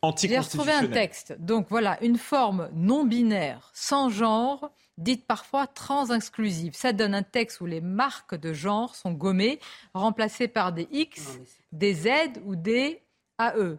anticonstitutionnel. 0.00 0.28
J'ai 0.30 0.38
retrouvé 0.38 0.72
un 0.72 0.86
texte. 0.86 1.36
Donc, 1.38 1.66
voilà, 1.68 2.02
une 2.02 2.16
forme 2.16 2.70
non 2.74 3.04
binaire, 3.04 3.70
sans 3.74 4.08
genre, 4.08 4.70
dite 4.96 5.26
parfois 5.26 5.66
trans-inclusive. 5.66 6.74
Ça 6.74 6.92
donne 6.92 7.14
un 7.14 7.22
texte 7.22 7.60
où 7.60 7.66
les 7.66 7.82
marques 7.82 8.34
de 8.34 8.54
genre 8.54 8.94
sont 8.94 9.12
gommées, 9.12 9.60
remplacées 9.92 10.48
par 10.48 10.72
des 10.72 10.88
X, 10.92 11.38
des 11.72 11.94
Z 11.94 12.08
ou 12.46 12.56
des 12.56 13.02
AE. 13.38 13.76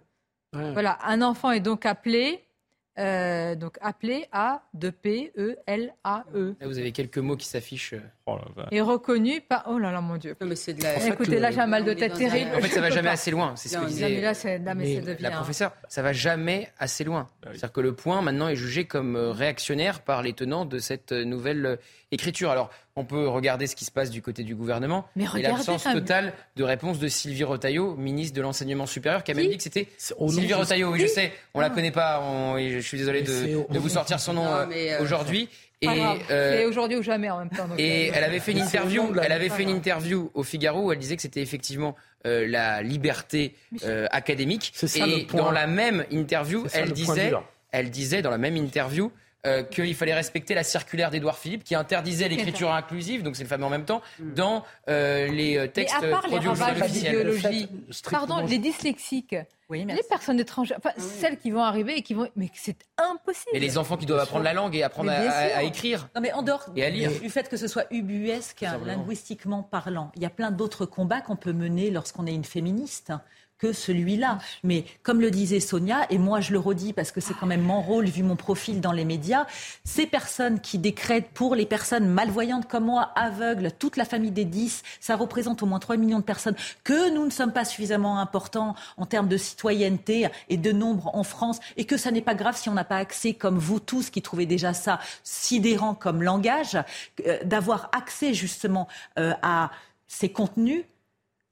Voilà, 0.53 0.99
un 1.03 1.21
enfant 1.21 1.51
est 1.51 1.59
donc 1.59 1.85
appelé 1.85 2.44
euh, 2.97 3.55
donc 3.55 3.77
appelé 3.81 4.27
A 4.31 4.61
de 4.73 4.89
P 4.89 5.33
E 5.37 5.57
L 5.67 5.93
A 6.03 6.23
E. 6.33 6.55
vous 6.61 6.79
avez 6.79 6.91
quelques 6.93 7.17
mots 7.17 7.35
qui 7.35 7.47
s'affichent. 7.47 7.93
Euh. 7.93 7.99
Oh 8.27 8.37
et 8.71 8.81
reconnu 8.81 9.41
par 9.41 9.65
oh 9.67 9.77
là 9.77 9.91
là 9.91 10.01
mon 10.01 10.17
dieu. 10.17 10.35
mais 10.41 10.55
c'est 10.55 10.73
de 10.73 10.81
la... 10.81 11.05
Écoutez 11.05 11.39
là 11.39 11.51
j'ai 11.51 11.59
un 11.59 11.67
mal 11.67 11.83
de 11.83 11.93
tête 11.93 12.13
terrible. 12.13 12.51
En 12.55 12.61
fait 12.61 12.69
ça 12.69 12.81
va 12.81 12.89
jamais 12.89 13.09
assez 13.09 13.31
loin. 13.31 13.53
C'est 13.55 13.69
ce 13.69 13.77
que 13.77 13.85
disait. 13.85 14.21
la 15.19 15.31
professeure. 15.31 15.73
Ça 15.89 16.01
va 16.01 16.13
jamais 16.13 16.71
assez 16.79 17.03
loin. 17.03 17.27
Bah 17.41 17.49
C'est-à-dire 17.51 17.71
que 17.73 17.81
le 17.81 17.93
point 17.93 18.21
maintenant 18.21 18.47
est 18.47 18.55
jugé 18.55 18.85
comme 18.85 19.15
euh, 19.15 19.31
réactionnaire 19.31 20.01
par 20.01 20.23
les 20.23 20.33
tenants 20.33 20.65
de 20.65 20.79
cette 20.79 21.11
nouvelle 21.11 21.77
écriture. 22.11 22.49
Alors 22.49 22.69
on 22.97 23.03
peut 23.03 23.27
regarder 23.27 23.67
ce 23.67 23.75
qui 23.75 23.83
se 23.83 23.91
passe 23.91 24.09
du 24.09 24.21
côté 24.21 24.43
du 24.43 24.55
gouvernement. 24.55 25.05
Mais 25.17 25.25
et 25.37 25.41
l'absence 25.41 25.83
totale 25.83 26.33
de 26.55 26.63
réponse 26.63 26.97
de 26.97 27.09
Sylvie 27.09 27.43
Retailleau, 27.43 27.95
ministre 27.97 28.35
de 28.35 28.41
l'enseignement 28.41 28.85
supérieur, 28.85 29.23
qui 29.23 29.31
a 29.31 29.33
même 29.33 29.49
dit 29.49 29.57
que 29.57 29.63
c'était 29.63 29.87
Sylvie 29.97 30.53
Retailleau. 30.53 30.93
Oui, 30.93 31.01
je 31.01 31.07
sais, 31.07 31.33
on 31.53 31.59
la 31.59 31.67
ah. 31.67 31.69
connaît 31.71 31.91
pas. 31.91 32.23
je 32.57 32.79
suis 32.79 32.97
désolé 32.97 33.21
de, 33.21 33.77
vous 33.77 33.89
sortir 33.89 34.19
son 34.19 34.33
nom 34.33 34.45
euh, 34.45 34.65
euh, 34.73 35.01
aujourd'hui. 35.01 35.49
Et 35.81 35.89
euh, 36.31 36.69
aujourd'hui 36.69 36.97
ou 36.97 37.03
jamais 37.03 37.29
en 37.29 37.39
même 37.39 37.49
temps. 37.49 37.67
et 37.77 38.07
elle 38.07 38.23
avait 38.23 38.39
fait 38.39 38.53
une 38.53 38.61
interview. 38.61 39.13
Elle 39.21 39.31
avait 39.33 39.49
fait 39.49 39.63
une 39.63 39.69
interview 39.69 40.31
au 40.33 40.43
Figaro 40.43 40.83
où 40.83 40.91
elle 40.93 40.99
disait 40.99 41.17
que 41.17 41.21
c'était 41.21 41.41
effectivement 41.41 41.95
la 42.23 42.81
liberté 42.81 43.55
académique. 44.09 44.73
et 44.95 45.27
dans 45.33 45.51
la 45.51 45.67
même 45.67 46.05
interview, 46.11 46.65
elle 46.73 46.93
disait, 46.93 47.33
elle 47.73 47.89
disait 47.89 48.21
dans 48.21 48.31
la 48.31 48.37
même 48.37 48.55
interview 48.55 49.11
euh, 49.45 49.63
qu'il 49.63 49.95
fallait 49.95 50.13
respecter 50.13 50.53
la 50.53 50.63
circulaire 50.63 51.11
d'Édouard 51.11 51.37
Philippe 51.37 51.63
qui 51.63 51.75
interdisait 51.75 52.27
l'écriture 52.27 52.73
inclusive, 52.73 53.23
donc 53.23 53.35
c'est 53.35 53.43
le 53.43 53.49
fameux 53.49 53.65
en 53.65 53.69
même 53.69 53.85
temps, 53.85 54.01
mm. 54.19 54.33
dans 54.33 54.63
euh, 54.89 55.27
les 55.27 55.69
textes 55.69 55.95
Mais 56.01 56.07
à 56.07 56.11
part 56.11 56.27
les 56.27 56.39
ravages 56.39 56.91
d'idéologie, 56.91 57.67
pardon, 58.09 58.45
les 58.45 58.57
dyslexiques, 58.57 59.35
les 59.69 60.03
personnes 60.09 60.39
étrangères, 60.39 60.77
enfin, 60.77 60.91
celles 60.97 61.37
qui 61.37 61.51
vont 61.51 61.63
arriver 61.63 61.97
et 61.97 62.01
qui 62.01 62.13
vont, 62.13 62.27
mais 62.35 62.49
c'est 62.53 62.77
impossible. 62.97 63.51
Et 63.53 63.59
les 63.59 63.77
enfants 63.77 63.97
qui 63.97 64.05
doivent 64.05 64.21
apprendre 64.21 64.43
la 64.43 64.53
langue 64.53 64.75
et 64.75 64.83
apprendre 64.83 65.11
à, 65.11 65.63
écrire. 65.63 66.09
Non 66.15 66.21
mais 66.21 66.31
en 66.33 66.41
dehors 66.41 66.65
et 66.75 66.83
à 66.83 66.89
lire. 66.89 67.11
du 67.19 67.29
fait 67.29 67.49
que 67.49 67.57
ce 67.57 67.67
soit 67.67 67.85
ubuesque, 67.91 68.65
linguistiquement 68.85 69.63
parlant, 69.63 70.11
il 70.15 70.21
y 70.21 70.25
a 70.25 70.29
plein 70.29 70.51
d'autres 70.51 70.85
combats 70.85 71.21
qu'on 71.21 71.35
peut 71.35 71.53
mener 71.53 71.91
lorsqu'on 71.91 72.25
est 72.25 72.33
une 72.33 72.45
féministe 72.45 73.11
que 73.57 73.73
celui-là. 73.73 74.39
Mais 74.63 74.85
comme 75.03 75.21
le 75.21 75.31
disait 75.31 75.59
Sonia, 75.59 76.05
et 76.09 76.17
moi 76.17 76.41
je 76.41 76.51
le 76.51 76.59
redis 76.59 76.93
parce 76.93 77.11
que 77.11 77.21
c'est 77.21 77.33
quand 77.33 77.45
même 77.45 77.61
mon 77.61 77.81
rôle 77.81 78.05
vu 78.05 78.23
mon 78.23 78.35
profil 78.35 78.81
dans 78.81 78.91
les 78.91 79.05
médias, 79.05 79.45
ces 79.83 80.05
personnes 80.05 80.59
qui 80.59 80.77
décrètent 80.77 81.29
pour 81.29 81.55
les 81.55 81.65
personnes 81.65 82.07
malvoyantes 82.07 82.67
comme 82.67 82.85
moi, 82.85 83.11
aveugles, 83.15 83.71
toute 83.77 83.97
la 83.97 84.05
famille 84.05 84.31
des 84.31 84.45
10, 84.45 84.83
ça 84.99 85.15
représente 85.15 85.63
au 85.63 85.65
moins 85.65 85.79
3 85.79 85.97
millions 85.97 86.19
de 86.19 86.23
personnes, 86.23 86.55
que 86.83 87.13
nous 87.13 87.25
ne 87.25 87.31
sommes 87.31 87.53
pas 87.53 87.65
suffisamment 87.65 88.19
importants 88.19 88.75
en 88.97 89.05
termes 89.05 89.27
de 89.27 89.37
citoyenneté 89.37 90.27
et 90.49 90.57
de 90.57 90.71
nombre 90.71 91.15
en 91.15 91.23
France, 91.23 91.59
et 91.77 91.85
que 91.85 91.97
ça 91.97 92.11
n'est 92.11 92.21
pas 92.21 92.35
grave 92.35 92.57
si 92.57 92.69
on 92.69 92.73
n'a 92.73 92.83
pas 92.83 92.97
accès, 92.97 93.33
comme 93.33 93.57
vous 93.57 93.79
tous 93.79 94.09
qui 94.09 94.21
trouvez 94.21 94.45
déjà 94.45 94.73
ça 94.73 94.99
sidérant 95.23 95.95
comme 95.95 96.21
langage, 96.23 96.77
euh, 97.25 97.37
d'avoir 97.43 97.89
accès 97.93 98.33
justement 98.33 98.87
euh, 99.17 99.33
à 99.41 99.71
ces 100.07 100.29
contenus 100.29 100.83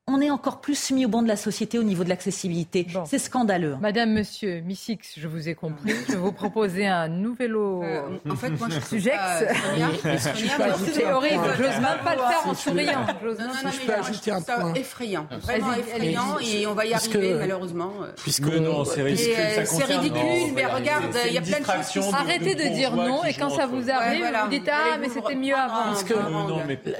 on 0.05 0.19
est 0.19 0.29
encore 0.29 0.59
plus 0.59 0.91
mis 0.91 1.05
au 1.05 1.07
banc 1.07 1.21
de 1.21 1.29
la 1.29 1.37
société 1.37 1.79
au 1.79 1.83
niveau 1.83 2.03
de 2.03 2.09
l'accessibilité. 2.09 2.87
C'est 3.05 3.19
scandaleux. 3.19 3.77
Madame, 3.79 4.11
monsieur, 4.11 4.59
Missix, 4.59 4.99
je 5.17 5.27
vous 5.29 5.47
ai 5.47 5.55
compris. 5.55 5.93
Je 6.07 6.13
vais 6.13 6.17
vous 6.17 6.33
proposer 6.33 6.85
un 6.87 7.07
nouvel 7.07 7.55
euh, 7.55 8.01
en 8.29 8.35
fait, 8.35 8.49
moi, 8.49 8.67
je 8.69 8.79
sujet. 8.81 9.13
C'est 10.03 11.11
horrible. 11.11 11.43
J'ose 11.57 11.79
même 11.79 12.03
pas 12.03 12.15
le 12.15 12.21
faire 12.21 12.41
en 12.45 12.53
souriant. 12.53 13.05
Non, 13.23 13.31
non, 13.31 13.53
non, 13.63 13.71
je 13.71 13.85
peux 13.85 13.93
ajouter 13.93 14.31
un 14.31 14.41
point. 14.41 14.73
effrayant. 14.73 15.25
Vraiment 15.41 15.73
effrayant. 15.73 16.39
Et 16.39 16.67
on 16.67 16.73
va 16.73 16.85
y 16.85 16.93
arriver, 16.93 17.35
malheureusement. 17.35 17.93
Puisque 18.17 18.43
non, 18.43 18.83
c'est 18.83 19.03
ridicule. 19.03 19.33
C'est 19.65 19.83
ridicule, 19.85 20.53
mais 20.53 20.65
regarde, 20.65 21.15
il 21.27 21.33
y 21.33 21.37
a 21.37 21.41
plein 21.41 21.59
de 21.59 21.83
choses. 21.83 22.13
Arrêtez 22.13 22.55
de 22.55 22.73
dire 22.75 22.93
non. 22.93 23.23
Et 23.23 23.33
quand 23.33 23.51
ça 23.51 23.67
vous 23.67 23.89
arrive, 23.89 24.25
vous 24.43 24.49
dites 24.49 24.69
Ah, 24.69 24.97
mais 24.99 25.07
c'était 25.07 25.35
mieux 25.35 25.55
avant. 25.55 25.93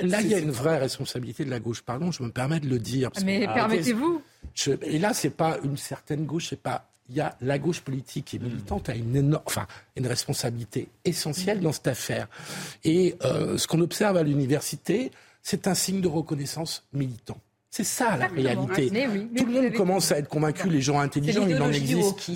Là, 0.03 0.21
il 0.21 0.27
y 0.27 0.35
a 0.35 0.39
une 0.39 0.51
vraie 0.51 0.77
responsabilité 0.77 1.43
de 1.43 1.49
la 1.49 1.59
gauche. 1.59 1.81
Pardon, 1.81 2.11
je 2.11 2.23
me 2.23 2.31
permets 2.31 2.61
de 2.61 2.69
le 2.69 2.79
dire 2.79 2.92
mais 3.23 3.47
permettez-vous. 3.47 4.21
Et 4.83 4.99
là, 4.99 5.13
c'est 5.13 5.29
pas 5.29 5.57
une 5.63 5.77
certaine 5.77 6.25
gauche, 6.25 6.47
c'est 6.49 6.61
pas. 6.61 6.89
Il 7.09 7.15
y 7.15 7.21
a 7.21 7.35
la 7.41 7.59
gauche 7.59 7.81
politique 7.81 8.33
et 8.33 8.39
militante 8.39 8.87
a 8.87 8.95
une 8.95 9.15
énorme, 9.15 9.43
enfin, 9.45 9.67
une 9.97 10.07
responsabilité 10.07 10.87
essentielle 11.03 11.59
dans 11.59 11.73
cette 11.73 11.87
affaire. 11.87 12.27
Et 12.85 13.15
euh, 13.25 13.57
ce 13.57 13.67
qu'on 13.67 13.81
observe 13.81 14.15
à 14.15 14.23
l'université, 14.23 15.11
c'est 15.41 15.67
un 15.67 15.73
signe 15.73 15.99
de 15.99 16.07
reconnaissance 16.07 16.87
militant. 16.93 17.37
C'est 17.75 17.83
ça 17.83 18.17
la 18.17 18.27
réalité. 18.27 18.87
Tout 19.35 19.45
le 19.47 19.51
monde 19.51 19.73
commence 19.73 20.11
à 20.11 20.19
être 20.19 20.29
convaincu, 20.29 20.69
les 20.69 20.79
gens 20.79 20.99
intelligents, 20.99 21.47
il 21.47 21.59
en 21.59 21.71
existe. 21.71 22.29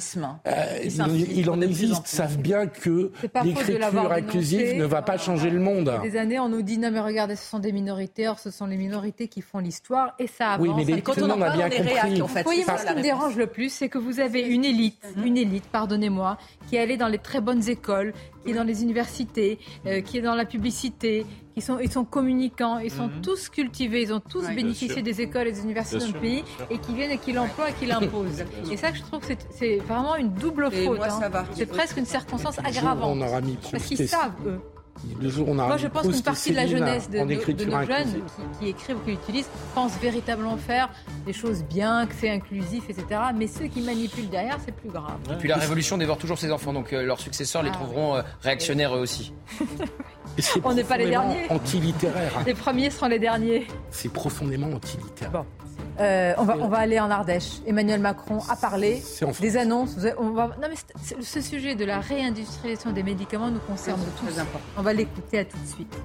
Euh, 0.48 0.80
il, 0.84 1.48
en 1.52 1.62
existe, 1.62 2.08
savent 2.08 2.40
bien 2.40 2.66
que 2.66 3.12
l'écriture 3.44 4.12
inclusive 4.12 4.78
ne 4.78 4.86
va 4.86 5.04
pas 5.04 5.20
changer 5.20 5.52
le 5.52 5.60
monde. 5.60 5.94
Des 6.02 6.18
années, 6.18 6.40
on 6.40 6.50
nous 6.50 6.64
dit 6.64 6.80
non 6.80 6.90
mais 6.90 7.02
regardez, 7.02 7.36
ce 7.36 7.48
sont 7.48 7.60
des 7.60 7.72
minorités, 7.72 8.28
or 8.28 8.40
ce 8.40 8.50
sont 8.50 8.66
les 8.66 8.78
minorités 8.78 9.28
qui 9.28 9.44
font 9.44 9.60
l'histoire 9.60 10.16
et 10.18 10.26
ça 10.26 10.54
avance. 10.54 10.68
Oui, 10.70 10.74
mais 10.76 10.86
les, 10.86 11.04
tout 11.04 11.14
le 11.16 11.28
monde 11.28 11.44
a 11.44 11.56
bien 11.56 11.70
compris. 11.70 12.20
En 12.20 12.28
fait, 12.28 12.42
voyez, 12.42 12.66
moi, 12.66 12.80
ce 12.80 12.88
qui 12.88 12.96
me 12.96 13.02
dérange 13.04 13.36
le 13.36 13.46
plus, 13.46 13.72
c'est 13.72 13.90
que 13.90 14.00
vous 14.00 14.20
avez 14.20 14.42
une 14.42 14.66
élite, 14.66 15.06
mhm. 15.18 15.24
une 15.24 15.38
élite, 15.38 15.66
pardonnez-moi, 15.72 16.40
qui 16.68 16.78
est 16.78 16.80
allée 16.80 16.98
dans 16.98 17.10
les 17.10 17.20
très 17.20 17.42
bonnes 17.42 17.70
écoles, 17.70 18.14
qui 18.44 18.54
est 18.54 18.56
dans 18.56 18.64
les 18.64 18.82
universités, 18.82 19.60
euh, 19.86 20.02
qui 20.02 20.18
est 20.18 20.22
dans 20.22 20.34
la 20.34 20.46
publicité, 20.46 21.28
ils 21.58 21.64
sont, 21.64 21.80
ils 21.80 21.92
sont 21.92 22.06
communicants, 22.06 22.78
ils 22.78 22.92
sont 22.92 23.08
mhm. 23.08 23.22
tous 23.24 23.50
cultivés, 23.50 24.04
ils 24.04 24.14
ont 24.14 24.20
tous 24.20 24.48
bénéficié 24.48 25.02
des 25.02 25.22
écoles 25.22 25.48
et 25.48 25.52
des 25.52 25.62
universités 25.62 25.98
dans 25.98 26.14
le 26.14 26.20
pays 26.20 26.44
et 26.70 26.78
qui 26.78 26.94
viennent 26.94 27.12
et 27.12 27.18
qui 27.18 27.34
l'emploient 27.34 27.72
et 27.72 27.74
qui 27.74 27.86
l'imposent. 27.92 28.46
et 28.72 28.78
ça, 28.78 28.94
je 28.94 29.02
trouve 29.02 29.28
que 29.28 29.34
c'est 29.50 29.78
vraiment 29.78 30.16
une 30.16 30.34
double 30.34 30.70
faute. 30.72 31.02
Hein. 31.02 31.46
C'est 31.54 31.66
presque 31.66 31.98
une 31.98 32.06
circonstance 32.06 32.60
aggravante. 32.60 33.20
parce 33.72 33.84
qu'ils 33.86 34.08
savent, 34.08 34.34
eux. 34.46 34.60
Moi, 35.22 35.78
je 35.78 35.88
pense 35.88 36.08
qu'une 36.08 36.22
partie 36.22 36.52
de 36.52 36.56
la 36.56 36.68
jeunesse 36.68 37.10
de, 37.10 37.20
de, 37.20 37.66
nos 37.66 37.86
jeunes 37.86 38.22
qui, 38.60 38.70
écrivent 38.70 38.98
ou 38.98 39.06
qui 39.06 39.12
utilisent 39.12 39.50
pensent 39.74 39.98
véritablement 40.00 40.58
faire 40.58 40.90
des 41.26 41.34
choses 41.34 41.64
bien, 41.64 42.06
que 42.08 42.14
c'est 42.16 42.30
inclusif, 42.30 42.90
etc. 42.90 43.06
Mais 43.36 43.48
ceux 43.48 43.68
qui 43.68 43.82
manipulent 43.82 44.30
derrière, 44.30 44.58
c'est 44.64 44.76
plus 44.76 44.90
grave. 44.90 45.18
Et 45.32 45.36
puis 45.36 45.48
la 45.48 45.58
révolution 45.58 45.98
dévore 45.98 46.18
toujours 46.18 46.38
ses 46.38 46.52
enfants, 46.52 46.74
donc 46.74 46.94
euh, 46.94 47.04
leurs 47.04 47.20
successeurs 47.20 47.64
les 47.64 47.70
ah. 47.70 47.74
trouveront 47.74 48.16
euh, 48.16 48.22
réactionnaires 48.42 48.96
eux 48.96 49.00
aussi. 49.00 49.34
On 50.64 50.74
n'est 50.74 50.84
pas 50.84 50.98
les 50.98 51.10
derniers. 51.10 51.50
Antilittéraire. 51.50 52.44
Les 52.46 52.54
premiers 52.54 52.90
seront 52.90 53.08
les 53.08 53.20
derniers. 53.20 53.68
C'est 53.90 54.12
profondément 54.12 54.68
antilittéraire. 54.68 55.32
Bon. 55.32 55.46
Euh, 56.00 56.34
on, 56.38 56.44
va, 56.44 56.58
on 56.60 56.68
va 56.68 56.78
aller 56.78 57.00
en 57.00 57.10
Ardèche. 57.10 57.60
Emmanuel 57.66 58.00
Macron 58.00 58.40
a 58.50 58.56
parlé 58.56 59.02
des 59.40 59.58
annonces. 59.58 59.98
On 60.18 60.30
va, 60.30 60.50
non 60.62 60.68
mais 60.70 61.22
ce 61.22 61.42
sujet 61.42 61.76
de 61.76 61.86
la 61.86 62.00
réindustrialisation 62.00 62.92
des 62.92 63.04
médicaments 63.04 63.50
nous 63.50 63.60
concerne 63.60 64.02
tous. 64.20 64.40
On 64.78 64.82
va 64.82 64.94
l'écouter 64.94 65.40
à 65.40 65.46
tout 65.46 65.58
de 65.58 65.68
suite. 65.68 65.98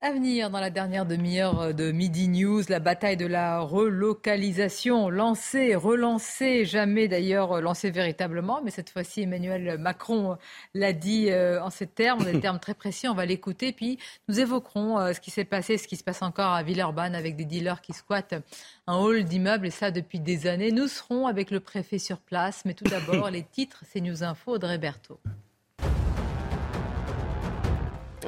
À 0.00 0.12
venir 0.12 0.48
dans 0.48 0.60
la 0.60 0.70
dernière 0.70 1.06
demi-heure 1.06 1.74
de 1.74 1.90
Midi 1.90 2.28
News, 2.28 2.62
la 2.68 2.78
bataille 2.78 3.16
de 3.16 3.26
la 3.26 3.58
relocalisation, 3.58 5.10
lancée, 5.10 5.74
relancée, 5.74 6.64
jamais 6.64 7.08
d'ailleurs 7.08 7.60
lancée 7.60 7.90
véritablement, 7.90 8.60
mais 8.62 8.70
cette 8.70 8.90
fois-ci 8.90 9.22
Emmanuel 9.22 9.76
Macron 9.76 10.38
l'a 10.72 10.92
dit 10.92 11.30
euh, 11.30 11.60
en 11.60 11.70
ces 11.70 11.88
termes, 11.88 12.22
des 12.22 12.38
termes 12.40 12.60
très 12.60 12.74
précis, 12.74 13.08
on 13.08 13.14
va 13.14 13.26
l'écouter, 13.26 13.72
puis 13.72 13.98
nous 14.28 14.38
évoquerons 14.38 15.00
euh, 15.00 15.12
ce 15.14 15.20
qui 15.20 15.32
s'est 15.32 15.44
passé, 15.44 15.76
ce 15.78 15.88
qui 15.88 15.96
se 15.96 16.04
passe 16.04 16.22
encore 16.22 16.52
à 16.52 16.62
Villeurbanne 16.62 17.16
avec 17.16 17.34
des 17.34 17.44
dealers 17.44 17.80
qui 17.80 17.92
squattent 17.92 18.36
un 18.86 18.98
hall 18.98 19.24
d'immeubles, 19.24 19.66
et 19.66 19.70
ça 19.70 19.90
depuis 19.90 20.20
des 20.20 20.46
années. 20.46 20.70
Nous 20.70 20.86
serons 20.86 21.26
avec 21.26 21.50
le 21.50 21.58
préfet 21.58 21.98
sur 21.98 22.18
place, 22.18 22.62
mais 22.64 22.74
tout 22.74 22.84
d'abord 22.84 23.30
les 23.32 23.42
titres, 23.42 23.82
c'est 23.90 24.00
News 24.00 24.22
Info, 24.22 24.52
Audrey 24.52 24.78
Berthaud. 24.78 25.18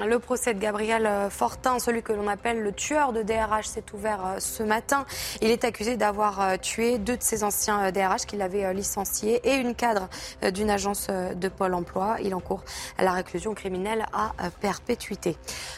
Le 0.07 0.19
procès 0.19 0.55
de 0.55 0.59
Gabriel 0.59 1.05
euh, 1.05 1.29
Fortin, 1.29 1.79
celui 1.79 2.03
que 2.03 2.13
l'on 2.13 2.27
appelle 2.27 2.63
le 2.63 2.73
tueur 2.73 3.13
de 3.13 3.23
DRH, 3.23 3.67
s'est 3.67 3.85
ouvert 3.93 4.25
euh, 4.25 4.39
ce 4.39 4.63
matin. 4.63 5.05
Il 5.43 5.51
est 5.51 5.65
accusé 5.65 5.99
d'avoir 5.99 6.41
euh, 6.41 6.57
tué 6.57 6.97
deux 6.97 7.19
de 7.19 7.23
ses 7.23 7.45
anciens 7.45 7.93
DRH 7.93 8.25
qu'il 8.27 8.41
avait 8.41 8.73
licenciés 8.73 9.41
et 9.45 9.57
une 9.57 9.75
cadre 9.75 10.09
d'une 10.53 10.71
agence 10.71 11.09
de 11.09 11.49
Pôle 11.49 11.75
emploi. 11.75 12.17
Il 12.23 12.35
encourt 12.35 12.65
la 12.99 13.13
réclusion 13.13 13.55
criminelle 13.55 14.07
à 14.13 14.33
perpétuité. 14.61 15.37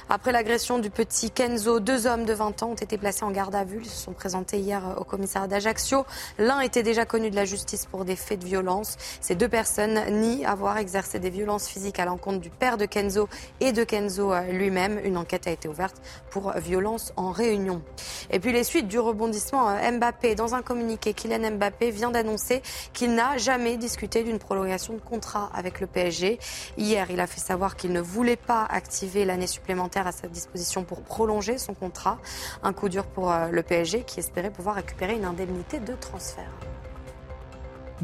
Après 0.08 0.32
l'agression 0.32 0.78
du 0.78 0.90
petit 0.90 1.30
Kenzo, 1.30 1.80
deux 1.80 2.06
hommes 2.06 2.24
de 2.24 2.32
20 2.32 2.62
ans 2.62 2.70
ont 2.70 2.74
été 2.74 2.98
placés 2.98 3.24
en 3.24 3.30
garde 3.30 3.54
à 3.54 3.64
vue. 3.64 3.80
Ils 3.82 3.90
se 3.90 4.04
sont 4.04 4.12
présentés 4.12 4.58
hier 4.58 4.82
au 4.98 5.04
commissariat 5.04 5.48
d'Ajaccio. 5.48 6.04
L'un 6.38 6.60
était 6.60 6.82
déjà 6.82 7.04
connu 7.04 7.30
de 7.30 7.36
la 7.36 7.44
justice 7.44 7.86
pour 7.86 8.04
des 8.04 8.16
faits 8.16 8.40
de 8.40 8.46
violence. 8.46 8.96
Ces 9.20 9.34
deux 9.34 9.48
personnes 9.48 10.00
nient 10.10 10.44
avoir 10.44 10.78
exercé 10.78 11.18
des 11.18 11.30
violences 11.30 11.68
physiques 11.68 11.98
à 11.98 12.04
l'encontre 12.04 12.40
du 12.40 12.50
père 12.50 12.76
de 12.76 12.86
Kenzo 12.86 13.28
et 13.60 13.72
de 13.72 13.84
Kenzo 13.84 14.11
lui-même. 14.18 15.00
Une 15.04 15.16
enquête 15.16 15.46
a 15.46 15.50
été 15.50 15.68
ouverte 15.68 15.96
pour 16.30 16.52
violence 16.52 17.12
en 17.16 17.30
réunion. 17.30 17.82
Et 18.30 18.40
puis 18.40 18.52
les 18.52 18.64
suites 18.64 18.88
du 18.88 18.98
rebondissement 18.98 19.68
euh, 19.68 19.90
Mbappé. 19.90 20.34
Dans 20.34 20.54
un 20.54 20.62
communiqué, 20.62 21.14
Kylian 21.14 21.52
Mbappé 21.52 21.90
vient 21.90 22.10
d'annoncer 22.10 22.62
qu'il 22.92 23.14
n'a 23.14 23.36
jamais 23.38 23.76
discuté 23.76 24.22
d'une 24.22 24.38
prolongation 24.38 24.94
de 24.94 25.00
contrat 25.00 25.50
avec 25.54 25.80
le 25.80 25.86
PSG. 25.86 26.38
Hier, 26.76 27.10
il 27.10 27.20
a 27.20 27.26
fait 27.26 27.40
savoir 27.40 27.76
qu'il 27.76 27.92
ne 27.92 28.00
voulait 28.00 28.36
pas 28.36 28.64
activer 28.64 29.24
l'année 29.24 29.46
supplémentaire 29.46 30.06
à 30.06 30.12
sa 30.12 30.28
disposition 30.28 30.84
pour 30.84 31.02
prolonger 31.02 31.58
son 31.58 31.74
contrat. 31.74 32.18
Un 32.62 32.72
coup 32.72 32.88
dur 32.88 33.06
pour 33.06 33.30
euh, 33.30 33.48
le 33.48 33.62
PSG 33.62 34.04
qui 34.04 34.20
espérait 34.20 34.50
pouvoir 34.50 34.76
récupérer 34.76 35.14
une 35.14 35.24
indemnité 35.24 35.80
de 35.80 35.94
transfert. 35.94 36.50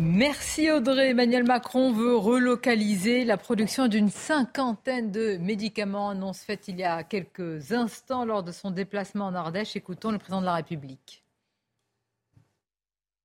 Merci 0.01 0.71
Audrey. 0.71 1.11
Emmanuel 1.11 1.43
Macron 1.43 1.93
veut 1.93 2.15
relocaliser 2.15 3.25
la 3.25 3.37
production 3.37 3.89
d'une 3.89 4.11
cinquantaine 4.11 5.11
de 5.11 5.39
médicaments. 5.39 6.11
Annonce 6.11 6.43
faite 6.43 6.69
il 6.69 6.79
y 6.79 6.85
a 6.85 7.03
quelques 7.03 7.73
instants 7.73 8.25
lors 8.25 8.45
de 8.45 8.53
son 8.53 8.71
déplacement 8.71 9.27
en 9.27 9.35
Ardèche. 9.35 9.75
Écoutons 9.75 10.13
le 10.13 10.19
président 10.19 10.41
de 10.41 10.47
la 10.47 10.55
République. 10.55 11.25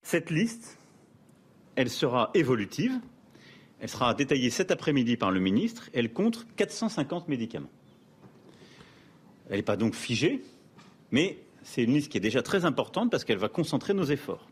Cette 0.01 0.31
liste, 0.31 0.79
elle 1.75 1.91
sera 1.91 2.31
évolutive. 2.33 2.99
Elle 3.79 3.89
sera 3.89 4.15
détaillée 4.15 4.49
cet 4.49 4.71
après-midi 4.71 5.15
par 5.15 5.29
le 5.29 5.39
ministre. 5.39 5.91
Elle 5.93 6.11
compte 6.11 6.47
450 6.55 7.27
médicaments. 7.27 7.69
Elle 9.51 9.57
n'est 9.57 9.61
pas 9.61 9.77
donc 9.77 9.93
figée, 9.93 10.43
mais 11.11 11.37
c'est 11.61 11.83
une 11.83 11.93
liste 11.93 12.11
qui 12.11 12.17
est 12.17 12.21
déjà 12.21 12.41
très 12.41 12.65
importante 12.65 13.11
parce 13.11 13.25
qu'elle 13.25 13.37
va 13.37 13.47
concentrer 13.47 13.93
nos 13.93 14.05
efforts. 14.05 14.49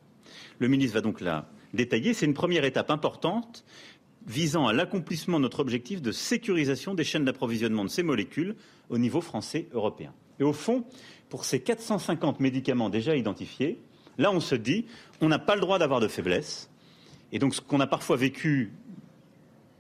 Le 0.60 0.68
ministre 0.68 0.94
va 0.94 1.02
donc 1.02 1.20
la 1.20 1.50
détaillé. 1.74 2.14
C'est 2.14 2.26
une 2.26 2.34
première 2.34 2.66
étape 2.66 2.92
importante 2.92 3.66
visant 4.28 4.68
à 4.68 4.74
l'accomplissement 4.74 5.38
de 5.38 5.44
notre 5.44 5.60
objectif 5.60 6.02
de 6.02 6.12
sécurisation 6.12 6.94
des 6.94 7.04
chaînes 7.04 7.26
d'approvisionnement 7.26 7.84
de 7.84 7.90
ces 7.90 8.04
molécules 8.04 8.56
au 8.90 8.98
niveau 8.98 9.22
français 9.22 9.68
européen. 9.74 10.14
Et 10.40 10.44
au 10.44 10.54
fond, 10.54 10.86
pour 11.30 11.46
ces 11.46 11.62
450 11.62 12.40
médicaments 12.40 12.90
déjà 12.90 13.16
identifiés, 13.16 13.80
là 14.18 14.32
on 14.32 14.40
se 14.40 14.56
dit 14.56 14.86
on 15.22 15.28
n'a 15.28 15.40
pas 15.40 15.56
le 15.56 15.62
droit 15.62 15.80
d'avoir 15.80 16.00
de 16.00 16.08
faiblesse 16.08 16.70
Et 17.32 17.40
donc 17.40 17.56
ce 17.56 17.62
qu'on 17.62 17.80
a 17.80 17.88
parfois 17.88 18.18
vécu 18.18 18.74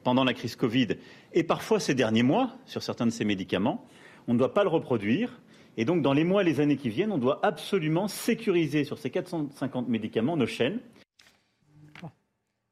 pendant 0.03 0.23
la 0.23 0.33
crise 0.33 0.55
Covid 0.55 0.87
et 1.33 1.43
parfois 1.43 1.79
ces 1.79 1.93
derniers 1.93 2.23
mois 2.23 2.55
sur 2.65 2.81
certains 2.81 3.05
de 3.05 3.11
ces 3.11 3.25
médicaments, 3.25 3.85
on 4.27 4.33
ne 4.33 4.39
doit 4.39 4.53
pas 4.53 4.63
le 4.63 4.69
reproduire. 4.69 5.39
Et 5.77 5.85
donc 5.85 6.01
dans 6.01 6.13
les 6.13 6.23
mois 6.23 6.41
et 6.41 6.45
les 6.45 6.59
années 6.59 6.77
qui 6.77 6.89
viennent, 6.89 7.11
on 7.11 7.17
doit 7.17 7.39
absolument 7.43 8.07
sécuriser 8.07 8.83
sur 8.83 8.97
ces 8.97 9.09
450 9.09 9.87
médicaments 9.87 10.35
nos 10.35 10.47
chaînes. 10.47 10.79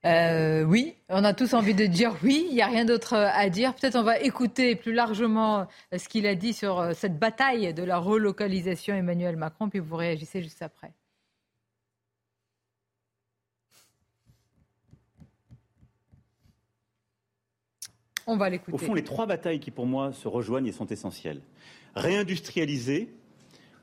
Euh, 0.06 0.64
oui, 0.64 0.96
on 1.10 1.26
a 1.26 1.34
tous 1.34 1.54
envie 1.54 1.74
de 1.74 1.86
dire 1.86 2.16
oui, 2.24 2.48
il 2.50 2.56
n'y 2.56 2.62
a 2.62 2.68
rien 2.68 2.86
d'autre 2.86 3.16
à 3.16 3.50
dire. 3.50 3.76
Peut-être 3.76 3.98
on 3.98 4.04
va 4.04 4.18
écouter 4.20 4.76
plus 4.78 4.94
largement 4.94 5.68
euh, 5.94 5.98
ce 5.98 6.08
qu'il 6.08 6.26
a 6.26 6.36
dit 6.36 6.54
sur 6.54 6.80
euh, 6.80 6.94
cette 6.94 7.20
bataille 7.20 7.74
de 7.74 7.84
la 7.84 7.98
relocalisation 7.98 8.96
Emmanuel 8.96 9.36
Macron, 9.36 9.68
puis 9.68 9.80
vous 9.80 9.98
réagissez 9.98 10.42
juste 10.42 10.62
après. 10.62 10.94
On 18.26 18.38
va 18.38 18.50
l'écouter. 18.50 18.76
Au 18.76 18.78
fond, 18.78 18.94
les 18.94 19.04
trois 19.04 19.26
batailles 19.26 19.60
qui 19.60 19.72
pour 19.72 19.86
moi 19.86 20.14
se 20.14 20.30
rejoignent 20.30 20.68
et 20.68 20.72
sont 20.72 20.86
essentielles. 20.86 21.42
Réindustrialiser, 21.96 23.10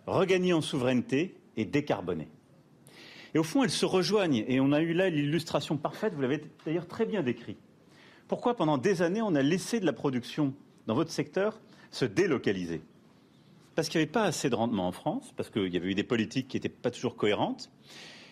regagner 0.07 0.55
en 0.55 0.63
souveraineté 0.63 1.37
et 1.59 1.67
décarboner. 1.67 2.29
Et 3.37 3.39
au 3.39 3.43
fond, 3.43 3.63
elles 3.63 3.71
se 3.71 3.85
rejoignent. 3.85 4.47
Et 4.49 4.61
on 4.61 4.73
a 4.73 4.81
eu 4.81 4.95
là 4.95 5.11
l'illustration 5.11 5.77
parfaite, 5.77 6.15
vous 6.15 6.23
l'avez 6.23 6.43
d'ailleurs 6.65 6.89
très 6.89 7.05
bien 7.05 7.23
décrit. 7.23 7.59
Pourquoi 8.29 8.57
pendant 8.57 8.79
des 8.79 9.03
années 9.03 9.21
on 9.21 9.35
a 9.35 9.43
laissé 9.43 9.79
de 9.79 9.85
la 9.85 9.93
production 9.93 10.55
dans 10.87 10.95
votre 10.95 11.11
secteur 11.11 11.61
se 11.91 12.07
délocaliser? 12.07 12.81
Parce 13.75 13.91
qu'il 13.91 13.99
n'y 13.99 14.05
avait 14.05 14.11
pas 14.11 14.23
assez 14.23 14.49
de 14.49 14.55
rendement 14.55 14.89
en 14.89 14.93
France, 14.93 15.35
parce 15.37 15.51
qu'il 15.51 15.69
y 15.69 15.77
avait 15.77 15.91
eu 15.91 15.95
des 15.95 16.03
politiques 16.03 16.49
qui 16.49 16.57
n'étaient 16.57 16.71
pas 16.71 16.91
toujours 16.91 17.15
cohérentes, 17.15 17.71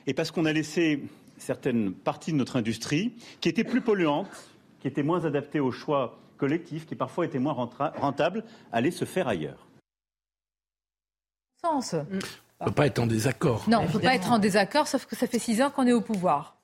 et 0.06 0.14
parce 0.14 0.30
qu'on 0.30 0.46
a 0.46 0.54
laissé 0.54 1.02
certaines 1.36 1.92
parties 1.92 2.32
de 2.32 2.38
notre 2.38 2.56
industrie 2.56 3.12
qui 3.42 3.50
étaient 3.50 3.62
plus 3.62 3.82
polluantes, 3.82 4.48
qui 4.80 4.88
étaient 4.88 5.02
moins 5.02 5.26
adaptées 5.26 5.60
aux 5.60 5.70
choix 5.70 6.18
collectifs, 6.38 6.86
qui 6.86 6.94
parfois 6.94 7.26
étaient 7.26 7.38
moins 7.38 7.52
rentables, 7.52 8.42
aller 8.72 8.90
se 8.90 9.04
faire 9.04 9.28
ailleurs. 9.28 9.66
Sens. 11.60 11.94
On 12.60 12.66
ne 12.66 12.70
peut 12.70 12.74
pas 12.74 12.86
être 12.86 12.98
en 12.98 13.06
désaccord. 13.06 13.64
Non, 13.68 13.78
on 13.78 13.82
ne 13.82 13.88
peut 13.88 14.00
pas 14.00 14.14
être 14.14 14.30
en 14.30 14.38
désaccord, 14.38 14.86
sauf 14.88 15.06
que 15.06 15.16
ça 15.16 15.26
fait 15.26 15.38
six 15.38 15.60
ans 15.60 15.70
qu'on 15.70 15.86
est 15.86 15.92
au 15.92 16.00
pouvoir. 16.00 16.56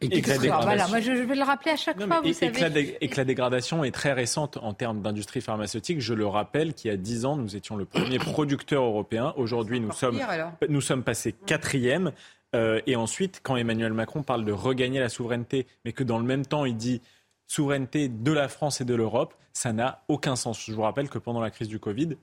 Et, 0.00 0.22
que 0.22 0.30
la 0.46 0.60
voilà, 0.60 0.86
moi 0.86 1.00
je, 1.00 1.10
vais 1.10 1.34
le 1.34 1.42
rappeler 1.42 1.72
à 1.72 1.76
chaque 1.76 2.00
fois, 2.00 2.20
vous 2.20 2.32
savez. 2.32 2.52
Que 2.52 2.60
la, 2.60 2.80
et 3.00 3.08
que 3.08 3.16
la 3.16 3.24
dégradation 3.24 3.82
est 3.82 3.90
très 3.90 4.12
récente 4.12 4.56
en 4.62 4.74
termes 4.74 5.02
d'industrie 5.02 5.40
pharmaceutique. 5.40 6.00
Je 6.00 6.14
le 6.14 6.26
rappelle 6.26 6.72
qu'il 6.74 6.90
y 6.90 6.94
a 6.94 6.96
dix 6.96 7.24
ans, 7.24 7.36
nous 7.36 7.56
étions 7.56 7.76
le 7.76 7.84
premier 7.84 8.18
producteur 8.20 8.84
européen. 8.84 9.34
Aujourd'hui, 9.36 9.80
nous 9.80 9.90
sommes, 9.92 10.20
nous 10.68 10.80
sommes 10.80 11.02
passés 11.02 11.32
quatrième. 11.32 12.12
Euh, 12.54 12.80
et 12.86 12.96
ensuite, 12.96 13.40
quand 13.42 13.56
Emmanuel 13.56 13.92
Macron 13.92 14.22
parle 14.22 14.44
de 14.44 14.52
regagner 14.52 15.00
la 15.00 15.08
souveraineté, 15.08 15.66
mais 15.84 15.92
que 15.92 16.04
dans 16.04 16.18
le 16.18 16.24
même 16.24 16.46
temps, 16.46 16.64
il 16.64 16.76
dit 16.76 17.00
souveraineté 17.48 18.08
de 18.08 18.32
la 18.32 18.48
France 18.48 18.80
et 18.80 18.84
de 18.84 18.94
l'Europe, 18.94 19.34
ça 19.52 19.72
n'a 19.72 20.04
aucun 20.08 20.36
sens. 20.36 20.64
Je 20.64 20.72
vous 20.72 20.82
rappelle 20.82 21.08
que 21.08 21.18
pendant 21.18 21.40
la 21.40 21.50
crise 21.50 21.68
du 21.68 21.80
Covid, 21.80 22.16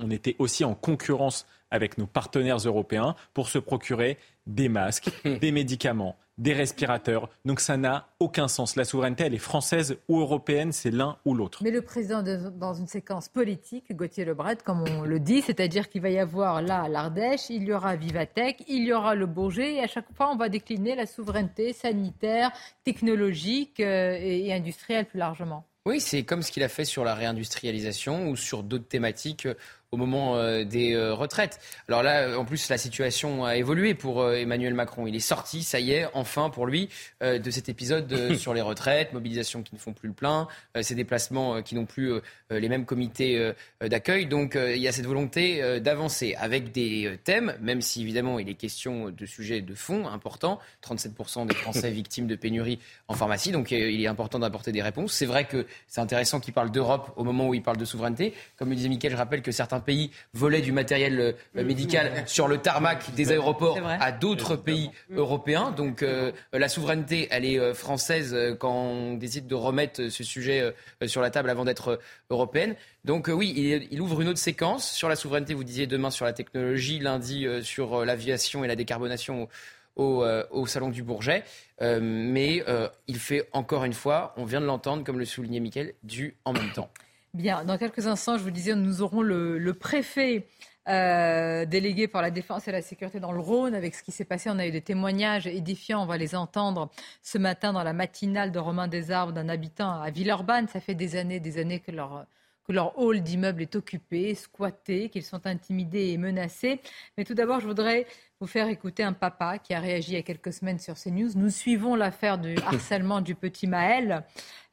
on 0.00 0.10
était 0.10 0.36
aussi 0.38 0.64
en 0.64 0.74
concurrence 0.74 1.46
avec 1.70 1.98
nos 1.98 2.06
partenaires 2.06 2.58
européens 2.58 3.14
pour 3.34 3.48
se 3.48 3.58
procurer 3.58 4.18
des 4.46 4.68
masques, 4.68 5.10
des 5.40 5.52
médicaments, 5.52 6.16
des 6.38 6.52
respirateurs. 6.52 7.28
Donc 7.44 7.60
ça 7.60 7.76
n'a 7.76 8.08
aucun 8.18 8.48
sens. 8.48 8.74
La 8.74 8.84
souveraineté, 8.84 9.24
elle 9.24 9.34
est 9.34 9.38
française 9.38 9.98
ou 10.08 10.20
européenne, 10.20 10.72
c'est 10.72 10.90
l'un 10.90 11.18
ou 11.24 11.34
l'autre. 11.34 11.62
Mais 11.62 11.70
le 11.70 11.82
président, 11.82 12.22
dans 12.22 12.74
une 12.74 12.86
séquence 12.86 13.28
politique, 13.28 13.94
Gauthier 13.94 14.24
Lebret, 14.24 14.56
comme 14.64 14.84
on 14.88 15.02
le 15.02 15.20
dit, 15.20 15.42
c'est-à-dire 15.42 15.88
qu'il 15.88 16.00
va 16.00 16.10
y 16.10 16.18
avoir 16.18 16.62
là 16.62 16.88
l'Ardèche, 16.88 17.50
il 17.50 17.64
y 17.64 17.72
aura 17.72 17.94
Vivatech, 17.94 18.64
il 18.68 18.84
y 18.84 18.92
aura 18.92 19.14
le 19.14 19.26
Bourget, 19.26 19.74
et 19.74 19.80
à 19.80 19.86
chaque 19.86 20.12
fois, 20.14 20.30
on 20.32 20.36
va 20.36 20.48
décliner 20.48 20.96
la 20.96 21.06
souveraineté 21.06 21.72
sanitaire, 21.72 22.50
technologique 22.84 23.80
euh, 23.80 24.16
et 24.18 24.52
industrielle 24.52 25.06
plus 25.06 25.18
largement. 25.18 25.66
Oui, 25.86 25.98
c'est 25.98 26.24
comme 26.24 26.42
ce 26.42 26.52
qu'il 26.52 26.62
a 26.62 26.68
fait 26.68 26.84
sur 26.84 27.04
la 27.04 27.14
réindustrialisation 27.14 28.28
ou 28.28 28.36
sur 28.36 28.62
d'autres 28.62 28.86
thématiques 28.86 29.46
euh, 29.46 29.54
au 29.92 29.96
moment 29.96 30.36
euh, 30.36 30.64
des 30.64 30.94
euh, 30.94 31.14
retraites. 31.14 31.58
Alors 31.88 32.02
là, 32.02 32.38
en 32.38 32.44
plus, 32.44 32.68
la 32.68 32.78
situation 32.78 33.44
a 33.44 33.56
évolué 33.56 33.94
pour 33.94 34.20
euh, 34.20 34.34
Emmanuel 34.34 34.72
Macron. 34.72 35.08
Il 35.08 35.16
est 35.16 35.20
sorti, 35.20 35.64
ça 35.64 35.80
y 35.80 35.90
est, 35.90 36.06
enfin 36.14 36.48
pour 36.50 36.66
lui, 36.66 36.88
de 37.20 37.50
cet 37.50 37.68
épisode 37.68 38.34
sur 38.36 38.54
les 38.54 38.60
retraites, 38.60 39.12
mobilisation 39.12 39.62
qui 39.62 39.74
ne 39.74 39.80
font 39.80 39.92
plus 39.92 40.08
le 40.08 40.14
plein, 40.14 40.48
ces 40.80 40.94
déplacements 40.94 41.62
qui 41.62 41.74
n'ont 41.74 41.86
plus 41.86 42.12
les 42.50 42.68
mêmes 42.68 42.84
comités 42.84 43.52
d'accueil. 43.80 44.26
Donc 44.26 44.56
il 44.56 44.78
y 44.78 44.88
a 44.88 44.92
cette 44.92 45.06
volonté 45.06 45.80
d'avancer 45.80 46.34
avec 46.38 46.72
des 46.72 47.18
thèmes, 47.24 47.54
même 47.60 47.80
si 47.80 48.02
évidemment 48.02 48.38
il 48.38 48.48
est 48.48 48.54
question 48.54 49.10
de 49.10 49.26
sujets 49.26 49.60
de 49.60 49.74
fond 49.74 50.06
importants. 50.08 50.58
37% 50.84 51.46
des 51.46 51.54
Français 51.54 51.90
victimes 51.90 52.26
de 52.26 52.36
pénurie 52.36 52.78
en 53.08 53.14
pharmacie, 53.14 53.52
donc 53.52 53.70
il 53.70 54.02
est 54.02 54.08
important 54.08 54.38
d'apporter 54.38 54.72
des 54.72 54.82
réponses. 54.82 55.12
C'est 55.12 55.26
vrai 55.26 55.44
que 55.44 55.66
c'est 55.86 56.00
intéressant 56.00 56.40
qu'il 56.40 56.54
parle 56.54 56.70
d'Europe 56.70 57.12
au 57.16 57.24
moment 57.24 57.48
où 57.48 57.54
il 57.54 57.62
parle 57.62 57.76
de 57.76 57.84
souveraineté. 57.84 58.34
Comme 58.56 58.70
le 58.70 58.76
disait 58.76 58.88
Mickaël, 58.88 59.12
je 59.12 59.18
rappelle 59.18 59.42
que 59.42 59.52
certains 59.52 59.79
pays 59.80 60.10
volaient 60.34 60.60
du 60.60 60.72
matériel 60.72 61.20
euh, 61.20 61.32
mm. 61.54 61.62
médical 61.62 62.22
sur 62.26 62.48
le 62.48 62.58
tarmac 62.58 63.14
des 63.14 63.32
aéroports 63.32 63.78
à 63.84 64.12
d'autres 64.12 64.56
pays 64.56 64.90
européens. 65.14 65.72
Donc 65.72 66.02
euh, 66.02 66.32
la 66.52 66.68
souveraineté, 66.68 67.28
elle 67.30 67.44
est 67.44 67.58
euh, 67.58 67.74
française 67.74 68.36
quand 68.58 68.72
on 68.72 69.14
décide 69.14 69.46
de 69.46 69.54
remettre 69.54 70.08
ce 70.08 70.24
sujet 70.24 70.74
sur 71.06 71.20
la 71.20 71.30
table 71.30 71.50
avant 71.50 71.64
d'être 71.64 72.00
européenne. 72.30 72.74
Donc 73.04 73.28
oui, 73.32 73.86
il, 73.90 74.00
ouvre 74.00 74.20
une 74.20 74.28
autre 74.28 74.38
séquence 74.38 74.90
sur 74.90 75.08
la 75.08 75.16
souveraineté. 75.16 75.54
Vous 75.54 75.64
disiez 75.64 75.86
demain 75.86 76.10
sur 76.10 76.24
la 76.24 76.32
technologie, 76.32 76.98
lundi 76.98 77.46
sur 77.62 78.04
l'aviation 78.04 78.64
et 78.64 78.68
la 78.68 78.76
décarbonation. 78.76 79.48
Au, 79.96 80.66
Salon 80.66 80.88
du 80.88 81.02
Bourget. 81.02 81.44
mais 81.80 82.64
il 83.06 83.18
fait 83.18 83.48
encore 83.52 83.84
une 83.84 83.92
fois, 83.92 84.32
on 84.38 84.44
vient 84.44 84.60
de 84.60 84.66
l'entendre, 84.66 85.04
comme 85.04 85.18
le 85.18 85.26
soulignait 85.26 85.60
Mickaël, 85.60 85.92
du 86.02 86.36
en 86.46 86.54
même 86.54 86.72
temps. 86.72 86.90
Bien, 87.32 87.64
dans 87.64 87.78
quelques 87.78 88.08
instants, 88.08 88.38
je 88.38 88.42
vous 88.42 88.50
disais, 88.50 88.74
nous 88.74 89.02
aurons 89.02 89.22
le, 89.22 89.72
préfet 89.72 90.48
euh, 90.88 91.64
délégué 91.64 92.08
par 92.08 92.22
la 92.22 92.32
défense 92.32 92.66
et 92.66 92.72
la 92.72 92.82
sécurité 92.82 93.20
dans 93.20 93.30
le 93.30 93.38
Rhône. 93.38 93.74
Avec 93.74 93.94
ce 93.94 94.02
qui 94.02 94.10
s'est 94.10 94.24
passé, 94.24 94.50
on 94.50 94.58
a 94.58 94.66
eu 94.66 94.72
des 94.72 94.80
témoignages 94.80 95.46
édifiants. 95.46 96.02
On 96.02 96.06
va 96.06 96.16
les 96.16 96.34
entendre 96.34 96.90
ce 97.22 97.38
matin 97.38 97.72
dans 97.72 97.84
la 97.84 97.92
matinale 97.92 98.50
de 98.50 98.58
Romain 98.58 98.88
Desarbres 98.88 99.32
d'un 99.32 99.48
habitant 99.48 100.00
à 100.00 100.10
Villeurbanne. 100.10 100.66
Ça 100.66 100.80
fait 100.80 100.96
des 100.96 101.14
années, 101.14 101.38
des 101.38 101.58
années 101.58 101.78
que 101.78 101.92
leur 101.92 102.26
leur 102.72 102.98
hall 102.98 103.20
d'immeuble 103.20 103.62
est 103.62 103.74
occupé, 103.76 104.34
squatté, 104.34 105.08
qu'ils 105.08 105.24
sont 105.24 105.46
intimidés 105.46 106.08
et 106.08 106.18
menacés. 106.18 106.80
Mais 107.16 107.24
tout 107.24 107.34
d'abord, 107.34 107.60
je 107.60 107.66
voudrais 107.66 108.06
vous 108.40 108.46
faire 108.46 108.68
écouter 108.68 109.02
un 109.02 109.12
papa 109.12 109.58
qui 109.58 109.74
a 109.74 109.80
réagi 109.80 110.12
il 110.12 110.14
y 110.14 110.18
a 110.18 110.22
quelques 110.22 110.52
semaines 110.52 110.78
sur 110.78 110.94
CNews. 110.94 111.30
Nous 111.36 111.50
suivons 111.50 111.94
l'affaire 111.94 112.38
du 112.38 112.56
harcèlement 112.66 113.20
du 113.20 113.34
petit 113.34 113.66
Maël. 113.66 114.24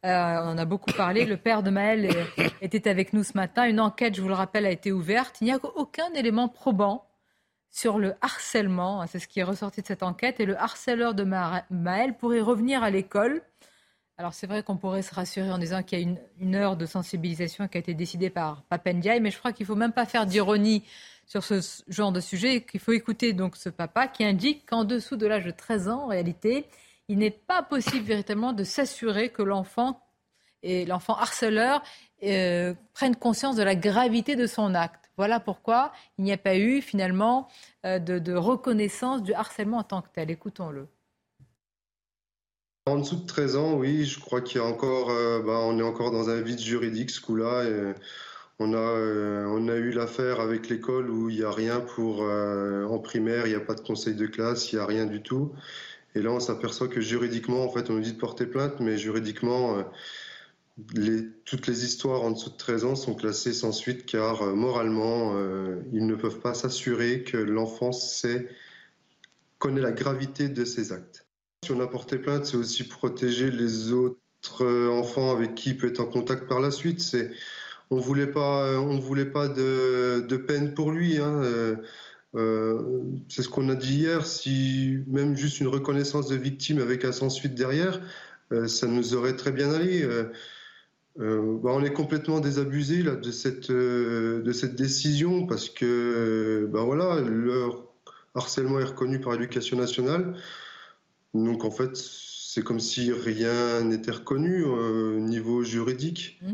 Euh, 0.07 0.41
on 0.41 0.49
en 0.51 0.57
a 0.57 0.65
beaucoup 0.65 0.93
parlé. 0.93 1.25
Le 1.25 1.35
père 1.35 1.63
de 1.63 1.69
Maël 1.69 2.09
était 2.61 2.89
avec 2.89 3.11
nous 3.11 3.23
ce 3.23 3.33
matin. 3.35 3.65
Une 3.65 3.79
enquête, 3.79 4.15
je 4.15 4.21
vous 4.21 4.29
le 4.29 4.33
rappelle, 4.33 4.65
a 4.65 4.71
été 4.71 4.91
ouverte. 4.91 5.37
Il 5.41 5.45
n'y 5.45 5.51
a 5.51 5.59
aucun 5.75 6.11
élément 6.13 6.47
probant 6.47 7.05
sur 7.69 7.99
le 7.99 8.13
harcèlement. 8.21 9.05
C'est 9.07 9.19
ce 9.19 9.27
qui 9.27 9.41
est 9.41 9.43
ressorti 9.43 9.81
de 9.81 9.87
cette 9.87 10.03
enquête. 10.03 10.39
Et 10.39 10.45
le 10.45 10.57
harceleur 10.57 11.13
de 11.13 11.23
Maël 11.23 12.15
pourrait 12.17 12.39
revenir 12.39 12.83
à 12.83 12.89
l'école. 12.89 13.41
Alors 14.19 14.33
c'est 14.33 14.47
vrai 14.47 14.63
qu'on 14.63 14.77
pourrait 14.77 15.03
se 15.03 15.13
rassurer 15.13 15.51
en 15.51 15.59
disant 15.59 15.83
qu'il 15.83 15.99
y 15.99 16.03
a 16.03 16.15
une, 16.39 16.55
heure 16.55 16.75
de 16.75 16.87
sensibilisation 16.87 17.67
qui 17.67 17.77
a 17.77 17.79
été 17.79 17.93
décidée 17.93 18.31
par 18.31 18.63
Papendiaï, 18.63 19.19
mais 19.19 19.29
je 19.29 19.37
crois 19.37 19.53
qu'il 19.53 19.65
ne 19.65 19.67
faut 19.67 19.75
même 19.75 19.91
pas 19.91 20.07
faire 20.07 20.25
d'ironie 20.25 20.83
sur 21.27 21.43
ce 21.43 21.61
genre 21.87 22.11
de 22.11 22.19
sujet, 22.19 22.63
qu'il 22.63 22.79
faut 22.79 22.93
écouter 22.93 23.33
donc 23.33 23.55
ce 23.55 23.69
papa 23.69 24.07
qui 24.07 24.23
indique 24.23 24.65
qu'en 24.65 24.85
dessous 24.85 25.17
de 25.17 25.27
l'âge 25.27 25.45
de 25.45 25.51
13 25.51 25.89
ans, 25.89 26.05
en 26.05 26.07
réalité, 26.07 26.65
il 27.07 27.19
n'est 27.19 27.31
pas 27.31 27.63
possible 27.63 28.05
véritablement 28.05 28.53
de 28.53 28.63
s'assurer 28.63 29.29
que 29.29 29.41
l'enfant 29.41 30.01
et 30.63 30.85
l'enfant 30.85 31.15
harceleur 31.15 31.81
euh, 32.23 32.73
prennent 32.93 33.15
conscience 33.15 33.55
de 33.55 33.63
la 33.63 33.75
gravité 33.75 34.35
de 34.35 34.47
son 34.47 34.73
acte. 34.73 35.11
Voilà 35.17 35.39
pourquoi 35.39 35.91
il 36.17 36.23
n'y 36.23 36.31
a 36.31 36.37
pas 36.37 36.57
eu 36.57 36.81
finalement 36.81 37.47
euh, 37.85 37.99
de, 37.99 38.33
reconnaissance 38.33 39.23
du 39.23 39.33
harcèlement 39.33 39.77
en 39.77 39.83
tant 39.83 40.01
que 40.01 40.09
tel. 40.13 40.31
Écoutons-le. 40.31 40.87
En 42.87 42.97
dessous 42.99 43.17
de 43.17 43.27
13 43.27 43.55
ans, 43.57 43.73
oui, 43.73 44.05
je 44.05 44.19
crois 44.19 44.41
qu'il 44.41 44.61
y 44.61 44.63
a 44.63 44.67
encore, 44.67 45.09
euh, 45.09 45.41
bah, 45.41 45.59
on 45.61 45.77
est 45.77 45.83
encore 45.83 46.11
dans 46.11 46.29
un 46.29 46.41
vide 46.41 46.59
juridique 46.59 47.11
ce 47.11 47.21
coup-là. 47.21 47.63
On 48.59 48.73
a, 48.73 48.77
on 48.79 49.67
a 49.67 49.75
eu 49.75 49.91
l'affaire 49.91 50.39
avec 50.39 50.67
l'école 50.67 51.11
où 51.11 51.29
il 51.29 51.37
n'y 51.37 51.43
a 51.43 51.51
rien 51.51 51.79
pour 51.79 52.21
en 52.21 52.97
primaire, 52.97 53.45
il 53.45 53.49
n'y 53.49 53.55
a 53.55 53.59
pas 53.59 53.75
de 53.75 53.81
conseil 53.81 54.15
de 54.15 54.25
classe, 54.25 54.71
il 54.71 54.77
n'y 54.77 54.81
a 54.81 54.85
rien 54.87 55.05
du 55.05 55.21
tout. 55.21 55.53
Et 56.15 56.21
là, 56.21 56.31
on 56.31 56.39
s'aperçoit 56.39 56.87
que 56.87 57.01
juridiquement, 57.01 57.63
en 57.63 57.69
fait, 57.69 57.89
on 57.89 57.93
nous 57.93 58.01
dit 58.01 58.13
de 58.13 58.17
porter 58.17 58.45
plainte, 58.45 58.79
mais 58.79 58.97
juridiquement, 58.97 59.77
euh, 59.77 59.83
toutes 61.45 61.67
les 61.67 61.85
histoires 61.85 62.23
en 62.23 62.31
dessous 62.31 62.49
de 62.49 62.57
13 62.57 62.85
ans 62.85 62.95
sont 62.95 63.15
classées 63.15 63.53
sans 63.53 63.71
suite 63.71 64.05
car 64.05 64.41
euh, 64.41 64.53
moralement, 64.53 65.33
euh, 65.35 65.81
ils 65.91 66.05
ne 66.05 66.15
peuvent 66.15 66.39
pas 66.39 66.53
s'assurer 66.53 67.23
que 67.23 67.37
l'enfant 67.37 67.91
sait, 67.91 68.47
connaît 69.59 69.81
la 69.81 69.91
gravité 69.91 70.49
de 70.49 70.65
ses 70.65 70.91
actes. 70.91 71.27
Si 71.63 71.71
on 71.71 71.79
a 71.79 71.87
porté 71.87 72.17
plainte, 72.17 72.45
c'est 72.45 72.57
aussi 72.57 72.83
protéger 72.83 73.51
les 73.51 73.91
autres 73.91 74.17
enfants 74.89 75.31
avec 75.31 75.55
qui 75.55 75.71
il 75.71 75.77
peut 75.77 75.87
être 75.87 75.99
en 75.99 76.05
contact 76.05 76.47
par 76.47 76.59
la 76.59 76.71
suite. 76.71 77.01
C'est, 77.01 77.31
on 77.89 77.97
voulait 77.97 78.27
pas, 78.27 78.79
on 78.79 78.99
voulait 78.99 79.25
pas 79.25 79.47
de, 79.47 80.37
peine 80.47 80.73
pour 80.75 80.91
lui. 80.91 81.17
Hein. 81.17 81.41
C'est 83.29 83.41
ce 83.41 83.49
qu'on 83.49 83.69
a 83.69 83.75
dit 83.75 83.99
hier, 83.99 84.25
si 84.25 84.99
même 85.07 85.35
juste 85.35 85.59
une 85.59 85.67
reconnaissance 85.67 86.27
de 86.27 86.35
victime 86.35 86.79
avec 86.79 87.05
un 87.05 87.11
sans 87.11 87.29
suite 87.29 87.55
derrière, 87.55 88.01
ça 88.67 88.87
nous 88.87 89.13
aurait 89.15 89.35
très 89.35 89.51
bien 89.51 89.71
allé. 89.73 90.07
Bah, 91.17 91.71
on 91.73 91.83
est 91.83 91.93
complètement 91.93 92.39
désabusé 92.39 93.01
là, 93.01 93.15
de, 93.15 93.31
cette, 93.31 93.71
décision 94.75 95.47
parce 95.47 95.69
que 95.69 96.69
bah, 96.71 96.83
voilà, 96.83 97.19
leur 97.21 97.87
harcèlement 98.35 98.79
est 98.79 98.85
reconnu 98.85 99.19
par 99.19 99.33
l'éducation 99.33 99.77
nationale. 99.77 100.35
Donc 101.33 101.65
en 101.65 101.71
fait, 101.71 101.95
c'est 101.95 102.63
comme 102.63 102.79
si 102.79 103.11
rien 103.11 103.83
n'était 103.83 104.11
reconnu 104.11 104.63
au 104.63 105.19
niveau 105.19 105.63
juridique. 105.63 106.39
Mmh. 106.41 106.53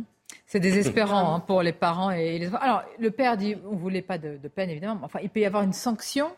C'est 0.54 0.60
désespérant 0.60 1.34
hein, 1.34 1.40
pour 1.40 1.64
les 1.64 1.74
parents 1.74 2.12
et 2.12 2.38
les 2.38 2.46
Alors, 2.54 2.84
le 3.00 3.10
père 3.10 3.38
dit 3.38 3.56
on 3.66 3.72
ne 3.72 3.80
voulait 3.80 4.04
pas 4.04 4.20
de, 4.20 4.38
peine, 4.50 4.70
évidemment. 4.70 5.00
Enfin, 5.02 5.18
il 5.24 5.30
peut 5.32 5.40
y 5.40 5.46
avoir 5.46 5.64
une 5.64 5.74
sanction 5.74 6.30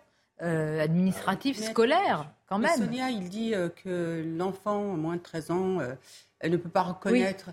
euh, 0.41 0.79
administrative, 0.79 1.61
scolaire, 1.61 2.31
quand 2.47 2.57
même. 2.57 2.77
Sonia, 2.77 3.09
il 3.09 3.27
dit 3.27 3.53
euh, 3.53 3.67
que 3.67 4.23
l'enfant, 4.37 4.83
moins 4.95 5.17
de 5.17 5.21
13 5.21 5.51
ans, 5.51 5.79
euh, 5.81 5.95
ne 6.47 6.55
peut 6.55 6.69
pas 6.69 6.83
reconnaître. 6.83 7.49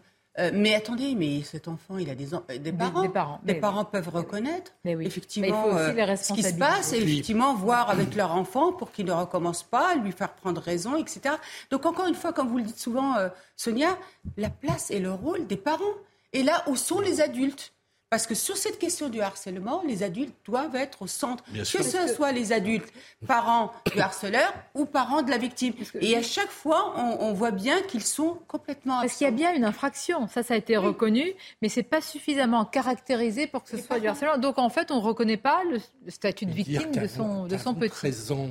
mais 0.52 0.76
attendez, 0.76 1.16
mais 1.16 1.42
cet 1.42 1.66
enfant, 1.66 1.98
il 1.98 2.08
a 2.08 2.14
des, 2.14 2.28
des 2.60 2.72
parents. 2.72 3.02
Des, 3.02 3.08
parents, 3.08 3.40
des 3.42 3.54
parents 3.54 3.84
peuvent 3.84 4.10
reconnaître. 4.10 4.70
Mais 4.84 4.94
oui. 4.94 5.06
Effectivement, 5.06 5.64
ce 5.76 6.32
qui 6.32 6.44
se 6.44 6.54
passe, 6.54 6.92
et 6.92 6.98
effectivement 6.98 7.54
voir 7.54 7.90
avec 7.90 8.14
leur 8.14 8.36
enfant 8.36 8.72
pour 8.72 8.92
qu'il 8.92 9.06
ne 9.06 9.12
recommence 9.12 9.64
pas, 9.64 9.96
lui 9.96 10.12
faire 10.12 10.32
prendre 10.32 10.60
raison, 10.60 10.94
etc. 10.94 11.34
Donc 11.72 11.86
encore 11.86 12.06
une 12.06 12.14
fois, 12.14 12.32
comme 12.32 12.46
vous 12.46 12.58
le 12.58 12.64
dites 12.64 12.78
souvent, 12.78 13.16
Sonia, 13.56 13.98
la 14.36 14.48
place 14.48 14.92
et 14.92 15.00
le 15.00 15.10
rôle 15.10 15.48
des 15.48 15.56
parents. 15.56 15.96
Et 16.32 16.42
là, 16.42 16.62
où 16.66 16.76
sont 16.76 17.00
les 17.00 17.20
adultes 17.20 17.72
parce 18.12 18.26
que 18.26 18.34
sur 18.34 18.58
cette 18.58 18.78
question 18.78 19.08
du 19.08 19.22
harcèlement, 19.22 19.82
les 19.86 20.02
adultes 20.02 20.34
doivent 20.44 20.76
être 20.76 21.00
au 21.00 21.06
centre, 21.06 21.42
que 21.50 21.64
ce 21.64 22.08
soit 22.08 22.30
les 22.30 22.52
adultes, 22.52 22.92
parents 23.26 23.72
du 23.90 23.98
harceleur 23.98 24.52
ou 24.74 24.84
parents 24.84 25.22
de 25.22 25.30
la 25.30 25.38
victime. 25.38 25.72
Et 25.98 26.14
à 26.14 26.20
chaque 26.20 26.50
fois, 26.50 26.92
on, 26.94 27.32
voit 27.32 27.52
bien 27.52 27.80
qu'ils 27.80 28.04
sont 28.04 28.36
complètement. 28.48 29.00
Parce 29.00 29.14
qu'il 29.14 29.24
y 29.24 29.28
a 29.28 29.32
bien 29.32 29.54
une 29.54 29.64
infraction, 29.64 30.28
ça, 30.28 30.42
ça 30.42 30.52
a 30.52 30.58
été 30.58 30.76
reconnu, 30.76 31.24
mais 31.62 31.70
c'est 31.70 31.82
pas 31.82 32.02
suffisamment 32.02 32.66
caractérisé 32.66 33.46
pour 33.46 33.64
que 33.64 33.70
ce 33.70 33.78
soit 33.78 33.98
du 33.98 34.08
harcèlement. 34.08 34.36
Donc 34.36 34.58
en 34.58 34.68
fait, 34.68 34.90
on 34.90 34.96
ne 34.96 35.02
reconnaît 35.02 35.38
pas 35.38 35.62
le, 35.70 35.80
statut 36.10 36.44
de 36.44 36.52
victime 36.52 36.90
de 36.92 37.06
son, 37.06 37.46
de 37.46 37.56
son 37.56 37.72
petit. 37.72 37.92
13 37.92 38.32
ans 38.32 38.50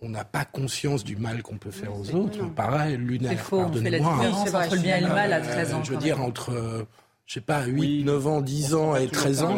on 0.00 0.10
n'a 0.10 0.24
pas 0.24 0.44
conscience 0.44 1.04
du 1.04 1.16
mal 1.16 1.42
qu'on 1.42 1.56
peut 1.56 1.70
faire 1.70 1.94
aux 1.94 2.14
autres. 2.14 2.46
Pareil, 2.54 2.96
lunaire. 2.96 3.32
C'est 3.32 3.36
faux, 3.36 3.60
on 3.60 3.72
fait 3.72 3.90
la 3.90 3.98
différence 3.98 4.54
entre 4.54 4.74
le 4.74 4.80
bien 4.80 4.96
et 4.96 5.00
le 5.00 5.08
mal 5.08 5.32
à 5.34 5.40
13 5.40 5.74
ans. 5.74 5.84
je 5.84 5.92
veux 5.92 5.98
dire, 5.98 6.22
entre 6.22 6.86
je 7.26 7.34
sais 7.34 7.40
pas, 7.40 7.64
8, 7.64 8.04
9 8.04 8.26
ans, 8.28 8.40
10 8.40 8.74
ans 8.74 8.94
et 8.94 9.08
13 9.08 9.42
ans, 9.42 9.56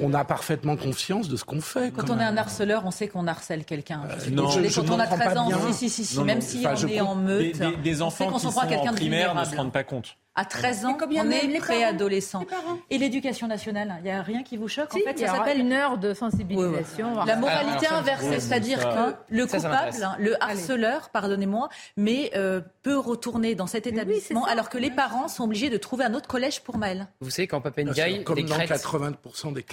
on 0.00 0.14
a 0.14 0.24
parfaitement 0.24 0.76
conscience 0.76 1.28
de 1.28 1.36
ce 1.36 1.44
qu'on 1.44 1.60
fait. 1.60 1.92
Quand, 1.94 2.08
on 2.08 2.18
est 2.18 2.24
un 2.24 2.38
harceleur, 2.38 2.84
on 2.86 2.90
sait 2.90 3.08
qu'on 3.08 3.26
harcèle 3.26 3.66
quelqu'un. 3.66 4.04
Euh, 4.08 4.30
non, 4.30 4.48
quand 4.48 4.90
on 4.90 4.98
a 4.98 5.06
13 5.06 5.36
ans, 5.36 5.50
si, 5.72 5.90
si, 5.90 6.04
si, 6.04 6.20
même 6.22 6.40
si 6.40 6.66
on 6.66 6.88
est 6.88 7.00
en 7.00 7.14
meute, 7.14 7.60
des, 7.82 8.00
enfants 8.00 8.32
qui 8.32 8.40
sont 8.40 8.58
en 8.58 8.94
primaire 8.94 9.34
ne 9.34 9.44
se 9.44 9.54
rendent 9.54 9.72
pas 9.72 9.84
compte. 9.84 10.16
À 10.38 10.44
13 10.44 10.84
ans, 10.84 10.98
on 11.00 11.30
est 11.30 11.58
préadolescent. 11.58 12.44
Et 12.90 12.98
l'éducation 12.98 13.46
nationale, 13.46 13.94
il 14.00 14.04
n'y 14.04 14.10
a 14.10 14.22
rien 14.22 14.42
qui 14.42 14.58
vous 14.58 14.68
choque 14.68 14.94
En 14.94 14.98
fait, 14.98 15.18
ça 15.18 15.28
s'appelle 15.28 15.60
une 15.60 15.72
heure 15.72 15.96
de 15.98 16.12
sensibilisation. 16.12 17.24
La 17.24 17.36
moralité 17.36 17.86
inversée, 17.86 18.40
c'est-à-dire 18.40 18.80
que 18.80 19.34
le 19.34 19.46
coupable, 19.46 20.16
le 20.18 20.42
harceleur, 20.42 21.08
pardonnez-moi, 21.08 21.68
mais 21.96 22.30
euh, 22.36 22.60
peut 22.82 22.98
retourner 22.98 23.54
dans 23.54 23.66
cet 23.66 23.86
établissement 23.86 24.44
alors 24.44 24.68
que 24.68 24.78
les 24.78 24.90
parents 24.90 25.28
sont 25.28 25.44
obligés 25.44 25.70
de 25.70 25.76
trouver 25.76 26.04
un 26.04 26.14
autre 26.14 26.28
collège 26.28 26.60
pour 26.62 26.76
Maël. 26.76 27.08
Vous 27.20 27.30
savez, 27.30 27.48
quand 27.48 27.60
Papendiaï 27.60 28.24
décrète... 28.24 28.70
80% 28.70 29.54
des 29.54 29.64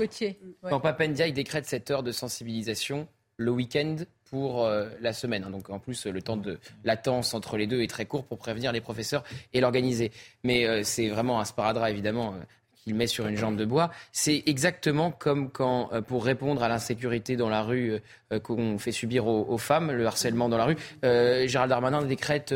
Quand 0.70 0.80
Papendiaï 0.80 1.34
décrète 1.34 1.66
cette 1.66 1.92
heure 1.92 2.04
de 2.04 2.12
sensibilisation, 2.12 3.08
le 3.38 3.52
week-end 3.52 3.98
pour 4.34 4.66
euh, 4.66 4.90
la 5.00 5.14
semaine. 5.14 5.44
Hein. 5.44 5.52
Donc 5.52 5.70
en 5.70 5.78
plus, 5.78 6.08
le 6.08 6.20
temps 6.20 6.38
de 6.38 6.58
latence 6.84 7.36
entre 7.36 7.56
les 7.56 7.68
deux 7.68 7.84
est 7.84 7.88
très 7.88 8.08
court 8.08 8.24
pour 8.24 8.40
prévenir 8.40 8.72
les 8.72 8.82
professeurs 8.82 9.24
et 9.54 9.62
l'organiser. 9.62 10.12
Mais 10.44 10.66
euh, 10.66 10.82
c'est 10.84 11.08
vraiment 11.08 11.40
un 11.40 11.46
sparadrap, 11.46 11.92
évidemment. 11.92 12.34
Euh, 12.34 12.44
qu'il 12.84 12.96
met 12.96 13.08
sur 13.08 13.28
une 13.28 13.38
jambe 13.38 13.56
de 13.56 13.64
bois. 13.64 13.92
C'est 14.12 14.44
exactement 14.46 15.10
comme 15.10 15.50
quand, 15.50 15.90
pour 16.06 16.26
répondre 16.26 16.64
à 16.64 16.68
l'insécurité 16.68 17.38
dans 17.38 17.48
la 17.48 17.62
rue 17.62 18.02
qu'on 18.44 18.78
fait 18.78 18.92
subir 18.92 19.26
aux, 19.26 19.58
femmes, 19.58 19.90
le 19.94 20.06
harcèlement 20.06 20.50
dans 20.50 20.58
la 20.58 20.66
rue, 20.66 20.76
Gérald 21.02 21.70
Darmanin 21.70 22.02
décrète 22.02 22.54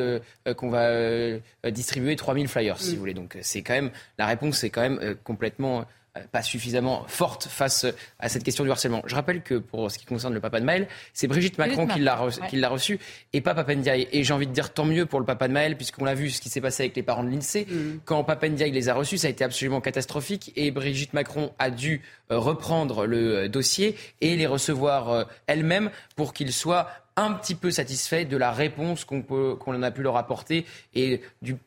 qu'on 0.58 0.70
va 0.70 1.40
distribuer 1.72 2.18
3000 2.18 2.50
flyers, 2.50 2.78
si 2.78 2.96
vous 2.96 3.00
voulez. 3.00 3.14
Donc 3.14 3.38
c'est 3.40 3.62
quand 3.62 3.76
même, 3.76 3.92
la 4.18 4.26
réponse 4.26 4.66
est 4.66 4.70
quand 4.70 4.82
même 4.82 5.16
complètement 5.24 5.86
pas 6.32 6.42
suffisamment 6.42 7.06
forte 7.08 7.48
face 7.48 7.86
à 8.20 8.30
cette 8.30 8.44
question 8.44 8.64
du 8.64 8.72
harcèlement. 8.72 9.02
Je 9.06 9.16
rappelle 9.16 9.42
que 9.42 9.56
pour 9.56 9.92
ce 9.92 9.98
qui 9.98 10.06
concerne 10.06 10.34
le 10.34 10.40
papa 10.40 10.60
de 10.60 10.66
Maël, 10.66 10.88
c'est 11.14 11.28
Brigitte 11.28 11.58
Macron 11.58 11.88
qui 11.88 12.00
l'a 12.00 12.70
reçu, 12.70 13.00
et 13.34 13.42
pas 13.42 13.54
Papendiaï. 13.54 14.08
Et 14.12 14.24
j'ai 14.24 14.34
envie 14.34 14.48
de 14.48 14.54
dire 14.54 14.74
tant 14.74 14.86
mieux 14.86 15.06
pour 15.06 15.20
le 15.20 15.26
papa 15.26 15.48
de 15.48 15.54
Maël, 15.54 15.76
puisqu'on 15.76 16.06
l'a 16.06 16.16
vu 16.16 16.30
ce 16.30 16.42
qui 16.42 16.50
s'est 16.50 16.62
passé 16.62 16.84
avec 16.84 16.96
les 16.96 17.04
parents 17.04 17.24
de 17.24 17.30
l'INSEE. 17.30 17.66
Mm. 17.70 18.00
Quand 18.06 18.24
Papendiaï 18.24 18.72
les 18.72 18.90
a 18.90 18.94
reçus, 18.94 19.18
ça 19.18 19.28
a 19.28 19.30
été 19.30 19.44
absolument 19.44 19.82
catastrophique 19.82 20.52
et 20.56 20.72
Brigitte 20.72 21.14
Macron 21.14 21.52
a 21.60 21.70
dû 21.70 22.02
euh, 22.32 22.40
reprendre 22.40 23.06
le 23.06 23.38
euh, 23.38 23.48
dossier 23.48 23.96
et 24.22 24.36
les 24.36 24.48
recevoir 24.48 25.10
euh, 25.10 25.24
elle-même 25.48 25.92
pour 26.16 26.34
qu'ils 26.34 26.54
soient 26.54 26.90
un 27.18 27.34
petit 27.34 27.56
peu 27.56 27.72
satisfait 27.72 28.26
de 28.26 28.38
la 28.38 28.52
réponse 28.52 29.04
qu'on 29.04 29.22
qu'on 29.22 29.82
a 29.82 29.92
pu 29.92 30.04
leur 30.04 30.16
apporter 30.16 30.66
et 30.94 31.22
du 31.42 31.58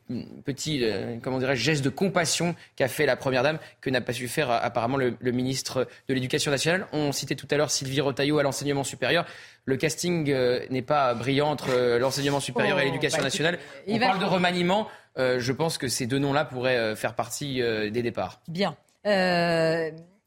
petit 0.45 0.79
euh, 0.83 1.17
comment 1.21 1.39
dirais 1.39 1.57
geste 1.57 1.83
de 1.83 1.89
compassion 1.89 2.55
qu'a 2.77 2.87
fait 2.87 3.05
la 3.05 3.17
première 3.17 3.43
dame 3.43 3.59
que 3.81 3.89
n'a 3.89 4.01
pas 4.01 4.13
su 4.13 4.29
faire 4.29 4.49
apparemment 4.49 4.97
le, 4.97 5.15
ministre 5.31 5.87
de 6.07 6.13
l'Éducation 6.13 6.51
nationale. 6.51 6.87
On 6.93 7.11
citait 7.11 7.35
tout 7.35 7.47
à 7.51 7.57
l'heure 7.57 7.69
Sylvie 7.69 8.01
Rotaillot 8.01 8.39
à 8.39 8.43
l'enseignement 8.43 8.85
supérieur. 8.85 9.25
Le 9.65 9.75
casting 9.75 10.31
euh, 10.31 10.65
n'est 10.69 10.81
pas 10.81 11.13
brillant 11.13 11.49
entre 11.49 11.69
euh, 11.69 11.99
l'enseignement 11.99 12.39
supérieur 12.39 12.79
et 12.79 12.83
oh, 12.83 12.85
l'éducation 12.85 13.19
bah, 13.19 13.25
nationale. 13.25 13.59
On 13.87 13.99
parle 13.99 14.19
de 14.19 14.25
remaniement. 14.25 14.87
je 15.17 15.51
pense 15.51 15.77
que 15.77 15.89
ces 15.89 16.07
deux 16.07 16.19
noms-là 16.19 16.45
pourraient 16.45 16.95
faire 16.95 17.13
partie 17.13 17.61
des 17.61 18.01
départs. 18.01 18.39
Bien. 18.47 18.75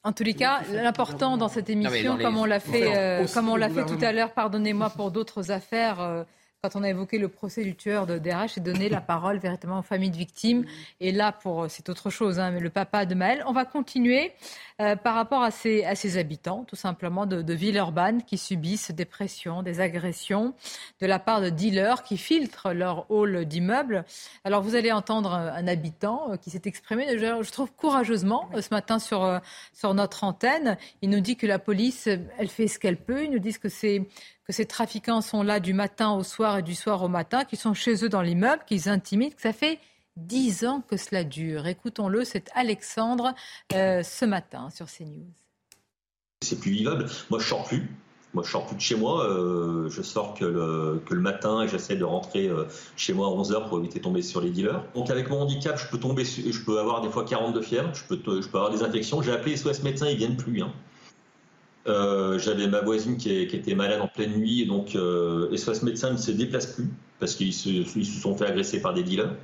En 0.07 0.13
tous 0.13 0.23
les 0.23 0.35
cas, 0.35 0.61
l'important 0.71 1.39
dans 1.39 1.49
cette 1.49 1.71
émission, 1.71 2.19
comme 2.19 2.37
on 2.37 2.45
l'a 2.45 2.61
fait, 2.61 2.95
euh, 2.95 3.27
comme 3.33 3.49
on 3.49 3.57
l'a 3.57 3.71
fait 3.71 3.87
tout 3.87 3.99
à 4.03 4.13
l'heure, 4.13 4.33
pardonnez-moi 4.33 4.91
pour 4.91 5.11
d'autres 5.11 5.51
affaires, 5.51 6.01
euh, 6.03 6.25
quand 6.65 6.77
on 6.77 6.83
a 6.83 6.89
évoqué 6.89 7.19
le 7.19 7.29
procès 7.29 7.63
du 7.63 7.77
tueur 7.77 8.07
de 8.07 8.17
DRH, 8.17 8.53
c'est 8.55 8.63
donner 8.63 8.89
la 8.89 9.03
parole 9.03 9.37
véritablement 9.37 9.81
aux 9.81 9.83
familles 9.83 10.11
de 10.11 10.17
victimes. 10.17 10.65
Et 10.99 11.13
là, 11.13 11.31
pour 11.31 11.67
c'est 11.69 11.91
autre 11.91 12.09
chose, 12.09 12.41
hein, 12.41 12.53
mais 12.53 12.61
le 12.61 12.71
papa 12.71 13.05
de 13.05 13.15
Maël. 13.15 13.45
On 13.47 13.53
va 13.53 13.67
continuer 13.67 14.33
euh, 14.81 14.97
par 14.97 15.15
rapport 15.15 15.43
à 15.43 15.51
ces, 15.51 15.85
à 15.85 15.95
ces 15.95 16.17
habitants, 16.17 16.65
tout 16.65 16.75
simplement, 16.75 17.27
de, 17.27 17.43
de 17.43 17.53
villes 17.53 17.77
urbaines 17.77 18.23
qui 18.23 18.39
subissent 18.39 18.93
des 18.93 19.05
pressions, 19.05 19.63
des 19.63 19.81
agressions 19.81 20.55
de 21.03 21.07
la 21.07 21.19
part 21.19 21.43
de 21.43 21.51
dealers 21.51 22.03
qui 22.03 22.17
filtrent 22.17 22.73
leur 22.73 23.11
hall 23.11 23.45
d'immeubles. 23.45 24.07
Alors, 24.45 24.63
vous 24.63 24.75
allez 24.75 24.91
entendre 24.91 25.35
un 25.35 25.67
habitant 25.67 26.31
euh, 26.33 26.37
qui 26.39 26.49
s'est 26.49 26.63
exprimé, 26.65 27.19
je, 27.19 27.43
je, 27.43 27.53
trouve 27.53 27.73
courageusement, 27.73 28.49
euh, 28.55 28.63
ce 28.63 28.71
matin 28.71 28.99
sur, 28.99 29.39
sur 29.75 29.93
notre 29.93 30.25
antenne. 30.25 30.79
Il 31.03 31.11
nous 31.11 31.21
dit 31.21 31.37
que 31.37 31.47
la 31.47 31.59
police, 31.59 32.07
elle 32.07 32.49
fait 32.49 32.69
ce 32.69 32.79
qu'elle 32.79 32.97
peut. 32.97 33.23
Il 33.23 33.33
nous 33.33 33.39
dit 33.39 33.53
que 33.53 33.69
c'est 33.69 34.09
que 34.47 34.53
ces 34.53 34.67
trafiquants 34.67 35.21
sont 35.21 35.43
là 35.43 35.61
du 35.61 35.73
matin 35.73 36.13
au 36.13 36.23
soir 36.23 36.59
et 36.59 36.63
du 36.63 36.75
soir 36.75 37.03
au 37.03 37.09
matin, 37.09 37.45
qu'ils 37.45 37.59
sont 37.59 37.75
chez 37.75 38.05
eux 38.05 38.09
dans 38.09 38.23
l'immeuble, 38.23 38.63
qu'ils 38.67 38.89
intimident, 38.89 39.35
que 39.35 39.43
ça 39.43 39.53
fait 39.53 39.79
dix 40.17 40.65
ans 40.65 40.83
que 40.89 40.97
cela 40.97 41.25
dure. 41.25 41.67
Écoutons-le, 41.67 42.25
c'est 42.25 42.51
Alexandre 42.55 43.35
euh, 43.73 44.03
ce 44.03 44.25
matin 44.25 44.69
sur 44.71 44.87
CNews. 44.87 45.33
C'est 46.43 46.61
plus 46.61 46.73
vivable. 46.73 47.07
Moi, 47.31 47.41
je 47.41 47.47
sors 47.47 47.65
plus. 47.65 47.89
Moi, 48.35 48.43
je 48.45 48.51
sors 48.51 48.67
plus 48.67 48.77
de 48.77 48.81
chez 48.81 48.97
moi. 48.97 49.25
Euh, 49.25 49.89
je 49.89 50.03
sors 50.03 50.35
que 50.35 50.45
le, 50.45 51.03
que 51.07 51.15
le 51.15 51.21
matin 51.21 51.63
et 51.63 51.69
j'essaie 51.69 51.97
de 51.97 52.05
rentrer 52.05 52.49
euh, 52.49 52.65
chez 52.97 53.13
moi 53.13 53.29
à 53.29 53.31
11h 53.31 53.69
pour 53.69 53.79
éviter 53.79 54.01
de 54.01 54.05
tomber 54.05 54.23
sur 54.23 54.41
les 54.41 54.51
dealers. 54.51 54.85
Donc, 54.95 55.09
avec 55.09 55.31
mon 55.31 55.41
handicap, 55.41 55.79
je 55.79 55.89
peux 55.89 55.99
tomber, 55.99 56.25
je 56.25 56.65
peux 56.65 56.79
avoir 56.79 57.01
des 57.01 57.09
fois 57.09 57.25
42 57.25 57.63
fièvres, 57.63 57.95
je 57.95 58.05
peux, 58.05 58.43
je 58.43 58.49
peux 58.49 58.59
avoir 58.59 58.71
des 58.71 58.83
infections. 58.83 59.23
J'ai 59.23 59.33
appelé 59.33 59.57
SOS 59.57 59.83
médecins, 59.83 60.09
ils 60.09 60.19
viennent 60.19 60.37
plus. 60.37 60.63
Hein. 60.63 60.73
Euh, 61.87 62.39
j'avais 62.39 62.67
ma 62.67 62.81
voisine 62.81 63.17
qui, 63.17 63.31
était 63.31 63.75
malade 63.75 64.01
en 64.01 64.09
pleine 64.09 64.37
nuit, 64.37 64.63
et 64.63 64.67
donc 64.67 64.97
euh, 64.97 65.55
SOS 65.55 65.83
médecin 65.83 66.13
ne 66.13 66.17
se 66.17 66.31
déplace 66.31 66.67
plus 66.67 66.89
parce 67.21 67.35
qu'ils 67.35 67.53
se, 67.53 67.85
sont 67.85 68.37
fait 68.37 68.47
agresser 68.47 68.81
par 68.81 68.95
des 68.95 69.03
dealers. 69.03 69.35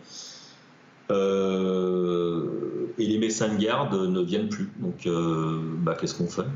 Euh, 1.10 2.86
et 2.98 3.06
les 3.06 3.18
médecins 3.18 3.52
de 3.52 3.60
garde 3.60 3.94
ne 3.94 4.20
viennent 4.20 4.48
plus. 4.48 4.70
Donc, 4.78 5.06
euh, 5.06 5.60
bah, 5.78 5.96
qu'est-ce 6.00 6.14
qu'on 6.14 6.28
fait? 6.28 6.48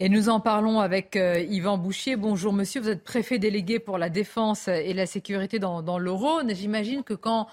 Et 0.00 0.08
nous 0.08 0.28
en 0.28 0.40
parlons 0.40 0.80
avec 0.80 1.16
Yvan 1.16 1.78
Bouchier. 1.78 2.16
Bonjour 2.16 2.52
monsieur, 2.52 2.80
vous 2.80 2.88
êtes 2.88 3.04
préfet 3.04 3.38
délégué 3.38 3.78
pour 3.78 3.98
la 3.98 4.10
défense 4.10 4.68
et 4.68 4.92
la 4.92 5.06
sécurité 5.06 5.58
dans, 5.58 5.82
dans 5.82 5.98
le 5.98 6.10
Rhône. 6.10 6.54
J'imagine 6.54 7.02
que 7.02 7.14
quand 7.14 7.48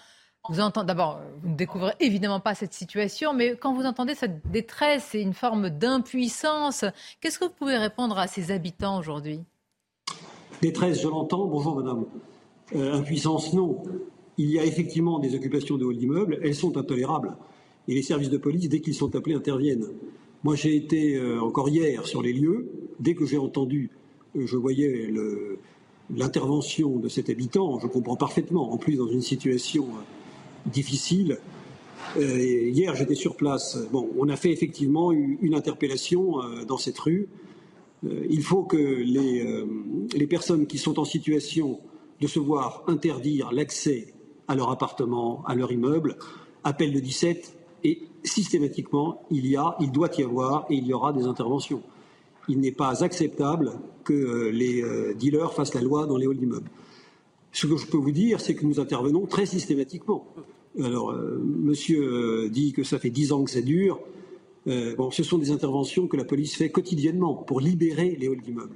vous 0.50 0.60
entendez, 0.60 0.88
d'abord, 0.88 1.22
vous 1.42 1.50
ne 1.50 1.56
découvrez 1.56 1.94
évidemment 2.02 2.42
pas 2.42 2.54
cette 2.54 2.74
situation, 2.74 3.34
mais 3.34 3.56
quand 3.56 3.74
vous 3.74 3.86
entendez 3.86 4.14
cette 4.14 4.52
détresse 4.52 5.16
et 5.16 5.22
une 5.22 5.34
forme 5.34 5.70
d'impuissance, 5.70 6.84
qu'est-ce 7.22 7.40
que 7.40 7.46
vous 7.46 7.52
pouvez 7.58 7.78
répondre 7.78 8.18
à 8.18 8.28
ces 8.28 8.52
habitants 8.52 9.00
aujourd'hui? 9.00 9.40
Détresse, 10.62 11.02
je 11.02 11.08
l'entends. 11.08 11.46
Bonjour 11.46 11.78
madame. 11.78 12.06
Euh, 12.76 12.94
impuissance, 12.94 13.54
non. 13.54 13.84
Il 14.38 14.50
y 14.50 14.60
a 14.60 14.66
effectivement 14.66 15.20
des 15.20 15.34
occupations 15.34 15.78
de 15.78 15.86
halls 15.86 15.98
d'immeubles, 15.98 16.40
elles 16.44 16.56
sont 16.56 16.76
intolérables. 16.76 17.38
Et 17.88 17.94
les 17.94 18.02
services 18.02 18.30
de 18.30 18.38
police, 18.38 18.68
dès 18.68 18.82
qu'ils 18.82 18.96
sont 18.96 19.16
appelés, 19.16 19.36
interviennent. 19.36 19.88
Moi, 20.44 20.56
j'ai 20.56 20.76
été 20.76 21.16
euh, 21.16 21.42
encore 21.42 21.70
hier 21.70 22.06
sur 22.06 22.22
les 22.22 22.34
lieux. 22.34 22.70
dès 23.00 23.16
que 23.16 23.26
j'ai 23.26 23.38
entendu, 23.38 23.92
euh, 24.36 24.46
je 24.46 24.58
voyais 24.58 25.10
l'intervention 26.10 26.98
de 26.98 27.08
cet 27.08 27.30
habitant, 27.30 27.80
je 27.80 27.88
comprends 27.88 28.18
parfaitement, 28.18 28.74
en 28.74 28.78
plus 28.78 28.98
dans 28.98 29.08
une 29.08 29.22
situation 29.22 29.88
euh, 30.66 30.70
difficile. 30.70 31.40
hier, 32.18 32.96
j'étais 32.96 33.16
sur 33.16 33.36
place. 33.36 33.78
Bon, 33.92 34.10
on 34.18 34.30
a 34.30 34.36
fait 34.36 34.52
effectivement 34.52 35.12
une 35.12 35.56
interpellation 35.56 36.40
dans 36.68 36.78
cette 36.78 37.00
rue. 37.00 37.28
il 38.04 38.44
faut 38.44 38.64
que 38.64 38.78
les, 38.78 39.66
les 40.14 40.28
personnes 40.28 40.68
qui 40.68 40.78
sont 40.78 41.00
en 41.00 41.06
situation 41.06 41.80
de 42.22 42.28
se 42.28 42.40
voir 42.40 42.84
interdire 42.88 43.52
l'accès 43.52 44.14
à 44.48 44.56
leur 44.56 44.70
appartement, 44.70 45.44
à 45.48 45.56
leur 45.56 45.72
immeuble, 45.72 46.18
appellent 46.64 46.94
le 46.94 47.02
17 47.02 47.58
et 47.84 48.02
systématiquement, 48.24 49.24
il 49.30 49.46
y 49.48 49.56
a, 49.56 49.76
il 49.80 49.92
doit 49.92 50.10
y 50.18 50.24
avoir 50.24 50.66
et 50.70 50.76
il 50.76 50.88
y 50.88 50.94
aura 50.94 51.14
des 51.14 51.26
interventions. 51.26 51.82
Il 52.48 52.60
n'est 52.60 52.72
pas 52.72 53.04
acceptable 53.04 53.74
que 54.04 54.14
euh, 54.14 54.52
les 54.52 54.82
euh, 54.82 55.14
dealers 55.14 55.54
fassent 55.54 55.74
la 55.74 55.82
loi 55.82 56.06
dans 56.06 56.18
les 56.18 56.28
halls 56.28 56.38
d'immeubles. 56.38 56.70
Ce 57.52 57.68
que 57.68 57.78
je 57.78 57.86
peux 57.88 57.98
vous 57.98 58.12
dire, 58.12 58.42
c'est 58.42 58.56
que 58.56 58.66
nous 58.66 58.80
intervenons 58.80 59.26
très 59.26 59.46
systématiquement. 59.46 60.26
Alors, 60.82 61.12
euh, 61.12 61.40
monsieur 61.44 62.50
dit 62.50 62.74
que 62.74 62.84
ça 62.84 63.00
fait 63.00 63.10
dix 63.10 63.32
ans 63.32 63.44
que 63.44 63.52
ça 63.52 63.62
dure. 63.62 64.00
bon, 64.66 65.12
ce 65.12 65.24
sont 65.24 65.38
des 65.38 65.52
interventions 65.52 66.08
que 66.08 66.18
la 66.18 66.26
police 66.26 66.56
fait 66.56 66.70
quotidiennement 66.70 67.36
pour 67.36 67.60
libérer 67.60 68.16
les 68.20 68.28
halls 68.28 68.42
d'immeubles. 68.42 68.76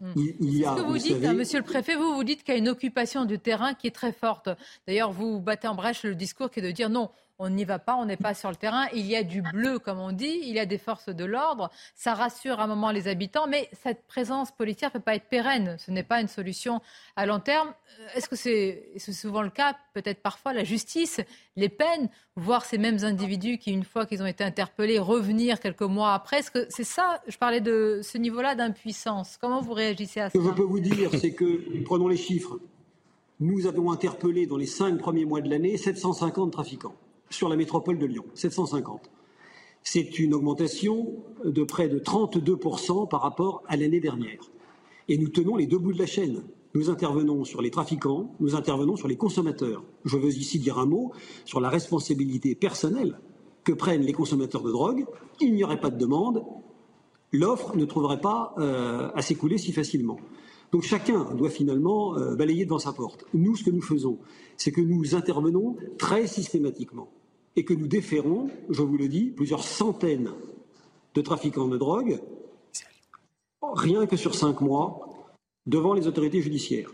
Hmm. 0.00 0.12
Il, 0.16 0.58
y 0.58 0.64
a, 0.64 0.76
ce 0.76 0.82
que 0.82 0.86
vous, 0.86 0.98
dites, 0.98 1.24
hein, 1.24 1.34
monsieur 1.34 1.58
le 1.58 1.64
préfet, 1.64 1.96
vous 1.96 2.14
vous 2.14 2.24
dites 2.24 2.42
qu'il 2.42 2.54
y 2.54 2.56
a 2.56 2.60
une 2.60 2.68
occupation 2.68 3.24
du 3.24 3.38
terrain 3.38 3.74
qui 3.74 3.86
est 3.86 3.94
très 3.94 4.12
forte. 4.12 4.48
D'ailleurs, 4.86 5.12
vous 5.12 5.40
battez 5.40 5.68
en 5.68 5.74
brèche 5.74 6.02
le 6.02 6.14
discours 6.14 6.50
qui 6.50 6.60
est 6.60 6.62
de 6.62 6.70
dire 6.70 6.90
non, 6.90 7.10
on 7.38 7.50
n'y 7.50 7.64
va 7.64 7.78
pas, 7.78 7.96
on 7.96 8.04
n'est 8.04 8.16
pas 8.16 8.34
sur 8.34 8.48
le 8.48 8.56
terrain. 8.56 8.86
Il 8.94 9.06
y 9.06 9.16
a 9.16 9.22
du 9.24 9.42
bleu, 9.42 9.78
comme 9.78 9.98
on 9.98 10.12
dit, 10.12 10.40
il 10.42 10.54
y 10.54 10.60
a 10.60 10.66
des 10.66 10.78
forces 10.78 11.08
de 11.08 11.24
l'ordre. 11.24 11.70
Ça 11.94 12.14
rassure 12.14 12.60
à 12.60 12.64
un 12.64 12.66
moment 12.66 12.90
les 12.90 13.08
habitants, 13.08 13.46
mais 13.48 13.68
cette 13.72 14.06
présence 14.06 14.52
policière 14.52 14.90
ne 14.90 14.98
peut 14.98 15.04
pas 15.04 15.16
être 15.16 15.28
pérenne. 15.28 15.76
Ce 15.78 15.90
n'est 15.90 16.04
pas 16.04 16.20
une 16.20 16.28
solution 16.28 16.80
à 17.16 17.26
long 17.26 17.40
terme. 17.40 17.74
Euh, 18.00 18.06
est-ce 18.14 18.28
que 18.28 18.36
c'est 18.36 18.98
souvent 18.98 19.42
le 19.42 19.50
cas? 19.50 19.76
Peut-être 19.94 20.22
parfois 20.22 20.52
la 20.52 20.62
justice, 20.62 21.20
les 21.56 21.68
peines, 21.68 22.08
voir 22.36 22.64
ces 22.64 22.78
mêmes 22.78 23.02
individus 23.02 23.58
qui, 23.58 23.72
une 23.72 23.84
fois 23.84 24.06
qu'ils 24.06 24.22
ont 24.22 24.26
été 24.26 24.44
interpellés, 24.44 24.98
revenir 24.98 25.58
quelques 25.58 25.82
mois 25.82 26.14
après. 26.14 26.38
Est-ce 26.38 26.52
que 26.52 26.66
c'est 26.68 26.84
ça? 26.84 27.20
Je 27.26 27.36
parlais 27.36 27.60
de 27.60 28.00
ce 28.02 28.16
niveau-là 28.16 28.54
d'impuissance. 28.54 29.38
Comment 29.40 29.60
vous 29.60 29.72
réagissez 29.72 30.20
à 30.20 30.30
ça 30.30 30.38
Ce 30.38 30.38
que 30.38 30.44
je 30.44 30.54
peux 30.54 30.62
vous 30.62 30.80
dire, 30.80 31.10
c'est 31.18 31.32
que, 31.32 31.82
prenons 31.84 32.06
les 32.06 32.16
chiffres, 32.16 32.60
nous 33.40 33.66
avons 33.66 33.90
interpellé 33.90 34.46
dans 34.46 34.56
les 34.56 34.66
cinq 34.66 34.98
premiers 34.98 35.24
mois 35.24 35.40
de 35.40 35.50
l'année 35.50 35.76
750 35.76 36.52
trafiquants 36.52 36.94
sur 37.30 37.48
la 37.48 37.56
métropole 37.56 37.98
de 37.98 38.06
Lyon, 38.06 38.24
750. 38.34 39.10
C'est 39.82 40.18
une 40.18 40.34
augmentation 40.34 41.14
de 41.44 41.62
près 41.62 41.88
de 41.88 41.98
32% 41.98 43.08
par 43.08 43.20
rapport 43.20 43.62
à 43.68 43.76
l'année 43.76 44.00
dernière. 44.00 44.40
Et 45.08 45.18
nous 45.18 45.28
tenons 45.28 45.56
les 45.56 45.66
deux 45.66 45.78
bouts 45.78 45.92
de 45.92 45.98
la 45.98 46.06
chaîne. 46.06 46.42
Nous 46.74 46.90
intervenons 46.90 47.44
sur 47.44 47.62
les 47.62 47.70
trafiquants, 47.70 48.34
nous 48.40 48.56
intervenons 48.56 48.96
sur 48.96 49.08
les 49.08 49.16
consommateurs. 49.16 49.84
Je 50.04 50.16
veux 50.16 50.30
ici 50.30 50.58
dire 50.58 50.78
un 50.78 50.86
mot 50.86 51.12
sur 51.44 51.60
la 51.60 51.68
responsabilité 51.68 52.54
personnelle 52.54 53.18
que 53.62 53.72
prennent 53.72 54.02
les 54.02 54.12
consommateurs 54.12 54.62
de 54.62 54.72
drogue. 54.72 55.06
Il 55.40 55.54
n'y 55.54 55.62
aurait 55.62 55.80
pas 55.80 55.90
de 55.90 55.98
demande, 55.98 56.44
l'offre 57.32 57.76
ne 57.76 57.84
trouverait 57.84 58.20
pas 58.20 58.54
euh, 58.58 59.10
à 59.14 59.22
s'écouler 59.22 59.58
si 59.58 59.72
facilement. 59.72 60.18
Donc 60.74 60.82
chacun 60.82 61.22
doit 61.36 61.50
finalement 61.50 62.18
euh, 62.18 62.34
balayer 62.34 62.64
devant 62.64 62.80
sa 62.80 62.92
porte. 62.92 63.24
Nous, 63.32 63.54
ce 63.54 63.62
que 63.62 63.70
nous 63.70 63.80
faisons, 63.80 64.18
c'est 64.56 64.72
que 64.72 64.80
nous 64.80 65.14
intervenons 65.14 65.76
très 65.98 66.26
systématiquement 66.26 67.08
et 67.54 67.64
que 67.64 67.74
nous 67.74 67.86
déférons, 67.86 68.50
je 68.68 68.82
vous 68.82 68.96
le 68.96 69.06
dis, 69.06 69.26
plusieurs 69.26 69.62
centaines 69.62 70.32
de 71.14 71.20
trafiquants 71.20 71.68
de 71.68 71.78
drogue, 71.78 72.18
rien 73.62 74.04
que 74.06 74.16
sur 74.16 74.34
cinq 74.34 74.62
mois, 74.62 75.14
devant 75.64 75.94
les 75.94 76.08
autorités 76.08 76.42
judiciaires. 76.42 76.90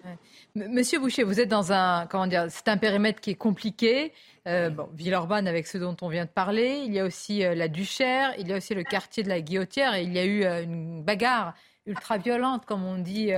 Monsieur 0.55 0.99
Boucher, 0.99 1.23
vous 1.23 1.41
êtes 1.41 1.49
dans 1.49 1.73
un, 1.73 2.07
comment 2.07 2.27
dire, 2.27 2.47
c'est 2.51 2.69
un 2.69 2.77
périmètre 2.77 3.23
qui 3.23 3.31
est 3.31 3.35
compliqué. 3.35 4.13
Euh, 4.47 4.69
bon, 4.69 4.89
Villeurbanne 4.95 5.49
avec 5.49 5.67
ce 5.67 5.79
dont 5.79 5.97
on 6.03 6.09
vient 6.09 6.27
de 6.27 6.31
parler. 6.31 6.83
Il 6.87 6.93
y 6.93 6.99
a 6.99 7.05
aussi 7.07 7.45
euh, 7.45 7.55
la 7.55 7.69
Duchère, 7.69 8.35
il 8.39 8.47
y 8.49 8.53
a 8.53 8.59
aussi 8.59 8.75
le 8.75 8.83
quartier 8.83 9.23
de 9.23 9.29
la 9.29 9.41
Guillotière 9.41 9.95
et 9.95 10.03
il 10.03 10.13
y 10.13 10.19
a 10.19 10.25
eu 10.25 10.45
euh, 10.45 10.65
une 10.65 11.03
bagarre 11.03 11.55
ultra 11.87 12.19
violente, 12.19 12.67
comme 12.67 12.85
on 12.85 12.99
dit, 12.99 13.33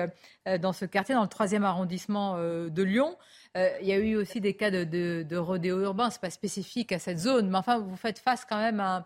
dans 0.61 0.73
ce 0.73 0.85
quartier, 0.85 1.15
dans 1.15 1.23
le 1.23 1.29
troisième 1.29 1.65
arrondissement 1.65 2.37
de 2.37 2.83
Lyon. 2.83 3.17
Euh, 3.57 3.69
il 3.83 3.89
y 3.89 3.93
a 3.93 3.99
eu 3.99 4.17
aussi 4.17 4.41
des 4.41 4.55
cas 4.55 4.71
de, 4.71 5.37
rodéo 5.37 5.81
urbain, 5.81 6.09
ce 6.09 6.17
n'est 6.17 6.21
pas 6.21 6.31
spécifique 6.31 6.91
à 6.91 6.99
cette 6.99 7.19
zone, 7.19 7.51
mais 7.51 7.59
enfin, 7.59 7.79
vous 7.79 7.97
faites 7.97 8.19
face 8.19 8.47
quand 8.49 8.57
même 8.57 8.81
à, 8.81 9.05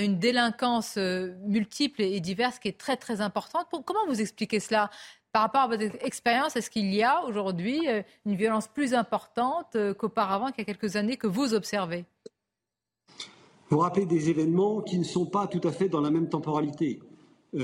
une 0.00 0.18
délinquance 0.18 0.94
euh, 0.98 1.34
multiple 1.44 2.02
et 2.02 2.20
diverse 2.20 2.60
qui 2.60 2.68
est 2.68 2.78
très, 2.78 2.96
très 2.96 3.20
importante. 3.20 3.66
comment 3.84 4.06
vous 4.06 4.20
expliquez 4.20 4.60
cela? 4.60 4.90
Par 5.32 5.42
rapport 5.42 5.62
à 5.62 5.68
votre 5.68 5.82
expérience, 6.04 6.56
est-ce 6.56 6.70
qu'il 6.70 6.94
y 6.94 7.02
a 7.02 7.22
aujourd'hui 7.24 7.88
euh, 7.88 8.02
une 8.24 8.36
violence 8.36 8.68
plus 8.68 8.94
importante 8.94 9.76
qu'auparavant, 9.98 10.46
qu'il 10.52 10.60
y 10.60 10.62
a 10.62 10.64
quelques 10.72 10.96
années, 10.96 11.16
que 11.16 11.26
vous 11.26 11.52
observez? 11.52 12.04
Vous 13.68 13.78
rappelez 13.78 14.06
des 14.06 14.30
événements 14.30 14.80
qui 14.80 14.98
ne 14.98 15.04
sont 15.04 15.26
pas 15.26 15.46
tout 15.48 15.60
à 15.64 15.72
fait 15.72 15.88
dans 15.88 16.00
la 16.00 16.10
même 16.10 16.28
temporalité. 16.28 17.00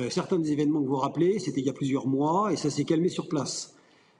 Certains 0.08 0.38
des 0.38 0.52
événements 0.52 0.82
que 0.82 0.88
vous 0.88 0.96
rappelez, 0.96 1.38
c'était 1.38 1.60
il 1.60 1.66
y 1.66 1.70
a 1.70 1.74
plusieurs 1.74 2.06
mois 2.06 2.52
et 2.52 2.56
ça 2.56 2.70
s'est 2.70 2.84
calmé 2.84 3.08
sur 3.08 3.28
place. 3.28 3.74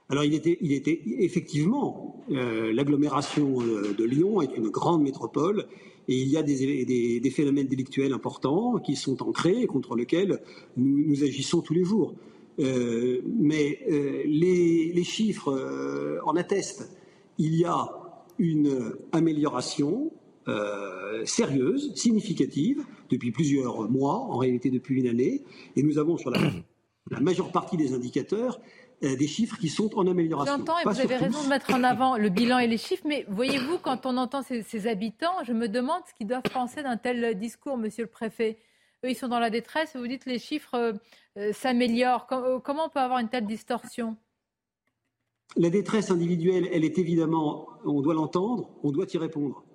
Alors 0.09 0.23
il 0.23 0.35
était, 0.35 0.57
il 0.61 0.71
était 0.71 1.01
effectivement, 1.05 2.23
euh, 2.29 2.71
l'agglomération 2.71 3.61
euh, 3.61 3.93
de 3.97 4.03
Lyon 4.03 4.41
est 4.41 4.55
une 4.55 4.69
grande 4.69 5.01
métropole 5.01 5.65
et 6.07 6.21
il 6.21 6.27
y 6.27 6.37
a 6.37 6.43
des, 6.43 6.85
des, 6.85 7.29
phénomènes 7.31 7.65
délictuels 7.65 8.13
importants 8.13 8.77
qui 8.77 8.95
sont 8.95 9.23
ancrés 9.23 9.63
et 9.63 9.65
contre 9.65 9.95
lesquels 9.95 10.39
nous, 10.77 11.23
agissons 11.23 11.61
tous 11.61 11.73
les 11.73 11.83
jours. 11.83 12.13
Euh, 12.59 13.21
mais 13.25 13.79
les, 13.87 14.91
les, 14.93 15.03
chiffres 15.03 16.19
en 16.23 16.35
attestent. 16.35 16.95
Il 17.39 17.55
y 17.55 17.65
a 17.65 17.89
une 18.37 18.93
amélioration 19.13 20.11
sérieuse, 21.25 21.93
significative, 21.95 22.83
depuis 23.09 23.31
plusieurs 23.31 23.89
mois, 23.89 24.15
en 24.15 24.37
réalité 24.37 24.69
depuis 24.69 24.99
une 24.99 25.07
année, 25.07 25.43
et 25.75 25.83
nous 25.83 25.97
avons 25.97 26.17
sur 26.17 26.29
la, 26.29 26.39
la 27.11 27.19
majeure 27.19 27.51
partie 27.51 27.77
des 27.77 27.93
indicateurs 27.93 28.59
euh, 29.03 29.15
des 29.17 29.27
chiffres 29.27 29.57
qui 29.57 29.67
sont 29.67 29.93
en 29.97 30.07
amélioration. 30.07 30.57
J'entends 30.57 30.79
et 30.79 30.83
vous 30.85 31.01
avez 31.01 31.17
raison 31.17 31.43
de 31.43 31.49
mettre 31.49 31.73
en 31.73 31.83
avant 31.83 32.15
le 32.17 32.29
bilan 32.29 32.59
et 32.59 32.67
les 32.67 32.77
chiffres, 32.77 33.03
mais 33.05 33.25
voyez-vous, 33.27 33.77
quand 33.79 34.05
on 34.05 34.15
entend 34.15 34.41
ces, 34.41 34.87
habitants, 34.87 35.43
je 35.43 35.51
me 35.51 35.67
demande 35.67 36.01
ce 36.07 36.13
qu'ils 36.13 36.27
doivent 36.27 36.43
penser 36.43 36.81
d'un 36.81 36.95
tel 36.95 37.37
discours, 37.37 37.77
monsieur 37.77 38.05
le 38.05 38.09
préfet. 38.09 38.57
Eux, 39.03 39.09
ils 39.09 39.15
sont 39.15 39.27
dans 39.27 39.39
la 39.39 39.49
détresse, 39.49 39.97
vous 39.97 40.07
dites 40.07 40.25
les 40.25 40.39
chiffres 40.39 40.75
euh, 40.75 40.93
euh, 41.37 41.51
s'améliorent. 41.51 42.25
comment 42.63 42.85
on 42.85 42.89
peut 42.89 43.01
avoir 43.01 43.19
une 43.19 43.27
telle 43.27 43.45
distorsion? 43.45 44.15
La 45.57 45.69
détresse 45.69 46.09
individuelle, 46.09 46.69
elle 46.71 46.85
est 46.85 46.97
évidemment, 46.97 47.67
on 47.83 48.01
doit 48.01 48.13
l'entendre, 48.13 48.69
on 48.83 48.91
doit 48.91 49.07
y 49.13 49.17
répondre. 49.17 49.65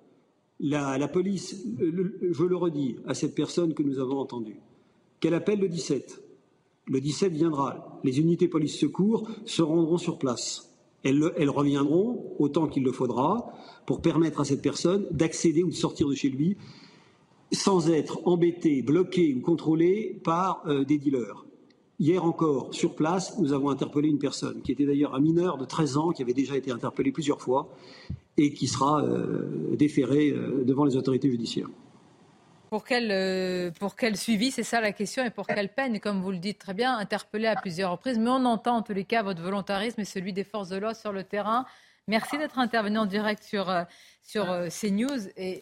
La, 0.61 1.07
police, 1.07 1.65
je 1.79 2.43
le 2.43 2.55
redis 2.55 2.97
à 3.07 3.13
cette 3.13 3.35
personne 3.35 3.73
que 3.73 3.83
nous 3.83 3.99
avons 3.99 4.19
entendue, 4.19 4.59
qu'elle 5.19 5.33
appelle 5.33 5.59
le 5.59 5.67
17 5.67 6.21
le 6.87 6.99
17 6.99 7.33
viendra. 7.33 7.99
Les 8.03 8.19
unités 8.19 8.47
police-secours 8.47 9.29
se 9.45 9.61
rendront 9.61 9.97
sur 9.97 10.17
place. 10.17 10.75
Elles, 11.03 11.49
reviendront 11.49 12.35
autant 12.37 12.67
qu'il 12.67 12.83
le 12.83 12.91
faudra 12.91 13.53
pour 13.85 14.01
permettre 14.01 14.41
à 14.41 14.45
cette 14.45 14.61
personne 14.61 15.07
d'accéder 15.09 15.63
ou 15.63 15.69
de 15.69 15.75
sortir 15.75 16.07
de 16.07 16.13
chez 16.13 16.29
lui 16.29 16.57
sans 17.51 17.89
être 17.89 18.19
embêté, 18.25 18.81
bloqué 18.81 19.33
ou 19.33 19.41
contrôlé 19.41 20.19
par 20.23 20.63
euh, 20.67 20.85
des 20.85 20.97
dealers. 20.97 21.45
Hier 21.99 22.23
encore, 22.23 22.73
sur 22.73 22.95
place, 22.95 23.37
nous 23.39 23.51
avons 23.51 23.69
interpellé 23.69 24.09
une 24.09 24.19
personne 24.19 24.61
qui 24.61 24.71
était 24.71 24.85
d'ailleurs 24.85 25.15
un 25.15 25.19
mineur 25.19 25.57
de 25.57 25.65
13 25.65 25.97
ans, 25.97 26.09
qui 26.11 26.21
avait 26.21 26.33
déjà 26.33 26.55
été 26.55 26.71
interpellé 26.71 27.11
plusieurs 27.11 27.41
fois 27.41 27.69
et 28.37 28.53
qui 28.53 28.67
sera 28.67 29.01
euh, 29.01 29.75
déféré 29.75 30.29
euh, 30.29 30.63
devant 30.63 30.85
les 30.85 30.95
autorités 30.95 31.29
judiciaires. 31.29 31.69
Pour 32.69 32.85
quel, 32.85 33.11
euh, 33.11 33.71
pour 33.71 33.95
quel 33.95 34.15
suivi 34.15 34.49
C'est 34.51 34.63
ça 34.63 34.79
la 34.79 34.93
question. 34.93 35.25
Et 35.25 35.29
pour 35.29 35.45
quelle 35.45 35.69
peine 35.69 35.99
Comme 35.99 36.21
vous 36.21 36.31
le 36.31 36.37
dites 36.37 36.57
très 36.57 36.73
bien, 36.73 36.97
interpellé 36.97 37.47
à 37.47 37.55
plusieurs 37.55 37.91
reprises. 37.91 38.17
Mais 38.17 38.29
on 38.29 38.45
entend 38.45 38.77
en 38.77 38.81
tous 38.81 38.93
les 38.93 39.03
cas 39.03 39.23
votre 39.23 39.41
volontarisme 39.41 39.99
et 39.99 40.05
celui 40.05 40.31
des 40.31 40.45
forces 40.45 40.69
de 40.69 40.77
l'ordre 40.77 40.97
sur 40.97 41.11
le 41.11 41.23
terrain. 41.23 41.65
Merci 42.07 42.37
d'être 42.37 42.59
intervenu 42.59 42.97
en 42.97 43.05
direct 43.05 43.43
sur, 43.43 43.69
sur 44.23 44.45
CNews. 44.69 45.27
Et 45.35 45.59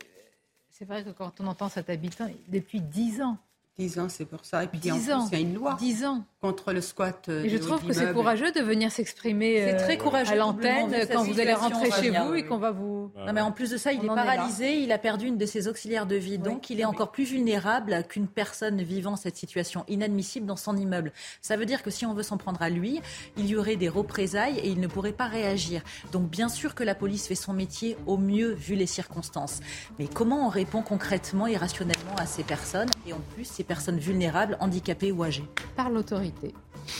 c'est 0.70 0.86
vrai 0.86 1.04
que 1.04 1.10
quand 1.10 1.42
on 1.42 1.48
entend 1.48 1.68
cet 1.68 1.90
habitant, 1.90 2.30
depuis 2.48 2.80
dix 2.80 3.22
ans, 3.22 3.38
10 3.80 4.00
ans, 4.00 4.10
c'est 4.10 4.26
pour 4.26 4.44
ça. 4.44 4.66
Et 4.66 4.68
puis 4.68 4.92
en 4.92 4.96
plus, 4.96 5.06
il 5.32 5.34
y 5.34 5.36
a 5.36 5.40
une 5.40 5.54
loi 5.54 5.78
10 5.80 6.04
ans. 6.04 6.26
contre 6.42 6.74
le 6.74 6.82
squat. 6.82 7.30
Euh, 7.30 7.46
et 7.46 7.50
je 7.50 7.58
trouve 7.58 7.82
que 7.86 7.94
c'est 7.94 8.12
courageux 8.12 8.52
de 8.52 8.60
venir 8.60 8.92
s'exprimer 8.92 9.74
euh, 9.74 9.78
très 9.78 9.98
courageux, 9.98 10.34
à 10.34 10.36
l'antenne 10.36 10.94
quand 11.10 11.24
vous 11.24 11.40
allez 11.40 11.54
rentrer 11.54 11.90
chez 11.92 12.10
vous 12.10 12.36
et 12.36 12.46
qu'on 12.46 12.58
va 12.58 12.72
vous. 12.72 13.10
Non, 13.26 13.32
mais 13.32 13.40
en 13.40 13.54
plus 13.54 13.72
de 13.72 13.78
ça, 13.78 13.94
il 13.94 14.04
est 14.04 14.08
paralysé, 14.08 14.82
il 14.82 14.92
a 14.92 14.98
perdu 14.98 15.28
une 15.28 15.38
de 15.38 15.46
ses 15.46 15.70
auxiliaires 15.70 16.06
de 16.08 16.18
vie, 16.18 16.38
donc 16.38 16.70
il 16.70 16.82
est 16.82 16.86
encore 16.86 17.12
plus 17.12 17.24
vulnérable 17.24 18.04
qu'une 18.10 18.28
personne 18.28 18.82
vivant 18.82 19.16
cette 19.16 19.38
situation 19.38 19.86
inadmissible 19.88 20.46
dans 20.46 20.58
son 20.58 20.76
immeuble. 20.76 21.14
Ça 21.42 21.56
veut 21.56 21.66
dire 21.66 21.82
que 21.82 21.90
si 21.90 22.06
on 22.06 22.14
veut 22.14 22.24
s'en 22.24 22.38
prendre 22.38 22.62
à 22.62 22.70
lui, 22.70 23.00
il 23.38 23.46
y 23.46 23.56
aurait 23.56 23.78
des 23.78 23.90
représailles 23.90 24.60
et 24.60 24.68
il 24.68 24.82
ne 24.82 24.88
pourrait 24.88 25.14
pas 25.14 25.28
réagir. 25.28 25.84
Donc 26.12 26.30
bien 26.30 26.50
sûr 26.50 26.76
que 26.76 26.84
la 26.84 26.96
police 26.96 27.28
fait 27.28 27.36
son 27.36 27.54
métier 27.54 27.96
au 28.08 28.18
mieux 28.18 28.52
vu 28.52 28.76
les 28.76 28.88
circonstances. 28.88 29.62
Mais 30.00 30.08
comment 30.08 30.48
on 30.48 30.50
répond 30.50 30.82
concrètement 30.82 31.48
et 31.48 31.56
rationnellement 31.56 32.16
à 32.18 32.26
ces 32.26 32.44
personnes? 32.44 32.90
Et 33.08 33.14
en 33.14 33.22
plus 33.34 33.46
ces 33.46 33.69
personnes 33.70 34.00
vulnérables, 34.00 34.58
handicapées 34.60 35.12
ou 35.12 35.24
âgées 35.24 35.46
Par 35.78 35.92
l'autorité, 35.92 36.54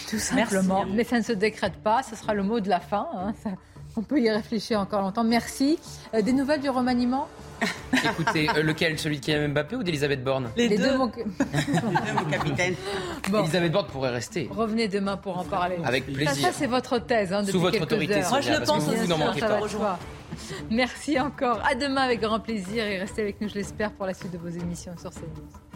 tout 0.08 0.20
simplement. 0.20 0.86
Mais 0.86 1.04
ça 1.04 1.18
ne 1.18 1.24
se 1.24 1.34
décrète 1.34 1.74
pas, 1.84 2.04
ce 2.04 2.16
sera 2.16 2.36
le 2.36 2.44
mot 2.44 2.60
de 2.60 2.70
la 2.70 2.80
fin. 2.80 3.08
Hein. 3.16 3.34
on 3.98 4.04
peut 4.04 4.22
y 4.22 4.30
réfléchir 4.30 4.80
encore 4.80 5.02
longtemps. 5.02 5.24
Merci. 5.24 5.80
Euh, 6.14 6.22
des 6.22 6.32
nouvelles 6.32 6.62
du 6.62 6.70
remaniement? 6.70 7.28
Écoutez, 7.94 8.48
euh, 8.56 8.62
lequel? 8.62 9.00
Celui 9.00 9.20
de 9.20 9.26
Kylian 9.26 9.50
Mbappé 9.50 9.78
ou 9.78 9.84
d'Elisabeth 9.84 10.24
Borne? 10.24 10.52
Les, 10.56 10.78
deux, 10.78 10.96
mon... 10.96 11.10
capitaine. 11.10 12.76
Elisabeth 13.28 13.72
Borne 13.72 13.88
pourrait 13.88 14.12
rester. 14.12 14.48
Revenez 14.52 14.88
demain 14.88 15.18
pour 15.18 15.40
en 15.40 15.44
parler. 15.44 15.78
Avec 15.84 16.06
plaisir. 16.06 16.36
Ça, 16.36 16.52
c'est 16.54 16.68
votre 16.68 17.00
thèse. 17.00 17.34
Hein, 17.34 17.44
Sous 17.46 17.60
votre 17.60 17.82
autorité. 17.82 18.22
Moi, 18.30 18.42
je 18.42 18.52
le 18.52 18.64
pense 18.64 18.88
aussi. 18.88 18.96
Vous 18.96 19.08
n'en 19.08 19.18
manquez 19.18 19.42
pas. 19.42 20.00
Merci 20.70 21.20
encore. 21.20 21.62
À 21.66 21.74
demain 21.74 22.04
avec 22.04 22.22
grand 22.22 22.40
plaisir 22.40 22.86
et 22.86 23.00
restez 23.00 23.24
avec 23.24 23.42
nous, 23.42 23.50
je 23.50 23.56
l'espère, 23.56 23.92
pour 23.92 24.06
la 24.06 24.14
suite 24.14 24.32
de 24.32 24.38
vos 24.38 24.50
émissions 24.50 24.94
sur 25.02 25.10
CNews. 25.12 25.69